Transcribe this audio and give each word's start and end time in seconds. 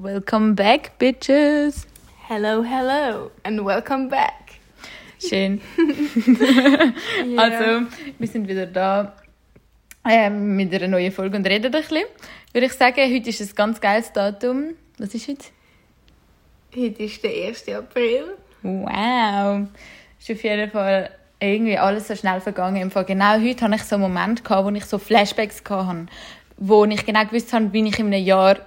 Welcome 0.00 0.54
back, 0.54 0.96
bitches. 1.00 1.84
Hello, 2.28 2.62
hello 2.62 3.32
and 3.42 3.64
welcome 3.64 4.08
back. 4.08 4.60
Schön. 5.18 5.60
Ja. 7.26 7.42
Also, 7.42 7.86
wir 8.16 8.28
sind 8.28 8.46
wieder 8.46 8.66
da 8.66 9.16
ähm, 10.08 10.54
mit 10.54 10.72
einer 10.72 10.86
neuen 10.86 11.10
Folge 11.10 11.36
und 11.36 11.44
reden 11.48 11.66
ein 11.66 11.72
bisschen. 11.72 12.04
Würde 12.52 12.66
ich 12.68 12.74
sagen, 12.74 13.12
heute 13.12 13.28
ist 13.28 13.40
ein 13.40 13.50
ganz 13.56 13.80
geiles 13.80 14.12
Datum. 14.12 14.74
Was 14.98 15.14
ist 15.14 15.26
heute? 15.26 15.46
Heute 16.76 17.02
ist 17.02 17.24
der 17.24 17.48
1. 17.48 17.68
April. 17.70 18.36
Wow. 18.62 19.66
Ist 20.20 20.30
auf 20.30 20.44
jeden 20.44 20.70
Fall 20.70 21.10
irgendwie 21.40 21.76
alles 21.76 22.06
so 22.06 22.14
schnell 22.14 22.40
vergangen. 22.40 22.82
Im 22.82 22.92
Fall 22.92 23.04
genau 23.04 23.40
heute 23.40 23.64
hatte 23.64 23.74
ich 23.74 23.82
so 23.82 23.96
einen 23.96 24.02
Moment, 24.02 24.44
gehabt, 24.44 24.64
wo 24.64 24.70
ich 24.70 24.84
so 24.84 24.98
Flashbacks 24.98 25.60
hatte, 25.68 26.06
wo 26.56 26.84
ich 26.84 27.04
genau 27.04 27.24
gewusst 27.24 27.52
habe, 27.52 27.72
wie 27.72 27.88
ich 27.88 27.98
in 27.98 28.06
einem 28.06 28.24
Jahr 28.24 28.58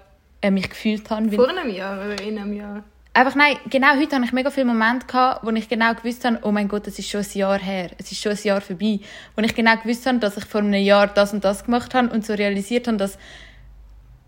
äh, 0.41 0.51
mich 0.51 0.69
gefühlt 0.69 1.09
habe. 1.09 1.31
Vor 1.31 1.49
einem 1.49 1.69
Jahr 1.69 1.97
oder 1.97 2.21
in 2.21 2.37
einem 2.37 2.53
Jahr. 2.53 2.83
Einfach 3.13 3.35
nein, 3.35 3.57
genau 3.69 3.97
heute 3.97 4.15
hatte 4.15 4.25
ich 4.25 4.31
mega 4.31 4.49
viele 4.49 4.67
Momente, 4.67 5.05
gehabt, 5.05 5.45
wo 5.45 5.49
ich 5.49 5.67
genau 5.67 5.93
gewusst 5.93 6.23
habe, 6.23 6.39
oh 6.43 6.51
mein 6.51 6.69
Gott, 6.69 6.87
es 6.87 6.97
ist 6.97 7.09
schon 7.09 7.19
ein 7.19 7.27
Jahr 7.33 7.59
her, 7.59 7.91
es 7.97 8.09
ist 8.09 8.21
schon 8.21 8.31
ein 8.31 8.39
Jahr 8.41 8.61
vorbei. 8.61 9.01
Wo 9.35 9.41
ich 9.41 9.53
genau 9.53 9.75
gewusst 9.75 10.05
habe, 10.05 10.19
dass 10.19 10.37
ich 10.37 10.45
vor 10.45 10.61
einem 10.61 10.81
Jahr 10.81 11.07
das 11.07 11.33
und 11.33 11.43
das 11.43 11.65
gemacht 11.65 11.93
habe 11.93 12.09
und 12.09 12.25
so 12.25 12.33
realisiert 12.33 12.87
habe, 12.87 12.95
dass 12.95 13.17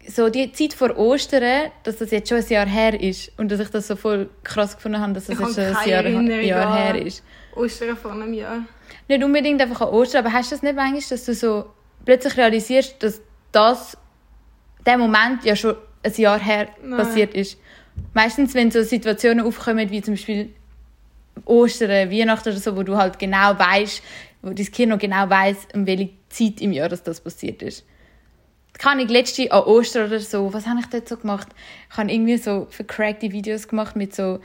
so 0.05 0.27
die 0.27 0.51
Zeit 0.51 0.73
vor 0.73 0.97
Ostern, 0.97 1.71
dass 1.83 1.97
das 1.97 2.11
jetzt 2.11 2.27
schon 2.27 2.39
ein 2.39 2.47
Jahr 2.47 2.65
her 2.65 2.99
ist 2.99 3.31
und 3.37 3.49
dass 3.49 3.61
ich 3.61 3.69
das 3.69 3.87
so 3.87 3.95
voll 3.95 4.29
krass 4.43 4.75
gefunden 4.75 4.99
habe, 4.99 5.13
dass 5.13 5.27
das 5.27 5.39
jetzt 5.39 5.55
schon 5.55 5.63
ein 5.63 5.89
Jahr, 5.89 6.41
Jahr 6.41 6.75
her 6.75 7.05
ist. 7.05 7.23
Ostern 7.55 7.95
vor 7.95 8.11
einem 8.11 8.33
Jahr. 8.33 8.65
Nicht 9.07 9.23
unbedingt 9.23 9.61
einfach 9.61 9.79
an 9.79 9.89
Ostern, 9.89 10.25
aber 10.25 10.33
hast 10.33 10.51
du 10.51 10.55
das 10.55 10.63
nicht 10.63 10.75
manchmal, 10.75 11.01
dass 11.09 11.23
du 11.23 11.33
so 11.33 11.65
plötzlich 12.03 12.35
realisierst, 12.35 13.01
dass 13.01 13.21
das, 13.53 13.97
der 14.85 14.97
Moment 14.97 15.45
ja 15.45 15.55
schon 15.55 15.75
ein 16.03 16.13
Jahr 16.15 16.39
her 16.39 16.69
Nein. 16.83 16.97
passiert 16.97 17.33
ist? 17.33 17.57
Meistens, 18.13 18.53
wenn 18.53 18.71
so 18.71 18.83
Situationen 18.83 19.45
aufkommen, 19.45 19.89
wie 19.89 20.01
zum 20.01 20.15
Beispiel 20.15 20.49
Ostern, 21.45 22.11
Weihnachten 22.11 22.49
oder 22.49 22.57
so, 22.57 22.75
wo 22.75 22.83
du 22.83 22.97
halt 22.97 23.19
genau 23.19 23.57
weißt, 23.57 24.03
wo 24.41 24.51
dein 24.51 24.71
Kind 24.71 24.89
noch 24.89 24.99
genau 24.99 25.29
weiß, 25.29 25.67
um 25.73 25.87
welche 25.87 26.09
Zeit 26.29 26.61
im 26.61 26.71
Jahr 26.71 26.89
dass 26.89 27.03
das 27.03 27.21
passiert 27.21 27.61
ist. 27.61 27.85
Kann 28.73 28.99
ich 28.99 29.09
letzte 29.09 29.51
an 29.51 29.63
Ostern 29.63 30.07
oder 30.07 30.19
so, 30.19 30.53
was 30.53 30.65
habe 30.65 30.79
ich 30.79 30.87
dort 30.87 31.07
so 31.07 31.17
gemacht? 31.17 31.47
Ich 31.91 31.97
habe 31.97 32.11
irgendwie 32.11 32.37
so 32.37 32.67
vercrackte 32.69 33.31
Videos 33.31 33.67
gemacht 33.67 33.95
mit 33.95 34.15
so 34.15 34.39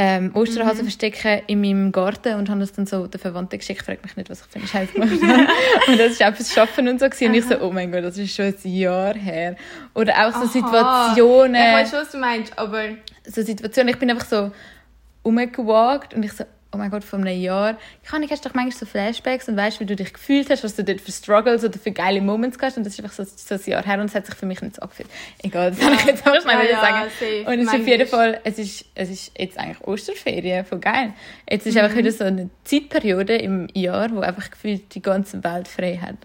ähm, 0.00 0.30
Osterhasen 0.34 0.84
verstecken 0.84 1.42
in 1.48 1.60
meinem 1.60 1.90
Garten 1.90 2.36
und 2.36 2.48
habe 2.48 2.60
das 2.60 2.72
dann 2.72 2.86
so 2.86 3.08
den 3.08 3.20
Verwandten 3.20 3.58
geschickt. 3.58 3.82
Frag 3.84 4.00
mich 4.04 4.16
nicht, 4.16 4.30
was 4.30 4.42
ich 4.42 4.46
für 4.46 4.60
einen 4.60 4.68
Scheiß 4.68 4.92
gemacht 4.92 5.10
habe. 5.20 5.48
und 5.88 5.98
das 5.98 6.20
war 6.20 6.28
einfach 6.28 6.38
das 6.38 6.52
Schaffen 6.52 6.86
und 6.86 7.00
so. 7.00 7.06
Gewesen. 7.06 7.28
Und 7.28 7.34
ich 7.34 7.44
so, 7.44 7.60
oh 7.60 7.72
mein 7.72 7.90
Gott, 7.90 8.04
das 8.04 8.16
ist 8.16 8.32
schon 8.34 8.46
ein 8.46 8.72
Jahr 8.72 9.14
her. 9.14 9.56
Oder 9.94 10.14
auch 10.14 10.32
so 10.32 10.38
Aha. 10.38 10.46
Situationen 10.46 11.56
Ich 11.56 11.72
weiß 11.72 11.90
schon, 11.90 11.98
was 12.00 12.12
du 12.12 12.18
meinst, 12.18 12.56
aber 12.56 12.84
so 13.26 13.42
Situationen, 13.42 13.92
ich 13.92 13.98
bin 13.98 14.08
einfach 14.08 14.26
so 14.26 14.52
rumgewagt 15.24 16.14
und 16.14 16.22
ich 16.22 16.32
so, 16.32 16.44
oh 16.72 16.76
mein 16.76 16.90
Gott, 16.90 17.02
vor 17.02 17.18
einem 17.18 17.40
Jahr. 17.40 17.78
Ich 18.02 18.08
kann 18.10 18.20
nicht, 18.20 18.30
hast 18.30 18.44
doch 18.44 18.52
manchmal 18.54 18.78
so 18.78 18.84
Flashbacks 18.86 19.48
und 19.48 19.56
weißt, 19.56 19.80
wie 19.80 19.86
du 19.86 19.96
dich 19.96 20.12
gefühlt 20.12 20.50
hast, 20.50 20.64
was 20.64 20.76
du 20.76 20.84
dort 20.84 21.00
für 21.00 21.12
Struggles 21.12 21.64
oder 21.64 21.78
für 21.78 21.92
geile 21.92 22.20
Moments 22.20 22.58
hast 22.60 22.76
und 22.76 22.84
das 22.84 22.92
ist 22.92 23.02
einfach 23.02 23.14
so, 23.14 23.24
so 23.24 23.54
ein 23.54 23.60
Jahr 23.64 23.84
her 23.84 23.98
und 24.00 24.06
es 24.06 24.14
hat 24.14 24.26
sich 24.26 24.34
für 24.34 24.46
mich 24.46 24.60
nicht 24.60 24.76
so 24.76 24.82
angefühlt. 24.82 25.08
Egal, 25.42 25.70
das 25.72 25.80
kann 25.80 25.92
ich 25.94 26.04
jetzt 26.04 26.26
einfach 26.26 26.42
schnell 26.42 26.56
Ja, 26.56 26.62
wieder 26.62 26.72
ja, 26.72 26.80
sagen. 26.80 27.10
safe, 27.18 27.44
Und 27.46 27.58
es 27.60 27.72
ist 27.72 27.80
auf 27.80 27.86
jeden 27.86 28.06
Fall, 28.08 28.40
es 28.44 28.58
ist, 28.58 28.84
es 28.94 29.10
ist 29.10 29.32
jetzt 29.38 29.58
eigentlich 29.58 29.80
Osterferien, 29.86 30.64
voll 30.66 30.78
geil. 30.80 31.14
Jetzt 31.50 31.66
ist 31.66 31.74
Mhm. 31.74 31.80
einfach 31.80 31.96
wieder 31.96 32.12
so 32.12 32.24
eine 32.24 32.50
Zeitperiode 32.64 33.36
im 33.36 33.68
Jahr, 33.74 34.10
wo 34.14 34.20
einfach 34.20 34.50
gefühlt 34.50 34.94
die 34.94 35.02
ganze 35.02 35.42
Welt 35.44 35.68
frei 35.68 35.96
hat. 35.98 36.16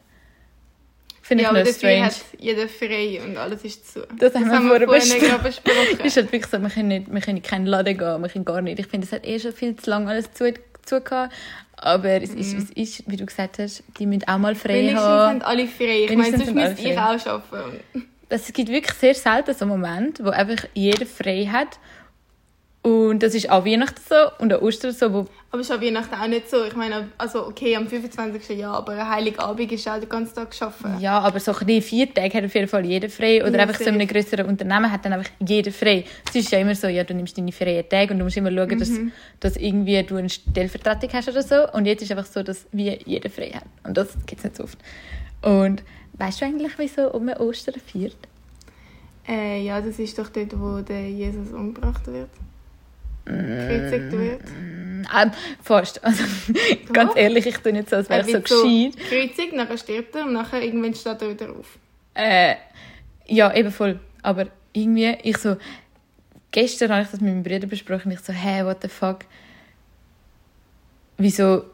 Finde 1.33 1.43
ja, 1.45 1.49
ich 1.49 1.55
aber 1.55 1.65
dafür 1.65 1.73
strange. 1.73 2.05
hat 2.05 2.15
jeder 2.37 2.67
frei 2.67 3.21
und 3.25 3.37
alles 3.37 3.63
ist 3.63 3.91
zu. 3.91 4.05
Das 4.19 4.35
haben 4.35 4.51
wir 4.51 4.61
vorher 4.61 4.87
vorhin 4.87 5.01
besprochen. 5.01 5.27
gerade 5.27 5.43
besprochen. 5.43 6.05
ist 6.05 6.15
halt 6.17 6.31
wirklich 6.31 6.51
so, 6.51 6.61
wir 6.61 6.69
können, 6.69 6.87
nicht, 6.89 7.11
wir 7.11 7.21
können 7.21 7.37
in 7.37 7.43
keinen 7.43 7.65
Laden 7.65 7.97
gehen, 7.97 8.21
wir 8.21 8.29
können 8.29 8.45
gar 8.45 8.61
nicht. 8.61 8.77
Ich 8.79 8.85
finde, 8.85 9.07
es 9.07 9.13
hat 9.13 9.25
eh 9.25 9.39
schon 9.39 9.51
viel 9.51 9.75
zu 9.75 9.89
lange 9.89 10.11
alles 10.11 10.31
zu, 10.31 10.53
zu 10.85 11.01
gehabt. 11.01 11.33
Aber 11.75 12.21
es 12.21 12.29
ist, 12.29 12.53
wie 12.53 12.83
es 12.83 12.99
ist, 12.99 13.03
wie 13.07 13.17
du 13.17 13.25
gesagt 13.25 13.57
hast, 13.57 13.83
die 13.97 14.05
müssen 14.05 14.27
auch 14.27 14.37
mal 14.37 14.53
frei 14.53 14.75
Wenigstens 14.75 15.01
haben. 15.01 15.39
sind 15.39 15.43
alle 15.43 15.67
frei. 15.67 16.05
Ich 16.07 16.15
meine, 16.15 16.31
sonst 16.37 16.45
sind 16.45 16.57
alle 16.59 16.69
müsst 16.69 16.83
ihr 16.83 16.93
frei. 16.93 17.15
auch 17.15 17.25
arbeiten. 17.25 18.07
Es 18.29 18.53
gibt 18.53 18.69
wirklich 18.69 18.93
sehr 18.93 19.15
selten 19.15 19.53
so 19.55 19.65
Momente, 19.65 20.23
wo 20.23 20.29
einfach 20.29 20.65
jeder 20.75 21.07
frei 21.07 21.49
hat. 21.51 21.79
Und 22.85 23.23
das 23.23 23.33
ist 23.33 23.49
an 23.49 23.63
Weihnachten 23.65 24.01
so 24.09 24.15
und 24.39 24.51
an 24.51 24.59
Ostern 24.59 24.91
so, 24.91 25.13
wo 25.13 25.19
Aber 25.51 25.61
es 25.61 25.69
ist 25.69 25.71
an 25.71 25.81
Weihnachten 25.81 26.13
auch 26.15 26.27
nicht 26.27 26.49
so. 26.49 26.65
Ich 26.65 26.75
meine, 26.75 27.07
also 27.17 27.47
okay, 27.47 27.77
am 27.77 27.87
25. 27.87 28.57
Jahr, 28.59 28.75
aber 28.75 28.91
ein 28.91 29.09
Heiligabend 29.09 29.71
ist 29.71 29.87
auch 29.87 29.97
den 30.01 30.09
ganzen 30.09 30.35
Tag 30.35 30.49
arbeiten. 30.61 30.99
Ja, 31.01 31.19
aber 31.19 31.39
so 31.39 31.53
ein 31.53 31.81
vier 31.81 32.13
Tage 32.13 32.37
hat 32.37 32.43
auf 32.43 32.53
jeden 32.53 32.67
Fall 32.67 32.85
jeder 32.85 33.07
frei. 33.07 33.41
Oder 33.41 33.55
Ja, 33.55 33.61
einfach 33.61 33.75
so 33.75 33.85
in 33.85 33.93
safe. 33.93 33.99
einem 33.99 34.07
größeren 34.09 34.45
Unternehmen 34.47 34.91
hat 34.91 35.05
dann 35.05 35.13
einfach 35.13 35.31
jeder 35.39 35.71
frei. 35.71 36.03
Es 36.27 36.35
ist 36.35 36.51
ja 36.51 36.59
immer 36.59 36.75
so, 36.75 36.87
ja, 36.87 37.05
du 37.05 37.13
nimmst 37.13 37.37
deine 37.37 37.53
freien 37.53 37.87
Tage 37.87 38.11
und 38.11 38.19
du 38.19 38.25
musst 38.25 38.35
immer 38.35 38.51
schauen, 38.51 38.77
dass, 38.77 38.89
Mhm. 38.89 39.11
dass 39.39 39.55
irgendwie 39.55 40.03
du 40.03 40.17
eine 40.17 40.29
Stellvertretung 40.29 41.09
hast 41.13 41.29
oder 41.29 41.41
so. 41.41 41.71
Und 41.71 41.85
jetzt 41.85 42.01
ist 42.01 42.11
einfach 42.11 42.25
so, 42.25 42.43
dass 42.43 42.65
wie 42.73 42.99
jeder 43.05 43.29
frei 43.29 43.51
hat. 43.51 43.63
Und 43.85 43.95
das 43.95 44.09
gibt 44.25 44.39
es 44.39 44.43
nicht 44.43 44.57
so 44.57 44.63
oft. 44.65 44.77
Und 45.41 45.83
weißt 46.17 46.41
du 46.41 46.45
eigentlich, 46.45 46.73
wieso 46.77 47.09
um 47.13 47.29
Ostern 47.29 47.75
feiert? 47.79 48.17
Äh, 49.25 49.63
ja, 49.63 49.79
das 49.79 49.99
ist 49.99 50.19
doch 50.19 50.27
dort, 50.27 50.59
wo 50.59 50.81
der 50.81 51.09
Jesus 51.09 51.53
umgebracht 51.53 52.05
wird. 52.07 52.27
Gekreuzigt 53.25 54.11
wird. 54.11 54.41
Ähm, 55.15 55.31
fast. 55.61 56.01
Also, 56.03 56.23
ganz 56.91 57.15
ehrlich, 57.15 57.45
ich 57.45 57.57
tue 57.57 57.73
nicht 57.73 57.89
so, 57.89 57.97
als 57.97 58.09
wäre 58.09 58.21
ich 58.21 58.27
so 58.27 58.33
wird 58.33 58.47
so 58.47 58.63
gescheit. 58.63 58.97
gekreuzigt, 58.97 59.53
nachher 59.53 59.77
stirbt 59.77 60.15
er 60.15 60.25
und 60.25 60.33
nachher 60.33 60.61
irgendwann 60.61 60.93
steht 60.93 61.21
er 61.21 61.29
wieder 61.29 61.49
auf. 61.51 61.77
Äh, 62.13 62.55
ja, 63.25 63.53
eben 63.53 63.71
voll. 63.71 63.99
Aber 64.21 64.47
irgendwie, 64.71 65.17
ich 65.23 65.37
so, 65.37 65.57
gestern 66.51 66.91
habe 66.91 67.03
ich 67.03 67.09
das 67.09 67.21
mit 67.21 67.33
meinem 67.33 67.43
Bruder 67.43 67.67
besprochen. 67.67 68.11
Ich 68.11 68.19
so, 68.19 68.33
hä, 68.33 68.63
what 68.63 68.81
the 68.81 68.87
fuck? 68.87 69.19
Wieso 71.17 71.65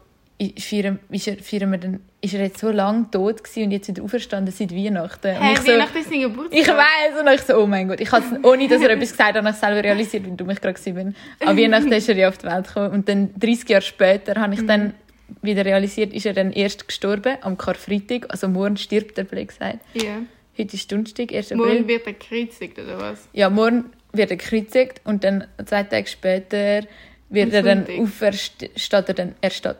feiern, 0.58 0.98
er, 1.26 1.70
wir 1.70 1.78
denn, 1.78 2.00
ist 2.22 2.34
er 2.34 2.40
jetzt 2.40 2.58
so 2.60 2.70
lange 2.70 3.10
tot 3.10 3.44
gewesen 3.44 3.64
und 3.64 3.70
jetzt 3.72 3.88
wieder 3.88 4.02
auferstanden 4.02 4.52
seit 4.54 4.74
Weihnachten? 4.74 5.36
Und 5.36 5.42
Hä, 5.42 5.52
ich 5.52 5.58
so, 5.60 5.72
Weihnachten 5.72 5.98
ist 5.98 6.08
sein 6.10 6.20
Geburtstag. 6.22 6.58
ich 6.60 6.68
weiß 6.68 7.20
und 7.20 7.28
ich 7.34 7.40
so, 7.42 7.56
oh 7.58 7.66
mein 7.66 7.88
Gott. 7.88 8.00
Ich 8.00 8.10
habe 8.10 8.24
es, 8.24 8.44
ohne 8.44 8.66
dass 8.68 8.80
er 8.82 8.90
etwas 8.90 9.10
gesagt 9.12 9.34
hat, 9.34 9.36
habe 9.36 9.50
ich 9.50 9.56
selber 9.56 9.84
realisiert, 9.84 10.24
wie 10.26 10.30
dumm 10.36 10.50
ich 10.50 10.60
gerade 10.60 10.80
bin. 10.92 11.14
An 11.44 11.56
Weihnachten 11.58 11.92
ist 11.92 12.08
er 12.08 12.16
ja 12.16 12.28
auf 12.28 12.38
die 12.38 12.46
Welt 12.46 12.66
gekommen 12.68 12.90
und 12.92 13.08
dann 13.08 13.30
30 13.38 13.68
Jahre 13.68 13.82
später 13.82 14.40
habe 14.40 14.54
ich 14.54 14.64
dann 14.66 14.94
wieder 15.42 15.64
realisiert, 15.64 16.12
ist 16.12 16.26
er 16.26 16.32
dann 16.32 16.52
erst 16.52 16.88
gestorben, 16.88 17.36
am 17.42 17.56
Karfreitag. 17.58 18.26
Also 18.30 18.48
morgen 18.48 18.76
stirbt 18.76 19.18
er, 19.18 19.24
blöd 19.24 19.48
gesagt. 19.48 19.78
Ja. 19.94 20.22
Heute 20.58 20.74
ist 20.74 20.90
Donnerstag, 20.90 21.32
1. 21.32 21.52
April. 21.52 21.66
Morgen 21.66 21.88
wird 21.88 22.06
er 22.06 22.12
gekreuzigt, 22.14 22.78
oder 22.78 22.98
was? 22.98 23.28
Ja, 23.32 23.48
morgen 23.50 23.84
wird 24.12 24.30
er 24.30 24.36
gekreuzigt 24.36 25.00
und 25.04 25.22
dann 25.22 25.46
zwei 25.64 25.84
Tage 25.84 26.06
später 26.08 26.82
wird 27.28 27.52
er 27.52 27.62
dann 27.62 27.86
Sonntag. 27.86 27.98
auferst- 28.00 28.70
steht 28.76 29.08
er 29.08 29.14
dann, 29.14 29.34
er 29.40 29.50
steht, 29.50 29.76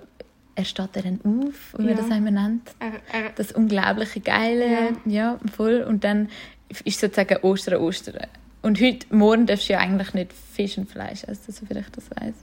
er 0.54 0.64
steht 0.64 0.90
dann 0.94 1.20
auf, 1.24 1.74
wie 1.76 1.82
man 1.82 1.90
Ja. 1.90 1.94
das 2.02 2.10
einmal 2.10 2.32
nennt. 2.32 2.70
Das 3.36 3.52
unglaubliche 3.52 4.20
Geile, 4.20 4.92
ja. 5.04 5.38
voll. 5.56 5.82
Und 5.82 6.04
dann 6.04 6.28
ist 6.84 7.00
sozusagen 7.00 7.38
Ostern, 7.42 7.80
Ostern. 7.80 8.26
Und 8.62 8.80
heute, 8.80 9.06
morgen 9.14 9.46
darfst 9.46 9.68
du 9.68 9.72
ja 9.72 9.78
eigentlich 9.80 10.12
nicht 10.14 10.32
Fisch 10.32 10.76
und 10.76 10.90
Fleisch 10.90 11.24
essen, 11.24 11.52
soviel 11.52 11.78
ich 11.78 11.88
das 11.90 12.10
weiß. 12.10 12.34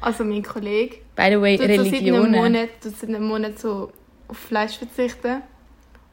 also 0.00 0.24
mein 0.24 0.42
Kollege, 0.42 0.96
By 1.16 1.28
the 1.30 1.40
way, 1.40 1.56
so 1.58 1.64
seit 1.84 2.00
einem. 2.02 2.30
Monat, 2.32 2.68
seit 2.80 3.08
einem 3.08 3.24
Monat 3.26 3.58
so 3.58 3.92
auf 4.28 4.38
Fleisch 4.38 4.78
verzichten. 4.78 5.42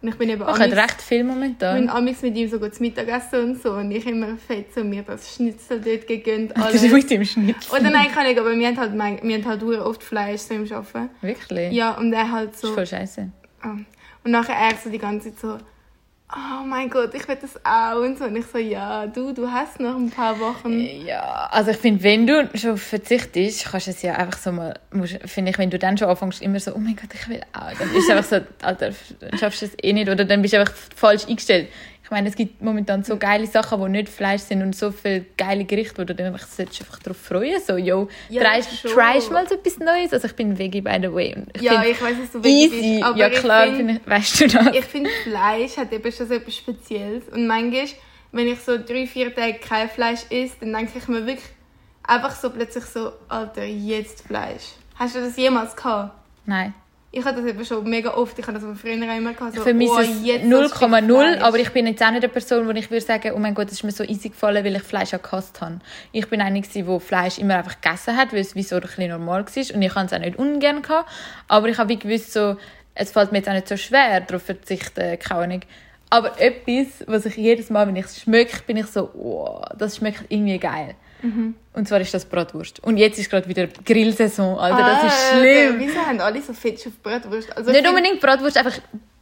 Und 0.01 0.09
ich 0.09 0.16
bin 0.17 0.29
eben 0.29 0.45
hat 0.45 0.59
amigs- 0.61 0.75
recht 0.78 1.01
viel 1.01 1.17
ich 1.17 1.23
bin 1.23 1.33
momentan. 1.33 1.89
amigs 1.89 2.22
mit 2.22 2.35
ihm 2.38 2.47
so 2.47 2.59
gut 2.59 2.75
zu 2.75 2.83
Mittagessen 2.83 3.44
und 3.44 3.61
so. 3.61 3.72
Und 3.73 3.89
ich 3.91 4.06
immer 4.06 4.38
fett 4.38 4.73
so 4.73 4.83
mir 4.83 5.01
das 5.01 5.33
Schnitzel 5.35 5.81
dort 5.81 6.06
gegönnt. 6.07 6.51
Das 6.56 6.66
Alles. 6.66 6.83
ist 6.83 6.94
mit 6.94 7.09
dem 7.09 7.25
Schnitzel. 7.25 7.72
Oder 7.72 7.89
nein, 7.89 8.11
kann 8.13 8.25
ich, 8.28 8.39
aber 8.39 8.55
wir 8.55 8.67
haben 8.67 8.78
halt, 8.79 8.94
wir 9.23 9.35
haben 9.38 9.45
halt 9.45 9.63
oft 9.63 10.03
Fleisch 10.03 10.41
so 10.41 10.53
im 10.53 10.72
Arbeiten. 10.72 11.09
Wirklich? 11.22 11.73
Ja, 11.73 11.97
und 11.97 12.13
er 12.13 12.31
halt 12.31 12.53
Das 12.53 12.61
so... 12.61 12.67
ist 12.67 12.73
voll 12.75 12.85
scheiße. 12.85 13.31
Ah. 13.61 13.75
Und 14.23 14.31
nachher 14.31 14.55
er 14.55 14.75
so 14.75 14.89
die 14.89 14.97
ganze 15.00 15.29
Zeit 15.31 15.39
so, 15.39 15.57
oh 16.33 16.65
mein 16.65 16.89
Gott, 16.89 17.13
ich 17.13 17.27
will 17.27 17.37
das 17.39 17.55
auch 17.63 18.01
und 18.01 18.17
so. 18.17 18.25
Und 18.25 18.35
ich 18.35 18.45
so, 18.45 18.57
ja, 18.57 19.05
du, 19.07 19.33
du 19.33 19.51
hast 19.51 19.79
noch 19.79 19.95
ein 19.95 20.09
paar 20.09 20.39
Wochen. 20.39 20.79
Ja, 20.79 21.47
also 21.51 21.72
ich 21.72 21.77
finde, 21.77 22.03
wenn 22.03 22.25
du 22.25 22.49
schon 22.55 22.77
verzichtest, 22.77 23.66
kannst 23.66 23.87
du 23.87 23.91
es 23.91 24.01
ja 24.01 24.16
einfach 24.16 24.39
so 24.39 24.51
mal, 24.51 24.79
finde 25.25 25.51
ich, 25.51 25.57
wenn 25.57 25.69
du 25.69 25.77
dann 25.77 25.97
schon 25.97 26.09
anfängst, 26.09 26.41
immer 26.41 26.59
so, 26.59 26.73
oh 26.73 26.79
mein 26.79 26.95
Gott, 26.95 27.09
ich 27.13 27.29
will 27.29 27.41
auch, 27.53 27.72
dann 27.77 27.93
ist 27.95 28.05
es 28.05 28.09
einfach 28.09 28.23
so, 28.23 28.66
Alter, 28.66 28.91
schaffst 29.37 29.61
du 29.61 29.66
es 29.67 29.75
eh 29.81 29.93
nicht 29.93 30.09
oder 30.09 30.25
dann 30.25 30.41
bist 30.41 30.53
du 30.53 30.59
einfach 30.59 30.73
falsch 30.95 31.27
eingestellt. 31.27 31.69
Ich 32.05 32.11
meine, 32.11 32.29
es 32.29 32.35
gibt 32.35 32.61
momentan 32.61 33.03
so 33.03 33.17
geile 33.17 33.47
Sachen, 33.47 33.81
die 33.81 33.90
nicht 33.90 34.09
Fleisch 34.09 34.43
sind 34.43 34.61
und 34.61 34.75
so 34.75 34.91
viele 34.91 35.25
geile 35.37 35.66
Gerichte, 35.66 35.97
wo 35.97 36.03
du 36.03 36.13
dann 36.13 36.28
einfach, 36.28 36.47
darauf 37.03 37.17
freuen 37.17 37.59
so, 37.59 37.78
yo, 37.78 38.09
Ja, 38.29 38.43
tryst 38.43 39.31
mal 39.31 39.49
so 39.49 39.55
etwas 39.55 39.79
Neues. 39.79 40.13
Also 40.13 40.28
ich 40.28 40.35
bin 40.35 40.55
Veggie, 40.55 40.81
by 40.81 40.99
the 41.02 41.11
way. 41.11 41.35
Ich 41.55 41.63
ja, 41.63 41.81
find, 41.81 41.96
ich 41.96 42.02
weiß, 42.03 42.17
dass 42.22 42.31
du 42.31 42.43
vegan 42.43 42.52
easy, 42.52 42.93
bist, 42.93 43.03
aber 43.05 43.17
ja 43.17 43.29
klar, 43.29 43.67
ich 43.69 43.79
ich, 43.79 44.07
weißt 44.07 44.40
du 44.40 44.47
das? 44.49 44.75
ich 44.75 44.85
finde 44.85 45.09
Fleisch 45.23 45.78
hat 45.78 45.91
eben 45.91 46.11
schon 46.11 46.28
so 46.28 46.35
etwas 46.35 46.55
Spezielles. 46.55 47.23
Und 47.31 47.47
manchmal, 47.47 47.87
wenn 48.31 48.47
ich 48.49 48.59
so 48.59 48.78
drei, 48.78 49.07
vier 49.07 49.34
Tage 49.34 49.55
kein 49.55 49.90
Fleisch 49.90 50.25
esse, 50.29 50.57
dann 50.59 50.73
denke 50.73 50.99
ich 50.99 51.07
mir 51.07 51.25
wirklich 51.25 51.49
einfach 52.03 52.35
so 52.35 52.52
plötzlich 52.52 52.85
so, 52.85 53.13
Alter, 53.29 53.66
jetzt 53.66 54.28
Fleisch. 54.28 54.73
Hast 54.93 55.16
du 55.16 55.22
das 55.22 55.35
jemals 55.37 55.75
gehabt? 55.75 56.13
Nein. 56.46 56.75
Ich 57.16 57.23
hatte 57.23 57.41
das 57.41 57.50
eben 57.50 57.64
schon 57.64 57.90
mega 57.90 58.14
oft, 58.14 58.38
ich 58.38 58.46
habe 58.46 58.56
das 58.56 58.64
aber 58.66 58.76
früher 58.76 58.94
immer 58.94 59.34
gehabt, 59.34 59.53
so, 59.53 59.59
Ich 59.59 59.64
vermisse 59.64 59.94
oh, 59.94 60.03
Stück 60.03 60.44
0,0, 60.44 61.06
Fleisch. 61.06 61.41
aber 61.41 61.59
ich 61.59 61.70
bin 61.70 61.88
jetzt 61.88 62.03
auch 62.03 62.12
nicht 62.12 62.23
eine 62.23 62.29
Person, 62.29 62.67
wo 62.67 62.72
ich 62.72 62.91
würde 62.91 63.06
sagen, 63.06 63.32
oh 63.34 63.40
mein 63.40 63.56
Gott, 63.56 63.67
das 63.67 63.76
ist 63.76 63.84
mir 63.84 63.91
so 63.91 64.03
easy 64.03 64.29
gefallen, 64.29 64.66
weil 64.66 64.76
ich 64.76 64.84
Fleisch 64.84 65.14
auch 65.14 65.22
gehasst 65.22 65.62
habe. 65.62 65.79
Ich 66.12 66.28
bin 66.29 66.41
eine, 66.41 66.59
die 66.59 67.00
Fleisch 67.00 67.38
immer 67.38 67.56
einfach 67.56 67.79
gegessen 67.79 68.17
hat, 68.17 68.34
weil 68.34 68.41
es 68.41 68.53
wie 68.56 68.64
so 68.64 68.76
ein 68.76 68.82
bisschen 68.82 69.09
normal 69.09 69.46
war 69.46 69.76
und 69.76 69.82
ich 69.82 69.96
habe 69.96 70.06
es 70.06 70.14
auch 70.14 70.20
nicht 70.20 70.38
ungern 70.38 70.82
gehabt, 70.82 71.09
aber 71.47 71.70
ich 71.70 71.78
habe 71.78 71.88
wie 71.88 72.00
gewusst, 72.00 72.34
so, 72.34 72.58
es 72.96 73.12
fällt 73.12 73.32
mir 73.32 73.38
jetzt 73.38 73.47
auch 73.47 73.53
nicht 73.53 73.70
so 73.70 73.78
schwer, 73.78 74.20
darauf 74.20 74.41
zu 74.41 74.53
verzichten, 74.53 75.17
keine 75.17 75.41
Ahnung. 75.41 75.62
Aber 76.09 76.40
etwas, 76.40 77.08
was 77.08 77.26
ich 77.26 77.38
jedes 77.38 77.70
Mal, 77.70 77.88
wenn 77.88 77.96
ich 77.96 78.06
es 78.06 78.22
schmecke, 78.22 78.62
bin 78.67 78.76
ich 78.76 78.88
so, 78.88 79.09
oh, 79.14 79.62
das 79.78 79.97
schmeckt 79.97 80.26
irgendwie 80.29 80.59
geil. 80.59 80.96
Mhm. 81.25 81.55
Und 81.73 81.87
zwar 81.87 81.99
ist 82.01 82.13
das 82.13 82.25
Bratwurst. 82.25 82.81
Und 82.83 82.97
jetzt 82.97 83.17
ist 83.19 83.29
gerade 83.29 83.47
wieder 83.47 83.67
Grillsaison, 83.85 84.57
Alter, 84.57 84.77
das 84.77 85.03
ist 85.13 85.19
Ah, 85.33 85.37
schlimm. 85.39 85.75
Wieso 85.79 85.99
haben 85.99 86.19
alle 86.22 86.41
so 86.41 86.53
Fetisch 86.53 86.87
auf 86.87 86.93
Bratwurst? 87.01 87.55
Also, 87.57 87.72
ich 87.72 87.77
Nicht 87.81 87.89
unbedingt 87.89 88.19
Bratwurst, 88.22 88.57
einfach 88.57 88.77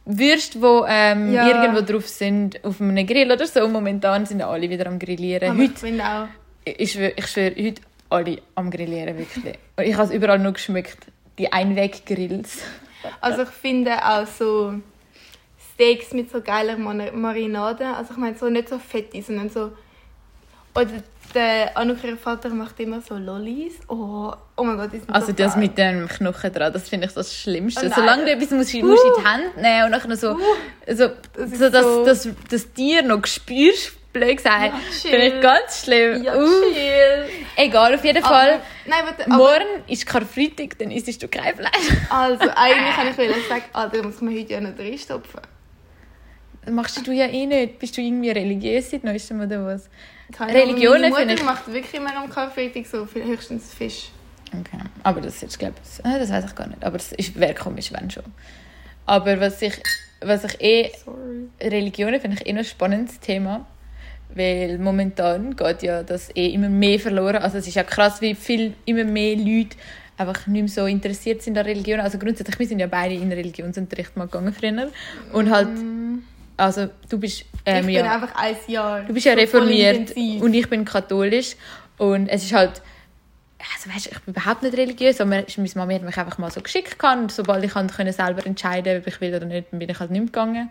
Würste, 0.06 0.58
die 0.58 0.80
ähm, 0.88 1.32
Ja. 1.32 1.48
irgendwo 1.48 1.80
drauf 1.80 2.06
sind, 2.08 2.62
auf 2.64 2.80
einem 2.80 3.06
Grill 3.06 3.30
oder 3.32 3.46
so. 3.46 3.66
Momentan 3.68 4.26
sind 4.26 4.42
alle 4.42 4.68
wieder 4.68 4.86
am 4.86 4.98
Grillieren. 4.98 5.50
Aber 5.50 5.60
ich 5.62 5.70
Heute, 5.70 5.80
finde 5.80 6.04
auch... 6.04 6.26
ich 6.64 6.92
schwöre, 6.92 7.12
ich 7.16 7.26
schwöre, 7.26 7.54
heute 7.58 7.82
alle 8.10 8.38
am 8.54 8.70
Grillieren, 8.70 9.16
wirklich. 9.18 9.58
Ich 9.82 9.94
habe 9.96 10.08
es 10.08 10.14
überall 10.14 10.38
nur 10.38 10.52
geschmeckt. 10.52 10.98
Die 11.38 11.50
Einweggrills. 11.52 12.58
Also 13.20 13.42
ich 13.42 13.48
finde 13.48 13.92
auch 14.04 14.26
so 14.26 14.74
Steaks 15.74 16.12
mit 16.12 16.30
so 16.30 16.40
geiler 16.40 16.76
Mar- 16.76 17.12
Marinade. 17.12 17.86
Also 17.86 18.12
ich 18.12 18.18
meine 18.18 18.36
so 18.36 18.48
nicht 18.50 18.68
so 18.68 18.78
fette, 18.78 19.20
sondern 19.22 19.48
so... 19.50 19.72
Oder 20.74 20.88
der 21.34 21.76
Anuk, 21.76 22.02
ihr 22.04 22.16
Vater, 22.16 22.48
macht 22.50 22.78
immer 22.80 23.00
so 23.00 23.16
Lollis. 23.16 23.74
Oh, 23.88 24.32
oh 24.56 24.62
mein 24.62 24.76
Gott, 24.76 24.90
sind 24.92 25.08
Also 25.12 25.28
so 25.28 25.32
das 25.32 25.56
mit 25.56 25.76
dem 25.78 26.06
Knochen 26.08 26.52
dran, 26.52 26.72
das 26.72 26.88
finde 26.88 27.06
ich 27.08 27.12
das 27.14 27.34
Schlimmste. 27.34 27.88
Oh. 27.90 27.92
Solange 27.94 28.24
du 28.24 28.30
etwas 28.32 28.50
musst, 28.50 28.74
musst 28.74 29.04
in 29.04 29.12
die 29.22 29.24
Hand 29.26 29.56
nehmen 29.56 29.84
und 29.84 29.90
nachher 29.90 30.16
so, 30.16 30.38
so, 30.92 31.08
Das 31.34 31.50
ist 31.50 31.58
so, 31.58 31.70
dass 31.70 31.82
so- 31.84 32.04
das, 32.04 32.28
das 32.50 32.72
Tier 32.72 33.02
noch 33.02 33.26
spürst, 33.26 33.92
blöd 34.12 34.36
gesagt, 34.36 34.66
Ja, 34.74 34.80
finde 35.10 35.26
ich 35.26 35.40
ganz 35.40 35.82
schlimm. 35.84 36.22
Ja, 36.22 36.36
Uh. 36.36 36.46
Egal, 37.56 37.94
auf 37.94 38.04
jeden 38.04 38.22
Aber- 38.22 38.34
Fall. 38.34 38.60
Nein, 38.86 39.00
warte, 39.04 39.26
aber... 39.26 39.36
Morgen 39.36 39.84
ist 39.88 40.06
Karfreitag, 40.06 40.78
dann 40.78 40.90
isst 40.92 41.20
du 41.20 41.26
kein 41.28 41.56
Fleisch. 41.56 41.96
Also 42.10 42.44
eigentlich 42.54 42.94
kann 42.94 43.08
ich 43.10 43.18
wollen 43.18 43.34
sagen, 43.48 43.64
Alter, 43.72 44.02
muss 44.04 44.20
man 44.20 44.34
heute 44.38 44.52
ja 44.52 44.60
nicht 44.60 44.78
reinstopfen. 44.78 45.40
Machst 46.70 47.04
du 47.06 47.12
ja 47.12 47.26
eh 47.26 47.44
nicht. 47.46 47.78
Bist 47.78 47.96
du 47.96 48.00
irgendwie 48.00 48.30
religiös 48.30 48.90
seit 48.90 49.04
neuestem 49.04 49.40
oder 49.40 49.66
was? 49.66 49.90
Keine 50.32 50.54
Religionen 50.54 51.10
Meine 51.10 51.14
Mutter 51.26 51.34
ich- 51.34 51.44
macht 51.44 51.66
wirklich 51.72 51.94
immer 51.94 52.16
am 52.16 52.30
Karfreitag 52.30 52.86
so 52.86 53.04
viel, 53.06 53.24
höchstens 53.24 53.72
Fisch. 53.72 54.10
Okay. 54.52 54.82
Aber 55.02 55.20
das 55.20 55.34
ist 55.36 55.42
jetzt, 55.42 55.58
glaube 55.58 55.74
ich, 55.82 56.04
äh, 56.04 56.18
das 56.18 56.30
weiß 56.30 56.44
ich 56.46 56.54
gar 56.54 56.66
nicht. 56.68 56.82
Aber 56.84 56.96
es 56.96 57.12
ist- 57.12 57.38
wäre 57.38 57.54
komisch, 57.54 57.92
wenn 57.92 58.10
schon. 58.10 58.24
Aber 59.06 59.38
was 59.40 59.60
ich, 59.62 59.74
was 60.20 60.44
ich 60.44 60.60
eh, 60.60 60.90
Sorry. 61.04 61.48
Religionen 61.60 62.20
finde 62.20 62.36
ich 62.40 62.46
eh 62.46 62.52
noch 62.52 62.60
ein 62.60 62.64
spannendes 62.64 63.20
Thema. 63.20 63.66
Weil 64.36 64.78
momentan 64.78 65.54
geht 65.54 65.82
ja 65.84 66.02
das 66.02 66.34
eh 66.34 66.48
immer 66.48 66.68
mehr 66.68 66.98
verloren. 66.98 67.36
Also 67.36 67.58
es 67.58 67.68
ist 67.68 67.74
ja 67.74 67.84
krass, 67.84 68.20
wie 68.20 68.34
viel, 68.34 68.74
immer 68.84 69.04
mehr 69.04 69.36
Leute 69.36 69.76
einfach 70.16 70.46
nicht 70.48 70.62
mehr 70.62 70.68
so 70.68 70.86
interessiert 70.86 71.42
sind 71.42 71.56
an 71.58 71.66
Religion. 71.66 72.00
Also 72.00 72.18
grundsätzlich, 72.18 72.58
wir 72.58 72.66
sind 72.66 72.80
ja 72.80 72.86
beide 72.88 73.14
in 73.14 73.30
Religionsunterricht 73.30 74.16
mal 74.16 74.24
gegangen 74.24 74.52
früher. 74.52 74.90
Und 75.32 75.50
halt, 75.50 75.68
also 76.56 76.88
du 77.08 77.18
bist 77.18 77.44
ähm, 77.66 77.88
ich 77.88 77.96
bin 77.96 78.04
ja... 78.04 78.14
einfach 78.14 78.34
ein 78.36 78.56
Jahr. 78.68 79.02
Du 79.02 79.14
bist 79.14 79.26
ja 79.26 79.34
reformiert 79.34 80.14
und 80.16 80.54
ich 80.54 80.68
bin 80.68 80.84
katholisch. 80.84 81.56
Und 81.96 82.28
es 82.28 82.44
ist 82.44 82.52
halt, 82.52 82.82
also 83.74 83.94
weißt, 83.94 84.06
ich 84.08 84.20
bin 84.20 84.34
überhaupt 84.34 84.62
nicht 84.62 84.76
religiös, 84.76 85.20
aber 85.20 85.30
meine 85.30 85.46
Mama 85.74 85.94
hat 85.94 86.02
mich 86.02 86.16
einfach 86.16 86.38
mal 86.38 86.50
so 86.50 86.60
geschickt 86.60 86.96
und 87.02 87.30
sobald 87.30 87.64
ich 87.64 87.72
können 87.72 88.12
selber 88.12 88.44
entscheiden 88.46 88.98
ob 88.98 89.06
ich 89.06 89.20
will 89.20 89.34
oder 89.34 89.46
nicht, 89.46 89.70
bin 89.70 89.88
ich 89.88 90.00
halt 90.00 90.10
nicht 90.10 90.20
mehr 90.20 90.26
gegangen. 90.26 90.70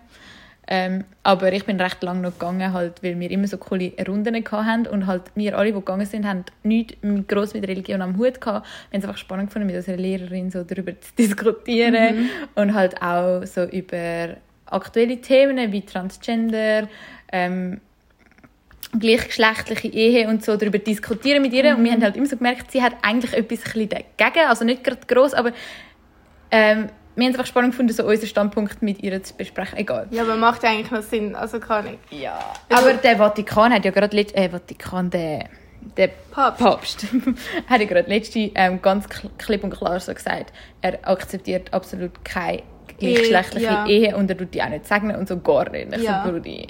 Ähm, 0.66 1.04
aber 1.24 1.52
ich 1.52 1.66
bin 1.66 1.80
recht 1.80 2.02
lange 2.04 2.22
noch 2.22 2.34
gegangen, 2.34 2.72
halt, 2.72 3.04
weil 3.04 3.20
wir 3.20 3.30
immer 3.32 3.48
so 3.48 3.58
coole 3.58 3.92
Runden 4.08 4.34
hatten 4.34 4.88
und 4.88 5.08
halt 5.08 5.24
wir 5.36 5.58
alle, 5.58 5.74
die 5.74 5.74
gegangen 5.74 6.06
sind, 6.06 6.26
haben 6.26 6.46
nichts 6.64 6.96
mit- 7.02 7.28
gross 7.28 7.54
mit 7.54 7.68
Religion 7.68 8.02
am 8.02 8.18
Hut 8.18 8.40
gehabt. 8.40 8.66
Wir 8.90 8.98
haben 8.98 9.02
es 9.02 9.04
einfach 9.04 9.18
spannend 9.18 9.50
gefunden, 9.50 9.68
mit 9.68 9.76
unserer 9.76 9.98
Lehrerin 9.98 10.52
so 10.52 10.64
darüber 10.64 10.94
zu 11.02 11.14
diskutieren 11.18 12.30
und 12.56 12.74
halt 12.74 13.02
auch 13.02 13.46
so 13.46 13.64
über 13.64 14.38
aktuelle 14.74 15.22
Themen 15.22 15.72
wie 15.72 15.82
Transgender, 15.82 16.88
ähm, 17.32 17.80
gleichgeschlechtliche 19.00 19.88
Ehe 19.88 20.28
und 20.28 20.44
so 20.44 20.56
darüber 20.56 20.78
diskutieren 20.78 21.42
mit 21.42 21.54
ihr. 21.54 21.76
Und 21.76 21.84
wir 21.84 21.92
haben 21.92 22.04
halt 22.04 22.16
immer 22.16 22.28
so 22.28 22.38
gemerkt, 22.38 22.72
sie 22.72 22.82
hat 22.82 22.94
eigentlich 23.02 23.34
etwas 23.34 23.76
ein 23.76 23.90
dagegen, 23.90 24.48
also 24.48 24.66
nicht 24.66 24.84
gerade 24.84 25.00
gross, 25.08 25.34
aber 25.34 25.52
ähm, 26.52 26.90
wir 27.16 27.26
haben 27.26 27.32
es 27.34 27.38
einfach 27.38 27.46
spannend 27.48 27.74
gefunden, 27.74 27.94
so 27.94 28.06
unseren 28.06 28.28
Standpunkt 28.28 28.82
mit 28.82 29.02
ihr 29.04 29.22
zu 29.24 29.36
besprechen. 29.36 29.78
Egal. 29.78 30.08
Ja, 30.12 30.24
aber 30.24 30.36
macht 30.36 30.64
eigentlich 30.66 30.90
noch 30.92 31.04
Sinn. 31.04 31.36
Also 31.36 31.60
kann 31.60 31.86
ich. 31.88 32.22
Ja. 32.22 32.40
Aber 32.70 32.94
der 32.94 33.18
Vatikan 33.18 33.72
hat 33.74 33.86
ja 33.86 33.92
gerade 33.92 34.16
letzt, 34.16 34.36
äh, 34.36 34.50
Vatikan, 34.50 35.10
der, 35.12 35.46
der 35.96 36.10
Papst. 36.32 36.60
Papst 36.64 37.06
hat 37.70 37.82
ja 37.82 37.86
gerade 37.86 38.10
letzte 38.10 38.52
ähm, 38.56 38.82
ganz 38.82 39.06
kl- 39.06 39.30
klipp 39.38 39.64
und 39.64 39.72
klar 39.72 40.00
so 40.00 40.14
gesagt, 40.14 40.54
er 40.82 41.08
akzeptiert 41.08 41.72
absolut 41.74 42.24
keine 42.26 42.64
gleichgeschlechtliche 43.04 43.66
Ja. 43.66 43.88
Ehe 43.88 44.16
und 44.16 44.30
er 44.30 44.38
tut 44.38 44.54
die 44.54 44.62
auch 44.62 44.70
nicht 44.70 44.86
segnen 44.88 45.16
und 45.16 45.28
so 45.28 45.38
gar 45.40 45.70
nicht. 45.70 45.88
Ich 45.96 46.04
Ja. 46.04 46.24
so, 46.26 46.32
Brudi, 46.32 46.68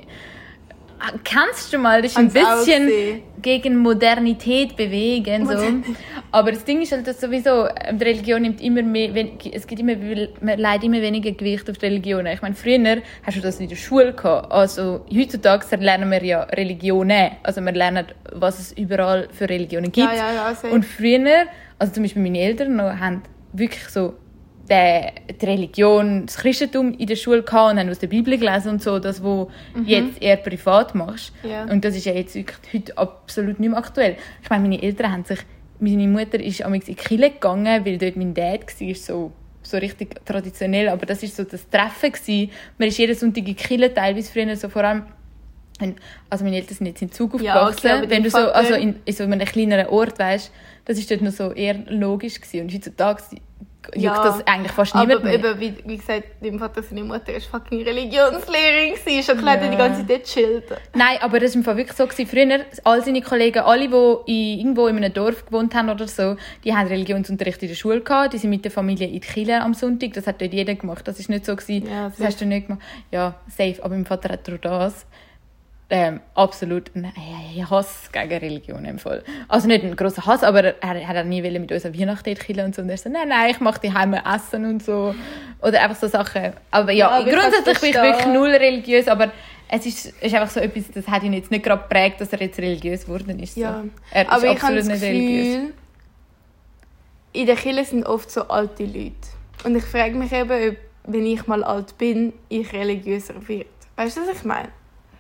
ah, 0.99 1.11
kannst 1.23 1.73
du 1.73 1.77
mal 1.77 2.01
dich 2.01 2.15
ein 2.17 2.31
Kann's 2.31 2.45
auch 2.45 2.65
bisschen 2.65 3.21
gegen 3.41 3.77
Modernität 3.77 4.75
bewegen? 4.75 5.45
So. 5.45 5.93
Aber 6.31 6.51
das 6.51 6.63
Ding 6.63 6.81
ist 6.81 6.91
halt, 6.91 7.05
dass 7.05 7.19
sowieso, 7.19 7.67
ähm, 7.67 7.99
die 7.99 8.05
Religion 8.05 8.41
nimmt 8.41 8.61
immer 8.61 8.81
mehr, 8.81 9.09
es 9.51 9.67
gibt 9.67 9.81
immer, 9.81 9.95
man 10.41 10.57
leidet 10.57 10.85
immer 10.85 11.01
weniger 11.01 11.31
Gewicht 11.31 11.69
auf 11.69 11.77
die 11.77 11.85
Religionen. 11.85 12.27
Ich 12.33 12.41
meine, 12.41 12.55
früher 12.55 13.01
hast 13.23 13.37
du 13.37 13.41
das 13.41 13.59
in 13.59 13.67
der 13.69 13.75
Schule 13.75 14.13
gehabt. 14.13 14.51
Also 14.51 15.05
heutzutage 15.13 15.75
lernen 15.75 16.09
wir 16.09 16.23
ja 16.23 16.43
Religionen. 16.43 17.31
Also 17.43 17.61
wir 17.61 17.71
lernen, 17.73 18.07
was 18.31 18.59
es 18.59 18.71
überall 18.71 19.27
für 19.31 19.47
Religionen 19.49 19.91
gibt. 19.91 20.07
Ja, 20.07 20.13
ja, 20.13 20.31
ja. 20.33 20.69
Und 20.71 20.85
früher, 20.85 21.45
also 21.77 21.93
zum 21.93 22.03
Beispiel 22.03 22.21
meine 22.23 22.39
Eltern 22.39 22.75
noch, 22.77 22.97
haben 22.97 23.21
wirklich 23.51 23.87
so 23.89 24.15
die, 24.69 25.33
die 25.33 25.45
Religion, 25.45 26.25
das 26.25 26.37
Christentum 26.37 26.93
in 26.93 27.07
der 27.07 27.15
Schule 27.15 27.43
gehabt 27.43 27.73
und 27.73 27.79
haben 27.79 27.89
aus 27.89 27.99
der 27.99 28.07
Bibel 28.07 28.37
gelesen 28.37 28.69
und 28.69 28.81
so, 28.81 28.99
das, 28.99 29.23
was 29.23 29.47
jetzt 29.85 30.21
eher 30.21 30.37
privat 30.37 30.95
machst. 30.95 31.33
Ja. 31.43 31.65
Und 31.65 31.83
das 31.83 31.95
ist 31.95 32.05
ja 32.05 32.13
jetzt 32.13 32.35
wirklich 32.35 32.57
heute 32.73 32.97
absolut 32.97 33.59
nicht 33.59 33.69
mehr 33.69 33.77
aktuell. 33.77 34.15
Ich 34.41 34.49
meine, 34.49 34.63
meine 34.63 34.81
Eltern 34.81 35.11
haben 35.11 35.23
sich, 35.25 35.39
meine 35.79 36.07
Mutter 36.07 36.39
ist 36.39 36.61
amigs 36.63 36.87
in 36.87 36.95
die 36.95 37.01
Kirche 37.01 37.31
gegangen, 37.31 37.85
weil 37.85 37.97
dort 37.97 38.15
mein 38.15 38.33
Dad 38.33 38.61
war, 38.79 38.95
so, 38.95 39.31
so 39.63 39.77
richtig 39.77 40.25
traditionell, 40.25 40.87
aber 40.89 41.05
das 41.05 41.23
ist 41.23 41.35
so 41.35 41.43
das 41.43 41.69
Treffen 41.69 42.13
gewesen. 42.13 42.51
Man 42.77 42.87
ist 42.87 42.97
jeden 42.97 43.15
Sonntag 43.15 43.39
in 43.39 43.45
die 43.45 43.55
Kirche, 43.55 43.93
teilweise 43.93 44.31
früher 44.31 44.55
so 44.55 44.69
vor 44.69 44.83
allem 44.83 45.03
also 46.29 46.45
meine 46.45 46.57
Eltern 46.57 46.77
sind 46.77 46.87
jetzt 46.87 47.01
in 47.01 47.11
Zug 47.11 47.41
Ja, 47.41 47.55
aufgewachsen. 47.55 47.87
okay, 47.87 47.97
aber 47.97 48.09
wenn 48.09 48.23
du 48.23 48.29
so, 48.29 48.37
also 48.37 48.75
in, 48.75 48.99
in 49.05 49.13
so 49.13 49.23
einem 49.23 49.39
kleineren 49.39 49.87
Ort 49.87 50.19
weißt, 50.19 50.51
das 50.85 50.97
ist 50.97 51.09
dort 51.09 51.21
noch 51.21 51.31
so 51.31 51.51
eher 51.51 51.75
logisch 51.89 52.39
gewesen. 52.39 52.61
Und 52.61 52.73
heutzutage 52.73 53.23
juckt 53.87 53.97
Ja, 53.97 54.23
das 54.23 54.45
eigentlich 54.47 54.71
fast 54.71 54.95
Aber 54.95 55.05
niemand 55.05 55.23
mehr. 55.25 55.33
eben, 55.35 55.59
wie, 55.59 55.73
wie 55.85 55.97
gesagt, 55.97 56.23
dein 56.41 56.59
Vater, 56.59 56.83
seine 56.83 57.03
Mutter 57.03 57.33
ist 57.33 57.47
fucking 57.47 57.81
Religionslehrerin 57.83 58.95
gewesen. 58.95 59.23
Schon 59.23 59.37
klar, 59.37 59.57
Ja. 59.57 59.63
ja. 59.65 59.71
die 59.71 59.77
ganze 59.77 60.07
Zeit 60.07 60.23
chillt. 60.23 60.63
Nein, 60.93 61.17
aber 61.21 61.39
das 61.39 61.51
war 61.51 61.57
im 61.59 61.63
Fall 61.63 61.77
wirklich 61.77 61.97
so. 61.97 62.05
Gewesen. 62.07 62.27
Früher, 62.27 62.65
all 62.83 63.03
seine 63.03 63.21
Kollegen, 63.21 63.59
alle, 63.59 63.87
die 63.87 64.31
in, 64.53 64.59
irgendwo 64.59 64.87
in 64.87 64.97
einem 64.97 65.13
Dorf 65.13 65.45
gewohnt 65.45 65.73
haben 65.75 65.89
oder 65.89 66.07
so, 66.07 66.35
die 66.63 66.73
haben 66.75 66.87
Religionsunterricht 66.87 67.61
in 67.63 67.69
der 67.69 67.75
Schule 67.75 68.01
gehabt. 68.01 68.33
Die 68.33 68.37
sind 68.37 68.49
mit 68.49 68.63
der 68.63 68.71
Familie 68.71 69.07
in 69.07 69.13
die 69.13 69.19
Kirche 69.19 69.61
am 69.61 69.73
Sonntag. 69.73 70.13
Das 70.13 70.27
hat 70.27 70.41
dort 70.41 70.53
jeder 70.53 70.75
gemacht. 70.75 71.07
Das 71.07 71.19
ist 71.19 71.29
nicht 71.29 71.45
so 71.45 71.55
gewesen. 71.55 71.87
Ja, 71.89 72.09
das 72.09 72.19
hast 72.25 72.41
du 72.41 72.45
nicht 72.45 72.67
gemacht. 72.67 72.81
Ja, 73.11 73.35
safe. 73.49 73.77
Aber 73.81 73.95
mein 73.95 74.05
Vater 74.05 74.29
hat 74.33 74.47
durch 74.47 74.61
das 74.61 75.05
ähm, 75.89 76.21
absolut 76.33 76.91
einen 76.95 77.11
Hass 77.69 78.09
gegen 78.11 78.37
Religion 78.39 78.83
im 78.85 78.97
Fall. 78.99 79.23
Also 79.47 79.67
nicht 79.67 79.83
einen 79.83 79.95
grossen 79.95 80.25
Hass, 80.25 80.43
aber 80.43 80.63
er, 80.63 80.81
er 80.81 81.07
hat 81.07 81.17
auch 81.17 81.23
nie 81.23 81.41
mit 81.41 81.71
uns 81.71 81.85
an 81.85 81.97
Weihnachten 81.97 82.33
Kirche 82.35 82.65
und 82.65 82.73
so. 82.73 82.81
Und 82.81 82.89
er 82.89 82.97
so, 82.97 83.09
nein, 83.09 83.27
nein, 83.29 83.51
ich 83.51 83.59
mache 83.59 83.79
die 83.81 83.93
Heime 83.93 84.23
essen 84.25 84.65
und 84.65 84.83
so. 84.83 85.13
Oder 85.61 85.81
einfach 85.81 85.97
so 85.97 86.07
Sachen. 86.07 86.53
Aber 86.71 86.91
ja, 86.91 87.19
Ja, 87.19 87.25
ich 87.27 87.33
grundsätzlich 87.33 87.79
bin 87.79 87.89
ich 87.89 87.95
wirklich 87.95 88.25
null 88.33 88.49
religiös, 88.49 89.07
aber 89.07 89.31
es 89.69 89.85
ist, 89.85 90.05
ist 90.21 90.33
einfach 90.35 90.49
so 90.49 90.59
etwas, 90.59 90.83
das 90.93 91.07
hat 91.07 91.23
ihn 91.23 91.33
jetzt 91.33 91.51
nicht 91.51 91.63
gerade 91.63 91.81
geprägt, 91.83 92.21
dass 92.21 92.31
er 92.33 92.41
jetzt 92.41 92.59
religiös 92.59 93.05
geworden 93.05 93.39
ist. 93.39 93.55
So. 93.55 93.61
Ja. 93.61 93.83
Er 94.11 94.23
ist 94.23 94.31
Aber 94.31 94.43
ich 94.43 94.49
habe 94.49 94.77
absolut 94.77 94.79
das 94.79 94.87
nicht 94.87 95.01
Gefühl, 95.01 95.15
religiös. 95.15 95.73
in 97.33 97.45
der 97.45 97.55
Kirche 97.55 97.85
sind 97.85 98.05
oft 98.05 98.31
so 98.31 98.47
alte 98.47 98.85
Leute. 98.85 99.13
Und 99.63 99.75
ich 99.75 99.83
frage 99.83 100.15
mich 100.15 100.31
eben, 100.31 100.69
ob, 100.69 100.77
wenn 101.05 101.25
ich 101.25 101.47
mal 101.47 101.63
alt 101.63 101.97
bin, 101.97 102.33
ich 102.49 102.71
religiöser 102.73 103.35
werde. 103.47 103.65
Weißt 103.95 104.17
du, 104.17 104.21
was 104.21 104.37
ich 104.37 104.43
meine? 104.43 104.69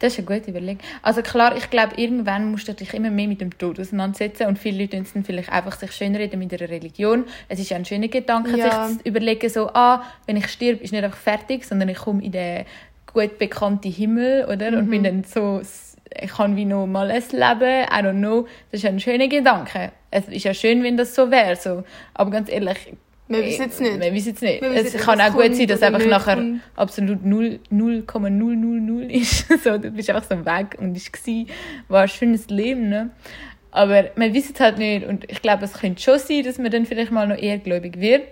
Das 0.03 0.17
ist 0.17 0.27
eine 0.27 0.37
gute 0.37 0.51
Überlegung. 0.51 0.79
Also 1.01 1.21
klar, 1.21 1.55
ich 1.55 1.69
glaube, 1.69 1.93
irgendwann 1.95 2.51
musst 2.51 2.67
du 2.67 2.73
dich 2.73 2.93
immer 2.93 3.09
mehr 3.09 3.29
mit 3.29 3.39
dem 3.39 3.57
Tod 3.57 3.79
auseinandersetzen 3.79 4.47
und 4.47 4.59
viele 4.59 4.81
Leute 4.81 5.01
dann 5.01 5.23
vielleicht 5.23 5.49
einfach 5.49 5.79
sich 5.79 5.93
schönreden 5.93 6.37
mit 6.39 6.51
ihrer 6.51 6.67
Religion. 6.69 7.23
Es 7.47 7.57
ist 7.57 7.69
ja 7.69 7.77
ein 7.77 7.85
schöner 7.85 8.09
Gedanke, 8.09 8.57
Ja. 8.57 8.85
sich 8.89 8.97
zu 8.97 9.07
überlegen, 9.07 9.47
so, 9.49 9.69
ah, 9.69 10.03
wenn 10.25 10.35
ich 10.35 10.47
sterbe, 10.49 10.83
ist 10.83 10.91
nicht 10.91 11.05
einfach 11.05 11.17
fertig, 11.17 11.63
sondern 11.63 11.87
ich 11.87 11.97
komme 11.99 12.21
in 12.21 12.33
den 12.33 12.65
gut 13.13 13.37
bekannten 13.37 13.89
Himmel, 13.93 14.43
oder? 14.51 14.77
Und 14.77 14.87
Mhm. 14.87 14.89
bin 14.89 15.03
dann 15.05 15.23
so, 15.23 15.61
ich 16.21 16.31
kann 16.31 16.57
wie 16.57 16.65
noch 16.65 16.85
mal 16.85 17.09
ein 17.09 17.23
Leben, 17.31 17.85
I 17.85 18.05
don't 18.05 18.17
know. 18.17 18.45
Das 18.71 18.81
ist 18.83 18.85
ein 18.85 18.99
schöner 18.99 19.29
Gedanke. 19.29 19.93
Es 20.11 20.27
ist 20.27 20.43
ja 20.43 20.53
schön, 20.53 20.83
wenn 20.83 20.97
das 20.97 21.15
so 21.15 21.31
wäre, 21.31 21.55
so. 21.55 21.85
Aber 22.13 22.29
ganz 22.29 22.49
ehrlich, 22.51 22.91
Wir 23.27 23.45
wissen 23.45 23.65
es 23.69 23.79
nicht. 23.79 23.99
Wir 23.99 24.13
wissen 24.13 24.33
es 24.35 24.41
nicht. 24.41 24.61
Wir 24.61 24.71
wissen 24.73 24.97
Es 24.97 25.05
kann 25.05 25.21
auch 25.21 25.33
gut 25.33 25.55
sein, 25.55 25.67
dass 25.67 25.79
oder 25.79 25.87
einfach 25.87 26.05
nachher 26.05 26.35
kommt. 26.35 26.61
absolut 26.75 27.25
0 27.25 27.59
0,000 27.71 29.11
ist. 29.11 29.47
so, 29.63 29.77
du 29.77 29.91
bist 29.91 30.09
einfach 30.09 30.29
so 30.29 30.45
weg 30.45 30.77
und 30.79 30.97
es 30.97 31.11
war, 31.11 31.45
war 31.87 32.01
ein 32.03 32.07
schönes 32.09 32.49
Leben, 32.49 32.89
ne? 32.89 33.11
Aber 33.71 34.05
man 34.15 34.35
weiß 34.35 34.51
es 34.53 34.59
halt 34.59 34.77
nicht 34.77 35.07
und 35.07 35.29
ich 35.31 35.41
glaube, 35.41 35.65
es 35.65 35.73
könnte 35.73 36.01
schon 36.01 36.19
sein, 36.19 36.43
dass 36.43 36.59
man 36.59 36.69
dann 36.69 36.85
vielleicht 36.85 37.11
mal 37.11 37.27
noch 37.27 37.37
eher 37.37 37.57
gläubig 37.57 37.99
wird. 37.99 38.23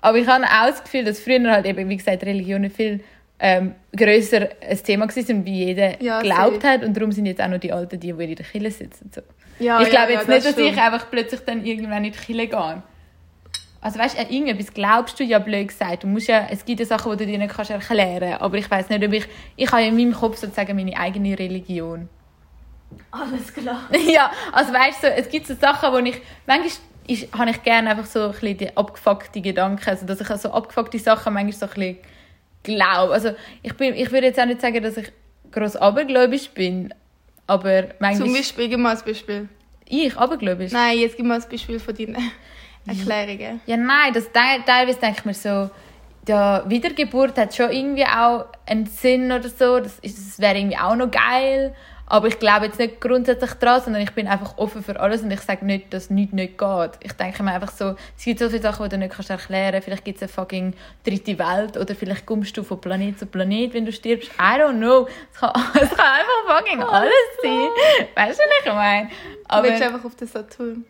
Aber 0.00 0.18
ich 0.18 0.26
habe 0.28 0.44
auch 0.44 0.66
das 0.68 0.84
Gefühl, 0.84 1.04
dass 1.04 1.18
früher 1.18 1.50
halt 1.50 1.66
eben, 1.66 1.88
wie 1.88 1.96
gesagt, 1.96 2.22
Religionen 2.22 2.70
viel 2.70 3.00
ähm, 3.40 3.74
grösser 3.96 4.50
ein 4.60 4.82
Thema 4.84 5.06
gewesen 5.06 5.26
sind, 5.26 5.46
wie 5.46 5.64
jeder 5.64 6.00
Ja, 6.00 6.20
glaubt 6.20 6.62
hat 6.62 6.84
und 6.84 6.96
darum 6.96 7.10
sind 7.10 7.26
jetzt 7.26 7.40
auch 7.40 7.48
noch 7.48 7.58
die 7.58 7.72
Alten, 7.72 7.98
die, 7.98 8.12
die 8.12 8.24
in 8.24 8.34
der 8.36 8.46
Kirche 8.46 8.70
sitzen. 8.70 9.10
So. 9.12 9.22
Ja, 9.58 9.80
ich 9.80 9.90
glaube 9.90 10.12
ja, 10.12 10.18
jetzt 10.18 10.28
ja, 10.28 10.34
nicht, 10.34 10.46
dass 10.46 10.52
stimmt. 10.52 10.72
ich 10.72 10.78
einfach 10.78 11.10
plötzlich 11.10 11.40
dann 11.40 11.64
irgendwann 11.64 12.04
in 12.04 12.12
die 12.12 12.18
Kirche 12.18 12.48
gehe. 12.48 12.82
Also 13.84 13.98
weißt 13.98 14.16
du, 14.16 14.22
an 14.22 14.30
irgendetwas 14.30 14.72
glaubst 14.72 15.20
du 15.20 15.24
ja 15.24 15.38
blöd 15.38 15.68
gesagt. 15.68 16.04
Du 16.04 16.06
musst 16.06 16.26
ja, 16.26 16.46
es 16.50 16.64
gibt 16.64 16.80
ja 16.80 16.86
Sachen, 16.86 17.12
die 17.12 17.26
du 17.26 17.32
dir 17.32 17.38
nicht 17.38 17.54
kannst 17.54 17.70
erklären 17.70 18.38
Aber 18.40 18.56
ich 18.56 18.70
weiß 18.70 18.88
nicht, 18.88 19.04
ob 19.04 19.12
ich... 19.12 19.26
Ich 19.56 19.70
habe 19.70 19.82
ja 19.82 19.88
in 19.88 19.96
meinem 19.96 20.14
Kopf 20.14 20.38
sozusagen 20.38 20.74
meine 20.74 20.96
eigene 20.96 21.38
Religion. 21.38 22.08
Alles 23.10 23.52
klar. 23.52 23.82
ja, 24.10 24.32
also 24.52 24.72
weißt 24.72 25.02
du, 25.02 25.08
so, 25.08 25.12
es 25.12 25.28
gibt 25.28 25.46
so 25.46 25.54
Sachen, 25.54 25.92
wo 25.92 25.98
ich... 25.98 26.18
Manchmal 26.46 26.70
ist, 27.06 27.30
habe 27.36 27.50
ich 27.50 27.62
gerne 27.62 27.90
einfach 27.90 28.06
so 28.06 28.22
ein 28.22 28.30
bisschen 28.30 28.56
die 28.56 28.74
abgefuckte 28.74 29.42
Gedanken. 29.42 29.86
Also 29.86 30.06
dass 30.06 30.18
ich 30.18 30.30
an 30.30 30.38
so 30.38 30.50
abgefuckte 30.50 30.98
Sachen 30.98 31.34
manchmal 31.34 31.52
so 31.52 31.66
ein 31.66 31.72
bisschen 31.74 31.98
glaube. 32.62 33.12
Also 33.12 33.32
ich, 33.62 33.74
bin, 33.76 33.94
ich 33.94 34.10
würde 34.10 34.28
jetzt 34.28 34.40
auch 34.40 34.46
nicht 34.46 34.62
sagen, 34.62 34.82
dass 34.82 34.96
ich 34.96 35.12
gross 35.52 35.76
abergläubisch 35.76 36.48
bin. 36.48 36.94
Aber 37.46 37.88
manchmal... 37.98 38.28
Zum 38.28 38.34
Beispiel, 38.34 38.70
gib 38.70 38.78
mal 38.78 38.96
ein 38.96 39.04
Beispiel. 39.04 39.46
Ich, 39.84 40.16
abergläubisch? 40.16 40.72
Nein, 40.72 41.00
jetzt 41.00 41.18
gib 41.18 41.26
mal 41.26 41.38
ein 41.38 41.46
Beispiel 41.50 41.78
von 41.78 41.94
deinen 41.94 42.16
Erklärungen. 42.86 43.60
Ja, 43.66 43.76
nein, 43.76 44.12
das 44.12 44.30
teil- 44.32 44.62
teilweise 44.66 44.98
denke 45.00 45.18
ich 45.20 45.24
mir 45.24 45.34
so, 45.34 45.70
ja, 46.28 46.62
Wiedergeburt 46.68 47.36
hat 47.38 47.54
schon 47.54 47.70
irgendwie 47.70 48.04
auch 48.06 48.46
einen 48.66 48.86
Sinn 48.86 49.30
oder 49.32 49.48
so. 49.48 49.78
Das, 49.80 49.98
ist- 50.00 50.18
das 50.18 50.38
wäre 50.38 50.56
irgendwie 50.58 50.78
auch 50.78 50.96
noch 50.96 51.10
geil. 51.10 51.74
Aber 52.06 52.28
ich 52.28 52.38
glaube 52.38 52.66
jetzt 52.66 52.78
nicht 52.78 53.00
grundsätzlich 53.00 53.52
dran, 53.54 53.80
sondern 53.80 54.02
ich 54.02 54.10
bin 54.12 54.28
einfach 54.28 54.58
offen 54.58 54.84
für 54.84 55.00
alles 55.00 55.22
und 55.22 55.30
ich 55.30 55.40
sage 55.40 55.64
nicht, 55.64 55.92
dass 55.94 56.10
nichts 56.10 56.34
nicht 56.34 56.58
geht. 56.58 56.90
Ich 57.00 57.14
denke 57.14 57.42
mir 57.42 57.52
einfach 57.52 57.70
so, 57.72 57.94
es 58.18 58.24
gibt 58.24 58.40
so 58.40 58.50
viele 58.50 58.60
Sachen, 58.60 58.84
die 58.84 58.90
du 58.90 58.98
nicht 58.98 59.14
kannst 59.14 59.30
erklären 59.30 59.72
kannst. 59.72 59.86
Vielleicht 59.86 60.04
gibt 60.04 60.16
es 60.18 60.22
eine 60.22 60.28
fucking 60.28 60.74
dritte 61.02 61.38
Welt 61.38 61.78
oder 61.78 61.94
vielleicht 61.94 62.26
kommst 62.26 62.54
du 62.58 62.62
von 62.62 62.78
Planet 62.78 63.18
zu 63.18 63.24
Planet, 63.24 63.72
wenn 63.72 63.86
du 63.86 63.92
stirbst. 63.92 64.30
I 64.38 64.60
don't 64.60 64.76
know. 64.76 65.08
Es 65.32 65.40
kann, 65.40 65.50
es 65.80 65.90
kann 65.96 66.06
einfach 66.06 66.58
fucking 66.58 66.82
alles 66.90 67.10
sein. 67.42 67.68
Weißt 68.16 68.38
du, 68.38 68.42
was 68.42 68.66
ich 68.66 68.72
meine? 68.72 69.08
Du 69.48 69.62
willst 69.62 69.82
einfach 69.82 70.04
auf 70.04 70.14
den 70.14 70.28
Saturn. 70.28 70.84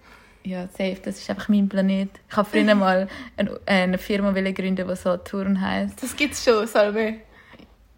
Ja, 0.44 0.68
safe, 0.68 0.98
das 1.02 1.18
ist 1.18 1.30
einfach 1.30 1.48
mein 1.48 1.68
Planet. 1.68 2.10
Ich 2.28 2.36
habe 2.36 2.48
früher 2.48 2.74
mal 2.74 3.08
eine, 3.36 3.60
eine 3.66 3.98
Firma 3.98 4.32
gründen, 4.32 4.86
die 4.88 4.96
Saturn 4.96 5.60
heisst. 5.60 6.02
Das 6.02 6.14
gibt's 6.14 6.44
schon, 6.44 6.66
Salme. 6.66 7.20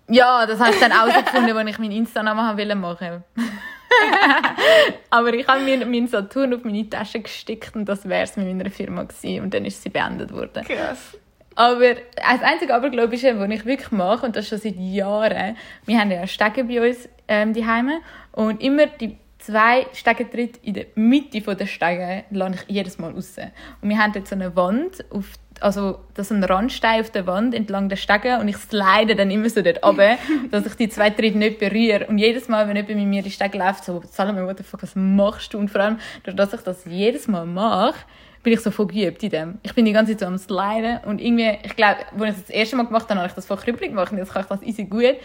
Ja, 0.09 0.47
das 0.47 0.61
habe 0.61 0.71
ich 0.71 0.79
dann 0.79 0.93
herausgefunden, 0.93 1.57
als 1.57 1.71
ich 1.71 1.79
meinen 1.79 1.93
Insta-Namen 1.93 2.45
haben 2.45 2.59
wollte 2.59 2.75
machen. 2.77 3.25
Aber 5.11 5.35
ich 5.35 5.49
habe 5.49 5.61
mir 5.63 5.85
meinen 5.85 6.07
Saturn 6.07 6.55
auf 6.55 6.63
meine 6.63 6.89
Tasche 6.89 7.21
gestickt 7.21 7.75
und 7.75 7.87
das 7.87 8.09
wäre 8.09 8.23
es 8.23 8.37
mit 8.37 8.47
meiner 8.47 8.71
Firma 8.71 9.03
gewesen. 9.03 9.43
Und 9.43 9.53
dann 9.53 9.65
ist 9.65 9.83
sie 9.83 9.89
beendet 9.89 10.33
worden. 10.33 10.65
Krass. 10.65 11.19
Aber 11.57 11.95
das 11.95 12.43
einzige 12.43 12.75
Abergläubische, 12.75 13.39
was 13.41 13.51
ich 13.51 13.65
wirklich 13.65 13.91
mache, 13.91 14.27
und 14.27 14.37
das 14.37 14.47
schon 14.47 14.59
seit 14.59 14.77
Jahren, 14.77 15.57
wir 15.87 15.99
haben 15.99 16.11
ja 16.11 16.27
Stege 16.27 16.65
bei 16.65 16.87
uns 16.87 17.09
ähm, 17.29 17.55
daheim 17.55 17.91
und 18.33 18.63
immer 18.63 18.87
die 18.87 19.17
zwei 19.39 19.87
Stegentritte 19.93 20.59
in 20.63 20.75
der 20.75 20.87
Mitte 20.95 21.41
der 21.41 21.67
Stege 21.67 22.25
lasse 22.31 22.55
ich 22.67 22.75
jedes 22.75 22.99
Mal 22.99 23.13
raus. 23.13 23.37
Und 23.81 23.89
wir 23.89 23.99
haben 23.99 24.13
dort 24.13 24.29
so 24.29 24.35
eine 24.35 24.55
Wand, 24.57 25.05
auf, 25.11 25.27
also 25.61 26.01
das 26.15 26.31
ist 26.31 26.37
ein 26.37 26.45
Randstein 26.45 27.01
auf 27.01 27.11
der 27.11 27.27
Wand 27.27 27.55
entlang 27.55 27.89
der 27.89 27.97
Stege 27.97 28.39
und 28.39 28.49
ich 28.49 28.57
slide 28.57 29.15
dann 29.15 29.31
immer 29.31 29.49
so 29.49 29.63
dort 29.63 29.85
runter, 29.85 30.19
dass 30.51 30.67
ich 30.67 30.75
die 30.75 30.89
zwei 30.89 31.11
Tritte 31.11 31.39
nicht 31.39 31.59
berühre. 31.59 32.07
Und 32.07 32.19
jedes 32.19 32.49
Mal, 32.49 32.69
wenn 32.69 32.77
jemand 32.77 32.97
mit 32.97 33.07
mir 33.07 33.23
die 33.23 33.31
Stege 33.31 33.59
läuft, 33.59 33.85
so, 33.85 34.03
Salome, 34.11 34.47
what 34.47 34.59
the 34.59 34.65
fuck, 34.65 34.83
was 34.83 34.95
machst 34.95 35.55
du? 35.55 35.59
Und 35.59 35.71
vor 35.71 35.81
allem, 35.81 35.99
dadurch, 36.25 36.51
dass 36.51 36.61
ich 36.61 36.65
das 36.65 36.85
jedes 36.85 37.29
Mal 37.29 37.47
mache, 37.47 37.95
bin 38.47 38.53
ich 38.53 38.61
so 38.61 38.71
voll 38.71 38.87
geübt 38.87 39.25
in 39.25 39.31
dem. 39.31 39.59
Ich 39.65 39.75
bin 39.75 39.85
die 39.85 39.93
ganze 39.93 40.13
Zeit 40.13 40.21
so 40.21 40.27
am 40.27 40.39
Sliden 40.39 41.01
und 41.05 41.21
irgendwie, 41.21 41.59
ich 41.65 41.75
glaube, 41.75 41.97
als 42.21 42.21
ich 42.21 42.35
das, 42.35 42.41
das 42.43 42.51
erste 42.51 42.77
Mal 42.77 42.87
gemacht 42.87 43.09
habe, 43.11 43.19
habe 43.19 43.29
ich 43.29 43.35
das 43.35 43.45
voll 43.45 43.57
krüppelig 43.57 43.91
gemacht 43.91 44.13
und 44.13 44.19
jetzt 44.19 44.33
kann 44.33 44.43
ich 44.43 44.49
das 44.49 44.63
easy 44.63 44.85
gut. 44.85 45.17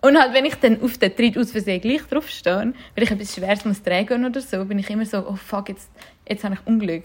Und 0.00 0.18
halt, 0.18 0.32
wenn 0.32 0.44
ich 0.44 0.54
dann 0.56 0.80
auf 0.80 0.96
den 0.98 1.14
Tritt 1.14 1.36
aus 1.36 1.50
Versehen 1.50 1.80
gleich 1.80 2.02
draufstehe, 2.02 2.72
weil 2.94 3.04
ich 3.04 3.10
etwas 3.10 3.34
Schweres 3.34 3.64
muss 3.64 3.82
tragen 3.82 4.24
oder 4.24 4.40
so, 4.40 4.64
bin 4.64 4.78
ich 4.78 4.88
immer 4.90 5.04
so, 5.04 5.26
oh 5.26 5.34
fuck, 5.34 5.70
jetzt, 5.70 5.90
jetzt 6.28 6.44
habe 6.44 6.54
ich 6.54 6.66
Unglück. 6.66 7.04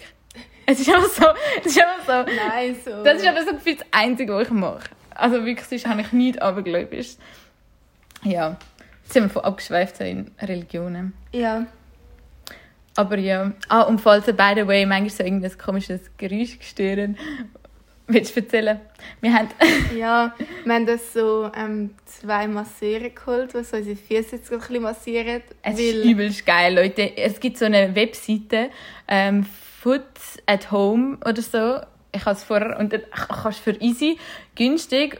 Es 0.65 0.79
ist 0.79 0.89
einfach 0.89 1.09
so, 1.09 1.25
es 1.59 1.75
ist 1.75 1.83
einfach 1.83 2.25
so, 2.27 2.31
Nein, 2.31 2.75
so. 2.85 3.03
das 3.03 3.17
ist 3.17 3.27
aber 3.27 3.41
so 3.43 3.51
das 3.51 3.85
Einzige, 3.91 4.33
was 4.33 4.43
ich 4.43 4.53
mache. 4.53 4.89
Also 5.09 5.45
wirklich, 5.45 5.67
sonst 5.67 5.87
habe 5.87 6.01
ich 6.01 6.11
nichts 6.11 6.41
abergläubisch. 6.41 7.15
Ja, 8.23 8.57
jetzt 9.03 9.13
sind 9.13 9.23
wir 9.23 9.29
von 9.29 9.43
abgeschweift 9.43 9.97
so 9.97 10.03
in 10.03 10.31
Religionen. 10.41 11.13
Ja. 11.31 11.65
Aber 12.95 13.17
ja. 13.17 13.51
Ah, 13.69 13.81
und 13.81 13.99
falls 13.99 14.27
ihr, 14.27 14.33
by 14.33 14.53
the 14.55 14.67
way, 14.67 14.85
manchmal 14.85 15.09
so 15.09 15.23
irgendein 15.23 15.57
komisches 15.57 16.01
Geräusch 16.17 16.59
gestören, 16.59 17.17
willst 18.07 18.35
du 18.35 18.41
erzählen? 18.41 18.79
Wir 19.21 19.33
haben... 19.33 19.49
Ja, 19.97 20.33
wir 20.63 20.73
haben 20.73 20.85
das 20.85 21.13
so 21.13 21.51
ähm, 21.55 21.91
zwei 22.05 22.47
Masseure 22.47 23.09
geholt, 23.09 23.53
die 23.53 23.63
so 23.63 23.77
unsere 23.77 23.95
Füße 23.95 24.37
jetzt 24.37 24.51
ein 24.51 24.59
bisschen 24.59 24.81
massieren. 24.81 25.41
Es 25.61 25.79
ist 25.79 26.03
übelst 26.03 26.45
geil, 26.45 26.75
Leute. 26.75 27.15
Es 27.17 27.39
gibt 27.39 27.57
so 27.57 27.65
eine 27.65 27.95
Webseite, 27.95 28.69
ähm, 29.07 29.45
Food 29.81 30.03
at 30.45 30.71
Home 30.71 31.17
oder 31.25 31.41
so. 31.41 31.79
Ich 32.11 32.25
habe 32.25 32.35
es 32.35 32.43
vorher... 32.43 32.79
Und 32.79 32.93
dann 32.93 33.01
kannst 33.11 33.65
du 33.65 33.71
für 33.71 33.81
easy, 33.81 34.17
günstig, 34.55 35.19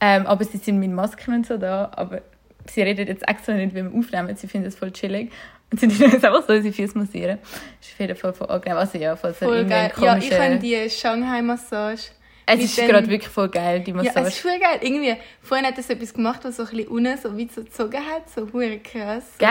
ähm, 0.00 0.26
aber 0.26 0.44
sie 0.44 0.58
sind 0.58 0.80
mit 0.80 0.90
Masken 0.90 1.34
und 1.34 1.46
so 1.46 1.56
da, 1.56 1.90
aber 1.94 2.22
sie 2.66 2.82
reden 2.82 3.06
jetzt 3.06 3.26
extra 3.28 3.54
nicht, 3.54 3.74
wenn 3.74 3.92
wir 3.92 3.98
aufnehmen. 3.98 4.36
Sie 4.36 4.48
finden 4.48 4.68
es 4.68 4.76
voll 4.76 4.92
chillig. 4.92 5.32
Sie 5.80 5.88
tun 5.88 6.12
uns 6.12 6.24
einfach 6.24 6.46
so 6.46 6.52
unsere 6.52 6.72
Füße 6.74 6.96
massieren. 6.98 7.38
Das 7.42 7.88
ist 7.88 7.94
auf 7.94 8.00
jeden 8.00 8.16
Fall 8.16 8.32
voll 8.32 8.48
angenehm. 8.50 8.78
Also 8.78 8.98
ja, 8.98 9.16
falls 9.16 9.40
ihr 9.40 9.48
voll 9.48 9.64
geil. 9.64 9.92
Ja, 10.00 10.16
ich 10.18 10.32
habe 10.38 10.58
die 10.58 10.90
Shanghai-Massage. 10.90 12.10
Es 12.46 12.60
ist 12.60 12.76
gerade 12.76 13.08
wirklich 13.08 13.30
voll 13.30 13.48
geil, 13.48 13.80
die 13.80 13.90
Ja, 13.90 13.96
Massage. 13.96 14.26
es 14.28 14.34
ist 14.34 14.40
voll 14.40 14.58
geil. 14.58 14.78
Irgendwie, 14.82 15.16
vorhin 15.40 15.66
hat 15.66 15.76
er 15.78 15.82
so 15.82 15.92
etwas 15.94 16.12
gemacht, 16.12 16.40
was 16.44 16.56
so 16.56 16.64
ein 16.64 16.68
bisschen 16.70 16.88
unten 16.88 17.16
so 17.18 17.36
wie 17.36 17.48
so 17.54 17.62
gezogen 17.62 17.96
hat. 17.96 18.28
So 18.34 18.52
hure 18.52 18.78
krass. 18.80 19.24
Gell? 19.38 19.48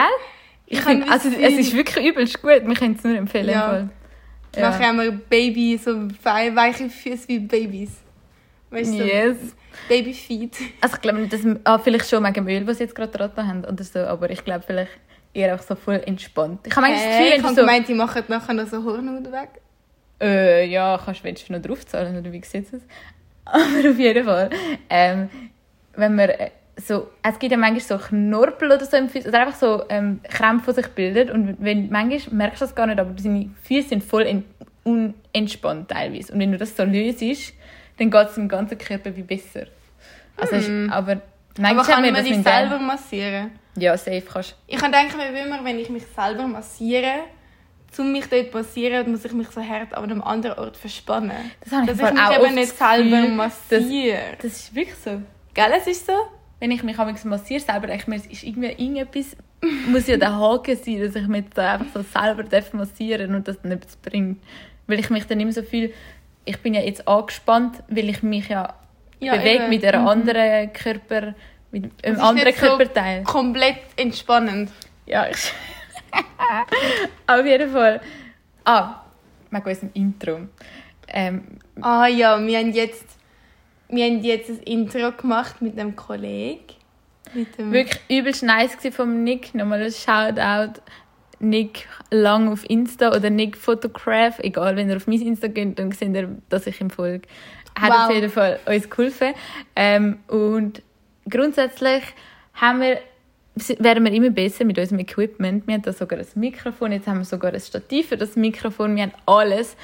Ich 0.68 0.78
Ich 0.78 0.86
kann 0.86 1.04
also, 1.10 1.30
es 1.30 1.54
ist 1.58 1.76
wirklich 1.76 2.06
übelst 2.06 2.42
gut. 2.42 2.62
Wir 2.66 2.76
können 2.76 2.96
es 2.98 3.04
nur 3.04 3.18
empfehlen. 3.18 3.50
Ja. 3.50 3.62
Fall. 3.62 3.90
Nachher 4.56 4.88
haben 4.90 5.00
wir 5.02 5.12
Baby, 5.12 5.78
so 5.84 6.08
wei- 6.24 6.56
weiche 6.56 6.88
Füße 6.90 7.28
wie 7.28 7.40
Babys. 7.40 7.92
Weißt 8.70 8.94
du? 8.94 9.04
Yes. 9.04 9.38
Babyfeet. 9.90 10.56
Also 10.82 10.96
ich 10.96 11.02
glaube 11.02 11.20
nicht, 11.20 11.34
dass... 11.34 11.42
Ah, 11.64 11.80
vielleicht 11.80 12.08
schon 12.10 12.24
wegen 12.24 12.34
dem 12.34 12.48
Öl, 12.48 12.68
was 12.68 12.78
sie 12.78 12.84
jetzt 12.84 12.96
gerade 12.96 13.12
dran 13.12 13.48
haben 13.48 13.66
oder 13.66 13.84
so. 13.84 14.00
Aber 14.00 14.30
ich 14.30 14.44
glaube 14.46 14.64
vielleicht 14.66 14.92
eher 15.34 15.56
auch 15.56 15.62
so 15.62 15.76
voll 15.76 16.02
entspannt. 16.06 16.62
Ich 16.68 16.76
habe 16.76 16.88
manchmal 16.88 17.08
das 17.10 17.18
Gefühl, 17.18 17.38
ich 17.38 17.44
habe 17.44 17.56
so... 17.56 17.62
gemeint, 17.62 17.88
die 17.88 17.94
machen 17.94 18.24
nachher 18.28 18.54
noch 18.54 18.68
so 18.68 18.84
Hornhaut 18.84 19.32
weg. 19.32 19.50
Äh, 20.22 20.68
ja, 20.68 21.00
kannst 21.04 21.24
willst 21.24 21.50
du 21.50 21.54
noch 21.54 21.62
draufzahlen 21.62 22.18
oder 22.18 22.32
wie 22.32 22.42
sieht 22.44 22.72
es? 22.72 22.82
Aber 23.46 23.90
auf 23.90 23.98
jeden 24.00 24.26
Fall. 24.26 24.50
Ähm, 24.90 25.30
wenn 25.96 26.16
man 26.16 26.30
äh, 26.30 26.52
so, 26.78 27.10
es 27.22 27.38
gibt 27.40 27.52
ja 27.52 27.58
manchmal 27.58 27.82
so 27.82 27.98
Knorpel 27.98 28.72
oder 28.72 28.86
so 28.86 28.96
im 28.98 29.10
Fuß, 29.10 29.28
oder 29.28 29.42
einfach 29.42 29.56
so 29.60 29.84
ähm, 29.90 30.22
Krämpfe, 30.24 30.72
die 30.74 30.82
sich 30.82 30.88
bilden 30.92 31.30
und 31.32 31.58
wenn, 31.60 31.90
manchmal 31.90 32.36
merkst 32.36 32.62
du 32.62 32.66
das 32.66 32.76
gar 32.76 32.88
nicht, 32.88 33.00
aber 33.00 33.12
deine 33.12 33.50
Füße 33.64 33.90
sind 33.90 34.04
voll 34.04 34.24
en, 34.24 34.44
unentspannt 34.84 35.90
teilweise. 35.90 36.34
Und 36.34 36.40
wenn 36.40 36.52
du 36.52 36.58
das 36.58 36.76
so 36.76 36.84
löst, 36.84 37.22
dann 37.98 38.10
geht 38.10 38.28
es 38.30 38.38
im 38.38 38.48
ganzen 38.48 38.78
Körper 38.78 39.16
wie 39.16 39.22
besser. 39.24 39.66
Also, 40.38 40.56
es 40.56 40.68
ist, 40.68 40.92
aber 40.92 41.22
manchmal 41.60 41.86
Aber 41.86 41.94
kann 41.94 42.02
man 42.14 42.24
die 42.24 42.36
mit 42.36 42.44
selber 42.44 42.78
dem- 42.78 42.88
massieren? 42.88 43.52
Ja, 43.76 43.98
safe 43.98 44.22
kannst 44.22 44.56
Ich 44.68 44.78
kann 44.78 44.92
denken, 44.92 45.18
wie 45.18 45.40
immer, 45.40 45.64
wenn 45.64 45.80
ich 45.80 45.90
mich 45.90 46.04
selber 46.16 46.48
massiere, 46.48 47.22
um 47.98 48.12
mich 48.12 48.26
dort 48.28 48.52
zu 48.52 48.58
massieren, 48.58 49.12
muss 49.12 49.26
ich 49.26 49.34
mich 49.34 49.48
so 49.50 49.62
hart 49.62 49.94
an 49.94 50.04
einem 50.04 50.22
anderen 50.22 50.58
Ort 50.60 50.78
verspannen. 50.78 51.52
Das 51.64 51.74
habe 51.74 51.92
ich 51.92 51.98
Dass 51.98 52.08
ich 52.10 52.14
mich 52.14 52.22
auch 52.24 52.44
eben 52.46 52.56
nicht 52.56 52.72
das 52.72 52.78
selber 52.78 53.18
Gefühl, 53.18 53.36
massiere. 53.36 54.20
Das 54.42 54.52
ist 54.52 54.76
wirklich 54.76 54.96
so. 54.98 55.22
Gell, 55.54 55.72
es 55.78 55.88
ist 55.88 56.06
so? 56.08 56.14
wenn 56.64 56.72
ich 56.72 56.82
mich 56.82 56.96
massiere 57.26 57.60
selber, 57.60 57.88
denke 57.88 58.04
ich 58.04 58.08
mir, 58.08 58.16
es 58.16 58.26
ist 58.26 58.44
irgendwie 58.44 58.70
irgendetwas, 58.70 59.36
muss 59.90 60.08
ja 60.08 60.16
der 60.16 60.34
Haken 60.40 60.78
sein, 60.78 61.02
dass 61.02 61.14
ich 61.14 61.28
mich 61.28 61.44
da 61.54 61.74
einfach 61.74 61.88
so 61.94 62.02
selber 62.04 62.44
darf 62.44 62.72
massieren 62.72 63.36
und 63.36 63.46
das 63.50 63.62
dann 63.62 63.74
etwas 63.74 63.98
bringt. 63.98 64.42
Weil 64.88 65.00
ich 65.00 65.10
mich 65.10 65.26
dann 65.28 65.42
immer 65.42 65.52
so 65.52 65.62
fühle, 65.62 65.92
ich 66.46 66.58
bin 66.62 66.74
ja 66.74 66.80
jetzt 66.80 67.06
angespannt, 67.06 67.84
weil 67.90 68.08
ich 68.08 68.24
mich 68.24 68.48
ja, 68.48 68.76
Ja, 69.20 69.36
bewege 69.36 69.64
eben. 69.64 69.70
mit 69.70 69.84
einem 69.84 70.04
Mhm. 70.04 70.08
anderen 70.08 70.72
Körper, 70.72 71.36
mit 71.74 71.92
einem 72.06 72.20
anderen 72.22 72.48
nicht 72.50 72.60
so 72.60 72.68
Körperteil. 72.68 73.24
Komplett 73.24 73.78
entspannend. 73.98 74.72
Ja, 75.06 75.28
ich... 75.30 75.52
Auf 77.28 77.46
jeden 77.46 77.72
Fall. 77.72 78.00
Ah, 78.64 79.02
wegen 79.50 79.66
unserem 79.66 79.90
Intro. 79.94 80.40
Ähm, 81.08 81.44
Ah 81.82 82.08
ja, 82.08 82.40
wir 82.46 82.60
haben 82.60 82.72
jetzt, 82.72 83.06
wir 83.90 84.06
haben 84.06 84.22
jetzt 84.24 84.50
ein 84.50 84.60
Intro 84.60 85.12
gemacht 85.12 85.62
mit 85.62 85.78
einem 85.78 85.96
Kollegen. 85.96 86.62
Mit 87.34 87.58
dem 87.58 87.72
wirklich 87.72 88.00
übelst 88.10 88.44
nice 88.44 88.78
vom 88.92 89.24
Nick. 89.24 89.56
Nochmal 89.56 89.82
ein 89.82 89.92
Shoutout. 89.92 90.80
Nick 91.40 91.88
lang 92.10 92.48
auf 92.48 92.64
Insta 92.70 93.10
oder 93.10 93.30
Nick 93.30 93.58
Photograph, 93.58 94.40
egal, 94.40 94.78
wenn 94.78 94.90
ihr 94.90 94.96
auf 94.96 95.08
mein 95.08 95.20
Insta 95.22 95.48
geht, 95.48 95.78
dann 95.78 95.92
seht 95.92 96.16
ihr, 96.16 96.38
dass 96.48 96.68
ich 96.68 96.80
ihm 96.80 96.90
folge. 96.90 97.28
Hat 97.78 97.92
Wow. 97.92 98.06
auf 98.06 98.12
jeden 98.14 98.30
Fall 98.32 98.60
uns 98.66 98.90
geholfen. 98.90 99.34
Ähm, 99.76 100.20
und 100.28 100.82
grundsätzlich 101.30 102.04
haben 102.54 102.82
wir, 102.82 103.00
werden 103.80 104.04
wir 104.04 104.12
immer 104.12 104.30
besser 104.30 104.66
mit 104.66 104.78
unserem 104.78 105.00
Equipment. 105.00 105.68
Wir 105.68 105.76
haben 105.76 105.82
da 105.82 105.94
sogar 105.94 106.20
ein 106.20 106.26
Mikrofon, 106.36 106.92
jetzt 106.92 107.08
haben 107.08 107.20
wir 107.20 107.26
sogar 107.26 107.54
ein 107.54 107.60
Stativ 107.60 108.10
für 108.10 108.18
das 108.18 108.36
Mikrofon, 108.36 108.96
wir 108.96 109.04
haben 109.04 109.14
alles. 109.26 109.76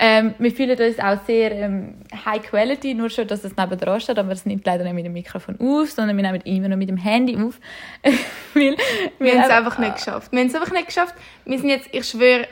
Ähm, 0.00 0.34
wir 0.38 0.52
fühlen 0.52 0.78
uns 0.78 1.00
auch 1.00 1.18
sehr 1.26 1.50
ähm, 1.50 1.94
High 2.24 2.42
Quality, 2.42 2.94
nur 2.94 3.10
schon, 3.10 3.26
dass 3.26 3.42
es 3.42 3.56
nebendran 3.56 4.00
steht, 4.00 4.16
aber 4.16 4.30
es 4.30 4.46
nimmt 4.46 4.64
leider 4.64 4.84
nicht 4.84 4.94
mit 4.94 5.04
dem 5.04 5.12
Mikrofon 5.12 5.56
auf, 5.60 5.90
sondern 5.90 6.16
wir 6.16 6.22
nehmen 6.22 6.40
immer 6.42 6.68
noch 6.68 6.76
mit 6.76 6.88
dem 6.88 6.96
Handy 6.96 7.36
auf. 7.36 7.58
Weil 8.54 8.76
Wir 9.18 9.32
haben 9.32 9.40
es 9.40 9.50
einfach 9.50 9.78
nicht 9.78 9.96
geschafft. 9.96 10.30
Wir 10.30 10.38
haben 10.38 10.46
es 10.46 10.54
einfach 10.54 10.70
nicht 10.70 10.86
geschafft. 10.86 11.16
Wir 11.44 11.58
sind 11.58 11.70
jetzt, 11.70 11.88
ich 11.90 12.06
schwöre, 12.06 12.46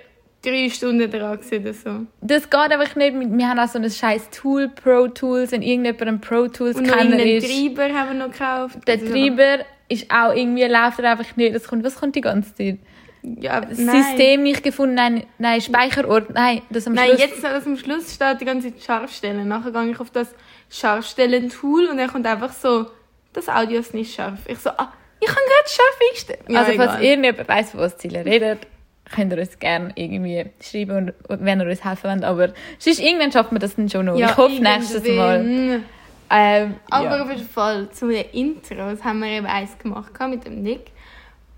drei 0.47 0.71
Stunden 0.71 1.11
dran 1.11 1.39
oder 1.53 1.73
so. 1.75 2.07
Das 2.21 2.49
geht 2.49 2.55
einfach 2.61 2.95
nicht. 2.97 3.15
Wir 3.15 3.49
haben 3.49 3.59
auch 3.59 3.69
so 3.69 3.79
ein 3.79 3.91
scheiß 3.91 4.31
Tool, 4.31 4.69
Pro 4.69 5.09
Tools, 5.09 5.53
wenn 5.53 5.63
irgendjemand 5.63 6.21
Pro 6.23 6.47
Tools 6.49 6.77
Und 6.77 6.87
noch 6.87 6.97
Kenner 6.97 7.17
einen. 7.17 7.41
Treiber 7.41 7.93
haben 7.95 8.19
wir 8.19 8.27
noch 8.27 8.33
gekauft. 8.33 8.79
Der 8.87 8.95
Also, 8.95 9.07
Treiber 9.13 9.65
ist 9.89 10.11
auch 10.11 10.33
irgendwie, 10.35 10.65
läuft 10.65 10.99
er 11.01 11.13
einfach 11.13 11.37
nicht. 11.37 11.55
Das 11.55 11.67
kommt, 11.69 11.85
was 11.85 11.97
kommt 11.97 12.15
die 12.17 12.21
ganze 12.21 12.55
Zeit? 12.55 12.79
Ja, 13.23 13.61
nein. 13.61 13.75
System 14.05 14.45
nicht 14.45 14.63
gefunden, 14.63 14.95
nein, 14.95 15.25
nein, 15.39 15.61
Speicherort, 15.61 16.33
nein, 16.33 16.63
das 16.71 16.87
am 16.87 16.93
Nein, 16.93 17.09
Schluss. 17.09 17.21
jetzt 17.21 17.43
das 17.43 17.67
am 17.67 17.77
Schluss 17.77 18.15
steht 18.15 18.41
die 18.41 18.45
ganze 18.45 18.73
Zeit 18.73 18.85
Scharfstellen. 18.85 19.49
Nachher 19.49 19.73
gehe 19.73 19.91
ich 19.91 19.99
auf 19.99 20.11
das 20.11 20.29
Scharfstellen-Tool 20.71 21.87
und 21.89 21.97
dann 21.99 22.09
kommt 22.11 22.27
einfach 22.27 22.53
so, 22.53 22.87
das 23.33 23.49
Audio 23.49 23.81
ist 23.81 23.95
nicht 23.95 24.15
scharf. 24.15 24.39
Ich 24.47 24.59
so, 24.59 24.71
ah, 24.71 24.93
ich 25.21 25.27
kann 25.27 25.37
gerade 25.37 25.69
scharf 25.69 25.99
einstellen. 26.13 26.41
Ja, 26.49 26.61
also, 26.61 26.73
falls 26.77 26.93
egal. 26.93 27.05
irgendjemand 27.05 27.49
weiss, 27.49 27.71
von 27.73 27.81
was 27.81 27.99
Ziele 27.99 28.25
redet, 28.25 28.67
könnt 29.15 29.33
ihr 29.33 29.39
uns 29.39 29.59
gerne 29.59 29.93
irgendwie 29.95 30.47
schreiben, 30.61 31.13
und, 31.29 31.45
wenn 31.45 31.61
ihr 31.61 31.67
uns 31.67 31.85
helfen 31.85 32.11
wollt. 32.11 32.25
Aber 32.25 32.49
sonst, 32.79 33.01
irgendwann 33.01 33.33
schaffen 33.33 33.55
wir 33.55 33.61
das 33.61 33.77
dann 33.77 33.89
schon 33.89 34.07
noch. 34.07 34.17
Ja, 34.17 34.31
ich 34.31 34.37
hoffe, 34.37 34.63
nächstes 34.63 35.03
Mal. 35.09 35.45
irgendwann. 35.45 35.85
Ähm, 36.29 36.75
Aber 36.91 37.17
ja. 37.17 37.23
auf 37.23 37.31
jeden 37.31 37.49
Fall, 37.49 37.89
zu 37.91 38.09
den 38.09 38.25
Intros 38.33 39.05
haben 39.05 39.21
wir 39.21 39.29
eben 39.29 39.47
eins 39.47 39.79
gemacht 39.79 40.13
mit 40.29 40.45
dem 40.45 40.63
Nick. 40.63 40.91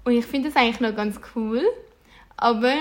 Und 0.04 0.12
ich 0.12 0.26
finde 0.26 0.48
das 0.48 0.56
eigentlich 0.56 0.80
noch 0.80 0.94
ganz 0.94 1.18
cool. 1.34 1.62
Aber 2.36 2.72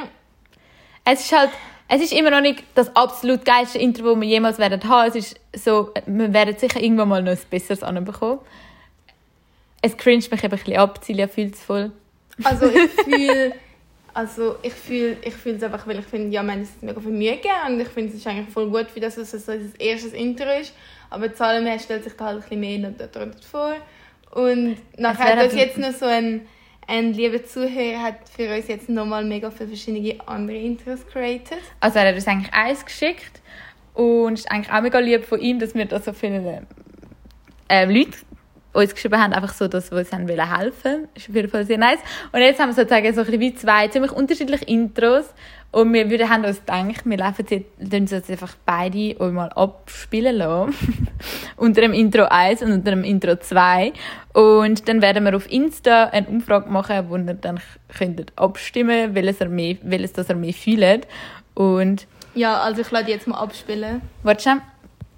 Es 1.06 1.22
ist 1.22 1.32
halt, 1.32 1.50
es 1.88 2.02
ist 2.02 2.12
immer 2.12 2.30
noch 2.32 2.42
nicht 2.42 2.64
das 2.76 2.94
absolut 2.96 3.46
geilste 3.46 3.80
Intro, 3.80 4.12
das 4.14 4.22
wir 4.22 4.28
jemals 4.28 4.60
werden 4.60 4.84
haben. 4.90 5.08
Es 5.08 5.16
ist 5.16 5.40
so, 5.54 5.94
wir 6.06 6.34
werden 6.34 6.58
sicher 6.58 6.82
irgendwann 6.82 7.08
mal 7.08 7.24
noch 7.24 7.32
ein 7.32 7.40
besseres 7.50 7.84
anbekommen. 7.84 8.40
Es 9.82 9.96
cringet 9.96 10.30
mich 10.30 10.44
eben 10.44 10.54
ein 10.54 10.60
bisschen 10.60 10.78
ab, 10.78 11.00
Silja 11.02 11.28
fühlt 11.28 11.54
es 11.56 11.64
voll. 11.64 11.92
Also 12.44 12.66
ich 12.66 12.92
fühle 13.04 13.54
also 14.18 14.56
ich 14.64 14.74
fühle 14.74 15.16
ich 15.24 15.36
fühle 15.36 15.58
es 15.58 15.64
einfach, 15.64 15.86
weil 15.86 16.00
ich 16.00 16.06
finde, 16.08 16.34
ja, 16.34 16.42
wir 16.42 16.52
haben 16.52 16.62
uns 16.62 16.72
mega 16.82 17.00
viel 17.00 17.12
Mühe 17.12 17.36
gegeben 17.36 17.54
und 17.68 17.80
ich 17.80 17.88
finde 17.88 18.10
es 18.10 18.16
ist 18.16 18.26
eigentlich 18.26 18.50
voll 18.50 18.68
gut, 18.68 18.88
wie 18.96 19.00
das 19.00 19.16
es 19.16 19.30
so 19.30 19.38
das 19.38 19.76
erste 19.78 20.18
Intro 20.18 20.50
ist. 20.60 20.74
Aber 21.12 21.32
Zahlenmeer 21.32 21.78
stellt 21.78 22.04
sich 22.04 22.14
da 22.14 22.26
halt 22.26 22.38
ein 22.38 22.42
bisschen 22.42 22.60
mehr 22.60 22.80
noch 22.80 22.98
darunter 22.98 23.38
vor. 23.44 23.76
Und 24.32 24.78
nachher 24.98 25.34
uns 25.34 25.54
halt- 25.54 25.54
jetzt 25.54 25.78
noch 25.78 25.92
so 25.92 26.06
ein, 26.06 26.48
ein 26.88 27.14
lieber 27.14 27.46
Zuhörer 27.46 28.02
hat 28.02 28.28
für 28.28 28.56
uns 28.56 28.68
jetzt 28.68 28.90
nochmal 28.90 29.24
mega 29.24 29.52
viele 29.52 29.70
verschiedene 29.70 30.16
andere 30.28 30.58
Intros 30.58 31.06
created. 31.06 31.60
Also 31.80 32.00
er 32.00 32.08
hat 32.08 32.16
uns 32.16 32.28
eigentlich 32.28 32.52
eins 32.56 32.84
geschickt 32.84 33.40
und 33.94 34.34
es 34.34 34.40
ist 34.40 34.52
eigentlich 34.52 34.74
auch 34.74 34.82
mega 34.82 34.98
lieb 34.98 35.26
von 35.26 35.40
ihm, 35.40 35.60
dass 35.60 35.76
wir 35.76 35.86
da 35.86 36.00
so 36.00 36.12
viele 36.12 36.66
ähm, 37.70 37.90
Leute 37.92 38.18
uns 38.82 38.94
geschrieben 38.94 39.22
haben, 39.22 39.34
einfach 39.34 39.54
so, 39.54 39.68
dass 39.68 39.92
wir 39.92 40.00
uns 40.00 40.12
haben 40.12 40.28
wollen 40.28 40.58
helfen. 40.58 41.08
Ist 41.16 41.30
auf 41.30 41.36
jeden 41.36 41.50
Fall 41.50 41.66
sehr 41.66 41.78
nice. 41.78 42.00
Und 42.32 42.40
jetzt 42.42 42.60
haben 42.60 42.70
wir 42.70 42.76
sozusagen 42.76 43.14
so 43.14 43.22
ein 43.22 43.26
bisschen 43.26 43.42
wie 43.42 43.56
zwei 43.56 43.88
ziemlich 43.88 44.12
unterschiedliche 44.12 44.66
Intros 44.66 45.26
und 45.72 45.94
wir 45.94 46.10
würden, 46.10 46.30
haben 46.30 46.46
uns 46.46 46.60
gedacht, 46.60 47.06
wir 47.06 47.18
laufen 47.18 47.46
jetzt, 47.50 47.94
uns 47.94 48.12
jetzt 48.12 48.32
einfach 48.32 48.56
beide 48.66 49.16
mal 49.32 49.50
abspielen 49.50 50.38
lassen. 50.38 50.74
unter 51.58 51.82
dem 51.82 51.94
Intro 51.94 52.24
1 52.24 52.62
und 52.62 52.72
unter 52.72 52.92
dem 52.92 53.04
Intro 53.04 53.36
2. 53.36 53.92
Und 54.34 54.88
dann 54.88 55.02
werden 55.02 55.26
wir 55.26 55.36
auf 55.36 55.52
Insta 55.52 56.06
eine 56.06 56.28
Umfrage 56.28 56.70
machen, 56.70 57.10
wo 57.10 57.18
ihr 57.18 57.34
dann 57.34 57.60
könntet 57.96 58.32
abstimmen, 58.38 59.14
welches, 59.14 59.42
ihr 59.42 59.50
mehr, 59.50 59.76
welches 59.84 60.14
das 60.14 60.30
ihr 60.30 60.36
mehr 60.36 60.54
fühlt. 60.54 61.06
Und 61.54 62.08
Ja, 62.34 62.62
also 62.62 62.82
ich 62.82 62.90
lade 62.90 63.12
jetzt 63.12 63.28
mal 63.28 63.38
abspielen. 63.38 64.02
Warte 64.24 64.42
schnell. 64.42 64.62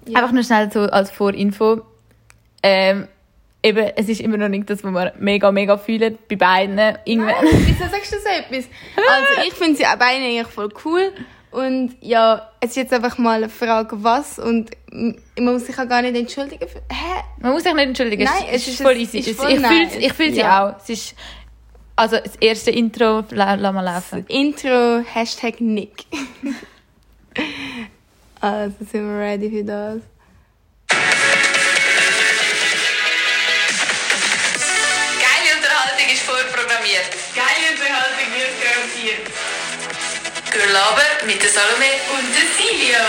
Ja. 0.06 0.18
Einfach 0.18 0.32
nur 0.32 0.42
schnell 0.42 0.70
so 0.72 0.80
als 0.80 1.10
Vorinfo. 1.10 1.82
Ähm, 2.62 3.06
eben, 3.62 3.90
es 3.96 4.08
ist 4.08 4.20
immer 4.20 4.36
noch 4.36 4.48
nicht 4.48 4.68
das, 4.70 4.82
was 4.84 4.92
wir 4.92 5.12
mega, 5.18 5.50
mega 5.52 5.76
fühlen 5.78 6.18
bei 6.28 6.36
beiden. 6.36 6.78
Irgendwann. 7.04 7.34
Wieso 7.42 7.88
sagst 7.88 8.12
du 8.12 8.16
so 8.18 8.28
etwas? 8.28 8.68
Also 8.96 9.48
ich 9.48 9.54
finde 9.54 9.76
sie 9.76 9.86
auch 9.86 9.96
beide 9.96 10.24
eigentlich 10.24 10.46
voll 10.46 10.68
cool. 10.84 11.12
Und 11.50 11.96
ja, 12.00 12.48
es 12.60 12.70
ist 12.70 12.76
jetzt 12.76 12.92
einfach 12.92 13.18
mal 13.18 13.38
eine 13.38 13.48
Frage, 13.48 14.04
was. 14.04 14.38
Und 14.38 14.70
man 14.92 15.52
muss 15.54 15.66
sich 15.66 15.76
auch 15.78 15.88
gar 15.88 16.00
nicht 16.02 16.16
entschuldigen. 16.16 16.68
Für, 16.68 16.78
hä? 16.78 17.22
Man 17.40 17.52
muss 17.52 17.64
sich 17.64 17.74
nicht 17.74 17.86
entschuldigen. 17.88 18.22
Nein, 18.24 18.44
es, 18.50 18.62
es 18.62 18.68
ist 18.68 18.74
ist- 18.74 18.82
voll 18.82 18.96
easy. 18.96 19.18
ist 19.18 19.36
voll 19.40 19.50
ich 19.50 19.60
fühle 19.66 19.88
ich 19.98 20.12
fühl 20.12 20.32
sie 20.32 20.38
Ja. 20.40 20.68
auch. 20.70 20.76
Es 20.80 20.88
ist, 20.90 21.14
also 21.96 22.18
das 22.18 22.36
erste 22.36 22.70
Intro, 22.70 23.24
la, 23.30 23.54
lass 23.54 23.74
mal 23.74 23.80
laufen. 23.82 24.24
Intro, 24.28 25.00
Hashtag 25.12 25.60
Nick. 25.60 26.04
also 28.40 28.76
sind 28.84 29.06
wir 29.08 29.18
ready 29.18 29.50
für 29.50 29.64
das. 29.64 29.98
Gürlaber 40.70 41.26
mit 41.26 41.42
der 41.42 41.50
Salome 41.50 41.90
Und 42.14 42.32
Cecilia. 42.32 43.00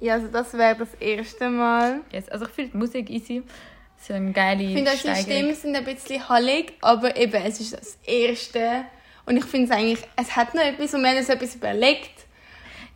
Ja, 0.00 0.14
also 0.14 0.28
das 0.28 0.52
wäre 0.52 0.76
das 0.76 0.94
erste 1.00 1.50
Mal. 1.50 2.02
Yes. 2.12 2.28
Also 2.28 2.44
ich 2.46 2.52
finde 2.52 2.70
die 2.72 2.76
Musik 2.76 3.10
easy. 3.10 3.42
So 4.00 4.14
eine 4.14 4.30
geile 4.30 4.62
Ich 4.62 4.74
finde, 4.74 4.92
unsere 4.92 5.16
Steigerung. 5.16 5.24
Stimmen 5.24 5.54
sind 5.56 5.76
ein 5.76 5.84
bisschen 5.84 6.28
hallig, 6.28 6.74
aber 6.80 7.16
eben, 7.16 7.42
es 7.42 7.58
ist 7.60 7.72
das 7.72 7.98
Erste. 8.04 8.84
Und 9.24 9.36
ich 9.36 9.44
finde 9.46 9.66
es 9.66 9.70
eigentlich, 9.72 10.08
es 10.14 10.36
hat 10.36 10.54
noch 10.54 10.62
etwas 10.62 10.94
und 10.94 11.02
wir 11.02 11.10
haben 11.10 11.16
uns 11.16 11.28
etwas 11.28 11.56
überlegt. 11.56 12.12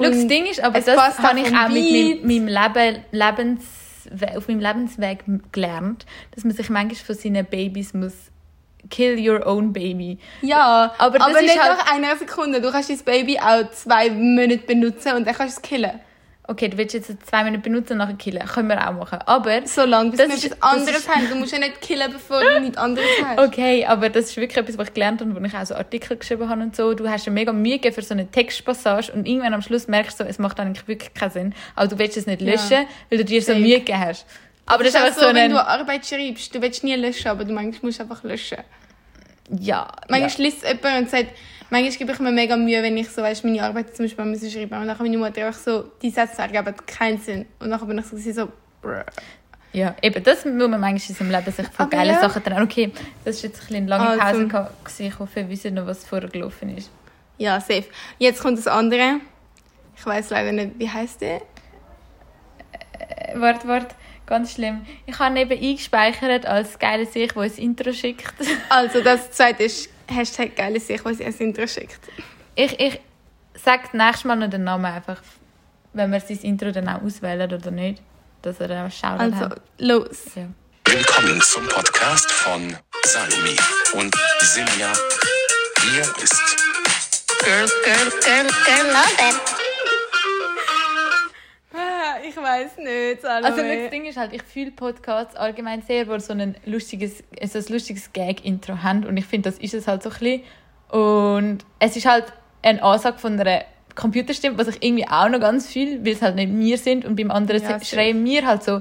Schau, 0.01 0.09
das 0.09 0.27
Ding 0.29 0.47
ist, 0.47 0.61
aber 0.61 0.79
es 0.79 0.85
das 0.85 0.95
passt 0.95 1.19
habe 1.19 1.41
ich 1.41 1.49
auch 1.49 1.69
mit 1.69 2.23
meinem, 2.25 2.47
meinem 2.47 2.47
Leben, 2.47 3.05
Lebensweg, 3.11 4.37
auf 4.37 4.47
meinem 4.47 4.61
Lebensweg 4.61 5.25
gelernt, 5.51 6.07
dass 6.33 6.45
man 6.45 6.55
sich 6.55 6.71
manchmal 6.71 6.95
von 6.95 7.17
seinen 7.17 7.45
Babys 7.45 7.93
muss 7.93 8.31
kill 8.89 9.19
your 9.19 9.47
own 9.47 9.73
baby. 9.73 10.19
Ja, 10.43 10.93
Aber 10.99 11.21
aber, 11.21 11.33
das 11.33 11.43
ist 11.43 11.43
nicht 11.43 11.63
halt- 11.63 11.79
nach 11.79 11.93
einer 11.93 12.17
Sekunde. 12.17 12.61
Du 12.61 12.71
kannst 12.71 12.89
dein 12.91 12.99
Baby 12.99 13.39
auch 13.39 13.71
zwei 13.73 14.11
Monate 14.11 14.59
benutzen 14.67 15.15
und 15.17 15.27
dann 15.27 15.35
kannst 15.35 15.59
du 15.59 15.61
es 15.61 15.69
killen. 15.69 16.01
Okay, 16.49 16.67
du 16.69 16.77
willst 16.79 16.95
jetzt 16.95 17.15
zwei 17.29 17.45
Minuten 17.45 17.63
benutzen 17.63 17.93
und 17.93 17.99
nachher 17.99 18.15
killen. 18.17 18.45
Können 18.45 18.69
wir 18.69 18.89
auch 18.89 18.93
machen. 18.93 19.21
Aber 19.25 19.65
So 19.69 19.85
lange, 19.85 20.11
bis 20.11 20.19
Das 20.19 20.29
wir 20.31 20.35
ist- 20.35 20.45
etwas 20.47 20.63
anderes 20.63 21.09
haben. 21.09 21.29
Du 21.29 21.37
musst 21.37 21.53
ja 21.53 21.61
nicht 21.61 21.81
killen, 21.81 22.11
bevor 22.11 22.41
du 22.43 22.61
nichts 22.61 22.77
anderes 22.77 23.07
hast. 23.25 23.39
Okay, 23.39 23.87
aber 23.87 24.09
das 24.09 24.31
ist 24.31 24.37
wirklich 24.37 24.57
etwas, 24.57 24.77
was 24.77 24.89
ich 24.89 24.95
gelernt 24.95 25.21
habe, 25.21 25.33
wo 25.41 25.45
ich 25.45 25.55
auch 25.55 25.65
so 25.65 25.77
Artikel 25.77 26.17
geschrieben 26.17 26.49
habe 26.49 26.61
und 26.63 26.75
so. 26.75 26.93
Du 26.95 27.09
hast 27.09 27.25
dir 27.25 27.31
mega 27.31 27.53
Mühe 27.53 27.79
für 27.93 28.03
so 28.03 28.15
eine 28.15 28.27
Textpassage 28.29 29.13
und 29.13 29.29
irgendwann 29.29 29.55
am 29.55 29.63
Schluss 29.63 29.87
merkst 29.87 30.19
du, 30.19 30.25
es 30.25 30.41
macht 30.41 30.59
eigentlich 30.59 30.89
wirklich 30.89 31.15
keinen 31.15 31.31
Sinn. 31.31 31.55
Aber 31.77 31.87
du 31.87 31.99
willst 32.01 32.17
es 32.17 32.27
nicht 32.27 32.43
Ja. 32.43 32.51
löschen, 32.53 32.87
weil 33.11 33.19
du 33.19 33.25
dir 33.25 33.43
so. 33.43 33.55
Mühe 33.55 33.79
gegeben 33.79 34.01
hast. 34.01 34.27
Aber 34.71 34.85
das, 34.85 34.93
Das 34.93 35.03
ist 35.03 35.05
auch 35.05 35.07
einfach 35.09 35.23
so, 35.23 35.29
so 35.29 35.35
wenn 35.35 35.51
du. 35.51 35.67
Arbeit 35.67 36.07
schreibst. 36.07 36.55
Du 36.55 36.63
willst 36.63 36.85
nie 36.85 36.95
löschen, 36.95 37.29
aber 37.29 37.45
du 37.45 37.53
manchmal 37.53 37.89
musst 37.89 38.01
einfach 38.01 38.23
löschen. 38.23 38.59
Ja, 39.59 39.89
Manchmal 40.09 40.31
ja. 40.31 40.37
liest 40.39 40.63
jemand 40.63 41.03
und 41.03 41.11
sagt, 41.11 41.33
manchmal 41.71 41.97
gebe 41.97 42.13
ich 42.13 42.19
mir 42.21 42.31
mega 42.31 42.57
Mühe, 42.57 42.83
wenn 42.83 42.97
ich 42.97 43.09
so, 43.11 43.23
weißt, 43.23 43.45
meine 43.45 43.63
Arbeit 43.63 43.97
zum 43.97 44.05
Beispiel 44.05 44.25
müssen 44.25 44.51
schreiben 44.51 44.81
Und 44.81 44.87
dann 44.87 44.97
meine 44.99 45.19
Mutter 45.19 45.45
einfach 45.47 45.59
so, 45.59 45.91
die 46.01 46.11
Sätze 46.11 46.43
aber 46.43 46.73
keinen 46.73 47.19
Sinn. 47.19 47.47
Und 47.59 47.71
dann 47.71 47.87
bin 47.87 47.99
ich 47.99 48.07
so, 48.07 48.17
so, 48.17 48.49
bruh. 48.81 49.03
Ja, 49.73 49.95
eben, 50.03 50.23
das 50.23 50.45
muss 50.45 50.55
man 50.55 50.81
manchmal 50.81 50.95
in 50.95 51.15
seinem 51.15 51.31
Leben 51.31 51.53
sich 51.53 51.67
von 51.69 51.89
geilen 51.91 52.15
ja. 52.15 52.21
Sachen 52.21 52.43
trennen. 52.43 52.63
Okay, 52.63 52.93
das 53.25 53.37
ist 53.37 53.43
jetzt 53.43 53.57
ein 53.57 53.61
bisschen 53.61 53.77
eine 53.77 53.87
lange 53.87 54.23
Also. 54.23 54.49
Pause. 54.49 54.71
gewesen. 54.85 55.07
Ich 55.07 55.19
hoffe, 55.19 55.37
wir 55.37 55.49
wissen 55.49 55.75
noch, 55.75 55.87
was 55.87 56.05
vorher 56.05 56.29
gelaufen 56.29 56.77
ist. 56.77 56.91
Ja, 57.39 57.61
safe. 57.61 57.85
Jetzt 58.19 58.43
kommt 58.43 58.59
das 58.59 58.67
andere. 58.67 59.21
Ich 59.97 60.05
weiß 60.05 60.31
leider 60.31 60.53
nicht, 60.53 60.73
wie 60.79 60.89
heißt 60.89 61.21
der? 61.21 61.37
Äh, 61.37 61.41
warte, 63.35 63.69
warte, 63.69 63.95
ganz 64.31 64.55
schlimm. 64.55 64.87
Ich 65.07 65.19
habe 65.19 65.39
ihn 65.39 65.51
eben 65.51 65.63
eingespeichert 65.63 66.47
als 66.47 66.79
geile 66.79 67.05
Sich, 67.05 67.33
der 67.33 67.43
ein 67.43 67.51
Intro 67.57 67.93
schickt. 67.93 68.33
Also 68.71 69.03
das 69.03 69.31
zweite 69.33 69.65
ist 69.65 69.91
Hashtag 70.09 70.57
geile 70.57 70.81
Sicht, 70.81 71.05
was 71.05 71.21
ihr 71.21 71.27
als 71.27 71.41
Intro 71.41 71.67
schickt. 71.67 71.99
Ich, 72.55 72.79
ich 72.81 73.01
sage 73.63 73.83
das 73.85 73.93
nächste 73.93 74.29
Mal 74.29 74.37
noch 74.37 74.49
den 74.49 74.65
Namen 74.65 74.87
einfach, 74.87 75.21
wenn 75.93 76.11
wir 76.13 76.21
sein 76.21 76.39
Intro 76.39 76.71
dann 76.71 76.89
auch 76.89 77.03
auswählen 77.03 77.53
oder 77.53 77.71
nicht. 77.71 78.01
Dass 78.43 78.59
er 78.61 78.87
auch 78.87 78.91
Shoutout 78.91 79.23
Also, 79.23 79.45
hat. 79.51 79.61
los. 79.79 80.19
Ja. 80.35 80.47
Willkommen 80.87 81.41
zum 81.43 81.67
Podcast 81.69 82.31
von 82.31 82.75
Salmi 83.05 83.57
und 83.93 84.15
Silja. 84.41 84.93
Hier 85.83 86.03
ist 86.23 86.57
Girl, 87.45 87.69
Girl, 87.85 88.11
Girl, 88.25 88.47
Girl, 88.65 88.87
Love 88.87 89.60
Ich 92.31 92.37
weiß 92.37 92.79
nicht, 92.79 93.23
Salome. 93.23 93.47
Also 93.47 93.63
das 93.63 93.91
Ding 93.91 94.05
ist 94.05 94.17
halt, 94.17 94.33
ich 94.33 94.43
fühle 94.43 94.71
Podcasts 94.71 95.35
allgemein 95.35 95.83
sehr, 95.83 96.07
wo 96.07 96.17
so 96.19 96.33
ein 96.33 96.55
lustiges, 96.65 97.25
so 97.43 97.59
ein 97.59 97.65
lustiges 97.69 98.13
Gag-Intro 98.13 98.83
haben 98.83 99.05
und 99.05 99.17
ich 99.17 99.27
finde, 99.27 99.51
das 99.51 99.59
ist 99.59 99.75
es 99.75 99.89
halt 99.89 100.05
so 100.05 100.11
ein 100.11 100.19
bisschen. 100.19 100.43
Und 100.91 101.59
es 101.81 101.97
ist 101.97 102.07
halt 102.07 102.33
eine 102.63 102.83
Ansage 102.83 103.19
von 103.19 103.39
einer 103.39 103.65
Computerstimme, 103.97 104.57
was 104.59 104.69
ich 104.69 104.83
irgendwie 104.83 105.09
auch 105.09 105.29
noch 105.29 105.41
ganz 105.41 105.67
viel, 105.67 106.05
weil 106.05 106.13
es 106.13 106.23
halt 106.23 106.37
nicht 106.37 106.53
wir 106.57 106.79
sind 106.79 107.05
und 107.05 107.17
beim 107.17 107.31
anderen 107.33 107.63
Ja, 107.63 107.83
schreien 107.83 108.25
wir 108.25 108.47
halt 108.47 108.63
so, 108.63 108.81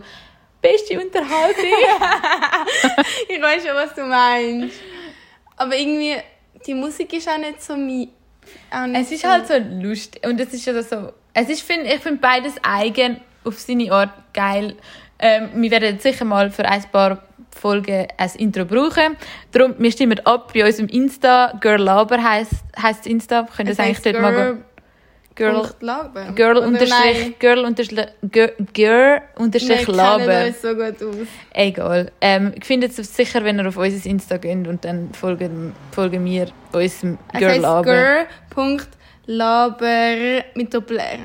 beste 0.62 1.00
Unterhaltung. 1.00 1.66
Ich 3.30 3.42
weiß 3.42 3.66
schon, 3.66 3.76
was 3.76 3.96
du 3.96 4.06
meinst. 4.06 4.80
Aber 5.58 5.76
irgendwie, 5.76 6.18
die 6.68 6.74
Musik 6.76 7.14
ist 7.14 7.28
auch 7.28 7.38
nicht 7.38 7.64
so 7.64 7.74
auch 7.74 7.78
nicht 8.88 9.02
es 9.02 9.12
ist 9.12 9.24
halt 9.24 9.48
so 9.48 9.56
lustig 9.82 10.26
und 10.26 10.40
es 10.40 10.54
ist 10.54 10.66
ja 10.66 10.82
so, 10.82 11.14
es 11.34 11.50
ist, 11.50 11.62
find, 11.62 11.86
ich 11.86 12.00
finde 12.00 12.20
beides 12.20 12.54
eigen 12.64 13.22
auf 13.44 13.60
seine 13.60 13.92
Art 13.92 14.12
geil. 14.34 14.76
Ähm, 15.20 15.50
wir 15.56 15.72
werden 15.72 16.00
sicher 16.00 16.26
mal 16.26 16.50
für 16.50 16.66
ein 16.66 16.84
paar 16.92 17.24
Folgen 17.52 18.08
ein 18.18 18.32
Intro 18.38 18.66
brauchen. 18.66 19.18
Darum, 19.52 19.76
wir 19.78 19.92
stimmen 19.92 20.20
ab 20.26 20.52
bei 20.54 20.66
unserem 20.66 20.88
Insta. 20.88 21.54
Girl 21.60 21.82
Laber 21.82 22.24
heisst, 22.24 22.64
heisst 22.82 23.02
das 23.02 23.08
Insta. 23.08 23.48
Könnt 23.56 23.70
ihr 23.70 23.76
das 23.76 23.80
eigentlich 23.80 24.02
dort 24.02 24.22
mal 24.22 24.58
Girl, 25.40 25.70
Laber. 25.80 26.34
Girl 26.36 26.58
unterstrich? 26.58 27.40
Girl 27.40 27.64
unterstrich, 27.64 28.08
Girl, 28.74 29.22
unterstrich 29.38 29.88
Laber. 29.88 30.48
uns 30.48 30.62
so 30.62 30.76
gut 30.76 31.02
aus. 31.02 31.28
Egal. 31.54 32.12
Ähm, 32.20 32.52
ich 32.58 32.66
finde 32.66 32.88
es 32.88 32.98
sicher, 32.98 33.42
wenn 33.46 33.58
ihr 33.58 33.68
auf 33.70 33.78
unser 33.78 34.10
Insta 34.10 34.36
geht 34.36 34.68
und 34.68 34.84
dann 34.84 35.14
folgen, 35.14 35.74
folgen 35.94 36.26
wir 36.26 36.48
unserem 36.74 37.18
Girl 37.38 37.58
Laber. 37.58 38.26
Girl.laber 38.54 40.44
mit 40.56 40.74
Doppel-R. 40.74 41.20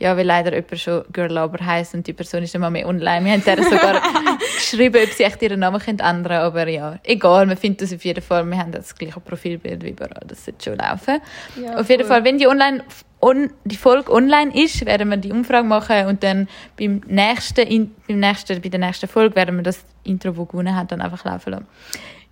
Ja, 0.00 0.16
weil 0.16 0.26
leider 0.26 0.54
jemand 0.54 0.80
schon 0.80 1.04
Girl 1.12 1.30
Laber 1.30 1.64
heisst 1.64 1.92
und 1.92 2.06
die 2.06 2.14
Person 2.14 2.42
ist 2.42 2.54
immer 2.54 2.70
mehr 2.70 2.88
online. 2.88 3.22
Wir 3.22 3.32
haben 3.32 3.44
der 3.44 3.62
sogar 3.62 4.00
geschrieben, 4.56 4.98
ob 5.04 5.10
sie 5.12 5.24
echt 5.24 5.42
ihren 5.42 5.60
Namen 5.60 5.78
ändern 5.86 6.22
können. 6.22 6.40
Aber 6.40 6.66
ja, 6.68 6.98
egal, 7.02 7.44
man 7.44 7.58
findet 7.58 7.82
das 7.82 7.92
auf 7.92 8.02
jeden 8.02 8.22
Fall. 8.22 8.46
Wir 8.46 8.56
haben 8.56 8.72
das 8.72 8.94
gleiche 8.94 9.20
Profilbild 9.20 9.84
wie 9.84 9.90
überall. 9.90 10.22
Das 10.26 10.46
sollte 10.46 10.70
schon 10.70 10.78
laufen. 10.78 11.20
Ja, 11.62 11.78
auf 11.78 11.90
jeden 11.90 12.06
voll. 12.06 12.16
Fall, 12.16 12.24
wenn 12.24 12.38
die, 12.38 12.46
online, 12.46 12.82
on, 13.20 13.50
die 13.66 13.76
Folge 13.76 14.10
online 14.10 14.54
ist, 14.54 14.86
werden 14.86 15.10
wir 15.10 15.18
die 15.18 15.32
Umfrage 15.32 15.66
machen 15.66 16.06
und 16.06 16.22
dann 16.22 16.48
beim 16.78 17.02
nächsten, 17.06 17.66
in, 17.66 17.94
beim 18.08 18.20
nächsten, 18.20 18.58
bei 18.62 18.70
der 18.70 18.80
nächsten 18.80 19.06
Folge 19.06 19.36
werden 19.36 19.56
wir 19.56 19.62
das 19.62 19.84
Intro, 20.04 20.32
das 20.32 20.48
gewonnen 20.48 20.74
hat, 20.74 20.92
dann 20.92 21.02
einfach 21.02 21.26
laufen 21.26 21.50
lassen. 21.50 21.66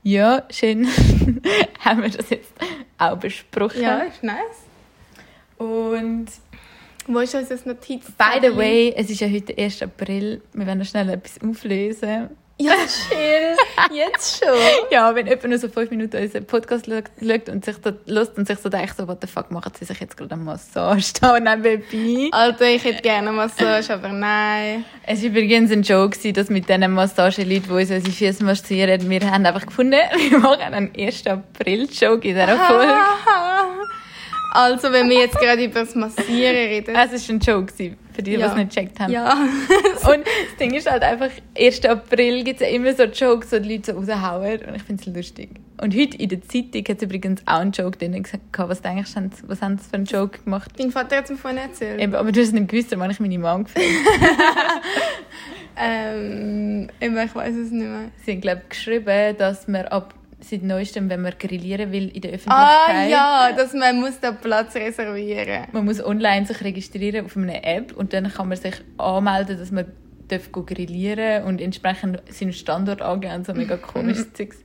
Ja, 0.02 0.44
schön. 0.50 0.88
haben 1.80 2.02
wir 2.02 2.08
das 2.08 2.30
jetzt 2.30 2.54
auch 2.96 3.18
besprochen. 3.18 3.82
Ja, 3.82 3.98
ist 3.98 4.22
nice. 4.22 4.38
Und 5.58 6.28
Wo 7.10 7.20
ist 7.20 7.34
unser 7.34 7.56
Notiz? 7.64 8.04
By 8.18 8.38
the 8.46 8.54
way, 8.54 8.92
es 8.94 9.08
ist 9.08 9.20
ja 9.20 9.28
heute 9.28 9.56
1. 9.56 9.82
April. 9.82 10.42
Wir 10.52 10.66
werden 10.66 10.80
noch 10.80 10.86
schnell 10.86 11.08
etwas 11.08 11.40
auflösen. 11.42 12.28
Ja, 12.60 12.72
chill. 12.72 13.56
Jetzt 13.96 14.40
schon. 14.40 14.48
Ja, 14.90 15.14
wenn 15.14 15.26
jemand 15.26 15.44
nur 15.48 15.58
so 15.58 15.68
fünf 15.68 15.90
Minuten 15.90 16.20
unseren 16.20 16.44
Podcast 16.44 16.86
schaut 16.86 17.48
und 17.48 17.64
sich 17.64 17.76
da 17.78 17.92
lust 18.06 18.36
und 18.36 18.46
sich 18.46 18.58
so 18.58 18.68
denkt, 18.68 18.96
so, 18.96 19.06
what 19.08 19.18
the 19.22 19.26
fuck, 19.26 19.50
machen 19.50 19.72
sie 19.78 19.86
sich 19.86 19.98
jetzt 20.00 20.16
gerade 20.16 20.32
eine 20.32 20.42
Massage 20.42 21.12
da 21.20 21.38
nebenbei. 21.38 22.28
Alter, 22.32 22.66
ich 22.66 22.84
hätte 22.84 23.00
gerne 23.00 23.28
eine 23.28 23.36
Massage, 23.36 23.94
aber 23.94 24.08
nein. 24.08 24.84
Es 25.06 25.22
war 25.22 25.30
übrigens 25.30 25.70
ein 25.70 25.82
Joke, 25.82 26.18
dass 26.32 26.50
mit 26.50 26.68
diesen 26.68 26.92
Massageleuten, 26.92 27.68
die 27.68 27.70
uns 27.70 27.90
unsere 27.90 28.10
Füße 28.10 28.44
massieren, 28.44 29.08
wir 29.08 29.30
haben 29.30 29.46
einfach 29.46 29.64
gefunden, 29.64 29.92
wir 30.30 30.38
machen 30.40 30.74
einen 30.74 30.92
1. 30.94 31.26
April-Joke 31.26 32.28
in 32.28 32.34
dieser 32.34 32.58
Folge. 32.58 32.92
Also, 34.58 34.90
wenn 34.90 35.08
wir 35.08 35.20
jetzt 35.20 35.38
gerade 35.38 35.62
über 35.64 35.80
das 35.80 35.94
Massieren 35.94 36.56
reden. 36.56 36.92
Es 36.96 37.28
war 37.28 37.34
ein 37.36 37.38
Joke, 37.38 37.72
für 37.72 37.84
die, 37.84 38.22
die 38.22 38.32
Ja. 38.32 38.48
es 38.48 38.56
nicht 38.56 38.70
gecheckt 38.74 38.98
haben. 38.98 39.12
Ja. 39.12 39.32
Und 40.12 40.26
das 40.26 40.56
Ding 40.58 40.74
ist 40.74 40.90
halt 40.90 41.04
einfach, 41.04 41.30
1. 41.56 41.84
April 41.84 42.42
gibt 42.42 42.60
es 42.60 42.66
ja 42.68 42.74
immer 42.74 42.92
so 42.92 43.04
Jokes, 43.04 43.50
die 43.50 43.60
die 43.60 43.74
Leute 43.76 43.92
so 43.92 43.98
raushauen. 44.00 44.58
Und 44.66 44.74
ich 44.74 44.82
finde 44.82 45.08
es 45.08 45.14
lustig. 45.14 45.50
Und 45.80 45.94
heute 45.96 46.16
in 46.16 46.28
der 46.28 46.42
Zeitung 46.42 46.84
hat 46.88 46.96
es 46.96 47.02
übrigens 47.04 47.40
auch 47.46 47.60
einen 47.60 47.70
Joke 47.70 47.98
drin 47.98 48.20
gesagt. 48.20 48.42
Was 48.56 48.82
denkst 48.82 49.14
du, 49.14 49.20
was 49.46 49.62
haben 49.62 49.78
sie 49.78 49.88
für 49.88 49.94
einen 49.94 50.06
Joke 50.06 50.40
gemacht? 50.42 50.72
Dein 50.76 50.90
Vater 50.90 51.18
hat 51.18 51.26
es 51.26 51.30
mir 51.30 51.36
vorhin 51.36 51.60
erzählt. 51.60 52.00
Eben, 52.00 52.16
aber 52.16 52.32
du 52.32 52.40
hast 52.40 52.48
es 52.48 52.52
nicht 52.52 52.68
gewusst, 52.68 52.90
dann 52.90 53.00
habe 53.00 53.12
ich 53.12 53.20
meine 53.20 53.38
Mom 53.38 53.62
gefragt. 53.62 53.86
Ähm, 55.80 56.88
ich 56.98 57.34
weiß 57.34 57.54
es 57.54 57.70
nicht 57.70 57.86
mehr. 57.86 58.10
Sie 58.24 58.32
haben, 58.32 58.40
glaube 58.40 58.62
ich, 58.64 58.70
geschrieben, 58.70 59.36
dass 59.38 59.68
man 59.68 59.84
ab 59.86 60.12
seit 60.40 60.62
neuestem, 60.62 61.10
wenn 61.10 61.22
man 61.22 61.34
grillieren 61.38 61.92
will 61.92 62.08
in 62.08 62.20
der 62.20 62.32
Ah 62.32 62.34
Öffentlichkeit, 62.34 63.10
ja, 63.10 63.52
dass 63.56 63.72
man 63.72 64.00
muss 64.00 64.20
den 64.20 64.36
Platz 64.36 64.74
reservieren 64.76 65.66
man 65.72 65.84
muss 65.84 66.04
online 66.04 66.46
sich 66.46 66.62
registrieren 66.62 67.26
auf 67.26 67.36
einer 67.36 67.64
App 67.64 67.96
und 67.96 68.12
dann 68.12 68.32
kann 68.32 68.48
man 68.48 68.56
sich 68.56 68.74
anmelden, 68.98 69.58
dass 69.58 69.70
man 69.70 69.86
darf 70.28 70.52
grillieren 70.52 71.44
und 71.44 71.60
entsprechend 71.60 72.22
seinen 72.30 72.52
Standort 72.52 73.02
angeben, 73.02 73.44
so 73.44 73.54
mega 73.54 73.76
komisches 73.78 74.32
Zeugs. 74.32 74.58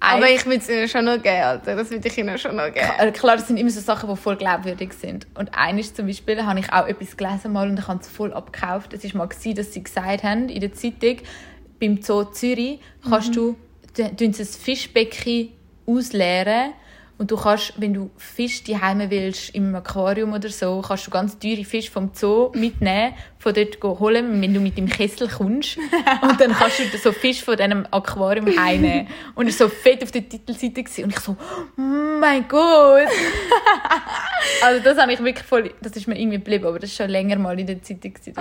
Aber 0.00 0.28
ich 0.28 0.44
würde 0.44 0.58
es 0.58 0.68
ihnen 0.68 0.88
schon 0.88 1.04
noch 1.06 1.22
geben, 1.22 1.42
Alter. 1.42 1.76
Das 1.76 1.90
würde 1.90 2.06
ich 2.06 2.18
ihnen 2.18 2.36
schon 2.36 2.56
noch 2.56 2.72
geben. 2.72 2.86
Äh, 2.98 3.10
Klar, 3.12 3.36
das 3.36 3.48
sind 3.48 3.56
immer 3.56 3.70
so 3.70 3.80
Sachen, 3.80 4.10
die 4.10 4.16
voll 4.16 4.36
glaubwürdig 4.36 4.92
sind. 4.92 5.26
Und 5.34 5.56
eines 5.56 5.94
zum 5.94 6.06
Beispiel 6.06 6.44
habe 6.44 6.60
ich 6.60 6.70
auch 6.72 6.86
etwas 6.86 7.16
gelesen 7.16 7.52
mal 7.52 7.68
und 7.68 7.78
ich 7.78 7.88
habe 7.88 8.00
es 8.00 8.08
voll 8.08 8.32
abgekauft. 8.32 8.92
Es 8.92 9.04
war 9.04 9.18
mal, 9.18 9.28
gewesen, 9.28 9.54
dass 9.54 9.72
sie 9.72 9.82
gesagt 9.82 10.22
haben 10.22 10.48
in 10.48 10.60
der 10.60 10.72
Zeitung, 10.72 11.18
beim 11.80 12.02
Zoo 12.02 12.24
Zürich 12.24 12.80
kannst 13.08 13.34
du, 13.34 13.52
du 13.52 13.56
tun 13.94 14.32
sie 14.32 14.42
ein 14.42 14.46
Fischbecken 14.46 15.52
ausleeren 15.86 16.72
und 17.16 17.30
du 17.30 17.36
kannst, 17.36 17.80
wenn 17.80 17.94
du 17.94 18.10
Fisch 18.16 18.64
die 18.64 18.80
Heime 18.80 19.08
willst, 19.10 19.54
im 19.54 19.74
Aquarium 19.74 20.32
oder 20.32 20.48
so, 20.48 20.82
kannst 20.86 21.06
du 21.06 21.10
ganz 21.10 21.38
teure 21.38 21.64
Fisch 21.64 21.88
vom 21.88 22.10
Zoo 22.12 22.50
mitnehmen, 22.54 23.14
von 23.38 23.54
dort 23.54 24.00
holen, 24.00 24.42
wenn 24.42 24.52
du 24.52 24.60
mit 24.60 24.76
dem 24.76 24.88
Kessel 24.88 25.28
kommst. 25.28 25.78
Und 26.22 26.40
dann 26.40 26.52
kannst 26.52 26.80
du 26.80 26.98
so 26.98 27.12
Fisch 27.12 27.42
von 27.42 27.56
diesem 27.56 27.86
Aquarium 27.90 28.46
heimnehmen. 28.58 29.06
Und 29.34 29.46
war 29.46 29.52
so 29.52 29.68
fett 29.68 30.02
auf 30.02 30.10
der 30.10 30.28
Titelseite 30.28 30.82
gewesen. 30.82 31.04
und 31.04 31.10
ich 31.10 31.20
so, 31.20 31.36
oh 31.78 31.80
mein 31.80 32.48
Gott! 32.48 33.08
also 34.62 34.82
das 34.82 34.98
habe 34.98 35.12
ich 35.12 35.22
wirklich 35.22 35.46
voll, 35.46 35.72
das 35.80 35.92
ist 35.92 36.08
mir 36.08 36.18
irgendwie 36.18 36.38
geblieben, 36.38 36.66
aber 36.66 36.78
das 36.78 36.90
ist 36.90 36.96
schon 36.96 37.10
länger 37.10 37.36
mal 37.36 37.58
in 37.58 37.66
der 37.66 37.80
Zeitung 37.82 38.14
gewesen. 38.14 38.30
Ich 38.30 38.36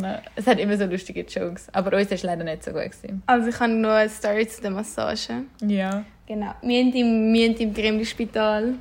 noch. 0.00 0.20
Es 0.36 0.46
hat 0.46 0.58
immer 0.58 0.76
so 0.76 0.86
lustige 0.86 1.20
Jokes, 1.22 1.68
aber 1.72 1.96
uns 1.96 2.10
ist 2.10 2.22
leider 2.22 2.44
nicht 2.44 2.64
so 2.64 2.70
gut 2.70 2.82
gewesen. 2.82 3.22
Also 3.26 3.48
ich 3.48 3.60
habe 3.60 3.72
noch 3.72 3.90
eine 3.90 4.08
Story 4.08 4.46
zu 4.48 4.62
der 4.62 4.70
Massage. 4.70 5.44
Ja. 5.62 6.04
Genau. 6.26 6.54
Wir 6.62 6.80
haben 6.80 6.92
im, 6.92 7.32
wir 7.32 7.48
haben 7.48 7.56
im 7.56 7.74
Grimli-Spital 7.74 8.74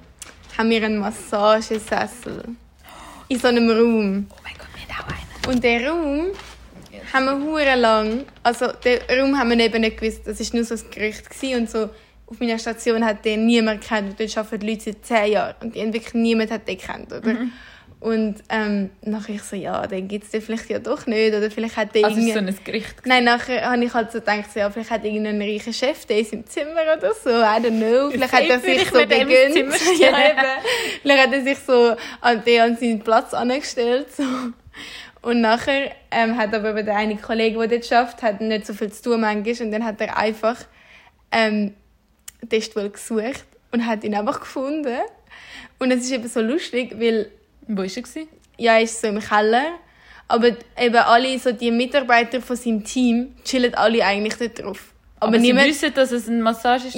haben 0.57 0.69
wir 0.69 0.83
einen 0.83 0.97
Massagesessel. 0.97 2.43
In 3.27 3.39
so 3.39 3.47
einem 3.47 3.69
Raum. 3.69 4.27
Oh 4.29 4.35
mein 4.43 4.53
Gott, 4.57 4.67
wir 4.75 4.95
haben 4.95 5.05
auch 5.05 5.47
einen. 5.47 5.55
Und 5.55 5.63
der 5.63 5.89
Raum 5.89 6.31
haben 7.13 7.25
wir 7.25 7.39
hure 7.39 7.75
lang, 7.75 8.25
also 8.43 8.67
den 8.83 8.99
Raum 9.09 9.37
haben 9.37 9.49
wir 9.51 9.59
eben 9.59 9.81
nicht 9.81 9.97
gewusst, 9.97 10.21
das 10.25 10.39
war 10.39 10.55
nur 10.55 10.65
so 10.65 10.75
ein 10.75 10.91
Gerücht 10.91 11.29
gewesen 11.29 11.61
und 11.61 11.69
so 11.69 11.89
auf 12.27 12.39
meiner 12.39 12.57
Station 12.57 13.05
hat 13.05 13.23
den 13.23 13.45
niemand 13.45 13.81
gekannt 13.81 14.09
und 14.09 14.19
dort 14.19 14.37
arbeiten 14.37 14.67
Leute 14.67 14.81
seit 14.81 15.05
zehn 15.05 15.31
Jahren 15.33 15.55
und 15.61 15.75
die 15.75 15.93
wirklich 15.93 16.13
niemand 16.13 16.51
hat 16.51 16.67
den 16.67 16.77
gekannt, 16.77 17.13
oder? 17.13 17.33
Mhm. 17.33 17.51
Und 18.05 18.35
ähm, 18.49 18.91
nachher 19.01 19.33
ich 19.33 19.41
so, 19.41 19.55
ja, 19.55 19.87
den 19.87 20.07
gibt 20.07 20.25
es 20.25 20.29
den 20.29 20.39
vielleicht 20.39 20.69
ja 20.69 20.77
doch 20.77 21.07
nicht 21.07 21.33
oder 21.33 21.49
vielleicht 21.49 21.75
hat 21.75 21.95
der 21.95 22.05
Also 22.05 22.19
ist 22.19 22.33
so 22.33 22.37
ein 22.37 22.55
Gericht. 22.63 22.93
Nein, 23.03 23.23
nachher 23.23 23.67
habe 23.67 23.83
ich 23.83 23.91
halt 23.95 24.11
so 24.11 24.19
gedacht, 24.19 24.53
so, 24.53 24.59
ja, 24.59 24.69
vielleicht 24.69 24.91
hat 24.91 25.03
irgendein 25.03 25.41
reicher 25.41 25.73
Chef 25.73 26.05
der 26.05 26.19
ist 26.19 26.31
im 26.31 26.45
Zimmer 26.45 26.83
oder 26.95 27.15
so, 27.15 27.31
I 27.31 27.57
don't 27.57 27.79
know. 27.79 28.11
Vielleicht 28.11 28.31
hat 28.31 28.47
er 28.47 28.59
sich 28.59 28.83
ich 28.83 28.91
so 28.91 28.99
eben. 28.99 29.11
Vielleicht 31.01 31.23
hat 31.23 31.33
er 31.33 31.41
sich 31.41 31.57
so 31.57 31.95
an, 32.21 32.43
den 32.45 32.61
an 32.61 32.77
seinen 32.77 32.99
Platz 32.99 33.33
angestellt. 33.33 34.15
So. 34.15 34.23
Und 35.23 35.41
nachher 35.41 35.89
ähm, 36.11 36.37
hat 36.37 36.53
aber 36.53 36.83
der 36.83 36.97
eine 36.97 37.17
Kollege, 37.17 37.57
der 37.57 37.67
dort 37.69 37.85
schafft, 37.87 38.21
hat 38.21 38.39
nicht 38.39 38.67
so 38.67 38.75
viel 38.75 38.91
zu 38.91 39.01
tun 39.01 39.21
manchmal 39.21 39.65
und 39.65 39.71
dann 39.71 39.83
hat 39.83 39.99
er 39.99 40.15
einfach 40.15 40.57
ähm, 41.31 41.73
den 42.39 42.49
Test 42.49 42.75
wohl 42.75 42.91
gesucht 42.91 43.45
und 43.71 43.87
hat 43.87 44.03
ihn 44.03 44.13
einfach 44.13 44.41
gefunden. 44.41 44.99
Und 45.79 45.89
es 45.89 46.03
ist 46.03 46.11
eben 46.11 46.27
so 46.27 46.41
lustig, 46.41 46.99
weil 46.99 47.31
Wo 47.67 47.77
war 47.77 47.85
er? 47.85 48.27
ja, 48.57 48.73
er 48.73 48.81
ist 48.81 49.01
so 49.01 49.07
im 49.07 49.19
Keller. 49.19 49.79
Aber 50.27 50.51
eben 50.79 50.95
alle, 50.95 51.37
so 51.37 51.51
die 51.51 51.69
Mitarbeiter 51.69 52.41
von 52.41 52.55
seinem 52.55 52.83
Team, 52.83 53.35
chillen 53.43 53.75
alle 53.75 54.03
eigentlich 54.03 54.35
dort 54.37 54.59
drauf. 54.59 54.91
Aber, 55.19 55.29
Aber, 55.29 55.37
niemand... 55.37 55.65
sie 55.65 55.71
wissen, 55.71 55.93
dass 55.93 56.11
es 56.11 56.27
ein 56.27 56.43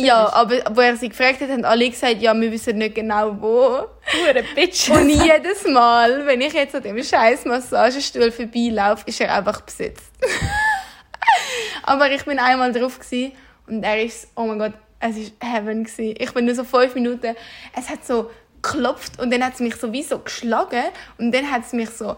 Ja, 0.04 0.26
ist. 0.26 0.34
aber 0.34 0.76
wo 0.76 0.82
er 0.82 0.96
sie 0.96 1.10
gefragt 1.10 1.42
hat, 1.42 1.50
haben 1.50 1.66
alle 1.66 1.90
gesagt, 1.90 2.22
ja, 2.22 2.34
wir 2.34 2.52
wissen 2.52 2.78
nicht 2.78 2.96
genau 2.96 3.36
wo. 3.40 3.50
Hure 3.50 4.44
Bitch. 4.56 4.90
Und 4.90 5.10
jedes 5.10 5.68
Mal, 5.68 6.26
wenn 6.26 6.42
ich 6.42 6.54
jetzt 6.54 6.74
an 6.74 6.84
dem 6.84 7.04
scheiß 7.04 7.46
Massagestuhl 7.46 8.32
vorbeilaufe, 8.32 9.04
ist 9.06 9.22
er 9.22 9.36
einfach 9.36 9.62
besetzt. 9.62 10.12
aber 11.84 12.10
ich 12.12 12.24
bin 12.26 12.40
einmal 12.40 12.72
drauf 12.72 13.00
gewesen, 13.00 13.34
und 13.68 13.84
er 13.84 14.02
ist, 14.02 14.30
oh 14.36 14.46
mein 14.46 14.60
Gott, 14.60 14.74
es 15.00 15.18
ist 15.18 15.34
Heaven 15.42 15.84
gewesen. 15.84 16.16
Ich 16.18 16.34
bin 16.34 16.46
nur 16.46 16.56
so 16.56 16.64
fünf 16.64 16.96
Minuten, 16.96 17.36
es 17.78 17.90
hat 17.90 18.06
so 18.06 18.32
geklopft 18.62 19.20
und 19.20 19.32
dann 19.32 19.44
hat 19.44 19.54
es 19.56 19.60
mich 19.60 19.76
so 19.76 19.92
wie 19.92 20.04
so 20.04 20.20
geschlagen 20.20 20.84
und 21.18 21.32
dann 21.34 21.50
hat 21.50 21.64
es 21.66 21.74
mich 21.74 21.90
so 21.90 22.16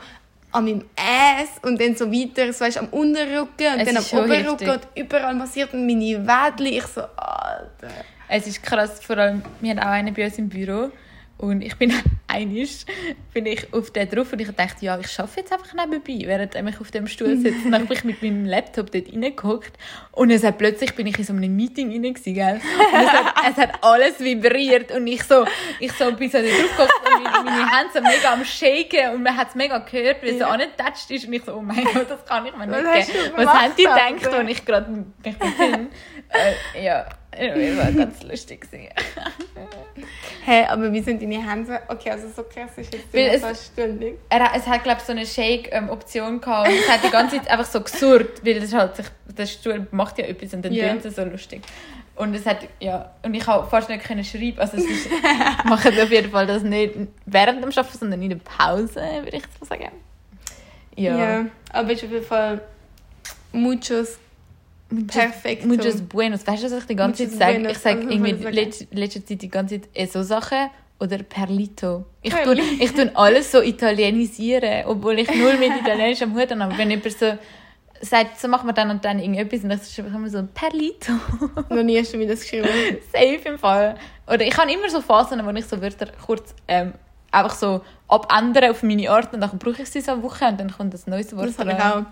an 0.52 0.65
meinem 0.65 0.84
Ass 0.95 1.49
und 1.62 1.80
dann 1.80 1.95
so 1.95 2.12
weiter, 2.12 2.52
so 2.52 2.65
weißt, 2.65 2.78
am 2.80 2.88
Unterrücken 2.88 3.73
und 3.73 3.80
Es 3.80 3.86
dann 3.86 3.97
am 3.97 4.04
Oberrücken 4.25 4.67
heftig. 4.67 4.69
und 4.69 4.88
überall 4.95 5.36
massiert 5.36 5.73
und 5.73 5.86
meine 5.86 6.25
Wädchen. 6.25 6.65
Ich 6.73 6.88
so, 6.88 7.02
Alter. 7.02 7.88
Es 8.28 8.47
ist 8.47 8.63
krass, 8.63 8.99
vor 9.04 9.17
allem, 9.17 9.41
wir 9.62 9.71
haben 9.71 9.80
auch 9.80 9.88
einen 9.91 10.13
bei 10.13 10.25
uns 10.25 10.38
im 10.38 10.49
Büro 10.49 10.91
und 11.39 11.62
ich 11.62 11.75
bin 11.78 11.93
einmal 12.28 12.67
bin 13.34 13.45
ich 13.45 13.73
auf 13.73 13.91
den 13.91 14.10
drauf 14.10 14.34
und 14.34 14.39
ich 14.41 14.52
dachte, 14.52 14.86
ja, 14.86 14.99
ich 14.99 15.19
arbeite 15.19 15.39
jetzt 15.39 15.54
einfach 15.54 15.73
nebenbei, 15.73 16.28
während 16.28 16.54
ich 16.54 16.82
auf 16.82 16.91
dem 16.91 17.08
Stuhl 17.08 17.38
sitze. 17.38 17.65
Und 17.65 17.71
dann 17.71 17.88
bin 17.88 17.97
ich 17.97 18.04
mit 18.04 18.21
meinem 18.21 18.45
Laptop 18.45 18.91
dort 18.91 19.08
reingeguckt 19.12 19.71
und 20.12 20.32
es 20.32 20.43
hat 20.43 20.58
plötzlich 20.58 20.93
bin 20.95 21.08
ich 21.08 21.17
in 21.17 21.23
so 21.23 21.34
einem 21.34 21.56
Meeting 21.56 21.91
rein 21.91 22.13
gewesen, 22.13 22.34
gell? 22.34 22.56
Und 22.93 23.02
es 23.02 23.10
hat, 23.10 23.36
es 23.52 23.58
hat 23.58 23.84
alles 23.84 24.19
vibriert 24.19 24.91
und 24.91 25.08
ich 25.08 25.23
so, 25.23 25.45
ich 25.80 25.93
so 25.93 26.12
bin 26.12 26.30
so 26.30 26.39
drauf 26.39 26.78
geguckt 26.78 26.93
und 27.06 27.23
meine, 27.23 27.43
meine 27.45 27.78
Hände 27.78 27.91
so 27.93 28.02
mega 28.02 28.34
am 28.34 28.43
shaken 28.43 29.15
und 29.15 29.23
man 29.23 29.38
hat 29.38 29.49
es 29.49 29.56
mega 29.56 29.78
gehört, 29.78 30.21
wie 30.21 30.28
es 30.28 30.34
so 30.34 30.41
Ja. 30.41 30.49
angetatscht 30.49 31.10
ist 31.10 31.25
und 31.25 31.34
ich 31.34 31.43
so, 31.43 31.54
oh 31.56 31.62
mein 31.62 31.86
Gott, 31.86 32.10
das 32.10 32.25
kann 32.25 32.45
ich 32.45 32.56
mir 32.56 32.67
nicht 32.67 32.84
Was 32.84 33.08
geben. 33.08 33.34
Was 33.36 33.47
haben 33.47 33.73
die 33.78 33.84
gedacht, 33.84 34.34
als 34.34 34.49
ich 34.49 34.65
gerade 34.65 34.91
mich 34.91 35.06
bin? 35.23 35.88
Äh, 36.29 36.83
ja, 36.85 37.05
das 37.31 37.77
war 37.77 37.91
ganz 37.91 38.23
lustig. 38.23 38.67
Hä, 40.45 40.65
aber 40.67 40.91
wie 40.91 41.01
sind 41.01 41.21
deine 41.21 41.47
Hände? 41.47 41.79
Okay, 41.87 42.11
also 42.11 42.27
so 42.29 42.43
krass 42.43 42.71
ist 42.77 42.93
jetzt 42.93 43.13
Weil 43.13 43.25
immer 43.25 43.33
es- 43.35 43.41
fast 43.41 43.65
stündig. 43.73 44.15
Er, 44.29 44.51
es 44.55 44.65
hat, 44.67 44.83
glaube 44.83 44.99
ich, 44.99 45.05
so 45.05 45.11
eine 45.11 45.25
Shake-Option 45.25 46.41
gehabt 46.41 46.69
und 46.69 46.75
es 46.75 46.89
hat 46.89 47.03
die 47.03 47.09
ganze 47.09 47.37
Zeit 47.37 47.47
einfach 47.51 47.65
so 47.65 47.81
gesurrt, 47.81 48.43
weil 48.45 48.59
das 48.59 48.73
halt 48.73 48.95
sich, 48.95 49.05
der 49.27 49.45
Stuhl 49.45 49.87
macht 49.91 50.17
ja 50.17 50.25
etwas 50.25 50.53
und 50.53 50.63
dann 50.63 50.73
Ja. 50.73 50.89
tönt 50.89 51.05
es 51.05 51.15
so 51.15 51.23
lustig. 51.23 51.61
Und 52.15 52.33
es 52.35 52.45
hat, 52.45 52.57
ja, 52.79 53.13
und 53.23 53.33
ich 53.33 53.45
habe 53.47 53.69
fast 53.69 53.87
nicht 53.89 54.03
können 54.03 54.23
schreiben, 54.25 54.59
also 54.59 54.75
es 54.77 54.83
ist, 54.85 55.07
machen 55.65 55.97
auf 55.99 56.11
jeden 56.11 56.31
Fall 56.31 56.45
das 56.47 56.63
nicht 56.63 56.95
während 57.25 57.63
dem 57.63 57.69
Arbeiten, 57.69 57.97
sondern 57.97 58.21
in 58.21 58.29
der 58.29 58.37
Pause, 58.37 59.01
würde 59.23 59.37
ich 59.37 59.43
so 59.59 59.65
sagen. 59.65 59.91
Ja. 60.95 61.17
Ja. 61.17 61.45
aber 61.71 61.91
ist 61.93 62.03
auf 62.03 62.11
jeden 62.11 62.25
Fall 62.25 62.59
muchos 63.53 64.17
perfekt. 65.08 65.65
Muchos 65.65 66.02
buenos. 66.02 66.45
Weißt 66.45 66.63
du, 66.63 66.71
was 66.71 66.80
ich 66.80 66.86
die 66.86 66.95
ganze 66.95 67.23
Muchos 67.23 67.38
Zeit 67.38 67.56
sage? 67.56 67.71
Ich 67.71 67.78
sage 67.78 67.99
Also, 67.99 68.10
irgendwie 68.10 68.49
letz, 68.49 68.86
letzte 68.91 69.25
Zeit 69.25 69.41
die 69.41 69.49
ganze 69.49 69.82
Zeit 69.82 69.89
eh 69.93 70.06
so 70.06 70.23
Sachen 70.23 70.69
oder 70.99 71.17
Perlito. 71.19 72.06
Ich 72.21 72.34
tue, 72.34 72.60
ich 72.80 72.91
tue 72.91 73.12
alles 73.15 73.52
so 73.52 73.62
italienisieren, 73.62 74.86
obwohl 74.86 75.19
ich 75.19 75.34
null 75.34 75.58
mit 75.58 75.71
Italienisch 75.82 76.21
am 76.21 76.34
Hut 76.34 76.52
habe. 76.52 76.63
Aber 76.63 76.78
wenn 76.78 76.89
jemand 76.89 77.12
so 77.17 77.38
sagt, 78.02 78.39
so 78.39 78.47
machen 78.47 78.67
wir 78.67 78.73
dann 78.73 78.89
und 78.89 79.04
dann 79.04 79.19
irgendetwas, 79.19 79.63
und 79.63 79.69
dann 79.69 79.80
schreibe 79.80 80.10
ich 80.10 80.15
immer 80.15 80.30
so 80.30 80.47
Perlito. 80.54 81.13
Noch 81.69 81.84
nie 81.84 81.97
hast 81.99 82.13
du 82.13 82.17
mir 82.17 82.28
das 82.28 82.41
geschrieben. 82.41 82.67
Safe 83.12 83.39
im 83.45 83.58
Fall. 83.58 83.95
Oder 84.28 84.45
ich 84.45 84.58
habe 84.58 84.71
immer 84.71 84.89
so 84.89 85.02
Phasen, 85.02 85.45
wo 85.45 85.49
ich 85.52 85.65
so 85.65 85.82
Wörter 85.82 86.08
kurz 86.25 86.54
ähm, 86.67 86.93
einfach 87.32 87.56
so 87.56 87.82
abändere 88.08 88.71
auf 88.71 88.84
meine 88.84 89.10
Art 89.10 89.34
und 89.34 89.41
dann 89.41 89.58
brauche 89.58 89.82
ich 89.82 89.89
sie 89.89 90.02
so 90.02 90.13
eine 90.13 90.23
Woche 90.23 90.45
und 90.45 90.60
dann 90.60 90.71
kommt 90.71 90.93
ein 90.93 91.02
neues 91.08 91.36
Wort 91.36 91.49
Das 91.49 91.60
habe 91.60 91.71
ich 91.71 91.80
auch. 91.80 92.04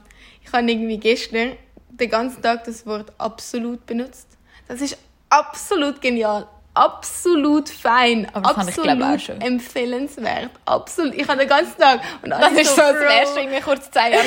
Ich 0.43 0.51
habe 0.53 0.69
irgendwie 0.69 0.97
gestern 0.97 1.53
den 1.99 2.09
ganzen 2.09 2.41
Tag 2.41 2.63
das 2.65 2.85
Wort 2.85 3.11
absolut 3.17 3.85
benutzt. 3.85 4.27
Das 4.67 4.81
ist 4.81 4.97
absolut 5.29 6.01
genial. 6.01 6.47
Absolut 6.73 7.69
fein. 7.69 8.27
Aber 8.33 8.53
das 8.53 8.67
ich, 8.69 8.77
absolut 8.79 9.21
schon. 9.21 9.41
empfehlenswert. 9.41 10.51
Absolut. 10.65 11.15
Ich 11.15 11.27
habe 11.27 11.39
den 11.39 11.49
ganzen 11.49 11.75
Tag. 11.77 12.01
Und 12.21 12.29
Das 12.29 12.51
ist 12.53 12.75
so, 12.75 12.81
Bro. 12.81 12.99
wärst 12.99 13.35
du 13.35 13.39
irgendwie 13.39 13.61
kurz 13.61 13.89
zwei 13.89 14.11
Jahre 14.11 14.25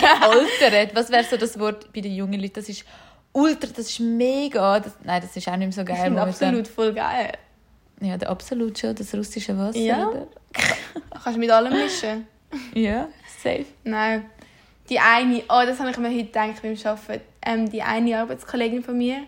gealtert. 0.00 0.90
Was 0.96 1.10
wäre 1.10 1.24
so 1.24 1.36
das 1.36 1.58
Wort 1.60 1.92
bei 1.92 2.00
den 2.00 2.12
jungen 2.12 2.40
Leuten? 2.40 2.54
Das 2.54 2.68
ist 2.68 2.84
ultra, 3.32 3.68
das 3.74 3.88
ist 3.88 4.00
mega. 4.00 4.80
Das, 4.80 4.94
nein, 5.04 5.22
das 5.22 5.36
ist 5.36 5.46
auch 5.46 5.56
nicht 5.56 5.68
mehr 5.68 5.72
so 5.72 5.82
Ich 5.82 5.86
geil. 5.86 5.96
finde 6.04 6.18
momentan. 6.20 6.48
absolut 6.48 6.66
voll 6.68 6.92
geil. 6.92 7.32
Ja, 8.00 8.16
der 8.16 8.30
Absolut 8.30 8.76
schon, 8.76 8.96
das 8.96 9.14
russische 9.14 9.56
Wasser. 9.56 9.78
Ja. 9.78 10.10
Kannst 11.22 11.36
du 11.36 11.38
mit 11.38 11.50
allem 11.50 11.72
mischen. 11.72 12.26
Ja, 12.74 13.08
safe. 13.42 13.64
Nein. 13.84 14.26
Die 14.92 15.00
eine, 15.00 15.42
oh, 15.48 15.62
das 15.64 15.80
habe 15.80 15.90
ich 15.90 15.96
mir 15.96 16.10
heute 16.10 16.26
gedacht 16.26 16.60
beim 16.60 16.76
Arbeiten. 16.84 17.24
Ähm, 17.46 17.70
die 17.70 17.80
eine 17.80 18.18
Arbeitskollegin 18.18 18.82
von 18.82 18.98
mir, 18.98 19.22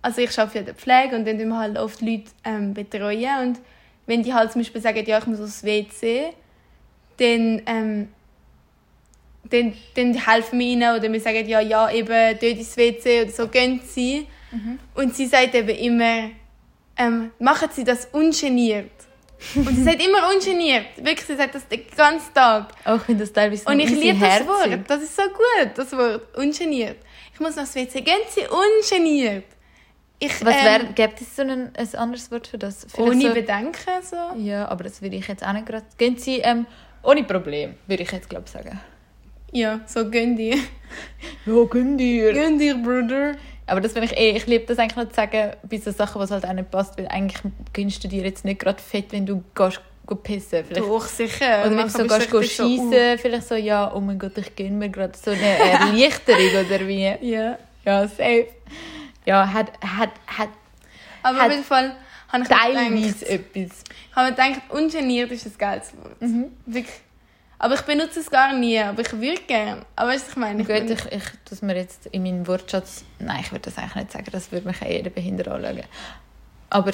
also 0.00 0.22
ich 0.22 0.38
arbeite 0.38 0.54
ja 0.54 0.60
in 0.60 0.64
der 0.64 0.74
Pflege 0.74 1.14
und 1.14 1.26
dann 1.26 1.38
wir 1.38 1.58
halt 1.58 1.76
oft 1.76 2.00
Leute 2.00 2.30
ähm, 2.44 2.72
betreuen 2.72 3.48
und 3.48 3.58
wenn 4.06 4.22
die 4.22 4.32
halt 4.32 4.52
zum 4.52 4.62
Beispiel 4.62 4.80
sagen, 4.80 5.04
ja, 5.04 5.18
ich 5.18 5.26
muss 5.26 5.38
aufs 5.38 5.62
WC, 5.62 6.32
dann, 7.18 7.60
ähm, 7.66 8.08
dann, 9.50 9.74
dann 9.94 10.14
helfen 10.14 10.58
wir 10.60 10.66
ihnen 10.66 10.96
oder 10.96 11.12
wir 11.12 11.20
sagen, 11.20 11.46
ja, 11.46 11.60
ja, 11.60 11.90
eben, 11.90 12.08
dort 12.08 12.42
ins 12.42 12.74
WC 12.74 13.24
oder 13.24 13.30
so, 13.32 13.48
gehen 13.48 13.82
sie. 13.84 14.26
Und 14.94 15.14
sie 15.14 15.26
sagt 15.26 15.54
eben 15.54 15.68
immer, 15.68 16.30
ähm, 16.96 17.32
machen 17.38 17.68
sie 17.70 17.84
das 17.84 18.06
ungeniert. 18.12 18.92
Und 19.54 19.68
sie 19.68 19.82
sagt 19.82 20.02
immer 20.02 20.30
ungeniert. 20.34 20.86
Wirklich, 20.96 21.26
sie 21.26 21.36
sagt 21.36 21.54
das 21.54 21.68
den 21.68 21.82
ganzen 21.96 22.32
Tag. 22.32 22.68
Auch 22.84 23.00
wenn 23.06 23.18
das 23.18 23.32
teilweise 23.32 23.68
Und 23.68 23.78
ich 23.80 23.90
liebe 23.90 24.18
das. 24.18 24.46
Wort. 24.46 24.78
Das 24.88 25.02
ist 25.02 25.14
so 25.16 25.22
gut, 25.22 25.70
das 25.74 25.92
Wort. 25.92 26.36
Ungeniert. 26.36 26.96
Ich 27.34 27.40
muss 27.40 27.56
noch 27.56 27.64
aufs 27.64 27.74
WC. 27.74 28.00
Gehen 28.00 28.16
Sie 28.30 28.42
ungeniert. 28.42 29.44
Ich, 30.18 30.32
Was 30.42 30.54
wäre, 30.54 30.84
ähm, 30.84 30.94
gibt 30.94 31.20
es 31.20 31.36
so 31.36 31.42
ein, 31.42 31.70
ein 31.76 31.94
anderes 31.94 32.30
Wort 32.30 32.46
für 32.46 32.56
das? 32.56 32.86
Vielleicht 32.88 32.98
ohne 32.98 33.28
so, 33.28 33.34
Bedenken 33.34 34.02
so. 34.02 34.16
Ja, 34.38 34.66
aber 34.68 34.84
das 34.84 35.02
würde 35.02 35.16
ich 35.16 35.28
jetzt 35.28 35.46
auch 35.46 35.52
nicht 35.52 35.66
gerade... 35.66 35.84
Gehen 35.98 36.16
Sie 36.16 36.38
ähm, 36.38 36.66
ohne 37.02 37.22
Problem, 37.24 37.74
würde 37.86 38.02
ich 38.02 38.10
jetzt 38.10 38.30
glaube 38.30 38.48
sagen. 38.48 38.80
Ja, 39.52 39.80
so 39.86 40.10
gönn 40.10 40.36
dir. 40.36 40.56
Ja, 41.44 41.64
gehen 41.64 41.96
dir. 41.98 42.32
Gönn 42.32 42.58
dir, 42.58 42.76
Bruder. 42.76 43.36
Aber 43.66 43.80
das 43.80 43.92
finde 43.92 44.06
ich 44.06 44.16
eh, 44.16 44.30
ich 44.30 44.46
liebe 44.46 44.64
das 44.66 44.78
eigentlich 44.78 44.96
noch 44.96 45.08
zu 45.08 45.14
sagen, 45.14 45.52
bei 45.68 45.78
so 45.78 45.90
Sachen, 45.90 46.20
was 46.20 46.30
halt 46.30 46.44
auch 46.46 46.52
nicht 46.52 46.70
passt, 46.70 46.96
weil 46.98 47.08
eigentlich 47.08 47.40
gönnst 47.72 48.02
du 48.04 48.08
dir 48.08 48.22
jetzt 48.22 48.44
nicht 48.44 48.60
gerade 48.60 48.80
fett, 48.80 49.06
wenn 49.10 49.26
du 49.26 49.42
gehst, 49.54 49.80
go 50.06 50.14
pissen. 50.14 50.64
Vielleicht, 50.64 50.80
Doch, 50.80 51.06
sicher. 51.06 51.62
oder 51.62 51.76
wenn 51.76 51.78
du 51.78 51.88
so 51.88 52.06
gehst, 52.06 52.30
go 52.30 52.38
richtig 52.38 52.56
so, 52.56 52.64
uh. 52.64 52.68
schiessen, 52.68 53.18
vielleicht 53.18 53.48
so, 53.48 53.56
ja, 53.56 53.92
oh 53.92 54.00
mein 54.00 54.18
Gott, 54.18 54.38
ich 54.38 54.54
gönne 54.54 54.70
mir 54.70 54.88
gerade 54.88 55.18
so 55.18 55.32
eine 55.32 55.58
Erleichterung 55.58 56.66
oder 56.66 56.86
wie. 56.86 57.16
Ja. 57.20 57.58
Ja, 57.84 58.06
safe. 58.06 58.48
Ja, 59.24 59.52
hat, 59.52 59.72
hat, 59.80 60.10
hat 60.26 60.48
Aber 61.22 61.38
Hat 61.38 61.46
auf 61.46 61.52
jeden 61.52 61.64
Fall 61.64 61.96
habe 62.28 62.42
ich 62.42 62.48
teilweise 62.48 63.24
gedacht, 63.24 63.54
etwas. 63.56 63.84
habe 64.14 64.30
mir 64.30 64.36
gedacht, 64.36 64.62
ungeniert 64.70 65.30
ist 65.32 65.46
ein 65.46 65.52
geiles 65.58 65.92
Wort. 65.96 66.20
Mhm. 66.20 66.46
Wirklich. 66.66 66.94
Aber 67.58 67.74
ich 67.74 67.82
benutze 67.82 68.20
es 68.20 68.30
gar 68.30 68.52
nie. 68.52 68.78
Aber 68.78 69.00
ich 69.00 69.12
würde 69.12 69.40
gerne. 69.46 69.82
Aber 69.96 70.10
weißt 70.10 70.28
ich 70.30 70.36
meine? 70.36 70.62
Ich 70.62 70.68
Gut, 70.68 70.90
ich, 70.90 71.12
ich 71.12 71.24
dass 71.48 71.62
mir 71.62 71.76
jetzt 71.76 72.06
in 72.06 72.22
meinen 72.22 72.46
Wortschatz. 72.46 73.04
Nein, 73.18 73.40
ich 73.40 73.50
würde 73.52 73.70
das 73.70 73.78
eigentlich 73.78 73.94
nicht 73.94 74.12
sagen, 74.12 74.26
das 74.30 74.52
würde 74.52 74.66
mich 74.68 74.82
eh 74.82 74.96
jeder 74.96 75.10
behindert 75.10 75.48
anschauen. 75.48 75.84
Aber 76.68 76.92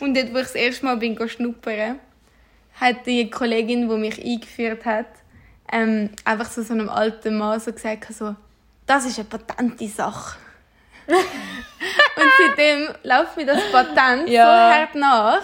Und 0.00 0.16
dort, 0.16 0.32
wo 0.32 0.38
ich 0.38 0.44
das 0.44 0.54
erste 0.54 0.84
Mal 0.86 0.96
bin, 0.96 1.28
schnuppern, 1.28 1.98
hat 2.80 3.06
die 3.06 3.28
Kollegin, 3.30 3.88
die 3.88 3.96
mich 3.96 4.24
eingeführt 4.24 4.84
hat, 4.84 5.06
ähm, 5.72 6.10
einfach 6.24 6.50
so, 6.50 6.62
so 6.62 6.72
einem 6.72 6.88
alten 6.88 7.36
Mann 7.36 7.60
so 7.60 7.72
gesagt, 7.72 8.12
so, 8.12 8.34
das 8.86 9.06
ist 9.06 9.18
eine 9.18 9.28
patente 9.28 9.88
Sache. 9.88 10.38
und 11.06 12.30
seitdem 12.38 12.88
läuft 13.02 13.36
mir 13.36 13.46
das 13.46 13.60
Patent 13.70 14.28
Ja. 14.28 14.44
so 14.44 14.74
hart 14.80 14.94
nach. 14.94 15.42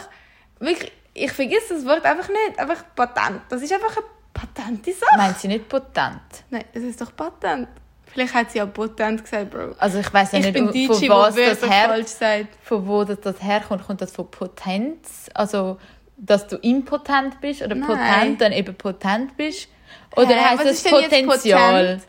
Wirklich, 0.59 0.93
ich 1.13 1.33
vergesse 1.33 1.75
das 1.75 1.85
Wort 1.85 2.05
einfach 2.05 2.29
nicht. 2.29 2.59
Einfach 2.59 2.85
Patent. 2.95 3.43
Das 3.49 3.63
ist 3.63 3.73
einfach 3.73 3.97
eine 3.97 4.07
patente 4.41 4.93
Sache. 4.93 5.17
meint 5.17 5.39
sie 5.39 5.49
nicht 5.49 5.69
potent. 5.69 6.21
Nein, 6.51 6.65
das 6.73 6.83
ist 6.83 7.01
doch 7.01 7.15
Patent. 7.15 7.69
Vielleicht 8.07 8.35
hat 8.35 8.51
sie 8.51 8.61
auch 8.61 8.73
Potent 8.73 9.23
gesagt, 9.23 9.51
Bro. 9.51 9.75
Also 9.79 10.01
ich 10.01 10.13
weiß 10.13 10.33
ja 10.33 10.39
Ich 10.41 10.47
nicht, 10.47 10.55
bin 10.55 10.67
von 10.89 11.01
Deutsche, 11.01 11.09
was 11.09 11.35
das 11.61 11.71
her 11.71 12.05
sagt. 12.05 12.47
von 12.63 12.87
wo 12.89 13.05
das, 13.05 13.21
das 13.21 13.41
herkommt. 13.41 13.87
Kommt 13.87 14.01
das 14.01 14.11
von 14.11 14.29
Potenz? 14.31 15.31
Also, 15.33 15.79
dass 16.17 16.49
du 16.49 16.57
impotent 16.57 17.41
bist? 17.41 17.63
Oder 17.63 17.77
Nein. 17.77 17.87
potent 17.87 18.41
dann 18.41 18.53
eben 18.53 18.75
potent 18.75 19.37
bist? 19.37 19.69
Oder 20.17 20.31
Hä, 20.31 20.41
heißt 20.41 20.59
was 20.59 20.65
das 20.65 20.73
ist 20.79 20.87
denn 20.87 20.95
jetzt 21.01 21.11
Potenzial? 21.25 21.85
potent? 21.85 22.03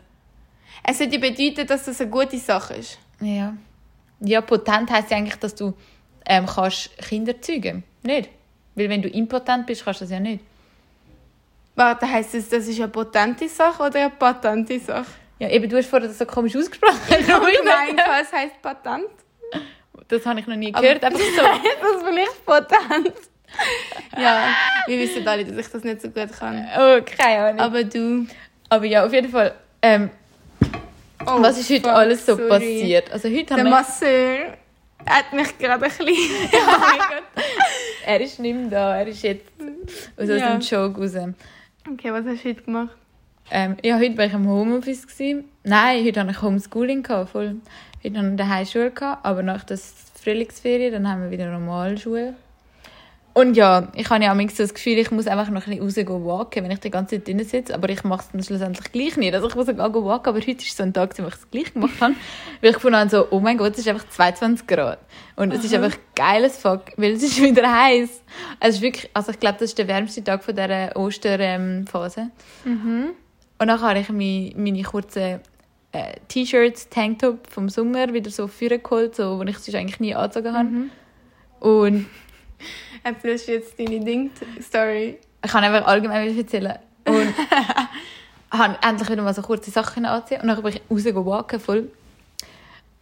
Es 0.84 0.98
sollte 0.98 1.18
bedeuten, 1.20 1.66
dass 1.68 1.84
das 1.84 2.00
eine 2.00 2.10
gute 2.10 2.38
Sache 2.38 2.74
ist. 2.74 2.98
Ja. 3.20 3.54
Ja, 4.18 4.40
potent 4.40 4.90
heisst 4.90 5.10
ja 5.12 5.16
eigentlich, 5.18 5.36
dass 5.36 5.54
du 5.54 5.72
ähm, 6.26 6.46
kannst 6.46 6.96
Kinder 6.98 7.40
zeugen 7.40 7.84
Nicht? 8.02 8.28
Weil 8.74 8.88
wenn 8.88 9.02
du 9.02 9.08
impotent 9.08 9.66
bist, 9.66 9.84
kannst 9.84 10.00
du 10.00 10.04
das 10.06 10.10
ja 10.12 10.18
nicht. 10.18 10.42
Warte, 11.74 12.10
heisst 12.10 12.34
das, 12.34 12.48
das 12.48 12.68
ist 12.68 12.78
eine 12.78 12.88
potente 12.88 13.48
Sache 13.48 13.82
oder 13.84 14.00
eine 14.00 14.10
patente 14.10 14.78
Sache? 14.78 15.06
Ja, 15.38 15.48
eben, 15.48 15.68
du 15.68 15.76
hast 15.76 15.86
vorher 15.88 16.08
das 16.08 16.18
so 16.18 16.26
komisch 16.26 16.54
ausgesprochen. 16.56 16.98
Ich 17.18 17.30
habe 17.30 17.46
gemeint, 17.50 18.00
es 18.22 18.32
heisst 18.32 18.60
Patent. 18.62 19.06
das 20.08 20.26
habe 20.26 20.40
ich 20.40 20.46
noch 20.46 20.56
nie 20.56 20.72
Aber- 20.72 20.82
gehört. 20.82 21.02
Einfach 21.04 21.18
so. 21.18 21.42
das 21.94 22.04
bin 22.04 22.16
ich 22.18 22.44
Patent. 22.46 23.12
ja, 24.18 24.44
wir 24.86 24.98
wissen 24.98 25.26
alle, 25.26 25.44
dass 25.44 25.56
ich 25.66 25.72
das 25.72 25.82
nicht 25.84 26.02
so 26.02 26.08
gut 26.10 26.32
kann. 26.38 26.66
Oh, 26.78 27.00
keine 27.02 27.44
Ahnung. 27.44 27.60
Aber, 27.60 27.78
Aber 28.68 28.80
du... 28.80 28.86
ja, 28.86 29.04
auf 29.06 29.12
jeden 29.12 29.30
Fall. 29.30 29.54
Ähm, 29.80 30.10
Oh, 31.24 31.40
was 31.40 31.56
ist 31.56 31.70
heute 31.70 31.82
fuck, 31.82 31.92
alles 31.92 32.26
so 32.26 32.34
sorry. 32.36 32.48
passiert? 32.48 33.12
Also 33.12 33.28
heute 33.28 33.44
Der 33.44 33.56
haben 33.58 33.64
wir... 33.66 33.70
Masseur 33.70 34.56
hat 35.06 35.32
mich 35.32 35.56
gerade 35.56 35.84
ein 35.84 35.88
bisschen... 35.88 36.08
Oh 36.08 36.80
mein 36.80 36.98
Gott. 36.98 37.44
Er 38.04 38.20
ist 38.20 38.40
nicht 38.40 38.56
mehr 38.56 38.68
da. 38.68 38.96
Er 38.96 39.06
ist 39.06 39.22
jetzt 39.22 39.46
aus 40.16 40.26
Ja. 40.28 40.50
dem 40.56 40.60
Jog 40.60 40.98
raus. 40.98 41.12
Okay, 41.90 42.12
was 42.12 42.24
hast 42.24 42.44
du 42.44 42.48
heute 42.48 42.62
gemacht? 42.62 42.96
Ähm, 43.50 43.76
ja, 43.82 43.98
heute 43.98 44.16
war 44.16 44.26
ich 44.26 44.32
im 44.32 44.48
Homeoffice. 44.48 45.06
Gewesen. 45.06 45.44
Nein, 45.64 46.04
heute 46.04 46.20
hatte 46.20 46.30
ich 46.30 46.40
Homeschooling. 46.40 47.02
Gehabt, 47.02 47.30
voll. 47.30 47.56
Heute 48.04 48.18
hatte 48.18 48.30
ich 48.30 48.36
daheim 48.36 48.66
Schule, 48.66 48.90
gehabt, 48.92 49.24
aber 49.26 49.42
nach 49.42 49.64
der 49.64 49.78
Frühlingsferien 49.78 50.92
dann 50.92 51.08
haben 51.08 51.24
wir 51.24 51.30
wieder 51.32 51.50
Normalschule. 51.50 52.34
Und 53.34 53.56
ja, 53.56 53.88
ich 53.94 54.10
habe 54.10 54.22
ja 54.22 54.34
auch 54.34 54.50
so 54.50 54.62
das 54.62 54.74
Gefühl, 54.74 54.98
ich 54.98 55.10
muss 55.10 55.26
einfach 55.26 55.48
noch 55.48 55.66
ein 55.66 55.78
bisschen 55.78 55.82
rausgehen 56.10 56.24
walken, 56.26 56.64
wenn 56.64 56.70
ich 56.70 56.80
die 56.80 56.90
ganze 56.90 57.16
Zeit 57.16 57.26
drin 57.26 57.42
sitze. 57.44 57.74
Aber 57.74 57.88
ich 57.88 58.04
mache 58.04 58.22
es 58.22 58.30
dann 58.30 58.42
schlussendlich 58.42 58.92
gleich 58.92 59.16
nicht. 59.16 59.34
Also 59.34 59.48
ich 59.48 59.54
muss 59.54 59.66
sogar 59.66 59.90
gehen 59.90 60.04
walken, 60.04 60.28
aber 60.28 60.38
heute 60.38 60.50
ist 60.50 60.76
so 60.76 60.82
ein 60.82 60.92
Tag, 60.92 61.18
wo 61.18 61.26
ich 61.26 61.34
es 61.34 61.50
gleich 61.50 61.72
gemacht 61.72 61.98
habe. 62.00 62.14
weil 62.60 62.70
ich 62.70 62.74
gefunden 62.74 62.98
habe, 62.98 63.08
so, 63.08 63.26
oh 63.30 63.40
mein 63.40 63.56
Gott, 63.56 63.72
es 63.72 63.78
ist 63.78 63.88
einfach 63.88 64.06
22 64.06 64.66
Grad. 64.66 64.98
Und 65.36 65.52
es 65.54 65.64
ist 65.64 65.72
einfach 65.72 65.96
geil 66.14 66.44
as 66.44 66.58
fuck, 66.58 66.82
weil 66.98 67.12
es 67.12 67.22
ist 67.22 67.40
wieder 67.40 67.72
heiß. 67.72 68.22
Also 68.60 68.68
es 68.68 68.74
ist 68.76 68.82
wirklich, 68.82 69.10
also 69.14 69.30
ich 69.30 69.40
glaube, 69.40 69.56
das 69.58 69.70
ist 69.70 69.78
der 69.78 69.88
wärmste 69.88 70.22
Tag 70.22 70.44
von 70.44 70.54
dieser 70.54 70.94
Osterphase. 70.94 72.30
Und 73.58 73.68
dann 73.68 73.80
habe 73.80 73.98
ich 73.98 74.10
meine, 74.10 74.52
meine 74.56 74.82
kurzen 74.82 75.40
äh, 75.92 76.14
T-Shirts, 76.28 76.90
Tanktop 76.90 77.46
vom 77.46 77.70
Sommer 77.70 78.12
wieder 78.12 78.30
so 78.30 78.46
vorgeholt, 78.46 79.16
so, 79.16 79.38
wo 79.38 79.42
ich 79.44 79.56
sonst 79.58 79.74
eigentlich 79.74 80.00
nie 80.00 80.14
angezogen 80.14 80.52
habe. 80.52 80.68
Und 81.60 82.06
Erzählst 83.04 83.48
du 83.48 83.52
jetzt 83.52 83.78
deine 83.78 84.00
Ding-Story? 84.00 85.18
ich 85.44 85.50
kann 85.50 85.64
einfach 85.64 85.86
allgemein 85.86 86.36
erzählen. 86.36 86.78
Und 87.06 87.34
habe 88.50 88.78
endlich 88.82 89.08
wieder 89.08 89.22
mal 89.22 89.34
so 89.34 89.42
kurze 89.42 89.70
Sachen 89.70 90.04
anziehen. 90.04 90.40
Und 90.40 90.48
dann 90.48 90.62
bin 90.62 90.72
ich 90.74 90.82
rausgegangen, 90.90 91.26
walken, 91.26 91.60
voll. 91.60 91.90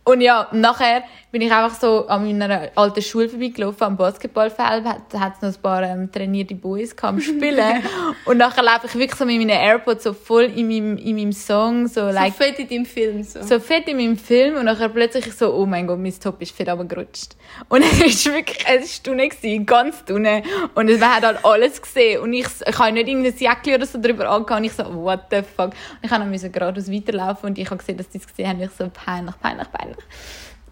Und 0.04 0.22
ja, 0.22 0.48
nachher 0.52 1.04
bin 1.30 1.42
ich 1.42 1.52
einfach 1.52 1.78
so 1.78 2.08
an 2.08 2.24
meiner 2.24 2.70
alten 2.74 3.02
Schule 3.02 3.28
vorbeigelaufen, 3.28 3.82
am 3.84 3.96
Basketballfeld. 3.96 4.84
Hat 4.84 5.12
es 5.12 5.42
noch 5.42 5.48
ein 5.48 5.62
paar 5.62 5.82
ähm, 5.82 6.10
trainierte 6.10 6.54
Boys 6.54 6.94
am 7.02 7.20
Spielen. 7.20 7.82
und 8.24 8.38
nachher 8.38 8.62
laufe 8.62 8.86
ich 8.86 8.94
wirklich 8.94 9.14
so 9.14 9.24
mit 9.24 9.38
meinen 9.38 9.50
AirPods 9.50 10.04
so 10.04 10.12
voll 10.12 10.44
in 10.44 10.66
meinem, 10.66 10.96
in 10.96 11.14
meinem 11.14 11.32
Song, 11.32 11.86
so, 11.86 12.10
like, 12.10 12.32
so 12.32 12.44
fett 12.44 12.58
in 12.58 12.68
deinem 12.68 12.86
Film. 12.86 13.22
So. 13.22 13.42
so 13.42 13.60
fett 13.60 13.86
in 13.86 13.96
meinem 13.96 14.16
Film 14.16 14.56
und 14.56 14.64
nachher 14.64 14.88
plötzlich 14.88 15.32
so, 15.32 15.54
oh 15.54 15.66
mein 15.66 15.86
Gott, 15.86 16.00
mein 16.00 16.18
Top 16.18 16.42
ist 16.42 16.54
fett 16.56 16.68
runtergerutscht. 16.68 17.36
Und 17.68 17.82
es 17.92 18.00
ist 18.00 18.26
wirklich, 18.26 18.64
es 18.66 18.84
ist 18.86 19.06
dünne 19.06 19.28
gewesen, 19.28 19.66
ganz 19.66 20.04
dünne. 20.04 20.42
Und 20.74 20.90
man 20.90 21.14
hat 21.14 21.24
halt 21.24 21.44
alles 21.44 21.80
gesehen. 21.80 22.22
Und 22.22 22.32
ich, 22.32 22.46
ich 22.66 22.78
habe 22.78 22.92
nicht 22.92 23.08
irgendein 23.08 23.36
Jäckchen 23.36 23.74
oder 23.74 23.86
so 23.86 24.00
drüber 24.00 24.28
angehauen 24.28 24.62
und 24.62 24.64
ich 24.64 24.72
so, 24.72 24.84
what 24.94 25.20
the 25.30 25.42
fuck. 25.42 25.66
Und 25.68 25.74
ich 26.02 26.10
habe 26.10 26.24
dann 26.24 26.52
geradeaus 26.52 26.90
weiterlaufen 26.90 27.50
und 27.50 27.58
ich 27.58 27.66
habe 27.66 27.78
gesehen, 27.78 27.96
dass 27.96 28.08
die 28.08 28.18
es 28.18 28.26
gesehen 28.26 28.48
haben. 28.48 28.60
Ich 28.60 28.70
so, 28.70 28.90
peinlich, 28.92 29.34
peinlich, 29.40 29.70
peinlich. 29.70 29.98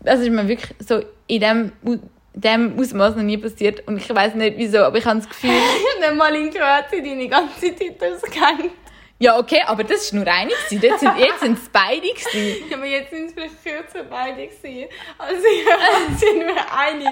Das 0.00 0.20
ist 0.20 0.30
mir 0.30 0.46
wirklich 0.46 0.74
so 0.86 1.02
in 1.26 1.40
dem, 1.40 1.72
dem 2.34 2.78
Ausmaß 2.78 3.16
noch 3.16 3.22
nie 3.22 3.36
passiert. 3.36 3.86
Und 3.86 3.98
ich 3.98 4.08
weiß 4.08 4.34
nicht 4.34 4.56
wieso, 4.56 4.78
aber 4.78 4.98
ich 4.98 5.04
habe 5.04 5.18
das 5.18 5.28
Gefühl, 5.28 5.50
Ich 6.00 6.06
habe 6.06 6.16
mal 6.16 6.34
in 6.34 6.50
Kroatien 6.50 7.04
deine 7.04 7.28
ganze 7.28 7.74
Titel 7.74 8.12
gescannt. 8.12 8.70
Ja 9.20 9.38
okay, 9.38 9.62
aber 9.66 9.84
das 9.84 10.12
war 10.12 10.20
nur 10.20 10.32
eine 10.32 10.50
gewesen. 10.50 10.80
Jetzt 10.80 11.00
sind, 11.00 11.18
jetzt 11.18 11.40
sind 11.40 11.58
es 11.58 11.68
beide 11.70 12.00
gewesen. 12.00 12.70
Ja, 12.70 12.76
aber 12.76 12.86
jetzt 12.86 13.10
sind 13.10 13.26
es 13.26 13.32
vielleicht 13.32 13.64
kürzer 13.64 14.04
beide 14.08 14.46
gewesen. 14.46 14.88
Also 15.18 15.42
ich 15.42 16.18
sind 16.18 16.38
nur 16.38 16.56
eine. 16.76 17.04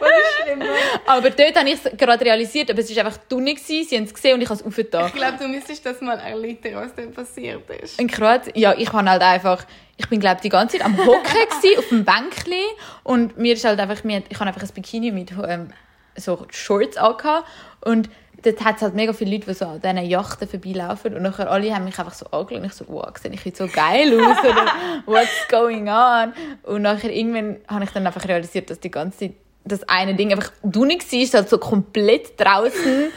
Was 0.00 0.10
ist 0.10 0.42
schlimmer? 0.42 0.64
Aber 1.06 1.30
dort 1.30 1.56
habe 1.56 1.68
ich 1.68 1.84
es 1.84 1.96
gerade 1.96 2.24
realisiert, 2.24 2.70
aber 2.70 2.80
es 2.80 2.96
war 2.96 3.04
einfach 3.04 3.18
dünn, 3.28 3.46
gewesen, 3.46 3.86
sie 3.88 3.96
haben 3.96 4.04
es 4.04 4.14
gesehen 4.14 4.34
und 4.34 4.42
ich 4.42 4.48
habe 4.48 4.58
es 4.60 4.66
aufgetan. 4.66 5.06
Ich 5.06 5.14
glaube, 5.14 5.38
du 5.38 5.48
müsstest 5.48 5.86
das 5.86 6.00
mal 6.00 6.18
erläutern, 6.18 6.74
was 6.74 6.94
denn 6.94 7.12
passiert 7.12 7.68
ist. 7.82 8.00
In 8.00 8.08
Kroatien, 8.08 8.56
ja, 8.56 8.74
ich 8.76 8.92
habe 8.92 9.08
halt 9.08 9.22
einfach, 9.22 9.64
ich 9.96 10.08
bin 10.08 10.18
glaube 10.18 10.40
die 10.42 10.48
ganze 10.48 10.78
Zeit 10.78 10.86
am 10.86 10.96
Hocken 10.98 11.22
auf 11.78 11.88
dem 11.88 12.04
Bänkli 12.04 12.64
und 13.04 13.38
mir 13.38 13.54
ist 13.54 13.64
halt 13.64 13.78
einfach, 13.78 14.02
ich 14.04 14.40
habe 14.40 14.46
einfach 14.46 14.62
ein 14.62 14.74
Bikini 14.74 15.12
mit 15.12 15.30
ähm, 15.46 15.72
so 16.16 16.44
Shorts 16.50 16.96
angehabt 16.96 17.46
und 17.80 18.08
dort 18.42 18.64
hat 18.64 18.76
es 18.76 18.82
halt 18.82 18.94
mega 18.94 19.12
viele 19.12 19.32
Leute, 19.32 19.46
die 19.46 19.54
so 19.54 19.66
an 19.66 19.80
diesen 19.80 20.04
Yachten 20.04 20.48
vorbeilaufen 20.48 21.14
und 21.14 21.22
nachher 21.22 21.50
alle 21.50 21.74
haben 21.74 21.84
mich 21.84 21.98
einfach 21.98 22.14
so 22.14 22.26
angeschaut 22.26 22.60
und 22.60 22.64
ich 22.64 22.72
so, 22.72 22.84
wow, 22.88 23.12
sehe 23.20 23.32
ich 23.32 23.44
jetzt 23.44 23.58
so 23.58 23.68
geil 23.68 24.20
aus 24.20 24.38
oder 24.44 24.66
what's 25.06 25.48
going 25.48 25.88
on? 25.88 26.32
Und 26.62 26.82
nachher 26.82 27.12
irgendwann 27.12 27.56
habe 27.68 27.84
ich 27.84 27.90
dann 27.90 28.06
einfach 28.06 28.26
realisiert, 28.26 28.70
dass 28.70 28.80
die 28.80 28.90
ganze 28.90 29.18
Zeit 29.18 29.32
das 29.64 29.88
eine 29.88 30.14
Ding 30.14 30.32
einfach 30.32 30.50
dunnig 30.62 31.10
war, 31.12 31.20
ist 31.20 31.34
halt 31.34 31.48
so 31.48 31.58
komplett 31.58 32.38
draußen 32.40 33.12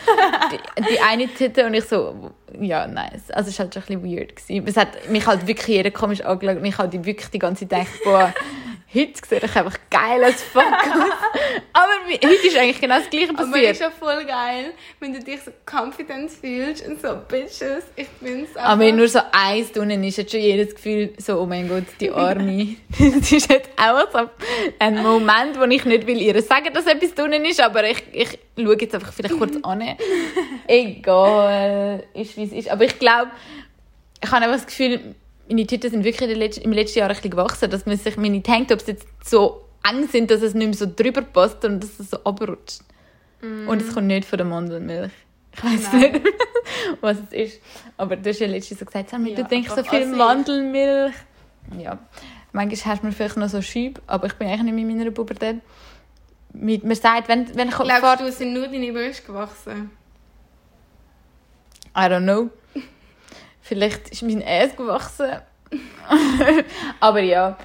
die, 0.52 0.84
die 0.84 1.00
eine 1.00 1.28
Titte 1.28 1.66
und 1.66 1.74
ich 1.74 1.86
so, 1.86 2.32
ja, 2.60 2.86
nice. 2.86 3.32
Also 3.32 3.50
es 3.50 3.58
war 3.58 3.66
halt 3.66 3.74
schon 3.74 3.84
ein 3.84 4.02
bisschen 4.02 4.18
weird. 4.18 4.36
Gewesen. 4.36 4.68
Es 4.68 4.78
hat 4.78 5.10
mich 5.10 5.26
halt 5.26 5.48
wirklich 5.48 5.68
jeder 5.68 5.92
komisch 5.92 6.22
angeschaut 6.22 6.58
und 6.58 6.66
ich 6.66 6.78
habe 6.78 7.06
wirklich 7.06 7.30
die 7.32 7.40
ganze 7.40 7.68
Zeit 7.68 7.88
gedacht, 7.88 8.04
boah, 8.04 8.34
heute 8.94 9.28
sehe 9.28 9.40
ich 9.40 9.56
einfach 9.56 9.78
geil 9.90 10.24
als 10.24 10.42
fuck 10.44 10.64
aus. 10.64 10.72
Aber 11.74 11.92
heute 12.12 12.48
ist 12.48 12.58
eigentlich 12.58 12.80
genau 12.80 12.98
das 13.00 13.10
Gleiche 13.10 13.30
Aber 13.30 13.44
es 13.44 13.52
passiert. 13.52 13.72
ist 13.72 13.82
ja 13.82 13.92
voll 13.92 14.26
geil, 14.26 14.72
wenn 15.00 15.14
du 15.14 15.20
dich 15.20 15.42
so 15.42 15.52
confident 15.66 16.32
fühlst 16.32 16.88
und 16.88 17.02
so 17.02 17.16
Bitches. 17.28 17.84
Ich 17.96 18.08
bin's 18.22 18.56
Aber 18.56 18.80
wenn 18.80 18.96
nur 18.96 19.08
so 19.08 19.20
eins 19.32 19.72
drinnen 19.72 20.04
ist, 20.04 20.18
hat 20.18 20.32
schon 20.32 20.40
jedes 20.40 20.76
Gefühl, 20.76 21.14
so, 21.18 21.40
oh 21.40 21.46
mein 21.46 21.68
Gott, 21.68 21.84
die 22.00 22.12
Arme. 22.12 22.76
das 22.98 23.32
ist 23.32 23.52
jetzt 23.52 23.70
auch 23.78 24.10
so 24.12 24.30
ein 24.80 25.02
Moment, 25.02 25.60
wo 25.60 25.64
ich 25.64 25.84
nicht 25.86 26.08
will 26.08 26.22
ihr 26.22 26.42
sagen, 26.42 26.74
dass 26.74 26.86
etwas 26.86 27.14
drinnen 27.16 27.44
ist, 27.46 27.60
aber 27.62 27.84
ich, 27.90 28.04
ich 28.12 28.40
schaue 28.58 28.78
jetzt 28.80 28.96
einfach 28.96 29.12
vielleicht 29.14 29.38
kurz 29.38 29.58
an. 29.64 29.84
Egal, 30.68 32.04
ist 32.14 32.38
wie 32.38 32.44
es 32.44 32.52
ist. 32.52 32.70
Aber 32.70 32.84
ich 32.86 32.98
glaube, 33.00 33.32
ich 34.24 34.32
habe 34.32 34.46
einfach 34.46 34.58
das 34.58 34.66
Gefühl, 34.68 35.16
meine 35.50 35.66
Titten 35.68 35.92
sind 35.92 36.04
wirklich 36.04 36.64
im 36.64 36.72
letzten 36.72 37.00
Jahr 37.00 37.10
ein 37.10 37.16
bisschen 37.16 37.32
gewachsen, 37.32 37.70
dass 37.70 37.86
man 37.86 37.98
sich 37.98 38.18
meine 38.18 38.42
Tanktops 38.42 38.88
jetzt 38.88 39.08
so 39.24 39.66
eng 39.88 40.08
sind, 40.08 40.32
dass 40.32 40.42
es 40.42 40.54
nicht 40.54 40.68
mehr 40.68 40.76
so 40.76 40.88
drüber 40.94 41.22
passt 41.22 41.64
und 41.66 41.82
dass 41.82 42.00
es 42.00 42.12
so 42.12 42.18
abrutscht. 42.24 42.82
Und 43.42 43.82
es 43.82 43.94
kommt 43.94 44.08
nicht 44.08 44.28
von 44.28 44.38
der 44.38 44.46
Mandelmilch. 44.48 45.12
Ich 45.54 45.64
weiß 45.64 45.94
nicht, 45.94 46.22
was 47.02 47.18
es 47.30 47.34
ist. 47.34 47.62
Aber 47.96 48.16
du 48.16 48.30
hast 48.30 48.40
ja 48.40 48.48
letztens 48.48 48.80
so 48.80 48.86
gesagt, 48.86 49.10
Sammy, 49.10 49.32
Ja, 49.32 49.36
du 49.36 49.44
denkst 49.44 49.70
so 49.70 49.84
viel. 49.84 50.08
Mandelmilch. 50.08 51.14
Ja, 51.80 52.00
manchmal 52.52 52.94
hast 52.94 53.04
du 53.04 53.08
mir 53.08 53.14
vielleicht 53.14 53.38
noch 53.38 53.50
so 53.50 53.62
Schübe, 53.62 54.02
aber 54.08 54.28
ich 54.28 54.34
bin 54.34 54.48
eigentlich 54.48 54.74
nicht 54.74 54.90
in 54.90 54.98
meiner 54.98 55.12
Pubertät. 55.12 55.58
Man 56.54 56.96
sagt, 56.96 57.28
wenn, 57.28 57.56
wenn 57.56 57.70
ich 57.70 57.76
Glaubst 57.76 58.22
du, 58.22 58.32
sind 58.32 58.54
nur 58.54 58.68
deine 58.68 58.92
Brüste 58.92 59.24
gewachsen? 59.24 59.92
I 61.96 62.02
don't 62.02 62.24
know. 62.24 62.50
Vielleicht 63.66 64.10
ist 64.10 64.22
mein 64.22 64.44
Ass 64.46 64.76
gewachsen. 64.76 65.40
aber 67.00 67.20
ja. 67.20 67.58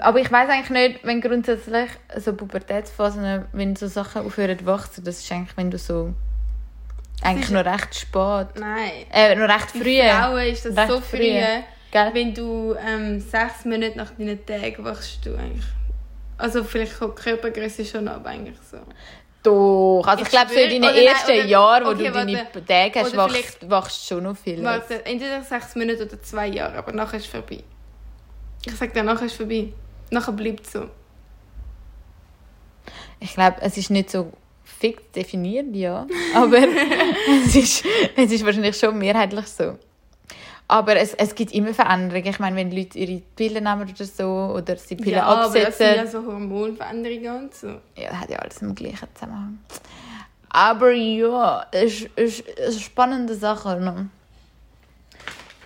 Aber 0.00 0.18
ich 0.20 0.32
weiß 0.32 0.48
eigentlich 0.48 0.70
nicht, 0.70 1.04
wenn 1.04 1.20
grundsätzlich 1.20 1.90
so 2.16 2.32
Pubertätsphasen, 2.32 3.44
wenn 3.52 3.76
so 3.76 3.88
Sachen 3.88 4.24
aufhören 4.24 4.58
zu 4.58 4.64
wachsen, 4.64 5.04
das 5.04 5.18
ist 5.18 5.30
eigentlich, 5.30 5.54
wenn 5.58 5.70
du 5.70 5.76
so 5.76 6.14
eigentlich 7.20 7.50
noch 7.50 7.66
recht 7.66 7.94
spät, 7.94 8.48
Nein. 8.58 8.90
äh, 9.12 9.34
noch 9.34 9.54
recht 9.54 9.70
früh. 9.72 9.98
Bei 9.98 10.08
Frauen 10.08 10.46
ist 10.46 10.64
das 10.64 10.76
Recht 10.78 10.88
so 10.88 11.00
früh. 11.02 11.18
früh. 11.18 11.62
Gell? 11.90 12.10
Wenn 12.14 12.32
du 12.32 12.74
ähm, 12.82 13.20
sechs 13.20 13.66
Monate 13.66 13.98
nach 13.98 14.12
deinen 14.12 14.46
Tagen 14.46 14.82
wachst 14.82 15.26
du 15.26 15.34
eigentlich. 15.36 15.66
Also 16.38 16.64
vielleicht 16.64 16.98
kommt 16.98 17.18
die 17.18 17.22
Körpergröße 17.22 17.84
schon 17.84 18.08
ab 18.08 18.24
eigentlich 18.24 18.56
so. 18.70 18.78
Doch, 19.42 20.02
also 20.06 20.20
ich, 20.22 20.28
Ich 20.28 20.30
glaube 20.32 20.52
schwöre- 20.52 20.68
deinen 20.68 20.84
oder 20.84 20.92
nein, 20.92 21.06
ersten 21.06 21.30
oder- 21.32 21.44
Jahren, 21.44 21.84
wo 21.84 21.90
okay, 21.90 22.04
du 22.06 22.12
deine 22.12 22.32
warte. 22.34 22.64
Tage 22.64 23.00
hast, 23.00 23.16
wachst, 23.16 23.70
wachst 23.70 24.06
schon 24.06 24.22
noch 24.22 24.36
viel. 24.36 24.62
Warte, 24.62 25.04
entweder 25.04 25.42
sechs 25.42 25.74
Monate 25.74 26.04
oder 26.06 26.22
zwei 26.22 26.46
Jahre, 26.46 26.76
aber 26.78 26.92
nachher 26.92 27.16
ist 27.18 27.24
es 27.26 27.30
vorbei. 27.30 27.58
Ich 28.64 28.74
sag 28.76 28.94
dir, 28.94 29.02
nachher 29.02 29.26
ist 29.26 29.32
es 29.32 29.38
vorbei. 29.38 29.72
Nachher 30.10 30.32
bleibt 30.32 30.64
es 30.66 30.72
so. 30.72 30.84
Ich 33.18 33.34
glaube, 33.34 33.56
es 33.60 33.76
ist 33.76 33.90
nicht 33.90 34.10
so 34.10 34.32
fix 34.64 35.02
definiert, 35.14 35.74
ja. 35.74 36.06
Aber 36.34 36.58
es, 37.44 37.54
ist, 37.56 37.84
es 38.16 38.32
ist 38.32 38.44
wahrscheinlich 38.44 38.76
schon 38.76 38.98
mehrheitlich 38.98 39.46
so. 39.46 39.78
Aber 40.72 40.96
es, 40.96 41.12
es 41.12 41.34
gibt 41.34 41.52
immer 41.52 41.74
Veränderungen. 41.74 42.26
Ich 42.26 42.38
meine, 42.38 42.56
wenn 42.56 42.70
Leute 42.70 42.98
ihre 42.98 43.20
Pillen 43.36 43.64
nehmen 43.64 43.82
oder 43.82 44.04
so, 44.06 44.54
oder 44.56 44.74
sie 44.78 44.96
Pillen 44.96 45.18
ja, 45.18 45.24
aber 45.24 45.42
das 45.42 45.52
sind 45.52 45.66
absetzen, 45.66 45.96
ja 45.96 46.06
so 46.06 46.24
Hormonveränderungen 46.24 47.44
und 47.44 47.54
so. 47.54 47.66
ja, 47.94 48.08
das 48.08 48.20
hat 48.20 48.30
ja 48.30 48.38
alles 48.38 48.62
im 48.62 48.74
gleichen 48.74 49.06
Zusammenhang. 49.12 49.58
Aber 50.48 50.92
ja, 50.92 51.66
es 51.72 52.04
ist, 52.16 52.40
ist 52.40 52.58
eine 52.58 52.80
spannende 52.80 53.34
Sache. 53.34 53.78
Ne? 53.80 54.08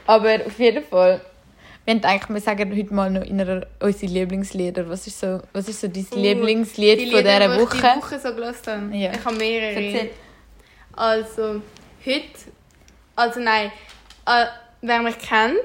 Aber 0.08 0.40
auf 0.44 0.58
jeden 0.58 0.84
Fall, 0.84 1.20
wir 1.84 1.94
haben 1.94 2.02
eigentlich, 2.04 2.28
wir 2.28 2.40
sagen 2.40 2.76
heute 2.76 2.92
mal 2.92 3.08
noch 3.08 3.22
in 3.22 3.40
einer, 3.40 3.64
unsere 3.78 4.12
Lieblingslieder. 4.12 4.88
Was 4.88 5.06
ist 5.06 5.20
so, 5.20 5.40
was 5.52 5.68
ist 5.68 5.82
so 5.82 5.86
dein 5.86 6.04
Uh, 6.10 6.16
Lieblingslied 6.16 6.98
Die 6.98 7.10
von 7.12 7.20
dieser 7.22 7.38
die 7.48 7.54
ich 7.54 7.60
Woche? 7.60 7.76
die 7.76 8.02
Woche 8.02 8.18
so 8.18 8.28
habe. 8.72 8.96
Ja. 8.96 9.12
Ich 9.12 9.24
habe 9.24 9.36
mehrere. 9.36 9.84
Erzähl. 9.84 10.10
Also, 10.96 11.62
heute, 12.04 12.24
also 13.14 13.38
nein, 13.38 13.70
äh, 14.26 14.46
wer 14.86 15.02
mich 15.02 15.18
kennt, 15.18 15.56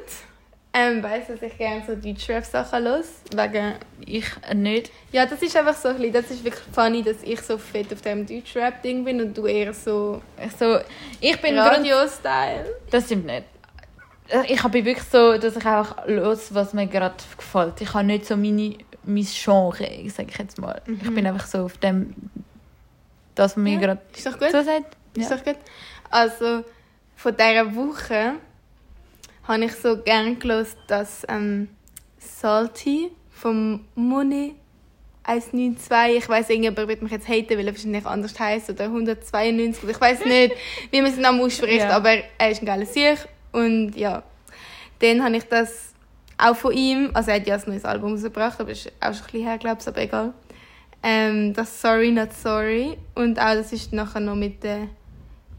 ähm, 0.73 1.03
weiss, 1.03 1.27
dass 1.27 1.41
ich 1.41 1.57
gerne 1.57 1.83
so 1.85 1.95
Deutschrap-Sachen 1.95 2.83
los. 2.85 3.05
Wegen, 3.35 3.73
Ich 4.05 4.25
nicht. 4.53 4.89
ja, 5.11 5.25
das 5.25 5.41
ist 5.41 5.55
einfach 5.57 5.75
so 5.75 5.89
ein 5.89 5.97
bisschen, 5.97 6.13
das 6.13 6.31
ist 6.31 6.43
wirklich 6.45 6.63
funny, 6.73 7.03
dass 7.03 7.17
ich 7.23 7.41
so 7.41 7.57
fett 7.57 7.91
auf 7.91 8.01
dem 8.01 8.25
Deutschrap-Ding 8.25 9.03
bin 9.03 9.19
und 9.21 9.37
du 9.37 9.45
eher 9.47 9.73
so 9.73 10.21
Ich, 10.43 10.51
so, 10.55 10.79
ich 11.19 11.39
bin 11.41 11.57
Radio-Style. 11.59 12.73
Das 12.89 13.05
stimmt 13.05 13.25
nicht. 13.25 13.43
Ich 14.47 14.63
bin 14.63 14.85
wirklich 14.85 15.03
so, 15.11 15.37
dass 15.37 15.57
ich 15.57 15.65
einfach 15.65 16.07
los, 16.07 16.53
was 16.53 16.73
mir 16.73 16.87
gerade 16.87 17.15
gefällt. 17.35 17.81
Ich 17.81 17.93
habe 17.93 18.05
nicht 18.05 18.25
so 18.25 18.37
meine, 18.37 18.77
mein 19.03 19.25
Genre, 19.29 20.09
sage 20.09 20.29
ich 20.29 20.37
jetzt 20.37 20.57
mal. 20.57 20.81
Ich 20.87 21.13
bin 21.13 21.27
einfach 21.27 21.45
so 21.47 21.65
auf 21.65 21.77
dem, 21.79 22.15
das, 23.35 23.51
was 23.51 23.57
mir 23.57 23.73
Ja, 23.73 23.79
gerade 23.81 24.01
Ist 24.15 24.25
doch 24.25 24.39
gut? 24.39 24.51
so 24.51 24.63
sagt. 24.63 24.95
Ist 25.17 25.29
Ja. 25.29 25.35
doch 25.35 25.43
gut? 25.43 25.57
Also, 26.09 26.63
von 27.17 27.35
dieser 27.35 27.75
Woche 27.75 28.35
habe 29.51 29.65
ich 29.65 29.73
so 29.73 29.97
gerne 29.97 30.35
gelesen, 30.35 30.77
dass 30.87 31.25
ähm, 31.29 31.69
Salty 32.17 33.11
vom 33.29 33.85
Moni 33.95 34.55
192, 35.23 36.17
ich 36.17 36.27
weiß 36.29 36.49
irgendjemand 36.49 36.87
wird 36.87 37.01
mich 37.03 37.11
jetzt 37.11 37.27
haten, 37.27 37.57
weil 37.57 37.67
er 37.67 37.73
wahrscheinlich 37.73 38.05
anders 38.05 38.39
heisst, 38.39 38.69
oder 38.69 38.85
192, 38.85 39.89
ich 39.89 40.01
weiß 40.01 40.25
nicht, 40.25 40.55
wie 40.89 41.01
man 41.01 41.11
seinen 41.11 41.21
Namen 41.21 41.41
ausspricht, 41.41 41.81
Ja. 41.81 41.91
aber 41.91 42.15
er 42.37 42.49
ist 42.51 42.61
ein 42.61 42.65
geiler 42.65 42.85
Sieg 42.87 43.17
und 43.51 43.95
ja, 43.95 44.23
dann 44.99 45.23
habe 45.23 45.37
ich 45.37 45.43
das 45.43 45.93
auch 46.37 46.55
von 46.55 46.73
ihm, 46.73 47.11
also 47.13 47.29
er 47.29 47.35
hat 47.37 47.47
ja 47.47 47.55
ein 47.55 47.61
neues 47.67 47.85
Album 47.85 48.13
rausgebracht, 48.13 48.59
aber 48.59 48.71
ist 48.71 48.91
auch 48.99 49.13
schon 49.13 49.17
ein 49.17 49.23
bisschen 49.23 49.43
her, 49.47 49.57
glaube 49.59 49.77
ich, 49.81 49.87
aber 49.87 50.01
egal. 50.01 50.33
Ähm, 51.03 51.53
das 51.53 51.81
Sorry 51.81 52.11
Not 52.11 52.33
Sorry 52.33 52.97
und 53.15 53.39
auch 53.39 53.53
das 53.53 53.71
ist 53.73 53.93
nachher 53.93 54.19
noch 54.21 54.35
mit 54.35 54.63
der 54.63 54.87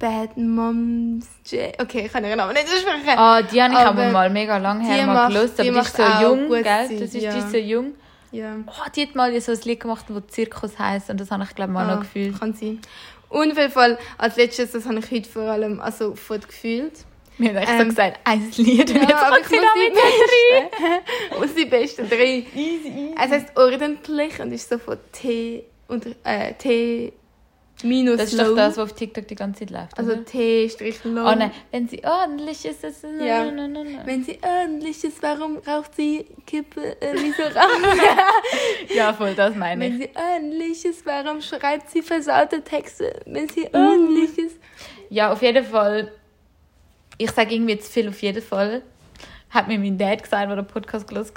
Bad 0.02 0.36
Moms 0.36 1.26
J. 1.46 1.72
Okay, 1.80 2.06
ich 2.06 2.12
kann 2.12 2.24
ihren 2.24 2.36
Namen 2.36 2.54
nicht 2.54 2.66
aussprechen. 2.66 3.16
Ah, 3.16 3.40
die 3.40 3.62
habe 3.62 3.72
ich 3.72 3.78
Aber 3.78 4.10
mal 4.10 4.28
mega 4.30 4.56
lange 4.58 4.84
her 4.84 5.06
mal 5.06 5.28
gelesen, 5.28 5.52
aber 5.54 5.62
die 5.62 5.70
die 5.70 5.78
ist 5.78 5.96
so 5.96 6.02
jung, 6.20 6.48
gell? 6.50 6.62
Das 6.64 6.90
ist, 6.90 7.14
ja. 7.14 7.32
die 7.32 7.38
ist 7.38 7.50
so 7.52 7.56
jung. 7.56 7.92
Ja. 8.32 8.56
Oh, 8.66 8.88
die 8.96 9.02
hat 9.02 9.14
mal 9.14 9.40
so 9.40 9.52
ein 9.52 9.58
Lied 9.62 9.78
gemacht, 9.78 10.06
das 10.08 10.26
Zirkus 10.34 10.76
heisst 10.76 11.08
und 11.08 11.20
das 11.20 11.30
habe 11.30 11.44
ich 11.44 11.54
glaube 11.54 11.70
mal 11.72 11.88
Ah, 11.88 11.94
noch 11.94 12.00
gefühlt. 12.00 12.36
Kann 12.40 12.52
sein. 12.52 12.80
Und 13.28 13.52
auf 13.52 13.58
jeden 13.58 13.70
Fall, 13.70 13.96
als 14.18 14.36
letztes, 14.36 14.72
das 14.72 14.86
habe 14.86 14.98
ich 14.98 15.08
heute 15.10 15.28
vor 15.30 15.42
allem 15.44 15.80
also 15.80 16.10
sofort 16.10 16.48
gefühlt. 16.48 16.92
Wir 17.38 17.50
haben 17.50 17.56
echt 17.58 17.68
so 17.68 17.74
Ähm, 17.74 17.88
gesagt, 17.90 18.20
ein 18.24 18.50
Lied 18.56 18.90
und 18.90 18.96
Ja, 18.96 19.02
jetzt 19.02 19.14
aber 19.14 19.38
ich 19.40 19.50
muss 19.50 19.60
die 19.76 19.92
besten. 19.94 21.38
muss 21.40 21.54
die 21.54 21.64
besten 21.66 22.08
drei. 22.08 22.44
Easy, 22.56 22.88
easy. 22.88 23.14
Es 23.22 23.30
heißt 23.30 23.56
ordentlich 23.56 24.40
und 24.40 24.52
ist 24.52 24.68
so 24.68 24.78
von 24.78 24.98
T 25.12 25.62
und 25.86 26.06
äh, 26.24 26.54
T 26.54 27.12
minus 27.84 28.16
Das 28.18 28.32
ist 28.32 28.38
low. 28.38 28.48
doch 28.48 28.56
das, 28.56 28.76
was 28.76 28.90
auf 28.90 28.92
TikTok 28.94 29.26
die 29.28 29.34
ganze 29.34 29.60
Zeit 29.60 29.70
läuft. 29.70 29.98
also 29.98 30.12
oder? 30.12 30.24
T 30.24 30.68
strich 30.68 31.02
low. 31.04 31.22
Oh 31.22 31.34
nein, 31.34 31.50
wenn 31.70 31.88
sie 31.88 32.02
ordentlich 32.04 32.64
ist, 32.64 32.84
ist 32.84 33.04
es... 33.04 33.24
Ja. 33.24 33.44
No, 33.44 33.50
no, 33.50 33.68
no, 33.68 33.84
no. 33.84 33.98
Wenn 34.04 34.24
sie 34.24 34.38
ordentlich 34.42 35.02
ist, 35.04 35.22
warum 35.22 35.58
raucht 35.58 35.94
sie 35.96 36.26
Kippe? 36.46 37.00
Äh, 37.00 37.14
wieso 37.16 37.42
raucht 37.42 37.98
Ja, 38.94 39.12
voll, 39.12 39.34
das 39.34 39.54
meine 39.54 39.84
Wenn 39.84 40.00
ich. 40.00 40.08
sie 40.08 40.10
ordentlich 40.16 40.84
ist, 40.84 41.06
warum 41.06 41.40
schreibt 41.40 41.90
sie 41.90 42.02
versaute 42.02 42.62
Texte? 42.62 43.20
Wenn 43.26 43.48
sie 43.48 43.68
ordentlich 43.72 44.36
ist. 44.38 44.56
Ja, 45.10 45.32
auf 45.32 45.42
jeden 45.42 45.64
Fall. 45.64 46.10
Ich 47.18 47.30
sage 47.30 47.54
irgendwie 47.54 47.78
zu 47.78 47.90
viel 47.90 48.08
auf 48.08 48.20
jeden 48.22 48.42
Fall. 48.42 48.82
Hat 49.50 49.68
mir 49.68 49.78
mein 49.78 49.98
Dad 49.98 50.22
gesagt, 50.22 50.48
der 50.48 50.56
den 50.56 50.66
Podcast 50.66 51.06
gelesen 51.06 51.34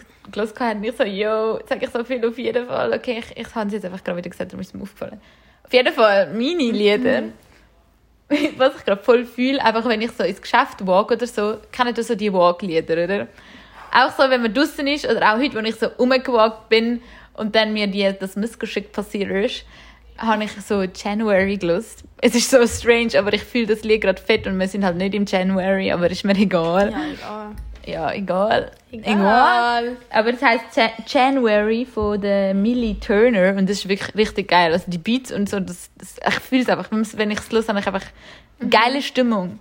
hat. 0.59 0.75
Und 0.77 0.83
ich 0.85 0.95
so, 0.95 1.03
yo, 1.03 1.57
jetzt 1.57 1.67
sage 1.69 1.85
ich 1.85 1.91
so 1.91 2.03
viel 2.05 2.25
auf 2.25 2.37
jeden 2.37 2.65
Fall. 2.65 2.93
Okay, 2.93 3.19
ich, 3.19 3.37
ich 3.37 3.53
habe 3.55 3.67
es 3.67 3.73
jetzt 3.73 3.85
einfach 3.85 4.01
gerade 4.03 4.17
wieder 4.17 4.29
gesagt, 4.29 4.51
darum 4.53 4.61
ist 4.61 4.67
es 4.69 4.73
mir 4.73 4.83
aufgefallen. 4.83 5.19
Auf 5.65 5.73
jeden 5.73 5.93
Fall, 5.93 6.31
meine 6.33 6.71
Lieder, 6.71 7.23
was 8.57 8.75
ich 8.77 8.85
gerade 8.85 9.01
voll 9.01 9.25
fühle, 9.25 9.63
einfach 9.63 9.85
wenn 9.87 10.01
ich 10.01 10.11
so 10.11 10.23
ins 10.23 10.41
Geschäft 10.41 10.85
walk 10.85 11.11
oder 11.11 11.27
so, 11.27 11.57
kennt 11.71 11.97
ihr 11.97 12.03
so 12.03 12.15
die 12.15 12.31
Walk-Lieder, 12.31 13.03
oder? 13.03 13.27
Auch 13.91 14.11
so, 14.11 14.29
wenn 14.29 14.41
man 14.41 14.53
draußen 14.53 14.85
ist 14.87 15.07
oder 15.07 15.33
auch 15.33 15.39
heute, 15.39 15.55
wenn 15.55 15.65
ich 15.65 15.75
so 15.75 15.87
rumgewalkt 15.87 16.69
bin 16.69 17.01
und 17.33 17.55
dann 17.55 17.73
mir 17.73 17.87
die, 17.87 18.13
das 18.19 18.35
Missgeschick 18.35 18.91
passiert 18.91 19.31
ist, 19.31 19.65
habe 20.17 20.43
ich 20.43 20.51
so 20.51 20.83
January 20.83 21.57
gelust. 21.57 22.03
Es 22.21 22.35
ist 22.35 22.49
so 22.49 22.65
strange, 22.67 23.17
aber 23.17 23.33
ich 23.33 23.43
fühle 23.43 23.67
das 23.67 23.83
Lied 23.83 24.01
gerade 24.01 24.21
fett 24.21 24.47
und 24.47 24.59
wir 24.59 24.67
sind 24.67 24.85
halt 24.85 24.97
nicht 24.97 25.13
im 25.13 25.25
January, 25.25 25.91
aber 25.91 26.09
ist 26.09 26.23
mir 26.23 26.35
egal. 26.35 26.91
Ja, 26.91 26.97
egal. 27.13 27.51
Ja, 27.85 28.11
egal. 28.13 28.71
Egal. 28.91 29.97
Aber 30.09 30.31
das 30.31 30.41
heißt 30.41 30.75
Ja- 30.75 30.91
January 31.07 31.85
von 31.85 32.19
der 32.19 32.53
Millie 32.53 32.99
Turner 32.99 33.49
und 33.55 33.69
das 33.69 33.77
ist 33.79 33.89
wirklich 33.89 34.15
richtig 34.15 34.47
geil. 34.49 34.71
Also 34.73 34.85
die 34.89 34.97
Beats 34.97 35.31
und 35.31 35.47
so, 35.49 35.59
das, 35.59 35.89
das, 35.97 36.15
ich 36.27 36.39
fühle 36.39 36.61
es 36.63 36.69
einfach. 36.69 36.87
Wenn 36.89 37.29
ich 37.31 37.39
es 37.39 37.51
los 37.51 37.69
habe, 37.69 37.79
ich 37.79 37.87
einfach 37.87 38.05
eine 38.59 38.69
geile 38.69 39.01
Stimmung. 39.01 39.59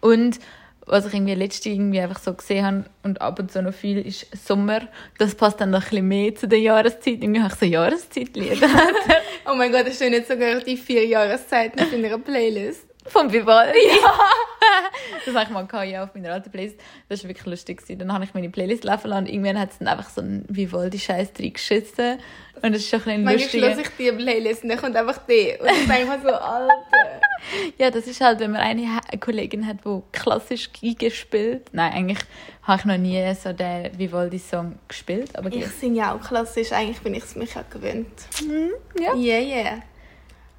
Und 0.00 0.40
was 0.84 1.06
ich 1.06 1.14
irgendwie 1.14 1.34
letzte 1.34 1.68
irgendwie 1.68 2.00
einfach 2.00 2.18
so 2.18 2.34
gesehen 2.34 2.66
habe 2.66 2.84
und 3.04 3.20
ab 3.20 3.38
und 3.38 3.52
zu 3.52 3.62
noch 3.62 3.72
viel, 3.72 3.98
ist 4.04 4.26
Sommer. 4.46 4.80
Das 5.18 5.36
passt 5.36 5.60
dann 5.60 5.70
noch 5.70 5.82
ein 5.84 5.88
bisschen 5.90 6.08
mehr 6.08 6.34
zu 6.34 6.48
der 6.48 6.58
Jahreszeit. 6.58 7.22
Irgendwie 7.22 7.40
habe 7.40 7.52
ich 7.54 7.60
so 7.60 7.66
Jahreszeitlieder. 7.66 8.66
Oh 9.44 9.54
mein 9.56 9.72
Gott, 9.72 9.86
das 9.88 9.96
stehen 9.96 10.12
jetzt 10.12 10.28
sogar 10.28 10.60
die 10.60 10.76
vier 10.76 11.04
Jahreszeiten 11.04 11.80
in 11.92 12.04
einer 12.04 12.16
Playlist. 12.18 12.86
Von 13.06 13.32
Vivaldi. 13.32 13.76
Ja. 14.00 14.14
das 15.26 15.34
habe 15.34 15.44
ich 15.44 15.50
mal 15.50 15.66
gehabt, 15.66 15.88
ja, 15.88 16.04
auf 16.04 16.14
meiner 16.14 16.32
alten 16.32 16.50
Playlist. 16.50 16.78
Das 17.08 17.22
war 17.22 17.28
wirklich 17.30 17.46
lustig. 17.46 17.78
gewesen. 17.78 17.98
Dann 17.98 18.12
habe 18.12 18.24
ich 18.24 18.34
meine 18.34 18.50
Playlist 18.50 18.84
laufen 18.84 19.08
lassen 19.08 19.24
und 19.24 19.28
irgendwann 19.32 19.58
hat 19.58 19.70
es 19.72 19.78
dann 19.78 19.88
einfach 19.88 20.10
so 20.10 20.20
einen 20.20 20.44
Vivaldi-Scheiß 20.48 21.30
reingeschissen. 21.38 22.18
Und 22.62 22.72
das 22.72 22.82
ist 22.82 22.88
schon 22.90 23.00
ein 23.00 23.04
bisschen 23.04 23.24
Manchmal 23.24 23.42
lustig. 23.42 23.62
höre 23.62 23.78
ich 23.78 23.88
die 24.16 24.22
Playlist 24.22 24.62
und 24.62 24.68
dann 24.68 24.78
kommt 24.78 24.96
einfach 24.96 25.18
die. 25.26 25.56
Und 25.60 25.68
ich 25.70 25.86
denke 25.88 26.06
mir 26.06 26.20
so, 26.22 26.28
Alter. 26.34 27.20
Ja, 27.78 27.90
das 27.90 28.06
ist 28.06 28.20
halt, 28.20 28.38
wenn 28.40 28.52
man 28.52 28.60
eine 28.60 28.86
Kollegin 29.18 29.66
hat, 29.66 29.78
die 29.84 30.00
klassisch 30.12 30.70
Geige 30.72 31.10
spielt. 31.10 31.74
Nein, 31.74 31.92
eigentlich 31.92 32.18
habe 32.62 32.78
ich 32.78 32.84
noch 32.84 32.98
nie 32.98 33.34
so 33.34 33.52
den 33.52 33.98
Vivaldi-Song 33.98 34.78
gespielt. 34.86 35.36
Aber 35.36 35.52
Ich 35.52 35.66
singe 35.66 35.98
ja 35.98 36.14
auch 36.14 36.20
klassisch, 36.20 36.70
eigentlich 36.72 37.00
bin 37.00 37.14
ich 37.14 37.24
es 37.24 37.34
mich 37.34 37.56
auch 37.56 37.68
gewöhnt. 37.68 38.06
ja. 39.00 39.14
Yeah, 39.16 39.40
yeah. 39.40 39.82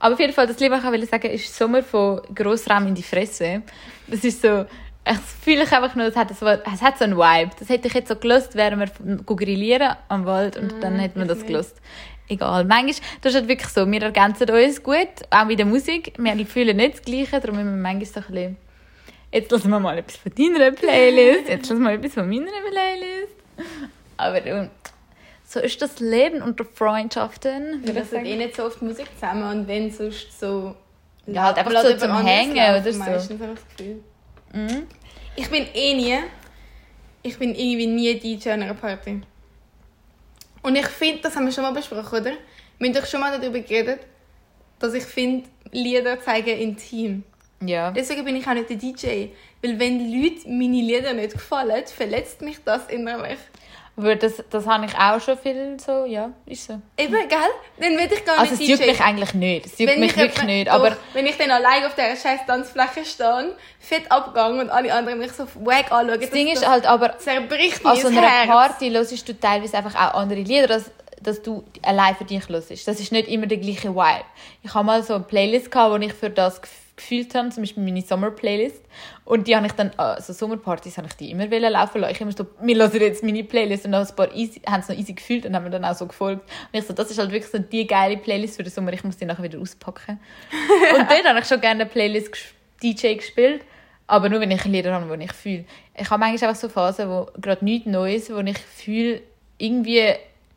Aber 0.03 0.15
auf 0.15 0.19
jeden 0.19 0.33
Fall, 0.33 0.47
das 0.47 0.59
Lied, 0.59 0.69
was 0.69 0.83
ich 0.83 1.09
sagen 1.09 1.29
ist 1.29 1.55
Sommer 1.55 1.81
von 1.81 2.19
Grossraum 2.35 2.87
in 2.87 2.93
die 2.93 3.03
Fresse. 3.03 3.61
Das 4.05 4.21
ist 4.25 4.41
so, 4.41 4.65
ich 5.09 5.17
fühle 5.41 5.63
ich 5.63 5.71
einfach 5.71 5.95
nur, 5.95 6.07
es 6.07 6.15
hat, 6.17 6.37
so, 6.37 6.45
es 6.45 6.81
hat 6.81 6.97
so 6.97 7.05
einen 7.05 7.15
Vibe. 7.15 7.51
Das 7.57 7.69
hätte 7.69 7.87
ich 7.87 7.93
jetzt 7.93 8.09
so 8.09 8.17
gelöst, 8.17 8.53
während 8.55 8.91
wir 8.99 9.15
grillieren 9.23 9.95
am 10.09 10.25
Wald 10.25 10.57
und 10.57 10.83
dann 10.83 10.99
hätte 10.99 11.17
man 11.17 11.29
das 11.29 11.37
nicht. 11.37 11.47
gelöst. 11.47 11.79
Egal. 12.27 12.65
Manchmal, 12.65 12.95
das 13.21 13.31
ist 13.31 13.39
halt 13.39 13.47
wirklich 13.47 13.69
so, 13.69 13.89
wir 13.89 14.01
ergänzen 14.01 14.49
uns 14.49 14.83
gut, 14.83 15.07
auch 15.29 15.45
mit 15.45 15.59
der 15.59 15.67
Musik. 15.67 16.11
Wir 16.17 16.45
fühlen 16.47 16.75
nicht 16.75 16.95
das 16.95 17.01
Gleiche, 17.01 17.39
darum 17.39 17.55
müssen 17.55 17.73
wir 17.73 17.81
manchmal 17.81 18.05
so 18.05 18.19
ein 18.19 18.25
bisschen, 18.25 18.57
jetzt 19.31 19.51
lassen 19.53 19.69
wir 19.69 19.79
mal 19.79 19.97
etwas 19.97 20.17
von 20.17 20.33
deiner 20.35 20.71
Playlist, 20.71 21.47
jetzt 21.47 21.69
lassen 21.69 21.81
wir 21.81 21.91
mal 21.91 21.95
etwas 21.95 22.13
von 22.13 22.27
meiner 22.27 22.51
Playlist. 22.69 23.35
Aber 24.17 24.45
ähm, 24.45 24.69
so 25.53 25.59
ist 25.59 25.79
das 25.83 25.99
Leben 25.99 26.41
unter 26.41 26.65
Freundschaften. 26.65 27.85
Wir 27.85 28.03
sagen. 28.05 28.25
eh 28.25 28.35
nicht 28.35 28.55
so 28.55 28.65
oft 28.65 28.81
Musik 28.81 29.05
zusammen 29.13 29.59
und 29.59 29.67
wenn 29.67 29.91
sonst 29.91 30.39
so... 30.39 30.75
Ja, 31.27 31.43
halt 31.43 31.57
einfach 31.57 31.83
so 31.83 31.95
zum 31.95 32.25
Hängen 32.25 32.55
laufen 32.55 32.81
oder 32.81 32.91
so. 32.91 32.99
Meistens 32.99 33.41
habe 33.41 33.53
ich 33.53 33.59
das 33.59 33.77
Gefühl. 33.77 34.03
Mhm. 34.51 34.87
Ich 35.35 35.49
bin 35.49 35.67
eh 35.75 35.93
nie... 35.93 36.17
Ich 37.21 37.37
bin 37.37 37.53
irgendwie 37.53 37.87
nie 37.87 38.19
DJ 38.19 38.49
an 38.49 38.63
einer 38.63 38.73
Party. 38.73 39.21
Und 40.63 40.75
ich 40.75 40.87
finde, 40.87 41.21
das 41.21 41.35
haben 41.35 41.45
wir 41.45 41.53
schon 41.53 41.63
mal 41.63 41.71
besprochen, 41.71 42.19
oder? 42.19 42.31
Wir 42.79 42.87
haben 42.87 42.95
doch 42.95 43.05
schon 43.05 43.21
mal 43.21 43.39
darüber 43.39 43.59
geredet, 43.59 43.99
dass 44.79 44.93
ich 44.95 45.03
finde, 45.03 45.47
Lieder 45.71 46.19
zeigen 46.19 46.57
intim. 46.57 47.23
Ja. 47.61 47.91
Deswegen 47.91 48.25
bin 48.25 48.35
ich 48.35 48.47
auch 48.47 48.53
nicht 48.53 48.69
der 48.69 48.77
DJ. 48.77 49.27
Weil 49.61 49.79
wenn 49.79 50.11
Leute 50.11 50.49
meine 50.49 50.81
Lieder 50.81 51.13
nicht 51.13 51.33
gefallen, 51.33 51.85
verletzt 51.85 52.41
mich 52.41 52.57
das 52.65 52.87
innerlich. 52.87 53.39
Aber 53.95 54.15
das, 54.15 54.43
das 54.49 54.65
habe 54.65 54.85
ich 54.87 54.95
auch 54.97 55.21
schon 55.21 55.37
viel 55.37 55.77
so, 55.79 56.05
ja, 56.05 56.31
ist 56.47 56.65
so. 56.65 56.81
Eben, 56.97 57.13
gell? 57.13 57.37
Dann 57.79 57.91
will 57.95 58.09
ich 58.11 58.25
gar 58.25 58.39
Also 58.39 58.53
es 58.55 58.59
nicht 58.59 58.69
juckt 58.71 58.81
DJ. 58.83 58.87
mich 58.89 59.01
eigentlich 59.01 59.33
nicht. 59.35 59.65
Es 59.67 59.77
juckt 59.77 59.97
mich 59.99 60.11
ich 60.11 60.17
wirklich 60.17 60.43
nicht. 60.45 60.67
doch, 60.67 60.73
Aber 60.73 60.97
wenn 61.13 61.27
ich 61.27 61.37
dann 61.37 61.51
allein 61.51 61.85
auf 61.85 61.93
dieser 61.93 62.15
scheiß 62.15 62.39
Tanzfläche 62.47 63.05
stehe, 63.05 63.55
fett 63.79 64.11
abgegangen 64.11 64.61
und 64.61 64.69
alle 64.71 64.91
anderen 64.91 65.19
mich 65.19 65.31
so 65.33 65.45
wack 65.63 65.91
anschauen, 65.91 66.19
das 66.19 66.29
Ding 66.31 66.47
ist 66.47 66.67
halt, 66.67 66.87
aber 66.87 67.19
zerbricht 67.19 67.83
mir 67.83 67.91
an 67.91 68.05
einer 68.17 68.21
Herz. 68.21 68.47
Party 68.47 68.89
hörst 68.89 69.29
du 69.29 69.39
teilweise 69.39 69.77
einfach 69.77 69.93
auch 69.95 70.19
andere 70.19 70.39
Lieder, 70.39 70.65
dass, 70.65 70.89
dass 71.21 71.43
du 71.43 71.63
allein 71.83 72.15
für 72.15 72.25
dich 72.25 72.49
hörst. 72.49 72.71
Das 72.87 72.99
ist 72.99 73.11
nicht 73.11 73.27
immer 73.27 73.45
der 73.45 73.59
gleiche 73.59 73.93
Vibe. 73.93 74.25
Ich 74.63 74.73
habe 74.73 74.85
mal 74.85 75.03
so 75.03 75.13
eine 75.13 75.23
Playlist 75.23 75.69
gehabt, 75.69 76.01
die 76.01 76.07
ich 76.07 76.13
für 76.13 76.31
das 76.31 76.63
gef- 76.63 76.67
gefühlt 76.95 77.33
habe, 77.33 77.49
zum 77.49 77.63
Beispiel 77.63 77.83
meine 77.83 78.01
Sommer-Playlist. 78.01 78.83
Und 79.25 79.47
die 79.47 79.55
habe 79.55 79.65
ich 79.65 79.71
dann, 79.73 79.91
also 79.97 80.33
Sommerpartys 80.33 80.97
habe 80.97 81.07
ich 81.07 81.13
die 81.13 81.31
immer 81.31 81.49
wollen 81.49 81.71
laufen 81.71 82.01
lassen. 82.01 82.13
Ich 82.13 82.21
immer 82.21 82.31
so, 82.31 82.45
wir 82.61 82.75
hören 82.75 83.01
jetzt 83.01 83.23
meine 83.23 83.43
Playlist 83.43 83.85
und 83.85 83.93
dann 83.93 84.05
ein 84.05 84.15
paar 84.15 84.33
easy, 84.35 84.61
haben 84.67 84.81
es 84.81 84.89
noch 84.89 84.95
easy 84.95 85.13
gefühlt 85.13 85.45
und 85.45 85.55
haben 85.55 85.63
mir 85.63 85.71
dann 85.71 85.85
auch 85.85 85.95
so 85.95 86.05
gefolgt. 86.05 86.43
Und 86.71 86.79
ich 86.79 86.85
so, 86.85 86.93
das 86.93 87.09
ist 87.09 87.17
halt 87.17 87.31
wirklich 87.31 87.51
so 87.51 87.57
die 87.57 87.87
geile 87.87 88.17
Playlist 88.17 88.57
für 88.57 88.63
den 88.63 88.71
Sommer, 88.71 88.93
ich 88.93 89.03
muss 89.03 89.17
die 89.17 89.25
nachher 89.25 89.43
wieder 89.43 89.59
auspacken. 89.59 90.19
und 90.95 91.09
dort 91.09 91.25
habe 91.25 91.39
ich 91.39 91.45
schon 91.45 91.61
gerne 91.61 91.81
eine 91.81 91.89
Playlist 91.89 92.35
DJ 92.81 93.15
gespielt. 93.15 93.61
Aber 94.05 94.29
nur, 94.29 94.39
wenn 94.41 94.51
ich 94.51 94.65
Lieder 94.65 94.93
habe, 94.93 95.17
die 95.17 95.23
ich 95.23 95.33
fühle. 95.33 95.65
Ich 95.95 96.09
habe 96.09 96.19
manchmal 96.19 96.49
einfach 96.49 96.61
so 96.61 96.69
Phasen, 96.69 97.09
wo 97.09 97.29
gerade 97.39 97.63
nichts 97.63 97.87
Neues, 97.87 98.29
wo 98.29 98.39
ich 98.39 98.57
fühle, 98.57 99.21
irgendwie, 99.57 100.13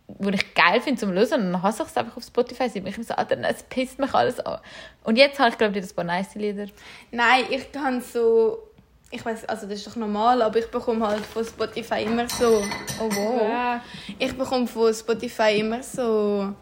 wo 0.08 0.28
ich 0.28 0.54
geil 0.54 0.80
finde 0.80 1.00
zum 1.00 1.12
Hören. 1.12 1.46
Und 1.46 1.52
dann 1.52 1.62
hasse 1.62 1.82
ich 1.82 1.88
es 1.88 1.96
einfach 1.96 2.16
auf 2.16 2.22
Spotify. 2.24 2.64
Ich 2.72 2.82
bin 2.82 3.02
so, 3.02 3.14
Alter, 3.14 3.38
es 3.48 3.62
pisst 3.64 3.98
mich 3.98 4.14
alles 4.14 4.40
an. 4.40 4.60
Und 5.04 5.16
jetzt 5.16 5.38
habe 5.38 5.50
ich, 5.50 5.58
glaube 5.58 5.72
ich, 5.72 5.82
wieder 5.82 5.92
ein 5.92 5.96
paar 5.96 6.04
nice 6.04 6.34
Lieder. 6.34 6.66
Nein, 7.10 7.44
ich 7.50 7.72
kann 7.72 8.00
so... 8.00 8.62
Ich 9.10 9.24
weiß, 9.24 9.44
also 9.44 9.68
das 9.68 9.78
ist 9.78 9.86
doch 9.86 9.96
normal, 9.96 10.42
aber 10.42 10.58
ich 10.58 10.68
bekomme 10.68 11.06
halt 11.06 11.24
von 11.24 11.44
Spotify 11.44 12.02
immer 12.02 12.28
so... 12.28 12.62
Oh, 13.00 13.08
wow. 13.08 13.42
Ja, 13.42 13.84
ich 14.18 14.36
bekomme 14.36 14.66
von 14.66 14.92
Spotify 14.92 15.60
immer 15.60 15.82
so... 15.82 16.52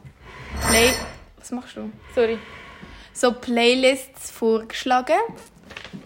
Play... 0.68 0.90
Was 1.38 1.50
machst 1.50 1.76
du? 1.76 1.90
Sorry. 2.14 2.38
so 3.12 3.32
Playlists 3.32 4.30
vorgeschlagen. 4.30 5.16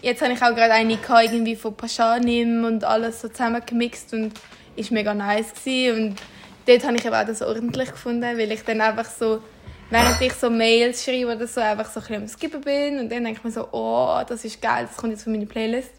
Jetzt 0.02 0.22
habe 0.22 0.32
ich 0.32 0.42
auch 0.42 0.54
gerade 0.54 0.72
eine 0.72 0.96
gehabt, 0.96 1.24
irgendwie 1.24 1.56
von 1.56 1.76
Paschanim 1.76 2.64
und 2.64 2.84
alles 2.84 3.20
so 3.20 3.28
zusammengemixt 3.28 4.12
und 4.12 4.32
ist 4.76 4.90
mega 4.90 5.14
nice 5.14 5.52
gewesen. 5.54 6.10
und 6.10 6.16
dort 6.68 6.84
habe 6.84 6.96
ich 6.96 7.04
eben 7.04 7.14
auch 7.14 7.26
das 7.26 7.42
ordentlich 7.42 7.90
gefunden, 7.90 8.38
weil 8.38 8.52
ich 8.52 8.62
dann 8.62 8.80
einfach 8.80 9.06
so 9.06 9.40
während 9.90 10.20
ich 10.20 10.32
so 10.34 10.50
Mails 10.50 11.04
schreibe 11.04 11.34
oder 11.34 11.46
so 11.46 11.60
einfach 11.60 11.86
so 11.86 12.00
ein 12.00 12.06
bisschen 12.06 12.22
am 12.22 12.28
Skippen 12.28 12.60
bin 12.60 13.00
und 13.00 13.10
dann 13.10 13.24
denke 13.24 13.38
ich 13.38 13.44
mir 13.44 13.50
so, 13.50 13.68
oh, 13.72 14.20
das 14.26 14.44
ist 14.44 14.60
geil, 14.60 14.86
das 14.86 14.96
kommt 14.96 15.12
jetzt 15.12 15.24
von 15.24 15.32
meiner 15.32 15.46
Playlist. 15.46 15.92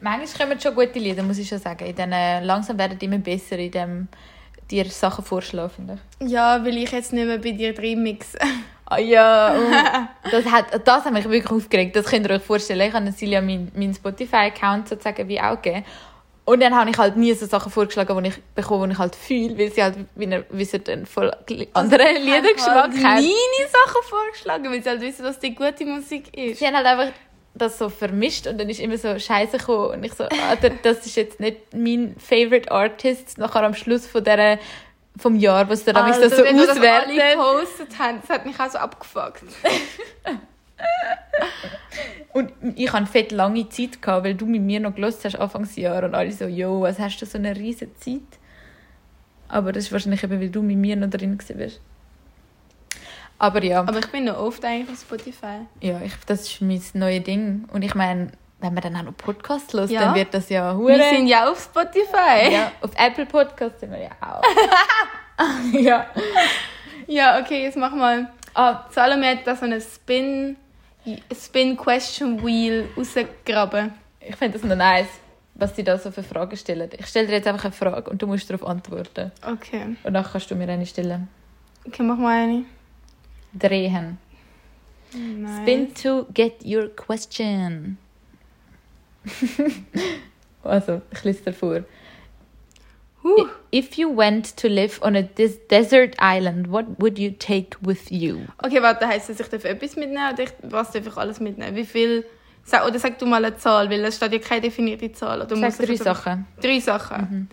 Manchmal 0.00 0.48
kommen 0.48 0.60
schon 0.60 0.74
gute 0.74 0.98
Lieder, 0.98 1.22
muss 1.24 1.38
ich 1.38 1.48
schon 1.48 1.58
sagen. 1.58 1.84
In 1.84 1.96
den, 1.96 2.10
langsam 2.44 2.78
werden 2.78 2.98
die 2.98 3.06
immer 3.06 3.18
besser 3.18 3.58
in 3.58 3.70
dem 3.72 4.08
dir 4.70 4.84
Sachen 4.84 5.24
vorschlagen, 5.24 5.98
ich. 6.20 6.30
Ja, 6.30 6.64
weil 6.64 6.76
ich 6.76 6.92
jetzt 6.92 7.12
nicht 7.12 7.26
mehr 7.26 7.38
bei 7.38 7.52
dir 7.52 7.74
drin 7.74 8.02
mixe. 8.02 8.38
Ah 8.90 9.00
ja, 9.00 9.54
und 9.54 10.32
das 10.32 10.46
hat, 10.46 10.86
das 10.86 11.04
hat 11.04 11.12
mich 11.12 11.28
wirklich 11.28 11.50
aufgeregt. 11.50 11.94
Das 11.94 12.06
könnt 12.06 12.26
ihr 12.26 12.36
euch 12.36 12.42
vorstellen. 12.42 12.88
Ich 12.88 12.94
habe 12.94 13.12
Silja 13.12 13.42
meinen 13.42 13.70
mein 13.74 13.92
Spotify-Account 13.92 14.88
sozusagen 14.88 15.28
wie 15.28 15.38
auch 15.38 15.60
gegeben. 15.60 15.84
Und 16.48 16.60
dann 16.60 16.74
habe 16.74 16.88
ich 16.88 16.96
halt 16.96 17.18
nie 17.18 17.34
so 17.34 17.44
Sachen 17.44 17.70
vorgeschlagen, 17.70 18.22
die 18.24 18.30
ich 18.30 18.42
bekomme, 18.54 18.86
die 18.86 18.94
ich 18.94 18.98
halt 18.98 19.14
fühle, 19.14 19.58
weil 19.58 19.70
sie 19.70 19.82
halt, 19.82 19.96
wie 20.14 20.24
ihr 20.24 20.46
wisst, 20.48 20.88
einen 20.88 21.04
voll 21.04 21.30
anderen 21.74 22.22
Liedergeschmack 22.22 22.94
Ich 22.94 23.04
haben. 23.04 23.16
habe 23.16 23.20
meine 23.20 23.68
Sachen 23.70 24.02
vorgeschlagen, 24.08 24.70
weil 24.70 24.82
sie 24.82 24.88
halt 24.88 25.02
wissen, 25.02 25.26
was 25.26 25.38
die 25.38 25.54
gute 25.54 25.84
Musik 25.84 26.34
ist. 26.34 26.58
Sie 26.58 26.66
haben 26.66 26.74
halt 26.74 26.86
einfach 26.86 27.12
das 27.52 27.76
so 27.76 27.90
vermischt 27.90 28.46
und 28.46 28.58
dann 28.58 28.70
ist 28.70 28.80
immer 28.80 28.96
so 28.96 29.18
Scheiße 29.18 29.58
gekommen 29.58 29.90
und 29.96 30.04
ich 30.04 30.14
so, 30.14 30.24
Alter, 30.24 30.70
das 30.82 31.04
ist 31.04 31.16
jetzt 31.16 31.38
nicht 31.38 31.74
mein 31.74 32.16
Favorite 32.18 32.72
Artist. 32.72 33.36
Nachher 33.36 33.64
am 33.64 33.74
Schluss 33.74 34.06
von 34.06 34.24
der, 34.24 34.58
vom 35.18 35.36
Jahr, 35.36 35.68
was 35.68 35.84
dann 35.84 35.96
also, 35.96 36.18
das 36.18 36.34
so 36.34 36.44
wenn 36.44 36.56
wir 36.56 36.66
das 36.66 36.78
alle 36.78 37.14
gepostet 37.14 37.98
haben, 37.98 38.22
das 38.22 38.30
hat 38.30 38.46
mich 38.46 38.58
auch 38.58 38.70
so 38.70 38.78
abgefuckt. 38.78 39.42
Und 42.32 42.52
ich 42.76 42.92
hatte 42.92 43.06
fett 43.06 43.32
lange 43.32 43.68
Zeit, 43.68 44.00
gehabt, 44.00 44.24
weil 44.24 44.34
du 44.34 44.46
mit 44.46 44.62
mir 44.62 44.80
noch 44.80 44.94
gelost 44.94 45.24
hast, 45.24 45.36
Anfangsjahr. 45.36 46.04
Und 46.04 46.14
alle 46.14 46.30
so, 46.30 46.44
jo, 46.46 46.82
was 46.82 46.98
hast 46.98 47.18
du 47.20 47.26
so 47.26 47.38
eine 47.38 47.56
riesige 47.56 47.94
Zeit? 47.96 48.20
Aber 49.48 49.72
das 49.72 49.84
ist 49.84 49.92
wahrscheinlich 49.92 50.22
eben, 50.22 50.40
weil 50.40 50.50
du 50.50 50.62
mit 50.62 50.76
mir 50.76 50.94
noch 50.94 51.08
drin 51.10 51.36
bist. 51.36 51.80
Aber 53.38 53.62
ja, 53.64 53.80
Aber 53.80 53.98
ich 53.98 54.06
bin 54.08 54.24
noch 54.24 54.36
oft 54.38 54.64
eigentlich 54.64 54.90
auf 54.90 55.00
Spotify. 55.00 55.60
ja 55.80 56.00
ich, 56.04 56.12
das 56.26 56.42
ist 56.42 56.60
mein 56.60 56.82
neues 56.94 57.24
Ding. 57.24 57.64
Und 57.72 57.82
ich 57.82 57.94
meine, 57.94 58.32
wenn 58.60 58.74
man 58.74 58.82
dann 58.82 58.96
auch 58.96 59.02
noch 59.04 59.16
Podcasts 59.16 59.72
hört, 59.72 59.90
Ja. 59.90 60.00
dann 60.06 60.14
wird 60.16 60.34
das 60.34 60.48
ja 60.48 60.74
hure. 60.74 60.96
Wir 60.98 61.08
sind 61.10 61.28
ja 61.28 61.48
auf 61.50 61.60
Spotify. 61.62 62.52
ja, 62.52 62.72
auf 62.82 62.90
Apple 62.96 63.26
Podcasts 63.26 63.80
sind 63.80 63.92
wir 63.92 64.02
ja 64.02 64.10
auch. 64.20 64.42
ja. 65.72 66.06
Ja, 67.06 67.40
okay, 67.40 67.62
jetzt 67.62 67.76
mach 67.76 67.92
mal. 67.94 68.30
Ah, 68.54 68.84
Salome 68.90 69.30
hat 69.30 69.46
da 69.46 69.54
so 69.56 69.64
eine 69.66 69.80
Spin, 69.80 70.56
Spin 71.32 71.76
Question 71.76 72.42
Wheel 72.44 72.88
rausgegraben. 72.96 73.92
ich 74.20 74.36
finde 74.36 74.58
das 74.58 74.68
noch 74.68 74.76
nice, 74.76 75.08
was 75.54 75.74
sie 75.76 75.84
da 75.84 75.98
so 75.98 76.10
für 76.10 76.22
Fragen 76.22 76.56
stellen. 76.56 76.90
Ich 76.98 77.06
stelle 77.06 77.26
dir 77.26 77.34
jetzt 77.34 77.46
einfach 77.46 77.64
eine 77.64 77.72
Frage 77.72 78.10
und 78.10 78.20
du 78.20 78.26
musst 78.26 78.48
darauf 78.50 78.66
antworten. 78.66 79.32
Okay. 79.46 79.96
Und 80.02 80.14
dann 80.14 80.24
kannst 80.24 80.50
du 80.50 80.54
mir 80.54 80.68
eine 80.68 80.86
stellen. 80.86 81.28
Okay, 81.86 82.02
mach 82.02 82.18
mal 82.18 82.42
eine. 82.42 82.64
Drehen. 83.52 84.18
Nice. 85.12 85.62
Spin 85.62 85.94
to 85.94 86.26
get 86.34 86.64
your 86.64 86.88
question. 86.88 87.96
also, 90.62 91.00
ich 91.10 91.24
lese 91.24 91.44
dir 91.44 91.52
vor. 91.52 91.84
If 93.74 93.98
you 93.98 94.08
went 94.14 94.56
to 94.58 94.68
live 94.68 94.98
on 95.02 95.16
a 95.16 95.22
des 95.22 95.58
desert 95.68 96.16
island, 96.20 96.70
what 96.70 96.86
would 96.98 97.18
you 97.18 97.30
take 97.30 97.76
with 97.80 98.10
you? 98.10 98.46
Okay, 98.64 98.82
warte, 98.82 99.06
heisst 99.06 99.28
das, 99.28 99.40
ich 99.40 99.48
darf 99.48 99.64
etwas 99.64 99.96
mitnehmen 99.96 100.32
oder 100.32 100.44
ich, 100.44 100.52
was 100.62 100.90
darf 100.92 101.06
ich 101.06 101.16
alles 101.16 101.40
mitnehmen? 101.40 101.76
Wie 101.76 101.84
viel? 101.84 102.24
Sag, 102.64 102.86
oder 102.86 102.98
sag 102.98 103.18
du 103.18 103.26
mal 103.26 103.44
eine 103.44 103.56
Zahl, 103.56 103.90
weil 103.90 104.04
es 104.04 104.16
steht 104.16 104.32
ja 104.32 104.38
keine 104.38 104.60
definierte 104.62 105.10
Zahl. 105.12 105.40
Oder 105.40 105.56
Sag 105.56 105.86
drei 105.86 105.96
Sachen. 105.96 106.46
Drei 106.60 106.80
Sachen. 106.80 107.48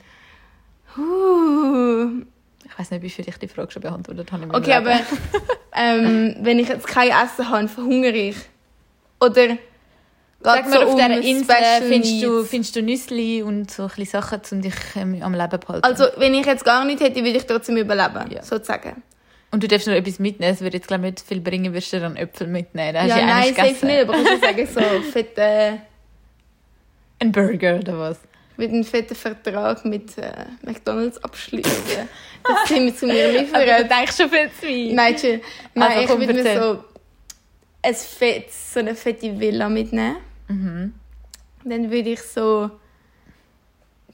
Huh. 0.98 2.24
Ich 2.66 2.80
weiß 2.80 2.92
nicht, 2.92 3.04
wie 3.04 3.10
viel 3.10 3.28
ich 3.28 3.38
die 3.38 3.48
Frage 3.48 3.72
schon 3.72 3.82
beantwortet 3.82 4.32
habe. 4.32 4.48
Okay, 4.54 4.74
aber 4.74 4.96
Leben. 4.96 5.06
ähm, 5.74 6.36
wenn 6.42 6.60
ich 6.60 6.68
jetzt 6.68 6.88
kein 6.88 7.10
Essen 7.10 7.50
habe, 7.50 7.68
verhungere 7.68 8.18
ich. 8.18 8.38
Oder 9.20 9.58
Sag 10.46 10.70
mal, 10.70 10.74
so 10.74 10.80
auf 10.86 10.90
um 10.94 10.96
dieser 10.98 11.22
Insel 11.22 11.44
Special 11.44 11.82
findest 11.82 12.24
du, 12.24 12.44
findest 12.46 12.76
du 12.76 12.82
Nüssli 12.82 13.42
und 13.44 13.70
so 13.72 13.90
ein 13.98 14.06
Sachen, 14.06 14.42
um 14.52 14.62
dich 14.62 14.74
ähm, 14.96 15.22
am 15.22 15.34
Leben 15.34 15.62
zu 15.62 15.68
halten. 15.68 15.84
Also, 15.84 16.06
wenn 16.18 16.34
ich 16.34 16.46
jetzt 16.46 16.64
gar 16.66 16.86
nichts 16.86 17.02
hätte, 17.02 17.18
würde 17.24 17.38
ich 17.38 17.46
trotzdem 17.46 17.78
überleben, 17.78 18.32
Ja. 18.32 18.44
sozusagen. 18.44 19.04
und 19.52 19.64
du 19.64 19.68
darfst 19.68 19.88
noch 19.88 19.94
etwas 19.96 20.20
mitnehmen. 20.20 20.54
Es 20.54 20.62
würde 20.62 20.78
jetzt, 20.78 20.88
glaube 20.88 21.06
ich, 21.08 21.14
nicht 21.14 21.28
viel 21.28 21.40
bringen, 21.42 21.74
wirst 21.74 21.92
du 21.94 22.00
dann 22.00 22.16
Äpfel 22.18 22.48
mitnehmen. 22.48 22.94
Da 22.94 23.02
hast 23.02 23.10
Ja, 23.10 23.20
ja 23.20 23.26
nein, 23.26 23.54
safe 23.56 23.86
nicht, 23.86 24.02
aber 24.02 24.14
kannst 24.14 24.32
du 24.32 24.38
sagen, 24.40 24.68
so 24.68 25.12
fette, 25.12 25.80
Ein 27.20 27.32
Burger 27.32 27.78
oder 27.80 27.98
was? 28.00 28.20
mit 28.58 28.70
einem 28.72 28.86
fetten 28.86 29.16
Vertrag 29.16 29.84
mit 29.84 30.18
äh, 30.18 30.32
McDonalds 30.62 31.22
abschließen. 31.24 31.72
dass 32.44 32.70
sie 32.70 32.80
mir 32.80 32.96
zu 32.96 33.06
mir 33.06 33.26
Aber 33.54 33.66
du 33.66 33.66
liefern. 33.66 33.90
denkst 33.90 34.16
schon 34.18 34.30
viel 34.30 34.50
zu 34.60 34.66
weit. 34.68 34.94
Nein, 34.96 35.16
chill. 35.18 35.42
Nein, 35.74 35.92
Also, 35.98 36.14
ich 36.14 36.20
würde 36.28 36.34
mir 36.42 36.62
so, 36.62 36.84
ein 37.82 37.96
fett, 37.96 38.52
so 38.54 38.80
eine 38.80 38.96
fette 38.96 39.38
Villa 39.40 39.68
mitnehmen. 39.68 40.18
Mhm. 40.48 40.94
Dann 41.64 41.92
würde 41.92 42.10
ich 42.12 42.22
so 42.22 42.70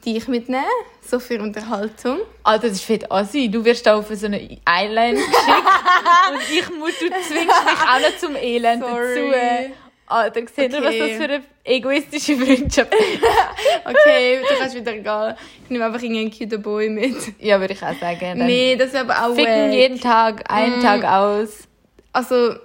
dich 0.05 0.27
mitnehmen, 0.27 0.63
so 1.05 1.19
für 1.19 1.39
Unterhaltung. 1.41 2.19
Alter, 2.43 2.69
das 2.69 2.77
ist 2.77 2.85
fett 2.85 3.11
assi. 3.11 3.49
Du 3.49 3.63
wirst 3.63 3.85
da 3.85 3.95
auf 3.95 4.07
so 4.11 4.25
eine 4.25 4.41
Island 4.41 5.17
geschickt 5.17 5.31
und 6.33 6.41
ich 6.51 6.69
muss, 6.79 6.97
du 6.99 7.05
zwingst 7.09 7.33
mich 7.35 7.47
auch 7.47 7.99
noch 7.99 8.17
zum 8.17 8.35
Elend 8.35 8.81
Sorry. 8.83 9.31
dazu. 9.31 9.73
Alter, 10.07 10.41
seht 10.53 10.73
ihr, 10.73 10.79
was 10.81 10.87
Okay. 10.87 10.99
das 10.99 11.11
für 11.17 11.23
eine 11.23 11.43
egoistische 11.63 12.35
Freundschaft 12.37 12.93
ist? 12.93 13.21
Okay, 13.85 14.39
du 14.41 14.55
kannst 14.57 14.75
wieder 14.75 14.93
gehen. 14.93 15.35
Ich 15.63 15.69
nehme 15.69 15.85
einfach 15.85 16.01
irgendeinen 16.01 16.31
cute 16.31 16.61
Boy 16.61 16.89
mit. 16.89 17.15
Ja, 17.39 17.59
würde 17.59 17.73
ich 17.73 17.81
auch 17.83 17.97
sagen. 17.99 18.19
Dann 18.19 18.45
Nee, 18.45 18.75
das 18.75 18.91
wäre 18.93 19.03
aber 19.09 19.25
auch 19.31 19.35
Ficken 19.35 19.67
wack. 19.69 19.73
jeden 19.73 19.99
Tag, 19.99 20.51
einen 20.51 20.79
Mm. 20.79 20.81
Tag 20.81 21.03
aus. 21.05 21.67
Also, 22.11 22.55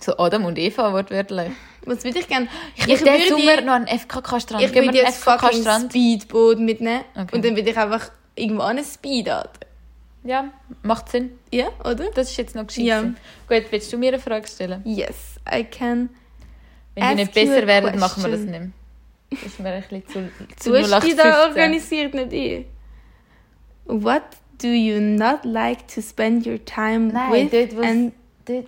So 0.00 0.16
Adam 0.18 0.44
und 0.44 0.58
Eva, 0.58 0.92
wortwörtlich. 0.92 1.50
was 1.84 2.04
würde 2.04 2.18
ich 2.18 2.28
gerne? 2.28 2.48
Ich 2.76 2.86
will 2.86 2.96
diesen 2.96 3.38
Sommer 3.38 3.60
noch 3.62 3.74
einen 3.74 3.86
FKK-Strand. 3.86 4.62
ich 4.62 4.74
würde 4.74 4.96
jetzt 4.96 5.22
fucking. 5.22 5.64
Speedboot 5.88 6.58
mitnehmen. 6.58 7.04
Okay. 7.14 7.34
Und 7.34 7.44
dann 7.44 7.56
würde 7.56 7.70
ich 7.70 7.76
einfach 7.76 8.10
irgendwo 8.34 8.62
an 8.62 8.76
einen 8.76 8.84
Speed 8.84 9.28
Alter. 9.28 9.66
Ja, 10.24 10.50
macht 10.82 11.08
Sinn. 11.10 11.38
Ja, 11.52 11.68
oder? 11.80 12.10
Das 12.14 12.30
ist 12.30 12.36
jetzt 12.36 12.54
noch 12.54 12.66
gescheit. 12.66 12.84
Ja. 12.84 13.02
Gut, 13.02 13.64
willst 13.70 13.92
du 13.92 13.96
mir 13.96 14.08
eine 14.08 14.18
Frage 14.18 14.46
stellen? 14.46 14.82
Yes, 14.84 15.36
I 15.50 15.64
can. 15.64 16.10
Wenn 16.94 17.04
Ask 17.04 17.16
nicht 17.16 17.34
besser 17.34 17.66
werden, 17.66 17.98
machen 17.98 18.22
wir 18.24 18.30
das 18.30 18.40
nicht 18.40 18.50
mehr. 18.50 18.70
Das 19.30 19.42
ist 19.42 19.60
mir 19.60 19.70
ein 19.70 19.82
bisschen 19.82 20.08
zu, 20.08 20.30
zu 20.56 20.70
Du 20.72 20.78
hast 20.78 21.04
dich 21.04 21.16
da 21.16 21.46
0815. 21.46 21.50
organisiert, 21.50 22.14
nicht 22.14 22.32
ich. 22.32 22.66
What 23.86 24.22
do 24.60 24.68
you 24.68 25.00
not 25.00 25.44
like 25.44 25.86
to 25.88 26.00
spend 26.02 26.46
your 26.46 26.62
time 26.64 27.12
Nein, 27.12 27.50
with? 27.50 27.70
dort 27.70 27.84
and 27.84 28.12
dort, 28.44 28.66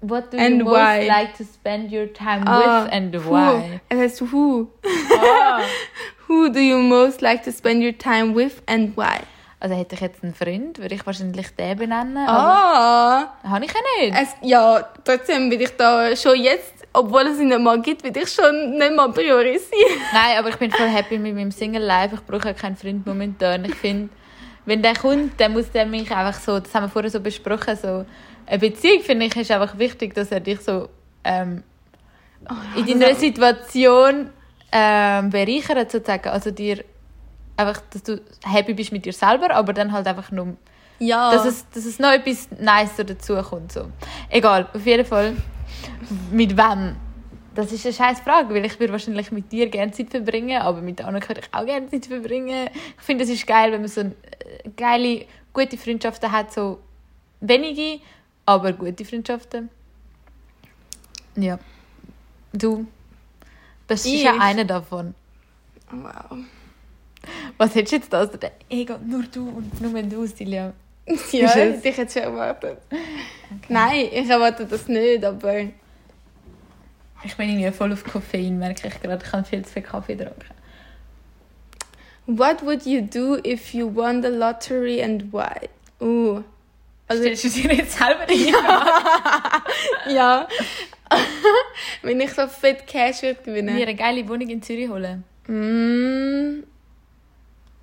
what 0.00 0.30
do 0.32 0.38
and 0.38 0.58
you 0.58 0.64
most 0.64 0.74
why? 0.74 1.06
like 1.08 1.36
to 1.36 1.44
spend 1.44 1.90
your 1.90 2.06
time 2.12 2.42
Ah, 2.46 2.84
with 2.84 2.92
and 2.92 3.14
who. 3.14 3.30
why? 3.30 3.80
Es 3.88 3.98
heißt 3.98 4.20
who. 4.32 4.68
Ah. 5.18 5.60
Who 6.28 6.48
do 6.50 6.58
you 6.58 6.78
most 6.78 7.20
like 7.22 7.44
to 7.44 7.52
spend 7.52 7.82
your 7.84 7.96
time 7.96 8.34
with 8.34 8.60
and 8.66 8.96
why? 8.96 9.20
Also 9.60 9.74
hätte 9.76 9.94
ich 9.94 10.00
jetzt 10.00 10.24
einen 10.24 10.34
Freund, 10.34 10.78
würde 10.78 10.94
ich 10.96 11.06
wahrscheinlich 11.06 11.48
den 11.54 11.78
benennen, 11.78 12.18
Ah, 12.28 13.32
habe 13.44 13.64
ich 13.64 13.72
ja 13.72 13.80
nicht. 14.04 14.16
es, 14.20 14.28
ja, 14.42 14.82
trotzdem 15.04 15.50
will 15.50 15.60
ich 15.62 15.70
da 15.76 16.14
schon 16.16 16.36
jetzt, 16.42 16.84
obwohl 16.92 17.22
es 17.22 17.38
ihn 17.38 17.48
nicht 17.48 17.60
mal 17.60 17.80
gibt, 17.80 18.02
will 18.02 18.16
ich 18.16 18.28
schon 18.28 18.76
nicht 18.76 18.92
mal 18.92 19.08
priorisieren. 19.12 20.00
Nein, 20.12 20.36
aber 20.38 20.48
ich 20.50 20.56
bin 20.56 20.70
voll 20.72 20.88
happy 20.88 21.16
mit 21.16 21.34
meinem 21.34 21.50
Single-Life. 21.52 22.16
Ich 22.16 22.22
brauche 22.26 22.52
keinen 22.54 22.76
Freund 22.76 23.06
momentan. 23.06 23.64
Ich 23.64 23.74
finde, 23.76 24.08
wenn 24.66 24.82
der 24.82 24.94
kommt, 24.94 25.40
dann 25.40 25.52
muss 25.52 25.70
der 25.70 25.86
mich 25.86 26.10
einfach 26.10 26.38
so, 26.40 26.58
das 26.58 26.74
haben 26.74 26.84
wir 26.84 26.88
vorher 26.88 27.10
so 27.10 27.20
besprochen, 27.20 27.76
so 27.80 28.04
eine 28.46 28.58
Beziehung, 28.58 29.02
finde 29.02 29.26
ich, 29.26 29.36
ist 29.36 29.50
einfach 29.50 29.78
wichtig, 29.78 30.14
dass 30.14 30.30
er 30.30 30.40
dich 30.40 30.60
so 30.60 30.88
ähm, 31.24 31.62
in 32.86 33.00
deiner 33.00 33.14
Situation 33.14 34.30
ähm, 34.72 35.30
bereichert, 35.30 35.90
sozusagen. 35.90 36.28
Also 36.28 36.50
dir 36.50 36.84
einfach, 37.56 37.80
dass 37.90 38.02
du 38.02 38.20
happy 38.44 38.74
bist 38.74 38.92
mit 38.92 39.04
dir 39.04 39.12
selber, 39.12 39.54
aber 39.54 39.72
dann 39.72 39.92
halt 39.92 40.06
einfach 40.06 40.30
nur, 40.30 40.56
Ja. 40.98 41.32
dass, 41.32 41.44
es, 41.46 41.68
dass 41.70 41.84
es 41.84 41.98
noch 41.98 42.10
etwas 42.12 42.48
Nicer 42.52 43.04
dazu 43.04 43.34
kommt. 43.36 43.72
So. 43.72 43.86
Egal, 44.28 44.68
auf 44.72 44.84
jeden 44.86 45.04
Fall. 45.04 45.36
Mit 46.30 46.56
wem? 46.56 46.96
Das 47.54 47.72
ist 47.72 47.86
eine 47.86 47.94
scheiß 47.94 48.20
Frage, 48.20 48.54
weil 48.54 48.66
ich 48.66 48.78
würde 48.78 48.92
wahrscheinlich 48.92 49.32
mit 49.32 49.50
dir 49.50 49.68
gerne 49.70 49.90
Zeit 49.90 50.10
verbringen, 50.10 50.60
aber 50.60 50.82
mit 50.82 51.00
anderen 51.00 51.20
könnte 51.26 51.40
ich 51.40 51.58
auch 51.58 51.64
gerne 51.64 51.88
Zeit 51.88 52.04
verbringen. 52.06 52.68
Ich 52.98 53.02
finde, 53.02 53.24
es 53.24 53.30
ist 53.30 53.46
geil, 53.46 53.72
wenn 53.72 53.80
man 53.80 53.88
so 53.88 54.02
eine 54.02 54.10
äh, 54.10 54.68
geile, 54.76 55.24
gute 55.54 55.78
Freundschaften 55.78 56.30
hat, 56.30 56.52
so 56.52 56.80
wenige, 57.40 58.00
aber 58.46 58.72
gute 58.72 59.04
Freundschaften. 59.04 59.68
Ja. 61.36 61.58
Du, 62.52 62.86
das 63.86 64.06
ist 64.06 64.22
ja 64.22 64.34
Ich? 64.34 64.40
eine 64.40 64.64
davon. 64.64 65.14
wow. 65.90 66.38
Was 67.58 67.74
hättest 67.74 67.92
du 67.92 67.96
jetzt 67.96 68.12
da? 68.12 68.18
Also, 68.20 68.36
der 68.38 68.52
Ego, 68.70 68.94
nur 69.04 69.24
du 69.24 69.48
und 69.48 69.80
nur 69.80 70.02
du, 70.02 70.26
Silja. 70.26 70.72
Ja, 71.32 71.52
es? 71.54 71.84
ich 71.84 71.96
hätte 71.96 72.12
schon 72.12 72.22
erwartet. 72.22 72.78
Nein, 73.68 74.08
ich 74.12 74.28
erwarte 74.28 74.64
das 74.66 74.88
nicht, 74.88 75.24
aber 75.24 75.60
Ich 77.24 77.36
bin 77.36 77.48
irgendwie 77.48 77.70
voll 77.72 77.92
auf 77.92 78.04
Koffein, 78.04 78.58
merke 78.58 78.88
ich 78.88 79.00
gerade. 79.00 79.22
Ich 79.24 79.30
kann 79.30 79.44
viel 79.44 79.64
zu 79.64 79.72
viel 79.72 79.82
Kaffee 79.82 80.16
trinken. 80.16 80.54
what 82.26 82.60
would 82.64 82.84
you 82.86 83.00
do 83.02 83.36
if 83.44 83.72
you 83.72 83.88
won 83.88 84.20
the 84.22 84.28
lottery 84.28 85.00
and 85.02 85.32
why? 85.32 85.68
Uh. 86.00 86.42
Also, 87.08 87.22
Stellst 87.22 87.44
du 87.44 87.48
dir 87.50 87.74
jetzt 87.74 87.98
selber 87.98 88.20
rein? 88.28 88.54
ja. 90.14 90.48
Wenn 92.02 92.20
ich 92.20 92.32
so 92.32 92.46
fett 92.48 92.86
Cash 92.86 93.22
würde 93.22 93.40
gewinnen. 93.42 93.74
Mir 93.74 93.86
eine 93.86 93.94
geile 93.94 94.28
Wohnung 94.28 94.48
in 94.48 94.62
Zürich 94.62 94.88
holen. 94.88 95.22
Mm, 95.46 96.64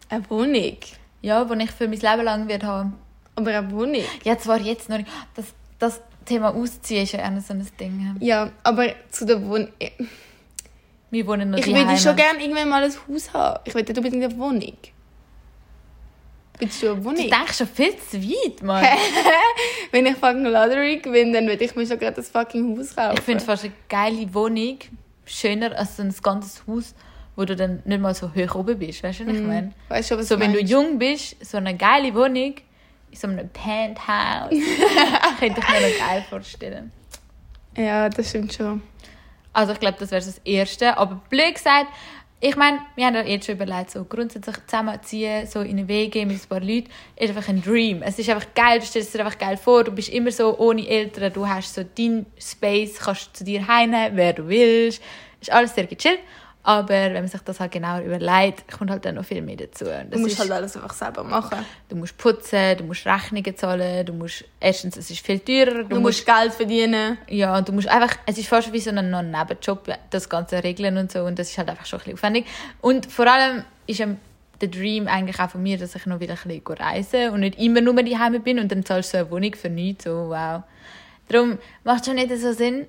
eine 0.10 0.30
Wohnung. 0.30 0.78
Ja, 1.22 1.44
die 1.46 1.64
ich 1.64 1.72
für 1.72 1.88
mein 1.88 2.00
Leben 2.00 2.24
lang 2.24 2.48
werde 2.50 2.68
haben. 2.68 2.96
Aber 3.36 3.52
eine 3.58 3.72
Wohnung. 3.72 4.04
Ja, 4.24 4.38
zwar 4.38 4.60
jetzt 4.60 4.90
noch 4.90 4.98
nicht. 4.98 5.10
Das, 5.36 5.46
das 5.80 6.02
Thema 6.26 6.54
Ausziehen 6.54 7.04
ist 7.04 7.14
ja 7.14 7.20
auch 7.26 7.42
so 7.42 7.54
ein 7.54 7.66
Ding. 7.80 8.18
Ja, 8.20 8.52
aber 8.64 8.94
zu 9.10 9.26
der 9.26 9.42
Wohnung. 9.46 9.70
Wir 11.12 11.28
wohnen 11.28 11.52
noch 11.52 11.60
Ich 11.60 11.68
würde 11.68 11.98
schon 11.98 12.16
gerne 12.16 12.42
irgendwann 12.42 12.70
mal 12.70 12.84
ein 12.84 12.92
Haus 12.92 13.34
haben. 13.34 13.60
Ich 13.66 13.74
will 13.74 13.84
nicht 13.84 13.98
unbedingt 13.98 14.24
eine 14.24 14.38
Wohnung. 14.38 14.78
Willst 16.60 16.82
du 16.84 16.88
eine 16.92 16.96
Du 16.98 17.06
Wohnung? 17.06 17.30
denkst 17.30 17.58
schon 17.58 17.68
viel 17.68 17.96
zu 17.98 18.22
weit, 18.22 18.62
Mann. 18.62 18.86
Wenn 19.92 20.06
ich 20.06 20.16
fucking 20.16 20.46
Lottery 20.46 20.98
gewinne, 20.98 21.34
dann 21.34 21.48
würde 21.48 21.64
ich 21.64 21.76
mir 21.76 21.86
schon 21.86 21.98
gerade 22.00 22.16
das 22.16 22.30
fucking 22.30 22.78
Haus 22.78 22.96
kaufen. 22.96 23.16
Ich 23.18 23.24
finde 23.24 23.44
fast 23.44 23.64
eine 23.66 23.74
geile 23.90 24.34
Wohnung 24.34 24.78
schöner 25.26 25.76
als 25.78 25.98
so 25.98 26.04
ein 26.04 26.14
ganzes 26.22 26.64
Haus, 26.68 26.94
wo 27.36 27.46
du 27.46 27.56
dann 27.56 27.82
nicht 27.86 28.02
mal 28.02 28.14
so 28.14 28.30
hoch 28.34 28.56
oben 28.56 28.78
bist. 28.78 29.02
Weißt 29.04 29.22
du, 29.22 29.28
was 29.28 29.36
ich 29.36 29.42
meine? 29.42 29.74
Weißt 29.90 30.12
du, 30.12 30.18
was 30.18 30.28
So, 30.28 30.40
wenn 30.40 30.54
du 30.54 30.62
jung 30.62 31.00
bist, 31.00 31.36
so 31.44 31.58
eine 31.58 31.76
geile 31.76 32.14
Wohnung 32.14 32.56
in 33.12 33.18
so 33.18 33.28
einem 33.28 33.50
Penthouse, 33.50 34.50
könnte 35.40 35.60
ich 35.62 35.70
mir 35.70 35.90
noch 35.90 36.08
geil 36.08 36.26
vorstellen. 36.30 36.92
Ja, 37.76 38.10
das 38.10 38.30
stimmt 38.30 38.54
schon. 38.54 38.82
Also 39.54 39.74
ich 39.74 39.80
glaube, 39.80 39.98
das 40.00 40.12
wäre 40.12 40.24
das 40.24 40.40
Erste. 40.40 40.98
Aber 40.98 41.22
blöd 41.30 41.56
gesagt, 41.56 41.88
ich 42.46 42.58
meine, 42.58 42.82
wir 42.98 43.06
haben 43.06 43.16
ja 43.16 43.22
jetzt 43.22 43.46
schon 43.46 43.56
überlegt, 43.56 43.92
so 43.92 44.04
grundsätzlich 44.04 44.58
zusammenziehen, 44.68 45.48
so 45.48 45.62
in 45.62 45.78
eine 45.78 45.88
WG 45.88 46.26
mit 46.26 46.44
ein 46.44 46.50
paar 46.50 46.60
Leuten, 46.60 46.90
ist 47.16 47.30
einfach 47.30 47.48
ein 47.48 47.62
Dream. 47.62 48.02
Es 48.04 48.20
ist 48.20 48.30
einfach 48.30 48.54
geil, 48.54 48.82
du 48.82 48.86
stellst 48.86 49.14
dir 49.14 49.20
einfach 49.26 49.40
geil 49.40 49.56
vor, 49.56 49.86
du 49.86 49.92
bist 49.92 50.10
immer 50.10 50.30
so 50.30 50.58
ohne 50.58 50.86
Eltern, 50.86 51.32
du 51.32 51.48
hast 51.48 51.74
so 51.74 51.84
deinen 51.84 52.26
Space, 52.38 53.00
kannst 53.00 53.38
zu 53.38 53.46
dir 53.46 53.66
heimnehmen, 53.66 54.18
wer 54.18 54.34
du 54.34 54.46
willst. 54.50 55.02
Ist 55.40 55.54
alles 55.54 55.74
sehr 55.74 55.88
gechillt. 55.88 56.20
Aber 56.66 56.88
wenn 56.90 57.14
man 57.14 57.28
sich 57.28 57.42
das 57.42 57.60
halt 57.60 57.74
genauer 57.74 58.00
überlegt, 58.02 58.72
kommt 58.72 58.90
halt 58.90 59.04
dann 59.04 59.16
noch 59.16 59.26
viel 59.26 59.42
mehr 59.42 59.58
dazu. 59.58 59.84
Und 59.84 60.06
Du 60.06 60.10
das 60.12 60.20
musst 60.22 60.34
ist- 60.34 60.40
halt 60.40 60.52
alles 60.52 60.76
einfach 60.78 60.94
selber 60.94 61.24
machen. 61.24 61.58
Du 61.90 61.98
musst 61.98 62.18
putzen, 62.18 62.78
du 62.78 62.86
musst 62.86 63.06
Rechnungen 63.06 63.58
zahlen, 63.58 64.06
du 64.06 64.14
musst, 64.14 64.46
erstens, 64.62 64.96
es 64.96 65.10
ist 65.10 65.26
viel 65.26 65.40
teurer, 65.40 65.84
Du, 65.84 66.00
musst 66.00 66.26
Geld 66.26 66.54
verdienen. 66.54 67.18
ja, 67.28 67.58
und 67.58 67.68
du 67.68 67.74
musst 67.74 67.90
einfach, 67.90 68.16
es 68.26 68.38
ist 68.38 68.48
fast 68.48 68.72
wie 68.72 68.80
so 68.80 68.92
ein 68.92 69.10
Nebenjob, 69.32 69.90
das 70.10 70.30
Ganze 70.30 70.64
regeln 70.64 70.98
und 70.98 71.12
so, 71.12 71.24
und 71.26 71.38
das 71.38 71.50
ist 71.50 71.58
halt 71.58 71.70
einfach 71.70 71.86
schon 71.86 72.00
ein 72.00 72.04
bisschen 72.04 72.14
aufwendig. 72.18 72.46
Und 72.80 73.12
vor 73.12 73.28
allem 73.28 73.64
ist 73.86 74.00
der 74.00 74.70
Dream 74.70 75.10
eigentlich 75.10 75.40
auch 75.42 75.50
von 75.50 75.62
mir, 75.62 75.78
dass 75.78 75.94
ich 75.96 76.06
noch 76.06 76.22
wieder 76.22 76.36
ein 76.42 76.48
bisschen 76.62 76.78
reise 76.78 77.32
und 77.34 77.42
nicht 77.42 77.60
immer 77.60 77.82
nur 77.82 77.94
daheim 78.02 78.42
bin 78.42 78.60
und 78.60 78.72
dann 78.72 78.86
zahlst 78.86 79.14
du 79.14 79.18
so 79.18 79.24
eine 79.26 79.32
Wohnung 79.32 79.54
für 79.56 79.70
nichts, 79.70 80.06
so 80.06 80.30
wow. 80.30 80.64
Darum 81.28 81.58
macht 81.84 82.02
es 82.02 82.06
schon 82.06 82.16
nicht 82.16 82.30
so 82.38 82.54
Sinn. 82.54 82.86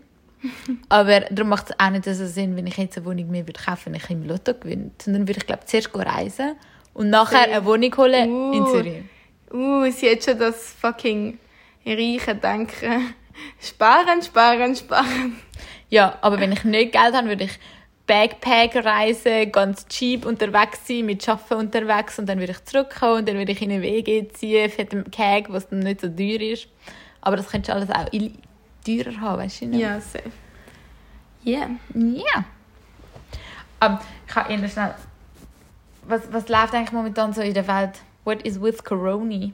Aber 0.89 1.21
darum 1.21 1.51
macht 1.51 1.71
es 1.71 1.79
auch 1.79 1.91
nicht 1.91 2.05
so 2.05 2.27
Sinn, 2.27 2.57
wenn 2.57 2.67
ich 2.67 2.77
jetzt 2.77 2.97
eine 2.97 3.07
Wohnung 3.07 3.31
mir 3.31 3.47
würde 3.47 3.61
kaufen 3.61 3.87
wenn 3.87 3.95
ich 3.95 4.11
im 4.11 4.27
Lotto 4.27 4.55
gewinne. 4.55 4.91
Sondern 5.03 5.29
würde 5.29 5.41
ich, 5.41 5.47
glaube 5.47 5.65
zuerst 5.65 5.91
reisen 5.95 6.57
und 6.95 7.11
nachher 7.11 7.43
eine 7.51 7.65
Wohnung 7.65 7.97
holen 7.97 8.53
in 8.53 8.63
Uh. 8.63 8.73
Zürich. 8.73 9.03
Uh, 9.53 9.91
sie 9.91 10.11
hat 10.11 10.25
schon 10.25 10.39
das 10.39 10.73
fucking 10.81 11.39
reiche 11.87 12.35
Denken. 12.35 13.15
Sparen, 13.61 14.23
sparen, 14.23 14.77
sparen. 14.77 15.37
Ja, 15.91 16.19
aber 16.21 16.39
wenn 16.39 16.53
ich 16.53 16.65
nicht 16.65 16.93
Geld 16.93 17.15
habe, 17.15 17.29
würde 17.29 17.45
ich 17.45 17.59
Backpacker 18.07 18.85
reisen, 18.85 19.51
ganz 19.51 19.87
cheap 19.89 20.27
unterwegs 20.27 20.87
sein, 20.87 21.07
mit 21.07 21.27
Arbeiten 21.29 21.55
unterwegs 21.55 22.19
und 22.19 22.29
dann 22.29 22.39
würde 22.39 22.53
ich 22.53 22.65
zurückkommen 22.65 23.21
und 23.21 23.29
dann 23.29 23.37
würde 23.39 23.53
ich 23.53 23.63
in 23.63 23.73
eine 23.73 23.83
WG 23.83 24.29
ziehen, 24.29 24.71
für 24.71 24.85
den 24.85 25.11
Cake, 25.11 25.53
was 25.53 25.69
dann 25.69 25.81
nicht 25.81 26.03
so 26.03 26.09
teuer 26.09 26.41
ist. 26.41 26.69
Aber 27.23 27.37
das 27.37 27.49
könntest 27.49 27.71
du 27.71 27.75
alles 27.75 27.91
auch 27.91 28.13
teurer 28.85 29.21
haben, 29.21 29.39
weißt 29.43 29.63
du? 29.63 29.67
nicht? 29.67 29.81
Ja, 29.81 30.01
safe. 30.01 30.31
Yeah. 31.45 31.71
Ja. 31.95 32.45
Aber 33.81 34.01
ich 34.27 34.35
habe 34.35 34.53
eher 34.53 34.69
schnell... 34.69 34.95
Was, 36.07 36.23
was 36.31 36.49
läuft 36.49 36.75
eigentlich 36.75 36.93
momentan 36.93 37.33
so 37.33 37.41
in 37.41 37.55
der 37.55 37.67
Welt? 37.67 38.01
What 38.25 38.43
is 38.43 38.61
with 38.61 38.83
Corona? 38.85 39.51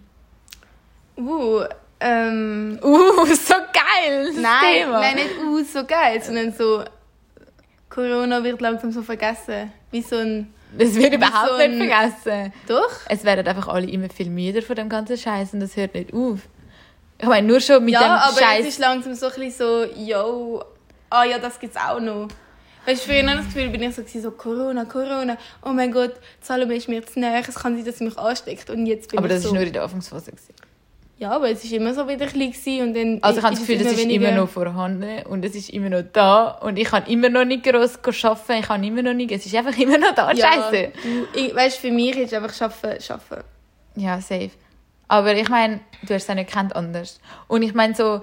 Uh, 1.16 1.64
ähm... 2.00 2.78
Uh, 2.82 3.24
so 3.34 3.54
geil! 3.72 4.32
Nein, 4.40 4.84
Thema. 4.84 5.00
nein, 5.00 5.14
nicht 5.16 5.38
uh, 5.38 5.62
so 5.64 5.84
geil, 5.84 6.22
sondern 6.22 6.52
so... 6.52 6.84
Corona 7.88 8.42
wird 8.44 8.60
langsam 8.60 8.92
so 8.92 9.02
vergessen. 9.02 9.72
Wie 9.90 10.02
so 10.02 10.16
ein... 10.16 10.52
Das 10.78 10.94
wird 10.94 11.14
überhaupt 11.14 11.50
so 11.50 11.56
nicht 11.58 11.80
ein- 11.82 12.12
vergessen. 12.12 12.52
Doch? 12.68 13.00
es 13.08 13.24
werden 13.24 13.46
einfach 13.46 13.66
alle 13.66 13.88
immer 13.88 14.08
viel 14.08 14.30
müder 14.30 14.62
von 14.62 14.76
dem 14.76 14.88
ganzen 14.88 15.16
Scheiß 15.16 15.54
und 15.54 15.60
das 15.60 15.76
hört 15.76 15.94
nicht 15.94 16.14
auf. 16.14 16.40
Ich 17.20 17.28
meine, 17.28 17.46
nur 17.46 17.60
schon 17.60 17.84
mit 17.84 17.94
Ja, 17.94 18.00
dem 18.00 18.10
aber 18.10 18.38
Scheiß. 18.40 18.60
es 18.62 18.68
ist 18.68 18.78
langsam 18.78 19.14
so 19.14 19.26
ein 19.26 19.32
bisschen 19.34 19.52
so, 19.52 19.84
yo, 20.00 20.64
ah 21.10 21.24
ja, 21.24 21.38
das 21.38 21.58
gibt's 21.60 21.76
auch 21.76 22.00
noch. 22.00 22.28
Weißt 22.86 23.04
du, 23.06 23.10
früher 23.12 23.20
ich 23.20 23.26
das 23.26 23.44
Gefühl, 23.44 23.68
bin 23.68 23.82
ich 23.82 23.94
so, 23.94 24.02
so 24.20 24.30
Corona, 24.30 24.86
Corona, 24.86 25.36
oh 25.62 25.68
mein 25.70 25.92
Gott, 25.92 26.14
Salome 26.40 26.74
ist 26.76 26.88
mir 26.88 27.04
zu 27.04 27.20
näher, 27.20 27.42
es 27.46 27.54
kann 27.54 27.76
sein, 27.76 27.84
dass 27.84 27.98
sie 27.98 28.04
mich 28.04 28.16
ansteckt. 28.16 28.70
Und 28.70 28.86
jetzt 28.86 29.10
bin 29.10 29.18
aber 29.18 29.28
das 29.28 29.42
so... 29.42 29.48
ist 29.48 29.54
nur 29.54 29.62
in 29.64 29.72
der 29.72 29.82
Anfangsphase. 29.82 30.32
Ja, 31.18 31.32
aber 31.32 31.50
es 31.50 31.62
ist 31.62 31.72
immer 31.74 31.92
so 31.92 32.08
wieder 32.08 32.26
klein 32.26 32.54
und 32.80 32.94
dann 32.94 33.18
Also 33.20 33.40
ich 33.40 33.44
habe 33.44 33.54
das 33.54 33.60
es 33.62 33.66
Gefühl, 33.68 33.84
das 33.84 33.92
ist 33.92 33.98
weniger- 33.98 34.28
immer 34.30 34.40
noch 34.40 34.48
vorhanden 34.48 35.26
und 35.26 35.44
es 35.44 35.54
ist 35.54 35.68
immer 35.68 35.90
noch 35.90 36.04
da 36.14 36.52
und 36.62 36.78
ich 36.78 36.88
kann 36.88 37.04
immer 37.04 37.28
noch 37.28 37.44
nicht 37.44 37.62
gross 37.62 37.98
arbeiten, 38.24 38.52
ich 38.60 38.66
kann 38.66 38.82
immer 38.82 39.02
noch 39.02 39.12
nicht, 39.12 39.30
es 39.30 39.44
ist 39.44 39.54
einfach 39.54 39.76
immer 39.76 39.98
noch 39.98 40.14
da, 40.14 40.32
Ja, 40.32 40.46
Scheiße. 40.50 40.92
Weißt 41.54 41.76
du, 41.76 41.88
für 41.88 41.92
mich 41.94 42.16
ist 42.16 42.32
einfach 42.32 42.54
schaffen, 42.54 42.98
schaffen. 42.98 43.44
Ja, 43.96 44.18
safe. 44.22 44.48
Aber 45.10 45.34
ich 45.34 45.48
meine, 45.48 45.80
du 46.02 46.14
hast 46.14 46.22
es 46.22 46.30
auch 46.30 46.36
nicht 46.36 46.46
gekannt 46.46 46.76
anders. 46.76 47.20
Und 47.48 47.62
ich 47.62 47.74
meine 47.74 47.96
so, 47.96 48.22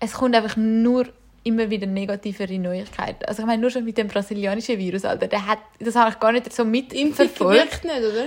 es 0.00 0.14
kommt 0.14 0.34
einfach 0.34 0.56
nur 0.56 1.06
immer 1.44 1.68
wieder 1.68 1.86
negativere 1.86 2.58
Neuigkeiten. 2.58 3.22
Also 3.26 3.42
ich 3.42 3.46
meine, 3.46 3.60
nur 3.60 3.70
schon 3.70 3.84
mit 3.84 3.98
dem 3.98 4.08
brasilianischen 4.08 4.78
Virus, 4.78 5.04
Alter, 5.04 5.28
der 5.28 5.46
hat, 5.46 5.58
das 5.80 5.94
habe 5.94 6.08
ich 6.08 6.18
gar 6.18 6.32
nicht 6.32 6.50
so 6.50 6.62
Impfung 6.62 7.02
mitverfolgt. 7.02 7.60
wirkt 7.60 7.84
nicht, 7.84 7.98
oder? 7.98 8.24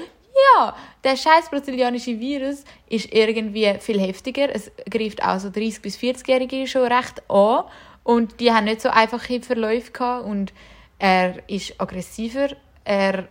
Ja, 0.58 0.76
der 1.04 1.18
scheiß 1.18 1.50
brasilianische 1.50 2.20
Virus 2.20 2.66
ist 2.88 3.12
irgendwie 3.12 3.74
viel 3.80 4.00
heftiger. 4.00 4.54
Es 4.54 4.72
greift 4.88 5.24
auch 5.24 5.40
so 5.40 5.48
30- 5.48 5.82
bis 5.82 5.98
40-Jährige 5.98 6.68
schon 6.68 6.84
recht 6.84 7.28
an. 7.28 7.64
Und 8.04 8.40
die 8.40 8.52
haben 8.52 8.66
nicht 8.66 8.82
so 8.82 8.90
einfache 8.90 9.42
Verläufe 9.42 9.92
gehabt. 9.92 10.26
Und 10.26 10.54
er 11.00 11.42
ist 11.50 11.82
aggressiver. 11.82 12.50
Er 12.84 13.28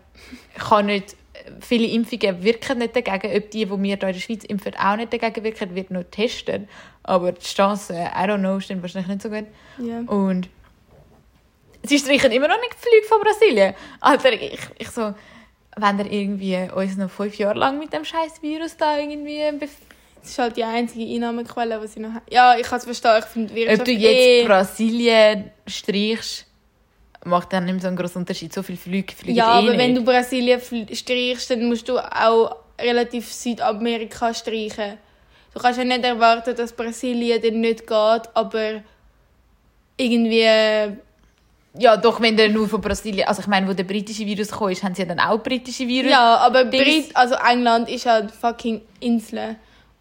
kann 0.59 0.87
nicht, 0.87 1.14
viele 1.61 1.86
Impfungen 1.86 2.42
wirken 2.42 2.78
nicht 2.78 2.97
dagegen. 2.97 3.36
Ob 3.36 3.51
die, 3.51 3.64
die 3.64 3.70
wir 3.70 3.76
hier 3.76 3.95
in 3.95 3.99
der 4.01 4.14
Schweiz 4.14 4.45
impfen, 4.45 4.74
auch 4.76 4.97
nicht 4.97 5.12
dagegen 5.12 5.45
wirken, 5.45 5.74
wird 5.74 5.90
noch 5.90 6.01
getestet. 6.01 6.68
Aber 7.03 7.32
die 7.32 7.45
Chancen, 7.45 7.97
I 7.97 8.24
don't 8.26 8.38
know, 8.38 8.61
stehen 8.61 8.82
wahrscheinlich 8.82 9.09
nicht 9.09 9.22
so 9.22 9.28
gut. 9.28 9.47
Ja. 9.78 10.01
Und 10.01 10.49
sie 11.82 11.99
streichen 11.99 12.32
immer 12.32 12.49
noch 12.49 12.61
nicht 12.61 12.74
die 12.74 12.88
Flüge 12.88 13.07
von 13.07 13.20
Brasilien. 13.20 13.74
Alter, 14.01 14.32
ich, 14.32 14.61
ich 14.78 14.88
so, 14.90 15.14
wenn 15.76 15.99
ihr 15.99 16.11
irgendwie 16.11 16.68
uns 16.74 16.97
noch 16.97 17.11
fünf 17.11 17.36
Jahre 17.36 17.59
lang 17.59 17.78
mit 17.78 17.92
dem 17.92 18.05
scheiß 18.05 18.42
Virus 18.42 18.76
da 18.76 18.99
irgendwie 18.99 19.42
Das 19.61 20.30
ist 20.30 20.38
halt 20.38 20.57
die 20.57 20.64
einzige 20.64 21.05
Einnahmequelle, 21.14 21.78
die 21.82 21.88
sie 21.88 22.01
noch 22.01 22.14
haben. 22.14 22.22
Ja, 22.30 22.57
ich 22.57 22.66
kann 22.66 22.78
es 22.78 22.84
verstehen, 22.84 23.18
ich 23.18 23.24
finde 23.26 23.53
die 23.53 23.62
Ob 23.62 23.68
Wirtschaft 23.68 23.88
du 23.88 23.92
jetzt 23.92 24.26
eh... 24.26 24.45
Brasilien 24.45 25.51
streichst, 25.66 26.47
macht 27.24 27.52
dann 27.52 27.64
nicht 27.64 27.80
so 27.82 27.88
einen 27.88 27.96
grossen 27.96 28.18
Unterschied. 28.18 28.52
So 28.52 28.62
viele 28.62 28.78
Flüge 28.78 29.14
fliegen 29.14 29.36
Ja, 29.36 29.60
eh 29.60 29.62
aber 29.68 29.78
wenn 29.78 29.92
nicht. 29.92 30.02
du 30.02 30.04
Brasilien 30.04 30.60
streichst, 30.92 31.50
dann 31.50 31.64
musst 31.64 31.88
du 31.88 31.98
auch 31.98 32.56
relativ 32.80 33.32
Südamerika 33.32 34.32
streichen. 34.34 34.98
Du 35.52 35.60
kannst 35.60 35.78
ja 35.78 35.84
nicht 35.84 36.04
erwarten, 36.04 36.54
dass 36.56 36.72
Brasilien 36.72 37.40
dann 37.40 37.60
nicht 37.60 37.86
geht, 37.86 38.22
aber 38.34 38.82
irgendwie... 39.96 40.96
Ja, 41.76 41.96
doch, 41.96 42.20
wenn 42.20 42.36
der 42.36 42.48
nur 42.50 42.68
von 42.68 42.80
Brasilien... 42.80 43.26
Also 43.26 43.40
ich 43.42 43.46
meine, 43.48 43.68
wo 43.68 43.72
der 43.72 43.84
britische 43.84 44.24
Virus 44.24 44.50
kam, 44.50 44.68
ist, 44.68 44.82
haben 44.82 44.94
sie 44.94 45.06
dann 45.06 45.18
auch 45.18 45.42
britische 45.42 45.86
Virus. 45.88 46.10
Ja, 46.10 46.36
aber 46.36 46.64
Brit 46.64 47.10
also 47.14 47.34
England 47.34 47.88
ist 47.88 48.04
ja 48.04 48.26
fucking 48.28 48.80
Insel. 49.00 49.56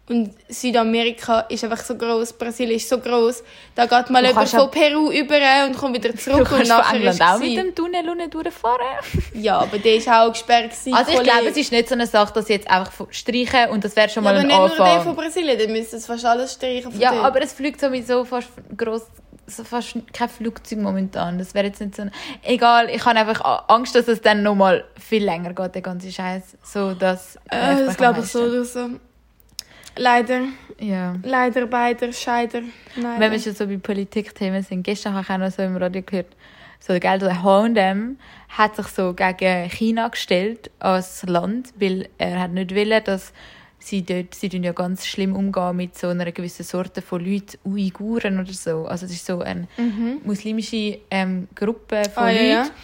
Und 0.06 0.34
Südamerika 0.50 1.40
ist 1.48 1.64
einfach 1.64 1.82
so 1.82 1.96
groß, 1.96 2.34
Brasilien 2.34 2.76
ist 2.76 2.88
so 2.90 2.98
groß. 2.98 3.42
Da 3.74 3.86
geht 3.86 4.10
mal 4.10 4.22
Du 4.22 4.28
jemand 4.28 4.48
von 4.50 4.70
Peru 4.70 5.10
über 5.10 5.36
und 5.66 5.76
kommt 5.78 5.94
wieder 5.94 6.10
Du 6.10 6.18
zurück 6.18 6.40
und 6.40 6.44
kannst 6.58 6.68
nachher 6.68 6.96
England 6.96 7.14
ist 7.14 7.22
auch 7.22 7.38
mit 7.38 7.56
dem 7.56 7.74
Tunnel 7.74 8.10
unten 8.10 8.28
durchfahren. 8.30 8.80
Ja, 9.34 9.58
aber 9.60 9.78
der 9.78 9.94
ist 9.96 10.08
auch 10.08 10.28
gesperrt 10.30 10.70
gewesen, 10.70 10.92
Also 10.92 11.10
ich 11.10 11.16
Kollege. 11.16 11.32
glaube, 11.36 11.48
es 11.50 11.56
ist 11.56 11.72
nicht 11.72 11.88
so 11.88 11.94
eine 11.94 12.06
Sache, 12.06 12.34
dass 12.34 12.46
sie 12.48 12.52
jetzt 12.52 12.68
einfach 12.70 13.06
streichen 13.10 13.70
und 13.70 13.82
das 13.82 13.96
wäre 13.96 14.10
schon 14.10 14.24
ja, 14.24 14.30
mal 14.32 14.36
aber 14.38 14.40
ein 14.40 14.46
nicht 14.48 14.58
nur 14.58 14.68
der 14.68 14.84
Anfang. 14.86 15.04
von 15.04 15.16
Brasilien, 15.16 15.58
dann 15.58 15.72
müsste 15.72 15.96
es 15.96 16.04
fast 16.04 16.24
alles 16.26 16.52
streichen 16.52 17.00
Ja, 17.00 17.12
dort. 17.12 17.24
aber 17.24 17.40
es 17.42 17.54
fliegt 17.54 17.80
sowieso 17.80 18.26
fast 18.26 18.48
groß, 18.76 19.02
so 19.46 19.64
fast 19.64 19.96
kein 20.12 20.28
Flugzeug 20.28 20.80
momentan. 20.80 21.38
Das 21.38 21.54
wäre 21.54 21.66
jetzt 21.66 21.80
nicht 21.80 21.96
so. 21.96 22.02
Ein... 22.02 22.10
Egal, 22.42 22.90
ich 22.90 23.02
habe 23.06 23.18
einfach 23.18 23.68
Angst, 23.68 23.94
dass 23.94 24.06
es 24.08 24.20
dann 24.20 24.42
noch 24.42 24.54
mal 24.54 24.84
viel 25.00 25.24
länger 25.24 25.54
geht, 25.54 25.74
der 25.74 25.82
ganze 25.82 26.12
Scheiß, 26.12 26.42
so 26.62 26.92
dass. 26.92 27.36
Äh, 27.48 27.86
das 27.86 27.96
glaube 27.96 28.20
ich 28.20 28.26
so 28.26 28.40
oder 28.42 28.64
so. 28.66 28.88
Leider, 29.96 30.42
Ja. 30.80 31.14
leider, 31.22 31.66
beider, 31.66 32.12
scheider. 32.12 32.62
Nein. 32.96 33.20
Wenn 33.20 33.32
wir 33.32 33.38
schon 33.38 33.54
so 33.54 33.66
bei 33.66 33.76
Politikthemen 33.76 34.62
sind, 34.62 34.82
gestern 34.82 35.14
habe 35.14 35.22
ich 35.24 35.30
auch 35.30 35.38
noch 35.38 35.50
so 35.50 35.62
im 35.62 35.76
Radio 35.76 36.02
gehört, 36.02 36.34
so 36.80 36.92
gell, 36.98 37.18
der 37.18 37.42
H&M 37.42 38.18
hat 38.50 38.76
sich 38.76 38.86
so 38.88 39.14
gegen 39.14 39.70
China 39.70 40.08
gestellt 40.08 40.70
als 40.80 41.22
Land, 41.24 41.72
weil 41.78 42.08
er 42.18 42.40
hat 42.40 42.50
nicht 42.52 42.74
wollen, 42.74 43.02
dass 43.04 43.32
sie 43.78 44.02
dort, 44.02 44.34
sie 44.34 44.48
ja 44.48 44.72
ganz 44.72 45.06
schlimm 45.06 45.34
umgehen 45.36 45.76
mit 45.76 45.96
so 45.96 46.08
einer 46.08 46.30
gewissen 46.32 46.64
Sorte 46.64 47.00
von 47.02 47.24
Leuten, 47.24 47.58
Uiguren 47.64 48.38
oder 48.40 48.52
so. 48.52 48.86
Also 48.86 49.06
es 49.06 49.12
ist 49.12 49.26
so 49.26 49.40
eine 49.40 49.68
muslimische 50.24 50.98
ähm, 51.10 51.48
Gruppe 51.54 52.02
von 52.12 52.24
Mhm. 52.24 52.28
Ah, 52.28 52.30
ja, 52.30 52.40
Leuten. 52.42 52.50
ja. 52.50 52.74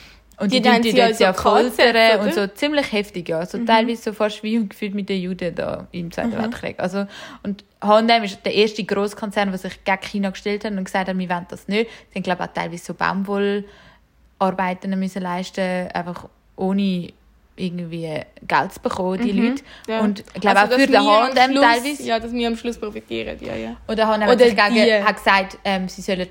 Und 0.41 0.53
Die 0.53 0.63
die, 0.63 0.69
dann 0.69 0.81
die, 0.81 1.03
also 1.03 1.23
ja 1.23 1.35
foltern 1.35 2.21
und 2.21 2.33
so 2.33 2.47
ziemlich 2.47 2.91
heftig, 2.93 3.29
ja. 3.29 3.45
So 3.45 3.59
teilweise 3.59 4.05
so 4.05 4.13
fast 4.15 4.43
wie 4.43 4.67
gefühlt 4.67 4.95
mit 4.95 5.11
den 5.11 5.21
Juden 5.21 5.55
da 5.55 5.87
im 5.93 6.11
Zweiten 6.11 6.33
Weltkrieg. 6.33 6.81
Also, 6.81 7.07
und 7.43 7.63
H&M 7.83 8.25
ist 8.25 8.39
der 8.47 8.55
erste 8.55 8.83
grosse 8.85 9.17
Konzern, 9.17 9.51
der 9.51 9.59
sich 9.59 9.85
gegen 9.85 10.01
China 10.01 10.31
gestellt 10.31 10.65
hat 10.65 10.73
und 10.73 10.83
gesagt 10.83 11.09
hat, 11.09 11.19
wir 11.19 11.29
wollen 11.29 11.47
das 11.51 11.69
nicht. 11.69 11.91
Sie 12.09 12.15
haben, 12.17 12.23
glaube 12.23 12.43
ich, 12.43 12.49
auch 12.49 12.55
teilweise 12.55 12.85
so 12.85 12.95
Baumwollarbeiten 12.95 14.99
müssen 14.99 15.23
leisten, 15.23 15.89
einfach 15.93 16.27
ohne 16.57 17.13
irgendwie 17.57 18.21
Geld 18.49 18.73
zu 18.73 18.81
bekommen, 18.81 19.21
die 19.21 19.33
Leute. 19.33 19.63
Mhm. 19.63 19.93
Ja. 19.93 20.01
Und 20.01 20.21
ich 20.21 20.41
glaube 20.41 20.59
Also, 20.59 20.75
auch 20.75 20.79
für 20.79 20.87
den 20.87 21.07
H&M 21.07 21.55
teilweise. 21.55 22.03
Ja, 22.03 22.19
dass 22.19 22.33
wir 22.33 22.49
am 22.49 22.57
Schluss 22.57 22.79
profitieren, 22.79 23.37
ja, 23.41 23.55
ja. 23.55 23.77
Oder 23.89 24.09
H&M 24.09 24.23
hat, 24.23 24.39
gegen, 24.39 25.05
hat 25.05 25.17
gesagt, 25.17 25.59
ähm, 25.65 25.89
sie 25.89 26.01
sollen 26.01 26.29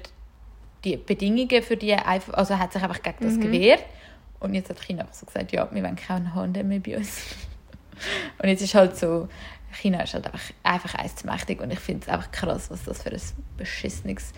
die 0.84 0.98
Bedingungen 0.98 1.62
für 1.64 1.78
die 1.78 1.94
einfach, 1.94 2.34
also 2.36 2.58
hat 2.58 2.74
sich 2.74 2.82
einfach 2.82 3.02
gegen 3.02 3.18
das 3.22 3.36
Mhm. 3.36 3.42
gewehrt. 3.42 3.84
Und 4.40 4.54
jetzt 4.54 4.70
hat 4.70 4.80
China 4.82 5.02
einfach 5.02 5.14
so 5.16 5.26
gesagt, 5.26 5.52
ja, 5.52 5.68
wir 5.72 5.84
wollen 5.84 5.96
keinen 5.98 6.34
H&M 6.34 6.68
mehr 6.68 6.80
bei 6.80 6.98
uns. 6.98 7.22
und 8.42 8.48
jetzt 8.50 8.62
ist 8.62 8.74
halt 8.76 8.96
so, 8.98 9.28
China 9.74 10.02
ist 10.02 10.14
halt 10.14 10.26
einfach, 10.26 10.40
einfach 10.64 10.96
eins 10.96 11.16
zu 11.18 11.28
mächtig 11.28 11.62
und 11.62 11.72
ich 11.72 11.80
finde 11.80 12.04
es 12.04 12.10
einfach 12.14 12.32
krass, 12.32 12.72
was 12.72 12.86
das 12.86 13.04
für 13.04 13.12
ein 13.12 13.22
beschissenes 13.58 14.34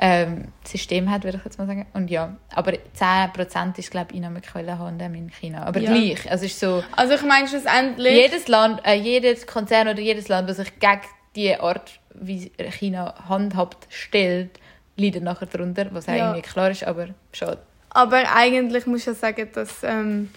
ähm, 0.00 0.48
System 0.64 1.10
hat, 1.10 1.24
würde 1.24 1.38
ich 1.38 1.44
jetzt 1.44 1.58
mal 1.58 1.66
sagen. 1.66 1.86
Und 1.92 2.08
ja, 2.10 2.36
aber 2.54 2.72
10% 2.96 3.78
ist, 3.78 3.90
glaube 3.90 4.08
ich, 4.12 4.16
Einnahmequelle 4.16 4.78
H&M 4.78 5.14
in 5.14 5.30
China. 5.30 5.64
Aber 5.64 5.80
Ja. 5.80 5.92
gleich, 5.92 6.30
also 6.30 6.44
ist 6.44 6.58
so, 6.60 6.84
Also 6.96 7.14
ich 7.14 7.22
meine 7.22 7.48
schlussendlich... 7.48 8.12
jedes 8.14 8.46
Land, 8.48 8.80
äh, 8.84 8.94
jedes 8.94 9.46
Konzern 9.46 9.88
oder 9.88 10.00
jedes 10.00 10.28
Land, 10.28 10.48
das 10.50 10.58
sich 10.58 10.78
gegen 10.78 11.00
die 11.34 11.54
Art, 11.58 11.98
wie 12.14 12.50
China 12.78 13.14
handhabt, 13.28 13.86
stellt, 13.90 14.58
leidet 14.98 15.22
nachher 15.22 15.46
darunter, 15.46 15.86
was 15.92 16.06
ja. 16.06 16.16
Irgendwie 16.16 16.42
klar 16.42 16.70
ist, 16.70 16.84
aber 16.84 17.08
schade. 17.32 17.58
Aber 17.90 18.22
eigentlich 18.34 18.86
muss 18.86 19.00
ich 19.00 19.06
ja 19.06 19.14
sagen, 19.14 19.48
dass 19.54 19.82
ähm, 19.82 20.30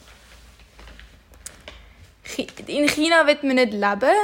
in 2.68 2.88
China 2.88 3.28
wird 3.28 3.43
man 3.43 3.55
nicht 3.55 3.74
leben, 3.74 4.16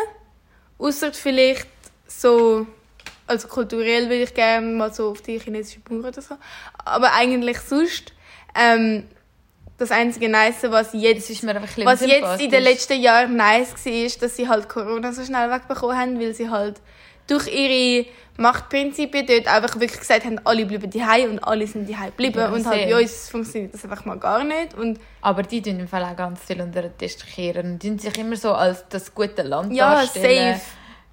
außer 0.78 1.12
vielleicht 1.14 1.68
so, 2.08 2.66
also 3.26 3.48
kulturell 3.48 4.06
würde 4.06 4.24
ich 4.24 4.34
gerne 4.34 4.66
mal 4.66 4.94
so 4.94 5.12
auf 5.12 5.22
die 5.22 5.40
chinesische 5.40 5.80
Mauer 5.90 6.08
oder 6.08 6.22
so, 6.22 6.36
aber 6.86 7.14
eigentlich 7.14 7.60
sonst 7.60 8.14
ähm, 8.56 9.04
das 9.78 9.92
einzige 9.92 10.30
Nice, 10.30 10.64
was 10.64 10.94
jetzt 10.94 11.30
ist 11.30 11.44
mir 11.44 11.56
einfach 11.56 11.78
ein 11.78 11.86
bisschen 11.86 11.86
was 11.86 12.02
jetzt 12.02 12.42
in 12.42 12.50
den 12.50 12.64
letzten 12.64 13.00
Jahren 13.00 13.36
nice 13.36 13.74
war, 13.86 13.92
ist, 13.94 14.22
dass 14.22 14.36
sie 14.36 14.48
halt 14.48 14.68
Corona 14.68 15.14
so 15.14 15.24
schnell 15.24 15.52
wegbekommen 15.52 15.98
haben, 15.98 16.20
weil 16.20 16.34
sie 16.34 16.50
halt 16.50 16.82
durch 17.28 17.48
ihre 17.48 18.06
Machtprinzipien 18.38 19.26
dort 19.26 19.48
einfach 19.48 19.80
wirklich 19.80 20.00
gesagt 20.00 20.26
haben, 20.26 20.40
alle 20.46 20.66
bleiben 20.66 20.90
daheim 20.92 21.32
und 21.32 21.40
alle 21.40 21.66
sind 21.68 21.90
daheim 21.90 22.12
geblieben. 22.12 22.40
Ja, 22.40 22.50
und 22.50 22.66
halt 22.68 22.90
bei 22.90 23.02
uns 23.02 23.30
funktioniert 23.30 23.74
das 23.74 23.84
einfach 23.84 24.06
mal 24.06 24.18
gar 24.20 24.44
nicht. 24.44 24.76
Und 24.76 25.00
Aber 25.22 25.44
die 25.44 25.62
tun 25.62 25.80
im 25.80 25.88
Fall 25.88 26.04
auch 26.04 26.16
ganz 26.16 26.42
viel 26.44 26.62
unter 26.62 26.84
den 26.84 26.98
Tisch 26.98 27.16
kehren 27.34 27.74
und 27.74 27.82
tun 27.82 27.98
sich 27.98 28.16
immer 28.18 28.36
so 28.36 28.54
als 28.54 28.86
das 28.90 29.14
gute 29.14 29.42
Land 29.42 29.74
Ja, 29.74 29.96
darstellen. 29.96 30.56
safe. 30.56 30.66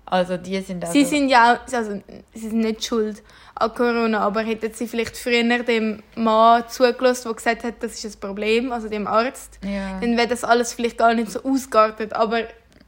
Also 0.07 0.37
die 0.37 0.61
sind 0.61 0.85
also... 0.85 0.93
sie 0.93 1.05
sind 1.07 1.31
ja 1.31 1.55
auch, 1.55 1.73
also, 1.73 2.03
sie 2.35 2.49
sind 2.49 2.61
nicht 2.61 2.85
schuld 2.85 3.23
an 3.55 3.73
Corona, 3.75 4.21
aber 4.21 4.43
hätten 4.43 4.71
sie 4.75 4.87
vielleicht 4.87 5.17
früher 5.17 5.43
dem 5.63 6.03
Mann 6.15 6.65
zugelassen, 6.69 7.29
der 7.29 7.35
gesagt 7.35 7.65
hat, 7.65 7.75
das 7.81 8.05
ist 8.05 8.17
ein 8.17 8.21
Problem, 8.21 8.71
also 8.71 8.91
dem 8.91 9.07
Arzt, 9.07 9.59
Ja. 9.65 9.99
dann 10.01 10.17
wäre 10.19 10.29
das 10.29 10.45
alles 10.45 10.75
vielleicht 10.75 10.99
gar 10.99 11.15
nicht 11.15 11.31
so 11.33 11.43
ausgeartet. 11.43 12.13
Aber 12.13 12.41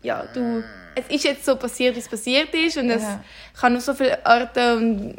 ja, 0.02 0.24
du, 0.34 0.62
es 0.96 1.06
ist 1.14 1.24
jetzt 1.24 1.44
so 1.44 1.56
passiert, 1.56 1.94
wie 1.94 2.00
es 2.00 2.08
passiert 2.08 2.52
ist 2.54 2.76
und 2.78 2.90
es 2.90 3.02
Ja. 3.02 3.22
kann 3.60 3.76
auf 3.76 3.82
so 3.82 3.94
viele 3.94 4.24
Arten 4.26 4.76
und 4.76 5.16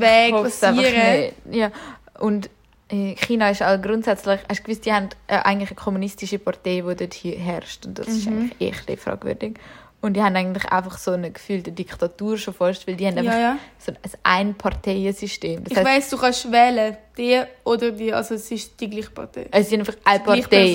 Wege 0.00 0.42
passieren. 0.42 1.32
Ja. 1.50 1.70
Und 2.18 2.48
äh, 2.90 3.14
China 3.16 3.50
ist 3.50 3.62
auch 3.62 3.80
grundsätzlich, 3.80 4.40
hast 4.48 4.60
du 4.60 4.64
gewusst, 4.64 4.86
die 4.86 4.92
haben 4.92 5.10
äh, 5.26 5.36
eigentlich 5.36 5.68
eine 5.70 5.76
kommunistische 5.76 6.38
Partei, 6.38 6.82
die 6.88 6.96
dort 6.96 7.14
hier 7.14 7.38
herrscht. 7.38 7.84
Und 7.86 7.98
das 7.98 8.08
Mhm. 8.08 8.14
ist 8.16 8.26
eigentlich 8.26 8.60
echt 8.70 8.86
bisschen 8.86 8.96
fragwürdig. 9.02 9.58
Und 10.00 10.14
die 10.14 10.22
haben 10.22 10.36
eigentlich 10.36 10.64
einfach 10.66 10.96
so 10.96 11.10
eine 11.10 11.32
gefühlte 11.32 11.72
Diktatur 11.72 12.38
schon 12.38 12.54
fast, 12.54 12.86
weil 12.86 12.94
die 12.94 13.04
haben 13.06 13.16
Ja, 13.16 13.22
einfach 13.22 13.38
ja. 13.40 13.58
so 13.78 13.90
ein 14.22 14.48
Ein-Parteiensystem. 14.48 15.64
Das 15.64 15.76
Ich 15.76 15.84
weiss, 15.84 16.08
du 16.08 16.16
kannst 16.16 16.52
wählen, 16.52 16.96
die 17.16 17.42
oder 17.64 17.90
die, 17.90 18.12
also 18.12 18.34
es 18.36 18.48
ist 18.52 18.80
die 18.80 18.88
gleiche 18.88 19.10
Partei. 19.10 19.48
es 19.50 19.68
sind 19.68 19.80
einfach 19.80 19.96
eine 20.04 20.20
Partei. 20.20 20.70
Es 20.70 20.72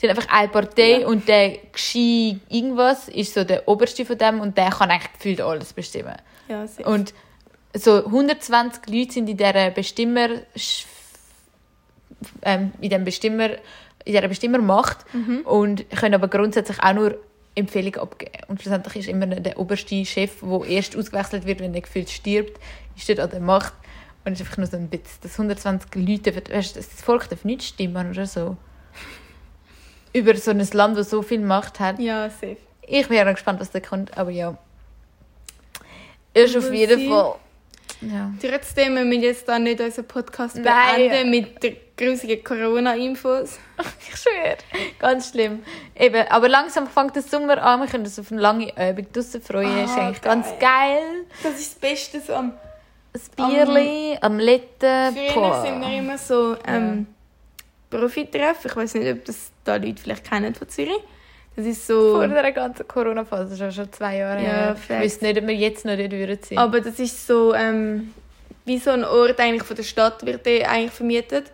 sind 0.00 0.10
einfach 0.10 0.28
eine 0.28 0.48
Partei 0.48 1.00
Ja. 1.00 1.06
und 1.06 1.26
der 1.26 1.56
Gschi 1.72 2.38
irgendwas 2.50 3.08
ist 3.08 3.32
so 3.32 3.44
der 3.44 3.66
oberste 3.66 4.04
von 4.04 4.18
dem 4.18 4.40
und 4.40 4.58
der 4.58 4.68
kann 4.68 4.90
eigentlich 4.90 5.12
gefühlt 5.14 5.40
alles 5.40 5.72
bestimmen. 5.72 6.14
Ja, 6.48 6.66
sehr. 6.66 6.86
Und 6.86 7.14
so 7.74 8.04
120 8.04 8.82
Leute 8.88 9.12
sind 9.12 9.28
in 9.30 9.38
dieser 9.38 9.70
Bestimmer 9.70 10.28
ähm, 12.42 12.72
in 12.80 12.90
dem 12.90 13.04
Bestimmer 13.04 13.50
in 14.04 14.12
dieser 14.12 14.28
Bestimmermacht 14.28 14.98
und 15.44 15.88
können 15.90 16.14
aber 16.14 16.28
grundsätzlich 16.28 16.80
auch 16.80 16.92
nur 16.92 17.18
Empfehlungen 17.56 17.98
abgeben. 17.98 18.32
Und 18.48 18.62
schlussendlich 18.62 18.96
ist 18.96 19.08
immer 19.08 19.26
der 19.26 19.58
oberste 19.58 20.04
Chef, 20.04 20.40
der 20.40 20.68
erst 20.68 20.96
ausgewechselt 20.96 21.46
wird, 21.46 21.60
wenn 21.60 21.74
er 21.74 21.80
gefühlt 21.80 22.10
stirbt, 22.10 22.60
ist 22.96 23.08
dort 23.08 23.18
an 23.18 23.30
der 23.30 23.40
Macht. 23.40 23.72
Und 24.24 24.32
es 24.32 24.40
ist 24.40 24.46
einfach 24.46 24.58
nur 24.58 24.66
so 24.66 24.76
ein 24.76 24.92
Witz, 24.92 25.18
dass 25.20 25.32
120 25.32 25.94
Leute, 25.94 26.34
weißt, 26.36 26.76
das 26.76 26.86
Volk 27.02 27.28
darf 27.28 27.44
nicht 27.44 27.62
stimmen 27.62 28.10
oder 28.10 28.26
so. 28.26 28.56
Über 30.12 30.36
so 30.36 30.50
ein 30.50 30.68
Land, 30.72 30.98
das 30.98 31.10
so 31.10 31.22
viel 31.22 31.40
Macht 31.40 31.80
hat. 31.80 31.98
Ja, 31.98 32.28
safe. 32.28 32.58
Ich 32.86 33.08
bin 33.08 33.16
ja 33.16 33.30
gespannt, 33.32 33.60
was 33.60 33.70
da 33.70 33.80
kommt, 33.80 34.16
aber 34.16 34.30
ja. 34.30 34.56
Ist 36.34 36.56
auf 36.56 36.72
jeden. 36.72 37.08
Fall. 37.08 37.36
Ja. 38.02 38.32
Trotzdem 38.40 38.94
müssen 38.94 39.10
wir 39.10 39.20
jetzt 39.20 39.48
da 39.48 39.58
nicht 39.58 39.80
unseren 39.80 40.06
Podcast 40.06 40.56
Nein. 40.56 41.08
beenden 41.08 41.30
mit 41.30 41.85
der 41.98 42.06
grusigen 42.08 42.42
Corona-Infos. 42.44 43.58
Ich 44.08 44.16
schwöre. 44.16 44.56
Ganz 44.98 45.30
schlimm. 45.30 45.62
Eben, 45.94 46.26
aber 46.28 46.48
langsam 46.48 46.86
fängt 46.88 47.14
der 47.16 47.22
Sommer 47.22 47.62
an. 47.62 47.80
Wir 47.80 47.86
können 47.88 48.04
uns 48.04 48.18
auf 48.18 48.30
eine 48.32 48.40
lange 48.40 48.68
Übung 48.70 49.06
draussen 49.12 49.42
freuen. 49.42 49.84
ist 49.84 49.90
Ah, 49.96 50.06
eigentlich 50.06 50.22
ganz 50.22 50.46
geil. 50.58 51.24
Das 51.42 51.52
ist 51.60 51.72
das 51.74 51.78
Beste 51.90 52.20
so 52.20 52.34
am... 52.34 52.52
Ein 53.12 53.50
Bierli, 53.50 54.18
am 54.20 54.38
Letten. 54.38 55.16
Früher 55.32 55.62
sind 55.62 55.80
wir 55.80 55.98
immer 55.98 56.18
so 56.18 56.56
ähm, 56.66 57.06
Profi-Treff. 57.90 58.64
Ich 58.64 58.76
weiß 58.76 58.94
nicht, 58.94 59.10
ob 59.10 59.24
das 59.24 59.50
da 59.64 59.76
Leute 59.76 60.02
vielleicht 60.02 60.24
kennen 60.28 60.54
von 60.54 60.68
Zürich. 60.68 61.00
Das 61.56 61.64
ist 61.64 61.86
so... 61.86 62.12
Vor 62.16 62.28
der 62.28 62.52
ganzen 62.52 62.86
Corona-Phase, 62.86 63.44
das 63.44 63.52
ist 63.54 63.60
ja 63.60 63.70
schon 63.72 63.92
zwei 63.92 64.16
Jahre 64.18 64.42
Ja, 64.42 64.48
her. 64.50 64.76
Ich 64.88 65.04
wüsste 65.04 65.24
nicht, 65.24 65.40
ob 65.40 65.46
wir 65.46 65.54
jetzt 65.54 65.84
noch 65.86 65.96
dort 65.96 66.12
würden 66.12 66.38
sein. 66.42 66.58
Aber 66.58 66.80
das 66.80 66.98
ist 66.98 67.26
so, 67.26 67.54
ähm, 67.54 68.12
wie 68.66 68.78
so 68.78 68.90
ein 68.90 69.04
Ort 69.04 69.40
eigentlich 69.40 69.62
von 69.64 69.76
der 69.76 69.82
Stadt 69.84 70.24
wird 70.26 70.44
der 70.44 70.70
eigentlich 70.70 70.92
vermietet. 70.92 71.52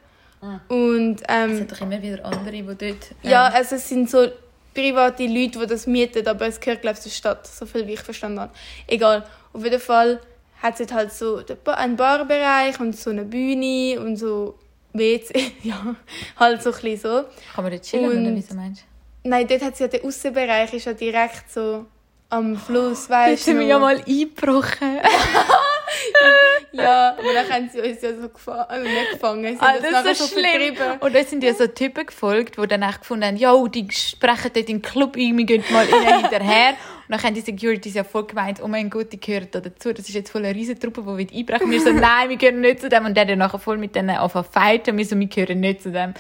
Und 0.69 1.17
es 1.21 1.25
ähm, 1.29 1.57
sind 1.57 1.73
doch 1.73 1.81
immer 1.81 2.03
wieder 2.03 2.25
andere, 2.25 2.51
die 2.51 2.63
dort... 2.63 2.81
ähm, 2.83 2.97
ja, 3.23 3.45
also 3.47 3.77
es 3.77 3.89
sind 3.89 4.11
so 4.11 4.27
private 4.75 5.27
Leute, 5.27 5.59
die 5.61 5.67
das 5.67 5.87
mieten, 5.87 6.27
aber 6.27 6.47
es 6.47 6.59
gehört 6.59 6.83
glaube 6.83 6.97
ich 6.97 7.03
zur 7.03 7.13
Stadt, 7.13 7.47
so 7.47 7.65
viel 7.67 7.87
wie 7.87 7.93
ich 7.93 8.01
verstanden 8.01 8.41
habe. 8.41 8.53
Egal, 8.87 9.25
auf 9.53 9.63
jeden 9.63 9.81
Fall 9.81 10.21
hat 10.61 10.81
es 10.81 10.93
halt 10.93 11.13
so 11.13 11.43
einen 11.67 11.97
Barbereich 11.97 12.79
und 12.81 12.97
so 12.97 13.11
eine 13.11 13.25
Bühne 13.25 14.01
und 14.01 14.17
so 14.17 14.59
WC, 14.93 15.53
ja, 15.63 15.95
halt 16.39 16.63
so 16.63 16.71
ein 16.71 16.81
bisschen 16.81 16.99
so. 16.99 17.25
Kann 17.55 17.65
man 17.65 17.71
dort 17.73 17.83
chillen, 17.85 18.11
und- 18.11 18.27
oder 18.27 18.35
wie 18.37 18.43
du 18.43 18.55
meinst? 18.55 18.85
Nein, 19.25 19.47
dort 19.47 19.63
hat 19.63 19.75
es 19.75 19.79
ja 19.79 19.87
den 19.87 20.05
Aussenbereich, 20.05 20.73
ist 20.75 20.87
ja 20.87 20.95
direkt 20.95 21.53
so 21.53 21.87
am 22.31 22.57
Fluss, 22.57 23.07
Dort 23.07 23.11
weißt 23.21 23.45
sind 23.45 23.61
wir 23.61 23.67
ja 23.67 23.79
mal 23.79 23.97
eingebrochen. 24.05 24.99
Ja, 26.73 27.11
aber 27.19 27.33
dann 27.35 27.49
haben 27.51 27.71
sie 27.71 27.81
uns 27.81 28.01
ja 28.01 28.11
so 28.21 28.29
gefangen, 28.29 28.65
also 28.69 28.89
nicht 28.89 29.11
gefangen, 29.13 29.45
sie 29.55 29.61
Ah, 29.61 29.75
das 29.81 30.13
ist 30.13 30.19
so 30.19 30.25
so 30.27 30.33
schlimm. 30.41 30.51
vertrieben. 30.75 31.01
Und 31.01 31.15
dann 31.15 31.27
sind 31.27 31.45
ja 31.45 31.55
so 31.55 31.67
Typen 31.67 32.07
gefolgt, 32.07 32.57
die 32.57 32.67
dann 32.67 32.83
echt 32.83 33.01
gefunden 33.01 33.25
haben, 33.27 33.37
ja, 33.37 33.55
die 33.69 33.87
sprechen 33.91 34.51
dort 34.55 34.57
in 34.57 34.65
den 34.67 34.83
Club 34.83 35.17
ein, 35.17 35.37
wir 35.37 35.45
gehen 35.45 35.63
mal 35.71 35.87
innen 35.87 36.21
hinterher. 36.21 36.71
Und 36.71 36.77
dann 37.19 37.23
haben 37.23 37.35
die 37.35 37.41
Securities 37.43 37.95
ja 37.95 38.05
voll 38.05 38.27
gemeint, 38.27 38.63
oh 38.63 38.69
mein 38.69 38.89
Gott, 38.89 39.13
die 39.13 39.21
gehören 39.21 39.49
da 39.51 39.61
dazu. 39.61 39.93
Das 39.93 40.09
ist 40.09 40.15
jetzt 40.15 40.31
voll 40.31 40.45
eine 40.45 40.55
riesen 40.55 40.79
Truppe, 40.81 41.03
die 41.03 41.07
will 41.31 41.39
einbrechen. 41.39 41.71
Wir 41.71 41.81
so, 41.81 41.93
nein, 41.93 42.31
wir 42.31 42.37
gehören 42.37 42.61
nicht 42.61 42.81
zu 42.81 42.89
dem. 42.89 43.05
Und 43.05 43.15
der 43.17 43.27
dann 43.27 43.39
nachher 43.39 43.59
voll 43.59 43.77
mit 43.77 43.95
denen 43.95 44.11
angefangen 44.11 44.47
fighten. 44.51 44.97
Wir 44.97 45.05
so, 45.05 45.19
wir 45.19 45.27
gehören 45.27 45.61
nicht 45.61 45.83
zu 45.83 45.91
dem. 45.93 46.15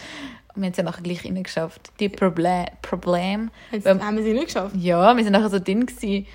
Und 0.54 0.60
wir 0.60 0.64
haben 0.66 0.72
es 0.72 0.76
ja 0.76 0.82
nachher 0.82 1.02
gleich 1.02 1.24
reingeschafft. 1.24 1.92
Die 1.98 2.10
Proble 2.10 2.66
Problem. 2.82 3.50
Jetzt 3.70 3.86
haben 3.86 4.16
wir 4.18 4.22
sie 4.22 4.34
nicht 4.34 4.46
geschafft. 4.46 4.74
Ja, 4.76 5.16
wir 5.16 5.24
sind 5.24 5.32
nachher 5.32 5.48
so 5.48 5.58
drin 5.58 5.86
gewesen. 5.86 6.26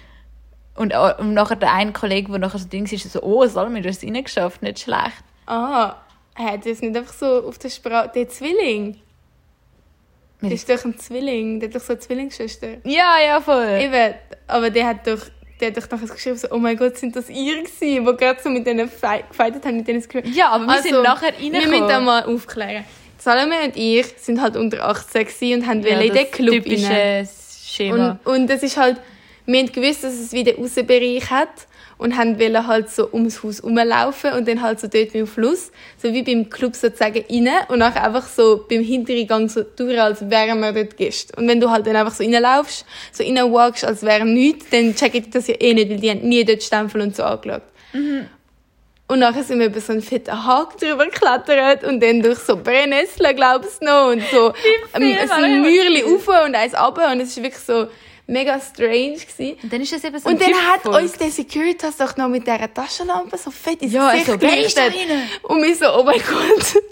Und, 0.78 0.92
äh, 0.92 1.14
und 1.18 1.34
nachher 1.34 1.56
der 1.58 1.74
eine 1.74 1.92
Kollege, 1.92 2.30
der 2.32 2.40
nachher 2.40 2.60
so 2.60 2.72
war, 2.72 2.82
ist 2.94 3.12
so, 3.12 3.22
oh, 3.24 3.46
Salmi, 3.48 3.82
du 3.82 3.90
hast 3.90 4.04
es 4.04 4.10
reingeschafft, 4.10 4.62
nicht 4.62 4.80
schlecht. 4.80 5.24
Ah, 5.48 5.96
hat 6.36 6.66
jetzt 6.66 6.82
nicht 6.84 6.96
einfach 6.96 7.14
so 7.14 7.48
auf 7.48 7.58
der 7.58 7.70
Sprache, 7.70 8.12
der 8.14 8.30
Zwilling. 8.30 9.00
Der 10.42 10.52
ist 10.52 10.70
doch 10.70 10.86
ein 10.86 10.98
Zwilling, 11.00 11.60
der 11.60 11.70
hat 11.70 11.76
doch 11.76 11.82
so 11.82 11.94
eine 11.94 12.00
Zwillingsschwester. 12.00 12.68
Ja, 12.84 13.16
ja, 13.26 13.42
voll. 13.42 13.66
Eben, 13.82 14.14
aber 14.46 14.70
der 14.70 14.86
hat 14.86 15.08
doch, 15.08 15.18
der 15.60 15.70
hat 15.70 15.78
doch 15.78 15.90
nachher 15.90 16.14
geschrieben, 16.14 16.38
so, 16.38 16.48
oh 16.52 16.58
mein 16.60 16.78
Gott, 16.78 16.96
sind 16.98 17.16
das 17.16 17.28
ihr 17.30 17.64
gewesen, 17.64 18.06
die 18.06 18.18
gerade 18.18 18.40
so 18.44 18.50
mit 18.50 18.68
denen 18.68 18.88
fei- 18.88 19.24
gefeitet 19.28 19.66
haben, 19.66 19.78
mit 19.78 19.88
denen 19.88 19.98
es. 20.00 20.08
Ja, 20.36 20.50
aber 20.52 20.68
wir 20.68 20.82
sind 20.84 21.02
nachher 21.02 21.34
Wir 21.40 21.50
müssen 21.50 21.72
da 21.72 21.78
reingekommen. 21.98 22.06
mal 22.06 22.24
aufklären. 22.26 22.86
Salome 23.18 23.56
und 23.66 23.76
ich 23.76 24.06
sind 24.18 24.40
halt 24.40 24.56
unter 24.56 24.88
18 24.88 25.26
gewesen 25.26 25.62
und 25.62 25.68
haben 25.68 25.84
wollen 25.84 26.02
in 26.02 26.14
den 26.14 26.30
Club 26.32 26.54
rein. 26.54 26.62
typische 26.64 27.28
Schema. 27.66 28.20
Und, 28.24 28.32
und 28.42 28.48
das 28.48 28.62
ist 28.62 28.78
halt, 28.78 29.02
wir 29.48 29.60
haben 29.60 29.72
gewusst, 29.72 30.04
dass 30.04 30.14
es 30.14 30.34
wieder 30.34 30.54
einen 30.54 30.64
Aussenbereich 30.64 31.32
hat. 31.32 31.68
und 31.98 32.16
haben 32.16 32.40
wollen 32.40 32.68
halt 32.68 32.90
so 32.90 33.10
ums 33.12 33.42
Haus 33.44 33.64
rumlaufen 33.64 34.34
und 34.34 34.48
dann 34.48 34.62
halt 34.62 34.80
so 34.80 34.88
dort 34.88 35.14
beim 35.14 35.26
Fluss, 35.26 35.72
so 35.98 36.14
wie 36.14 36.22
beim 36.22 36.50
Club 36.50 36.76
sozusagen 36.76 37.24
rein 37.30 37.50
und 37.70 37.80
nachher 37.80 38.04
einfach 38.04 38.28
so 38.28 38.66
beim 38.70 38.84
hinteren 38.84 39.28
Gang 39.28 39.50
so 39.50 39.64
durch, 39.64 40.00
als 40.00 40.30
wären 40.30 40.60
wir 40.60 40.74
dort 40.74 40.96
Gäste. 40.98 41.36
Und 41.36 41.48
wenn 41.48 41.60
du 41.60 41.70
halt 41.72 41.88
dann 41.88 41.96
einfach 41.96 42.14
so 42.14 42.24
reinlaufst, 42.24 42.86
so 43.12 43.24
reinwalkst, 43.24 43.84
als 43.86 44.04
wäre 44.04 44.26
nichts, 44.26 44.70
dann 44.70 44.94
checken 44.96 45.24
die 45.24 45.30
das 45.32 45.48
ja 45.48 45.56
eh 45.60 45.74
nicht, 45.74 45.90
weil 45.90 45.98
die 46.00 46.10
haben 46.12 46.22
nie 46.28 46.46
dort 46.46 46.62
Stempel 46.62 47.02
und 47.02 47.16
so 47.16 47.24
angeschaut. 47.24 47.64
Und 49.10 49.20
nachher 49.20 49.44
sind 49.44 49.60
wir 49.60 49.68
über 49.68 49.80
so 49.80 49.94
einen 49.94 50.02
fetten 50.02 50.46
Haken 50.46 50.78
drüber 50.80 51.06
geklettert 51.06 51.84
und 51.86 52.04
dann 52.04 52.22
durch 52.22 52.40
so 52.40 52.58
Brennnessel, 52.58 53.34
glaubst 53.34 53.82
du 53.82 53.86
noch, 53.86 54.12
und 54.12 54.22
so 54.32 54.54
ein? 54.94 55.02
Mürli 55.62 56.02
rauf 56.02 56.28
und 56.46 56.54
eins 56.56 56.74
runter 56.78 57.12
und 57.12 57.22
es 57.22 57.36
war 57.38 57.44
wirklich 57.44 57.64
so 57.64 57.88
mega 58.28 58.60
strange. 58.60 59.18
Gewesen. 59.18 59.58
Und 59.64 59.74
dann 59.74 59.82
ist 59.82 59.94
es 59.94 60.04
eben 60.04 60.20
so 60.20 60.30
Und 60.30 60.40
dann 60.42 60.54
hat 60.54 60.84
gefolgt. 60.84 61.04
uns 61.04 61.18
der 61.18 61.32
Securitas 61.32 61.98
doch 61.98 62.16
noch 62.18 62.28
mit 62.28 62.46
dieser 62.46 62.72
Taschenlampe 62.74 63.38
so 63.38 63.50
fett 63.52 63.82
ins 63.82 63.94
Ja, 63.94 64.12
Gesicht 64.12 64.30
also, 64.30 64.46
ist 64.48 64.78
da 64.78 64.90
gerichtet. 64.90 65.42
Und 65.44 65.64
wir 65.64 65.76
so, 65.76 65.86
oh 65.98 66.04
mein 66.04 66.20
Gott. 66.20 66.84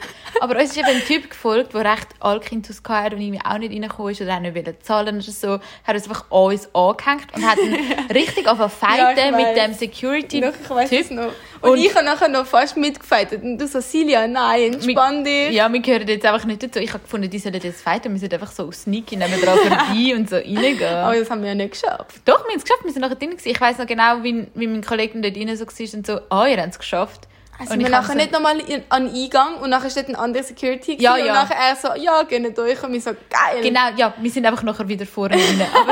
Aber 0.42 0.56
uns 0.60 0.72
ist 0.72 0.78
eben 0.78 0.88
ein 0.88 1.02
Typ 1.06 1.30
gefolgt, 1.30 1.74
der 1.74 1.86
recht 1.86 2.08
Alkintus 2.20 2.82
hatte 2.88 3.16
und 3.16 3.22
irgendwie 3.22 3.42
auch 3.46 3.58
nicht 3.58 3.72
reingekommen 3.74 4.12
ist 4.12 4.22
oder 4.22 4.36
auch 4.36 4.40
nicht 4.40 4.86
zahlen 4.86 5.16
oder 5.16 5.22
so. 5.32 5.60
Hat 5.84 5.96
uns 5.96 6.08
einfach 6.08 6.30
uns 6.32 6.70
angehängt 6.74 7.28
und 7.36 7.46
hat 7.46 7.58
ihn 7.60 7.76
richtig 8.14 8.48
auf 8.48 8.60
Ja, 8.60 8.70
fighten 8.70 9.36
ich 9.40 9.46
mit 9.46 9.58
dem 9.58 9.74
security 9.74 10.42
Noch, 10.42 10.54
ich 10.62 10.70
weiss 10.70 10.90
Typ. 10.90 11.02
es 11.02 11.12
noch. 11.12 11.32
Und, 11.62 11.72
Und- 11.72 11.78
ich 11.80 11.96
habe 11.96 12.06
nachher 12.06 12.28
noch 12.28 12.46
fast 12.46 12.78
mitgefightet. 12.78 13.42
Und 13.44 13.58
du 13.58 13.68
so, 13.68 13.80
Silja, 13.80 14.28
nein, 14.28 14.74
entspann 14.74 15.24
dich. 15.24 15.52
Ja, 15.52 15.72
wir 15.72 15.80
gehören 15.80 16.08
jetzt 16.08 16.26
einfach 16.26 16.46
nicht 16.46 16.62
dazu. 16.62 16.80
Ich 16.80 16.90
habe 16.94 17.00
gefunden, 17.04 17.30
die 17.30 17.40
sollen 17.40 17.60
jetzt 17.62 17.82
fighten. 17.82 18.12
Wir 18.12 18.20
sind 18.20 18.34
einfach 18.34 18.52
so 18.52 18.72
sneaky 18.72 19.16
nebenan 19.16 19.58
vorbei 19.58 20.14
und 20.16 20.30
so 20.30 20.36
reingehen. 20.36 20.84
Aber 20.96 21.16
das 21.18 21.30
haben 21.30 21.42
wir 21.42 21.50
ja 21.50 21.56
nicht 21.56 21.72
geschafft. 21.72 22.16
Doch, 22.26 22.44
wir 22.44 22.50
haben 22.52 22.58
es 22.58 22.64
geschafft. 22.64 22.84
Wir 22.84 22.92
sind 22.92 23.02
nachher 23.02 23.16
drin. 23.16 23.32
gewesen. 23.32 23.50
Ich 23.50 23.60
weiss 23.62 23.78
noch 23.78 23.88
genau, 23.88 24.22
wie, 24.22 24.46
wie 24.54 24.68
mein 24.68 24.84
Kollege 24.84 25.20
dort 25.22 25.36
rein 25.36 25.56
so 25.58 25.66
war 25.66 25.94
und 25.98 26.06
so, 26.08 26.20
ah, 26.30 26.46
ihr 26.46 26.58
habt 26.58 26.72
es 26.74 26.78
geschafft. 26.80 27.28
Also 27.58 27.74
und 27.74 27.80
wir 27.80 27.90
nachher 27.90 28.12
so- 28.14 28.18
nicht 28.18 28.32
nochmal 28.34 28.58
an 28.90 29.08
Eingang 29.14 29.56
und 29.62 29.70
nachher 29.70 29.90
steht 29.90 30.10
ein 30.10 30.16
anderer 30.16 30.44
Security 30.44 30.98
Ja, 31.00 31.16
ja. 31.16 31.24
und 31.26 31.30
nachher 31.34 31.56
er 31.56 31.76
so, 31.76 31.90
ja, 32.02 32.24
geht 32.24 32.58
durch 32.58 32.84
und 32.84 32.92
wir 32.92 33.00
so, 33.02 33.12
geil. 33.12 33.62
Genau, 33.64 33.90
ja, 33.96 34.14
wir 34.18 34.30
sind 34.32 34.46
einfach 34.46 34.64
nachher 34.64 34.88
wieder 34.88 35.06
vorne 35.06 35.36
rein. 35.36 35.62
Aber 35.74 35.88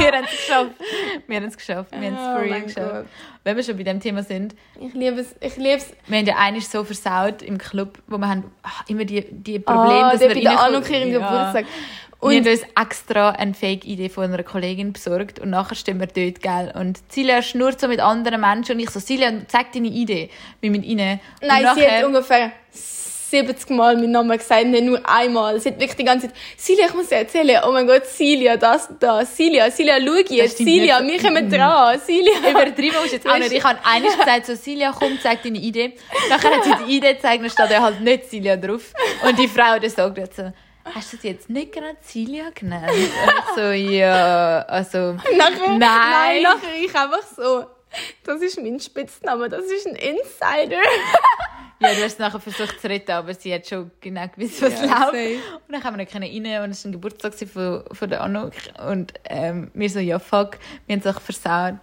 wir, 0.00 0.06
wir 0.06 0.12
haben 0.18 0.24
es 0.24 0.30
geschafft. 0.30 0.70
Wir 1.28 1.36
haben 1.36 1.44
es 1.46 1.56
geschafft. 1.56 1.90
Wir 1.92 2.08
haben 2.10 2.14
es 2.16 2.20
Oh 2.20 2.32
for 2.32 2.40
real 2.42 2.62
geschafft. 2.62 2.92
Gott. 2.92 3.06
Wenn 3.44 3.56
wir 3.56 3.62
schon 3.62 3.76
bei 3.76 3.82
dem 3.84 4.00
Thema 4.00 4.22
sind, 4.24 4.54
Ich 4.80 4.92
liebe 4.94 5.20
es, 5.20 5.34
ich 5.40 5.56
liebe 5.56 5.76
es. 5.76 5.86
wir 6.06 6.18
haben 6.18 6.26
ja 6.26 6.36
eines 6.36 6.70
so 6.70 6.82
versaut 6.84 7.42
im 7.42 7.58
Club, 7.58 7.98
wo 8.08 8.18
wir 8.18 8.28
haben 8.28 8.50
ach, 8.62 8.82
immer 8.88 9.04
die, 9.04 9.24
die 9.30 9.58
Probleme, 9.60 10.04
Ah, 10.06 10.10
dass 10.12 10.20
wir 10.20 10.28
bei 10.28 10.34
der 10.40 10.50
reinkommen- 10.52 10.74
Anuk 10.76 10.90
ihren 10.90 11.10
Ja. 11.12 11.18
Geburtstag. 11.52 11.64
Und 12.20 12.30
wir 12.32 12.38
haben 12.40 12.48
uns 12.48 12.62
extra 12.80 13.30
eine 13.30 13.54
Fake-Idee 13.54 14.08
von 14.08 14.24
einer 14.24 14.42
Kollegin 14.42 14.92
besorgt 14.92 15.38
und 15.38 15.50
nachher 15.50 15.76
stehen 15.76 16.00
wir 16.00 16.08
dort, 16.08 16.42
gell? 16.42 16.72
Und 16.74 16.98
Silja 17.12 17.42
schnurrt 17.42 17.80
so 17.80 17.86
mit 17.86 18.00
anderen 18.00 18.40
Menschen 18.40 18.72
und 18.72 18.80
ich 18.80 18.90
so, 18.90 18.98
Silja, 18.98 19.30
zeig 19.46 19.72
deine 19.72 19.86
Idee. 19.88 20.28
Wir 20.60 20.72
rein. 20.72 20.80
Und 21.40 21.46
nein, 21.48 21.58
sie 21.58 21.62
nachher- 21.64 21.98
hat 21.98 22.04
ungefähr 22.04 22.52
70 22.72 23.70
Mal 23.76 23.94
meinen 23.96 24.10
Namen 24.10 24.36
gesagt, 24.38 24.66
nicht 24.66 24.84
nur 24.84 25.00
einmal. 25.08 25.60
Sie 25.60 25.68
hat 25.68 25.78
wirklich 25.78 25.96
die 25.98 26.04
ganze 26.04 26.28
Zeit, 26.28 26.36
Silja, 26.56 26.86
ich 26.86 26.94
muss 26.94 27.08
dir 27.08 27.16
erzählen, 27.16 27.60
oh 27.66 27.72
mein 27.72 27.86
Gott, 27.86 28.06
Silja, 28.06 28.56
das, 28.56 28.88
das, 28.98 29.36
Silja, 29.36 29.70
Silja, 29.70 29.98
schau 30.04 30.34
jetzt, 30.34 30.56
Silja, 30.56 31.00
wir 31.06 31.20
kommen 31.20 31.48
dran, 31.50 32.00
Silja. 32.00 32.32
Übertrieben 32.50 32.96
ist 33.04 33.12
jetzt 33.12 33.28
auch 33.28 33.38
nicht. 33.38 33.52
Ich 33.52 33.62
habe 33.62 33.78
eines 33.84 34.16
gesagt, 34.18 34.46
so, 34.46 34.54
Silja, 34.54 34.92
komm, 34.98 35.18
zeig 35.22 35.42
deine 35.42 35.58
Idee. 35.58 35.92
Nachher 36.30 36.50
hat 36.56 36.64
sie 36.64 36.72
die 36.86 36.96
Idee 36.96 37.14
gezeigt, 37.14 37.42
dann 37.42 37.50
steht 37.50 37.70
ja 37.70 37.82
halt 37.82 38.00
nicht 38.00 38.30
Silja 38.30 38.56
drauf. 38.56 38.92
Und 39.28 39.38
die 39.38 39.46
Frau, 39.46 39.78
die 39.78 39.88
sagt 39.90 40.16
jetzt 40.18 40.36
so, 40.36 40.50
hast 40.94 41.12
du 41.12 41.16
sie 41.16 41.28
jetzt 41.28 41.48
nicht 41.50 41.72
gerade 41.72 41.96
Silja 42.02 42.50
genannt? 42.54 42.90
So, 43.54 43.70
ja, 43.70 44.62
also, 44.62 45.12
Nachher, 45.36 45.68
Nein. 45.68 45.78
nein, 45.78 46.42
nachher 46.42 46.74
ich 46.82 46.94
einfach 46.94 47.22
so, 47.36 47.66
das 48.24 48.40
ist 48.42 48.60
mein 48.60 48.78
Spitzname, 48.80 49.48
das 49.48 49.64
ist 49.64 49.86
ein 49.86 49.94
Insider. 49.96 50.76
ja, 51.80 51.88
du 51.94 52.02
hast 52.02 52.12
es 52.14 52.18
nachher 52.18 52.40
versucht 52.40 52.80
zu 52.80 52.88
retten, 52.88 53.12
aber 53.12 53.34
sie 53.34 53.52
hat 53.54 53.66
schon 53.66 53.90
genau 54.00 54.26
gewusst, 54.28 54.60
was 54.62 54.74
Ja, 54.80 54.86
läuft. 54.86 55.12
safe. 55.12 55.38
Und 55.66 55.72
dann 55.72 55.80
kamen 55.82 55.98
wir 55.98 56.06
rein 56.14 56.62
und 56.64 56.70
es 56.70 56.84
war 56.84 56.88
ein 56.88 56.92
Geburtstag 56.92 57.34
von, 57.34 57.84
von 57.90 58.10
der 58.10 58.20
Anuk. 58.22 58.52
Und 58.86 59.14
ähm, 59.24 59.70
wir 59.74 59.88
so, 59.90 59.98
ja, 60.00 60.18
fuck, 60.18 60.58
wir 60.86 60.96
haben 60.96 61.02
es 61.04 61.16
auch 61.16 61.20
versaut. 61.20 61.78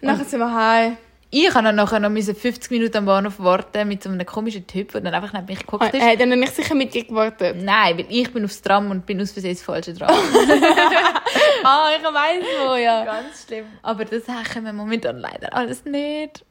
Nachher 0.00 0.24
sind 0.24 0.40
wir 0.40 0.52
heim. 0.54 0.96
Ich 1.32 1.48
habe 1.54 1.62
dann 1.64 1.76
nachher 1.76 2.00
noch 2.00 2.10
müssen 2.10 2.34
50 2.34 2.72
Minuten 2.72 2.96
am 2.96 3.06
Bahnhof 3.06 3.38
warten 3.38 3.86
mit 3.86 4.02
so 4.02 4.08
einem 4.10 4.26
komischen 4.26 4.66
Typ, 4.66 4.90
der 4.92 5.00
dann 5.00 5.14
einfach 5.14 5.32
neben 5.32 5.46
mich 5.46 5.60
geguckt 5.60 5.84
ist. 5.94 5.94
Er 6.02 6.10
hat 6.12 6.20
dann 6.20 6.30
nicht 6.30 6.56
sicher 6.56 6.74
mit 6.74 6.92
dir 6.92 7.04
gewartet. 7.04 7.56
Nein, 7.62 7.98
weil 7.98 8.06
ich 8.08 8.32
bin 8.32 8.44
aufs 8.44 8.60
Tram 8.62 8.90
und 8.90 9.06
bin 9.06 9.20
aus 9.20 9.30
Versehen 9.30 9.54
das 9.54 9.62
falsche 9.62 9.94
Tram. 9.94 10.10
Ah, 11.62 11.90
ich 11.96 12.02
weiß 12.02 12.44
wo, 12.66 12.74
ja. 12.74 13.04
Ganz 13.04 13.44
schlimm. 13.46 13.66
Aber 13.82 14.04
das 14.04 14.26
haben 14.26 14.64
wir 14.64 14.72
momentan 14.72 15.18
leider 15.18 15.54
alles 15.54 15.84
nicht. 15.84 16.44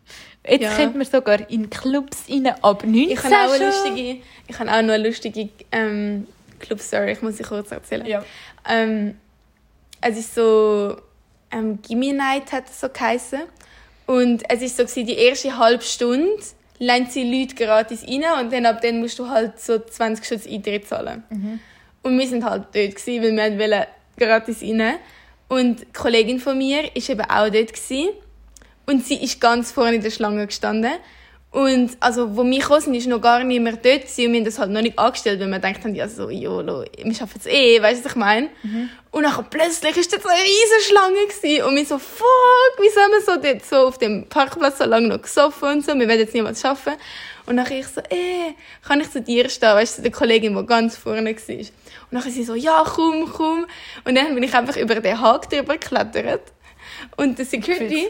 Jetzt 0.47 0.61
Ja. 0.61 0.75
könnte 0.75 0.97
man 0.97 1.05
sogar 1.07 1.49
in 1.49 1.69
Clubs 1.69 2.25
rein 2.29 2.47
ab 2.61 2.83
19 2.83 3.09
Ich 3.11 3.23
habe 3.23 3.35
auch 3.35 3.51
eine 3.51 3.57
schon. 3.57 3.65
lustige, 3.67 4.21
ich 4.47 4.59
habe 4.59 4.69
auch 4.71 4.81
noch 4.81 4.93
eine 4.93 4.97
lustige 5.07 5.49
ähm, 5.71 6.27
Club-Story, 6.59 7.11
ich 7.13 7.21
muss 7.21 7.37
sie 7.37 7.43
kurz 7.43 7.71
erzählen. 7.71 8.05
Ja. 8.05 8.23
Ähm, 8.67 9.17
es 10.01 10.17
ist 10.17 10.35
so, 10.35 10.95
ähm, 11.51 11.79
Gimme 11.81 12.13
Night 12.13 12.51
hat 12.51 12.69
es 12.69 12.79
so 12.79 12.87
geheißen. 12.87 13.41
Und 14.09 14.41
es 14.49 14.63
ist 14.63 14.75
so 14.75 14.85
gewesen, 14.85 15.05
die 15.05 15.19
erste 15.19 15.55
halbe 15.59 15.83
Stunde 15.83 16.41
lernen 16.79 17.05
sie 17.11 17.23
Leute 17.23 17.53
gratis 17.53 18.01
rein 18.07 18.23
und 18.43 18.51
dann 18.51 18.65
ab 18.65 18.81
dann 18.81 19.01
musst 19.01 19.19
du 19.19 19.29
halt 19.29 19.59
so 19.59 19.77
20 19.77 20.25
Schutz 20.25 20.47
Eintritt 20.47 20.87
zahlen. 20.87 21.23
Und 22.01 22.17
wir 22.17 22.27
sind 22.27 22.43
halt 22.43 22.63
dort 22.73 22.95
gewesen, 22.95 23.37
weil 23.37 23.59
wir 23.59 23.69
wollten 23.69 23.87
gratis 24.17 24.63
rein. 24.63 24.95
Und 25.47 25.81
die 25.81 25.85
Kollegin 25.93 26.39
von 26.39 26.57
mir 26.57 26.95
ist 26.95 27.07
eben 27.07 27.21
auch 27.21 27.51
dort 27.51 27.71
gewesen. 27.71 28.09
Und 28.87 29.05
sie 29.05 29.23
ist 29.23 29.39
ganz 29.39 29.71
vorne 29.71 29.97
in 29.97 30.01
der 30.01 30.09
Schlange 30.09 30.47
gestanden. 30.47 30.93
Und 31.51 31.97
also, 31.99 32.37
wo 32.37 32.43
wir 32.43 32.59
gekommen 32.59 32.81
sind, 32.81 32.93
ist 32.93 33.07
noch 33.07 33.19
gar 33.21 33.43
niemand 33.43 33.83
dort 33.83 34.01
gewesen. 34.01 34.27
Und 34.27 34.33
wir 34.33 34.39
haben 34.39 34.45
das 34.45 34.59
halt 34.59 34.69
noch 34.69 34.81
nicht 34.81 34.99
angestellt, 34.99 35.39
weil 35.39 35.47
wir 35.47 35.55
gedacht 35.59 35.83
haben, 35.83 35.95
ja, 35.95 36.07
so, 36.07 36.29
YOLO, 36.29 36.85
wir 37.03 37.15
schaffen 37.15 37.39
es 37.39 37.47
eh, 37.47 37.81
weißt 37.81 38.01
du, 38.01 38.05
was 38.05 38.11
ich 38.11 38.15
meine? 38.17 38.49
Und 39.09 39.23
dann 39.23 39.45
plötzlich 39.49 39.97
ist 39.97 40.13
dort 40.13 40.21
so 40.21 40.29
eine 40.29 40.39
riesige 40.43 40.83
Schlange 40.87 41.25
gewesen. 41.27 41.63
Und 41.65 41.75
wir 41.75 41.85
so, 41.85 41.97
fuck, 41.97 42.73
wieso 42.79 43.01
haben 43.01 43.11
wir 43.11 43.21
so 43.21 43.41
dort 43.41 43.65
so 43.65 43.87
auf 43.87 43.97
dem 43.97 44.27
Parkplatz 44.29 44.77
so 44.77 44.83
lange 44.83 45.07
noch 45.07 45.21
gesoffen 45.23 45.69
und 45.69 45.85
so, 45.85 45.95
wir 45.97 46.07
werden 46.07 46.19
jetzt 46.19 46.35
niemals 46.35 46.61
schaffen. 46.61 46.93
Und 47.47 47.57
dann 47.57 47.65
ich 47.71 47.87
so, 47.87 48.01
eh, 48.01 48.53
kann 48.87 49.01
ich 49.01 49.09
zu 49.09 49.19
dir 49.19 49.49
stehen, 49.49 49.69
weißt 49.73 49.97
du, 49.97 50.01
der 50.03 50.11
Kollegin, 50.11 50.55
die 50.55 50.65
ganz 50.67 50.97
vorne 50.97 51.35
war. 51.35 51.55
Und 51.57 51.67
dann 52.11 52.21
sie 52.31 52.43
so, 52.43 52.53
ja, 52.53 52.83
komm, 52.85 53.27
komm. 53.35 53.65
Und 54.05 54.13
dann 54.15 54.35
bin 54.35 54.43
ich 54.43 54.53
einfach 54.53 54.77
über 54.77 54.93
den 54.93 55.19
Haken 55.19 55.49
drüber 55.49 55.79
geklettert. 55.79 56.43
Und 57.17 57.39
der 57.39 57.45
Security 57.45 58.07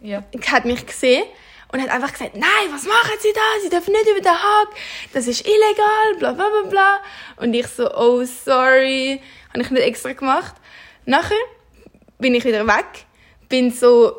Ja. 0.00 0.24
hat 0.50 0.64
mich 0.64 0.86
gesehen 0.86 1.24
und 1.72 1.80
hat 1.80 1.90
einfach 1.90 2.12
gesagt, 2.12 2.36
nein, 2.36 2.68
was 2.70 2.84
machen 2.84 3.16
Sie 3.20 3.32
da? 3.34 3.40
Sie 3.62 3.70
dürfen 3.70 3.92
nicht 3.92 4.08
über 4.08 4.20
den 4.20 4.32
Haken, 4.32 4.74
das 5.12 5.26
ist 5.26 5.46
illegal, 5.46 6.16
bla 6.18 6.32
bla 6.32 6.48
bla 6.48 6.70
bla. 6.70 7.00
Und 7.36 7.54
ich 7.54 7.66
so, 7.66 7.90
oh, 7.94 8.24
sorry, 8.24 9.20
habe 9.52 9.62
ich 9.62 9.70
nicht 9.70 9.82
extra 9.82 10.12
gemacht. 10.12 10.54
Nachher 11.04 11.34
bin 12.18 12.34
ich 12.34 12.44
wieder 12.44 12.66
weg, 12.66 13.06
bin 13.48 13.70
so 13.70 14.12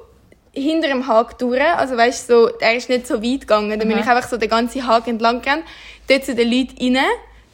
hinter 0.54 0.88
dem 0.88 1.08
Haken 1.08 1.36
durch, 1.40 1.62
also 1.62 1.96
weißt 1.96 2.28
so, 2.28 2.50
er 2.60 2.76
ist 2.76 2.90
nicht 2.90 3.08
so 3.08 3.22
weit 3.22 3.42
gegangen, 3.42 3.80
dann 3.80 3.88
bin 3.88 3.98
ich 3.98 4.08
einfach 4.08 4.28
so 4.28 4.38
den 4.38 4.50
ganzen 4.50 4.88
Haken 4.88 5.12
entlang 5.12 5.42
gegangen, 5.42 5.64
dort 6.08 6.26
zu 6.26 6.36
den 6.36 6.52
Leuten 6.52 6.96
rein, 6.96 7.06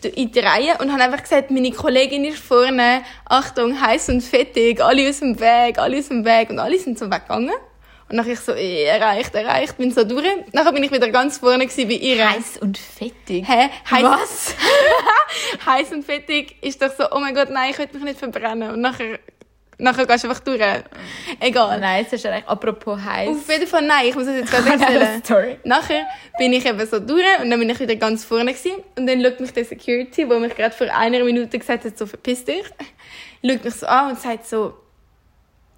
in 0.09 0.31
die 0.31 0.39
Reihe 0.39 0.77
und 0.79 0.91
habe 0.91 1.03
einfach 1.03 1.23
gesagt, 1.23 1.51
meine 1.51 1.71
Kollegin 1.71 2.25
ist 2.25 2.39
vorne, 2.39 3.03
Achtung, 3.25 3.79
heiß 3.79 4.09
und 4.09 4.21
fettig, 4.21 4.81
alle 4.81 5.07
aus 5.09 5.19
dem 5.19 5.39
Weg, 5.39 5.77
alle 5.77 5.99
aus 5.99 6.09
dem 6.09 6.25
Weg. 6.25 6.49
Und 6.49 6.59
alle 6.59 6.77
sind 6.77 6.99
so 6.99 7.09
weggegangen. 7.09 7.53
Und 8.13 8.17
nachher 8.17 8.33
ich 8.33 8.41
so, 8.41 8.53
eh, 8.53 8.83
erreicht, 8.83 9.33
erreicht, 9.33 9.75
bin 9.75 9.89
so 9.89 10.03
durch. 10.03 10.27
Nachher 10.51 10.71
bin 10.71 10.83
ich 10.83 10.91
wieder 10.91 11.09
ganz 11.09 11.39
vorne 11.39 11.65
gewesen 11.65 11.87
bei 11.87 11.95
ihr. 11.95 12.29
Heiß 12.29 12.57
und 12.61 12.77
fettig. 12.77 13.43
Hä? 13.47 13.69
Heiß, 13.89 14.03
Was? 14.03 14.55
heiß 15.65 15.91
und 15.93 16.05
fettig 16.05 16.57
ist 16.61 16.79
doch 16.79 16.93
so, 16.95 17.05
oh 17.09 17.17
mein 17.19 17.33
Gott, 17.33 17.49
nein, 17.49 17.71
ich 17.71 17.79
will 17.79 17.87
mich 17.91 18.03
nicht 18.03 18.19
verbrennen. 18.19 18.69
Und 18.69 18.81
nachher, 18.81 19.17
nachher 19.79 20.05
gehst 20.05 20.25
du 20.25 20.27
einfach 20.29 20.43
durch. 20.43 20.61
Egal. 21.39 21.79
Nein, 21.79 22.03
jetzt 22.03 22.13
ist 22.13 22.23
recht. 22.27 22.47
Apropos 22.47 22.99
heiß. 23.03 23.29
Auf 23.29 23.49
jeden 23.49 23.65
Fall 23.65 23.81
nein, 23.81 24.05
ich 24.05 24.13
muss 24.13 24.27
es 24.27 24.41
jetzt 24.41 24.51
gerade 24.51 24.69
erzählen. 24.83 25.23
Sorry. 25.23 25.57
Nachher 25.63 26.05
bin 26.37 26.53
ich 26.53 26.67
eben 26.67 26.85
so 26.85 26.99
durch 26.99 27.25
und 27.41 27.49
dann 27.49 27.59
bin 27.59 27.71
ich 27.71 27.79
wieder 27.79 27.95
ganz 27.95 28.23
vorne 28.23 28.53
gewesen. 28.53 28.73
Und 28.95 29.07
dann 29.07 29.23
schaut 29.23 29.39
mich 29.39 29.53
der 29.53 29.65
Security, 29.65 30.27
der 30.27 30.39
mich 30.39 30.55
gerade 30.55 30.75
vor 30.75 30.85
einer 30.95 31.23
Minute 31.23 31.57
gesagt 31.57 31.83
hat, 31.83 31.97
so 31.97 32.05
verpiss 32.05 32.45
dich, 32.45 32.63
schaut 33.43 33.63
mich 33.63 33.73
so 33.73 33.87
an 33.87 34.11
und 34.11 34.21
sagt 34.21 34.45
so, 34.45 34.75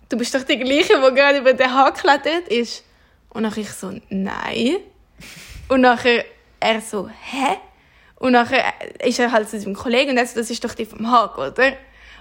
du 0.10 0.18
bist 0.18 0.34
doch 0.36 0.44
die 0.44 0.58
gleiche, 0.58 0.94
die 0.96 1.16
gerade 1.16 1.40
über 1.40 1.54
den 1.54 1.74
Haken 1.74 1.96
geklettert 1.96 2.48
ist. 2.50 2.84
Und 3.30 3.44
nachher 3.44 3.62
ich 3.62 3.72
so, 3.72 3.92
nein. 4.10 4.78
Und 5.68 5.82
nachher 5.82 6.26
er 6.60 6.82
so, 6.82 7.10
hä? 7.10 7.58
Und 8.16 8.32
nachher 8.32 8.74
ist 9.04 9.20
er 9.20 9.32
halt 9.32 9.50
zu 9.50 9.60
seinem 9.60 9.76
Kollegen 9.76 10.12
und 10.12 10.18
er 10.18 10.26
so, 10.26 10.40
das 10.40 10.50
ist 10.50 10.64
doch 10.64 10.74
die 10.74 10.86
vom 10.86 11.12
Haken, 11.12 11.42
oder? 11.42 11.74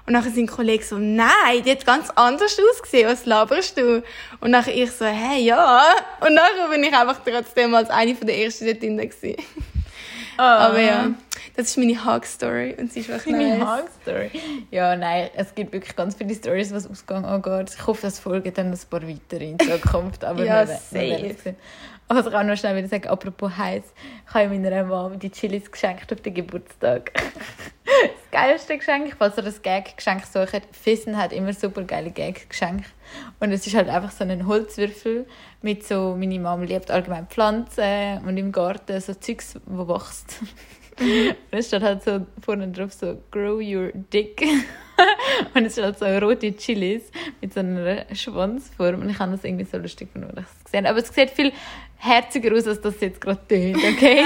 Und 0.07 0.13
nachher 0.13 0.31
sein 0.31 0.47
Kollege 0.47 0.85
so, 0.85 0.99
nein, 0.99 1.63
die 1.65 1.71
hat 1.71 1.87
ganz 1.87 2.11
anders 2.11 2.59
ausgesehen, 2.73 3.09
was 3.09 3.25
laberst 3.25 3.79
du? 3.79 4.03
Und 4.41 4.51
nachher 4.51 4.75
ich 4.75 4.91
so, 4.91 5.07
hä, 5.07 5.41
ja. 5.41 5.83
Und 6.21 6.35
nachher 6.35 6.69
bin 6.69 6.85
ich 6.85 6.93
einfach 6.93 7.21
trotzdem 7.25 7.75
als 7.75 7.89
eine 7.91 8.15
von 8.15 8.27
der 8.27 8.37
ersten 8.39 8.67
dort 8.67 8.83
drin. 8.83 9.11
Aber 10.37 10.81
ja, 10.81 11.11
das 11.57 11.69
ist 11.69 11.77
meine 11.79 12.05
Hug-Story 12.05 12.75
und 12.79 12.93
sie 12.93 13.01
ist 13.01 13.09
wirklich 13.09 13.35
Meine 13.35 13.59
nice. 13.59 13.83
Hug-Story. 13.83 14.31
Ja, 14.71 14.97
nein, 14.97 15.31
es 15.35 15.55
gibt 15.55 15.73
wirklich 15.73 15.95
ganz 15.95 16.15
viele 16.17 16.35
Stories, 16.35 16.73
was 16.73 16.89
Ausgang 16.91 17.25
angeht. 17.25 17.75
Ich 17.77 17.87
hoffe, 17.87 18.07
es 18.07 18.19
folgen 18.19 18.53
dann 18.55 18.73
ein 18.73 18.79
paar 18.91 19.03
weitere 19.03 19.51
in 19.51 19.59
Zukunft. 19.59 20.25
Aber 20.25 20.45
Ja, 20.45 20.67
wir, 20.67 20.69
wir 20.69 21.35
safe. 21.35 21.55
Aber 22.09 22.21
was 22.21 22.27
ich 22.27 22.35
auch 22.35 22.43
noch 22.43 22.57
schnell 22.57 22.77
wieder 22.77 22.89
sagen, 22.89 23.09
apropos 23.09 23.57
heiß, 23.57 23.83
ich 24.29 24.35
habe 24.35 24.49
meiner 24.49 24.85
Mom 24.85 25.19
die 25.19 25.31
Chilis 25.31 25.71
geschenkt 25.71 26.13
auf 26.13 26.21
den 26.21 26.35
Geburtstag. 26.35 27.13
Geilste 28.35 28.77
Geschenk, 28.77 29.15
falls 29.17 29.37
ihr 29.37 29.45
das 29.45 29.63
Gag-Geschenk 29.63 30.25
sucht, 30.25 30.63
Fissen 30.73 31.17
hat 31.17 31.33
immer 31.33 31.53
super 31.53 31.85
geile 31.85 32.11
Gag-Geschenke. 32.11 32.85
Und 33.39 33.53
es 33.53 33.65
ist 33.65 33.77
halt 33.77 33.89
einfach 33.89 34.11
so 34.11 34.25
ein 34.25 34.49
Holzwürfel 34.49 35.25
mit 35.63 35.87
so, 35.87 36.17
meine 36.19 36.41
Mom 36.41 36.65
liebt 36.65 36.91
allgemein 36.91 37.29
Pflanzen 37.29 38.19
und 38.27 38.37
im 38.37 38.51
Garten 38.51 39.01
so 39.01 39.15
Zeugs, 39.15 39.61
wo 39.67 39.87
wächst. 39.87 40.41
Und 40.99 41.37
es 41.59 41.69
steht 41.69 41.83
halt 41.83 42.03
so 42.03 42.27
vorne 42.41 42.69
drauf 42.73 42.93
so 42.93 43.23
Grow 43.31 43.61
your 43.61 43.93
dick. 43.93 44.45
und 45.55 45.65
es 45.65 45.73
steht 45.73 45.85
halt 45.85 45.99
so 45.99 46.07
rote 46.07 46.55
Chilis 46.57 47.11
mit 47.41 47.55
so 47.55 47.61
einer 47.61 48.05
Schwanzform. 48.15 49.03
Und 49.03 49.11
ich 49.11 49.19
habe 49.19 49.33
das 49.33 49.45
irgendwie 49.45 49.65
so 49.65 49.79
lustig 49.79 50.13
gefunden, 50.13 50.37
als 50.37 50.47
ich 50.47 50.59
es 50.59 50.65
gesehen 50.65 50.87
habe. 50.87 50.99
Aber 50.99 51.07
es 51.07 51.15
sieht 51.15 51.31
viel 51.31 51.53
herziger 51.97 52.55
aus, 52.55 52.67
als 52.67 52.81
das 52.81 53.01
jetzt 53.01 53.21
gerade 53.21 53.41
tönt, 53.49 53.77
okay? 53.77 54.25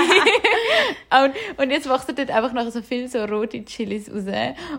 und, 1.25 1.35
und 1.63 1.71
jetzt 1.71 1.89
wachsen 1.89 2.15
dort 2.17 2.31
einfach 2.31 2.53
noch 2.53 2.71
so 2.71 2.83
viel 2.83 3.09
so 3.09 3.25
rote 3.25 3.65
Chilis 3.65 4.11
raus. 4.11 4.25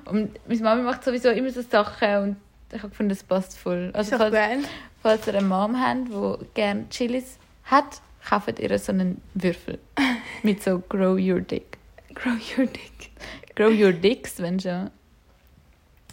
Und 0.05 0.39
meine 0.47 0.61
Mama 0.61 0.81
macht 0.83 1.03
sowieso 1.03 1.29
immer 1.29 1.49
so 1.49 1.61
Sachen 1.61 2.17
und 2.17 2.35
ich 2.71 2.79
habe 2.79 2.89
gefunden, 2.89 3.09
das 3.09 3.23
passt 3.23 3.57
voll. 3.57 3.91
Also 3.93 4.17
falls, 4.17 4.33
geil. 4.33 4.59
falls 5.01 5.25
ihr 5.27 5.35
eine 5.35 5.47
Mom 5.47 5.79
habt, 5.79 6.09
die 6.09 6.45
gerne 6.53 6.87
Chilis 6.89 7.37
hat, 7.63 8.01
kauft 8.27 8.59
ihr 8.59 8.77
so 8.77 8.91
einen 8.91 9.21
Würfel 9.33 9.79
mit 10.43 10.61
so 10.61 10.79
Grow 10.79 11.17
your 11.17 11.39
dick. 11.39 11.77
Grow 12.13 12.33
your 12.57 12.65
dick. 12.67 13.11
Grow 13.55 13.69
your 13.69 13.93
dicks, 13.93 14.39
wenn 14.39 14.59
schon. 14.59 14.89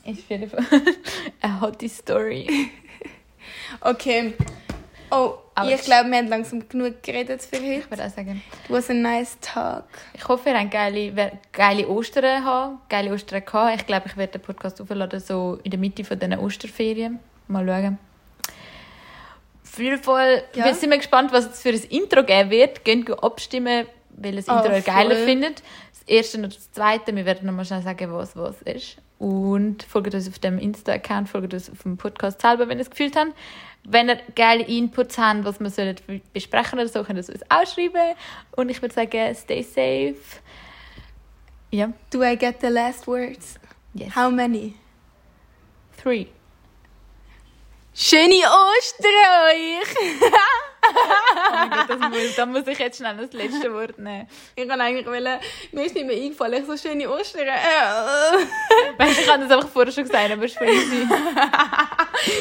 Ist 0.06 0.20
auf 0.20 0.30
jeden 0.30 0.50
Fall 0.50 0.64
eine 1.40 1.60
hotte 1.60 1.88
Story. 1.88 2.70
Okay. 3.80 4.34
Oh, 5.10 5.34
Aber 5.54 5.70
ich 5.70 5.82
glaube, 5.82 6.10
wir 6.10 6.18
haben 6.18 6.28
langsam 6.28 6.68
genug 6.68 7.02
geredet 7.02 7.42
für 7.42 7.56
heute. 7.56 7.80
Ich 7.80 7.90
würde 7.90 8.04
auch 8.06 8.10
sagen. 8.10 8.42
It 8.64 8.70
was 8.70 8.90
a 8.90 8.94
nice 8.94 9.36
talk. 9.40 9.84
Ich 10.14 10.26
hoffe, 10.26 10.50
ihr 10.50 10.58
habt 10.58 10.70
geile, 10.70 11.32
geile 11.52 11.88
Ostern 11.88 12.44
haben, 12.44 12.78
geile 12.88 13.12
Ostern 13.12 13.44
gehabt. 13.44 13.80
Ich 13.80 13.86
glaube, 13.86 14.06
ich 14.06 14.16
werde 14.16 14.32
den 14.38 14.42
Podcast 14.42 14.80
aufladen, 14.80 15.20
so 15.20 15.58
in 15.62 15.70
der 15.70 15.78
Mitte 15.80 16.02
von 16.04 16.18
diesen 16.18 16.38
Osterferien. 16.38 17.18
Mal 17.48 17.66
schauen. 17.66 17.98
Auf 19.64 19.78
jeden 19.78 20.02
Fall 20.02 20.42
Ja. 20.54 20.64
wir 20.64 20.74
sind 20.74 20.90
wir 20.90 20.98
gespannt, 20.98 21.32
was 21.32 21.46
es 21.46 21.62
für 21.62 21.68
ein 21.70 21.82
Intro 21.90 22.22
geben 22.24 22.50
wird. 22.50 22.84
Geht 22.84 23.10
abstimmen, 23.22 23.86
welches 24.10 24.48
Oh, 24.48 24.54
Intro 24.56 24.72
ihr 24.72 24.80
geiler 24.82 25.16
findet. 25.16 25.62
Das 25.92 26.02
erste 26.06 26.38
und 26.38 26.44
das 26.56 26.72
zweite. 26.72 27.14
Wir 27.14 27.24
werden 27.26 27.46
nochmal 27.46 27.64
schnell 27.64 27.82
sagen, 27.82 28.12
was 28.12 28.36
was 28.36 28.60
ist. 28.62 28.96
Und 29.18 29.82
folgt 29.84 30.14
uns 30.14 30.28
auf 30.28 30.38
dem 30.38 30.58
Insta-Account, 30.58 31.28
folgt 31.28 31.54
uns 31.54 31.70
auf 31.70 31.82
dem 31.82 31.96
Podcast 31.96 32.40
selber, 32.42 32.68
wenn 32.68 32.78
ihr 32.78 32.82
es 32.82 32.90
gefühlt 32.90 33.16
habt. 33.16 33.32
Wenn 33.88 34.08
ihr 34.08 34.18
geile 34.34 34.64
Inputs 34.64 35.16
habt, 35.16 35.44
was 35.44 35.60
wir 35.60 35.70
sollen 35.70 35.96
besprechen 36.32 36.78
oder 36.78 36.88
so, 36.88 37.02
könnt 37.04 37.18
ihr 37.18 37.20
es 37.20 37.30
uns 37.30 37.42
auch 37.48 37.66
schreiben. 37.66 38.16
Und 38.52 38.68
ich 38.68 38.82
würde 38.82 38.94
sagen, 38.94 39.34
stay 39.34 39.62
safe. 39.62 40.16
Ja, 41.70 41.92
Do 42.10 42.22
I 42.22 42.36
get 42.36 42.60
the 42.60 42.68
last 42.68 43.06
words? 43.06 43.58
yes. 43.94 44.14
How 44.14 44.30
many? 44.30 44.74
Three. 45.96 46.26
Schöne 47.98 48.42
Ostern 48.44 49.10
euch! 49.48 49.96
Oh 50.82 51.50
mein 51.50 51.70
Gott, 51.70 51.88
das 51.88 51.98
muss, 51.98 52.36
da 52.36 52.44
muss 52.44 52.66
ich 52.66 52.78
jetzt 52.78 52.98
schnell 52.98 53.16
das 53.16 53.32
letzte 53.32 53.72
Wort 53.72 53.98
nehmen. 53.98 54.28
Ich 54.54 54.68
kann 54.68 54.78
eigentlich 54.82 55.06
wollen, 55.06 55.40
mir 55.72 55.84
ist 55.84 55.94
nicht 55.94 56.06
mehr 56.06 56.14
eingefallen, 56.14 56.60
ich 56.62 56.66
so 56.66 56.76
schöne 56.76 57.08
Ostern. 57.08 57.46
Weißt, 58.98 59.20
ich 59.20 59.32
habe 59.32 59.44
das 59.44 59.50
einfach 59.50 59.70
vorher 59.70 59.92
schon 59.92 60.04
gesagt, 60.04 60.30
aber 60.30 60.46
voll 60.46 60.68
easy. 60.68 61.08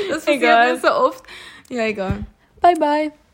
Das 0.09 0.25
passiert 0.25 0.41
mir 0.41 0.77
so 0.77 0.91
oft. 0.91 1.23
Ja, 1.69 1.85
egal. 1.85 2.25
Bye, 2.59 2.75
bye. 2.75 3.24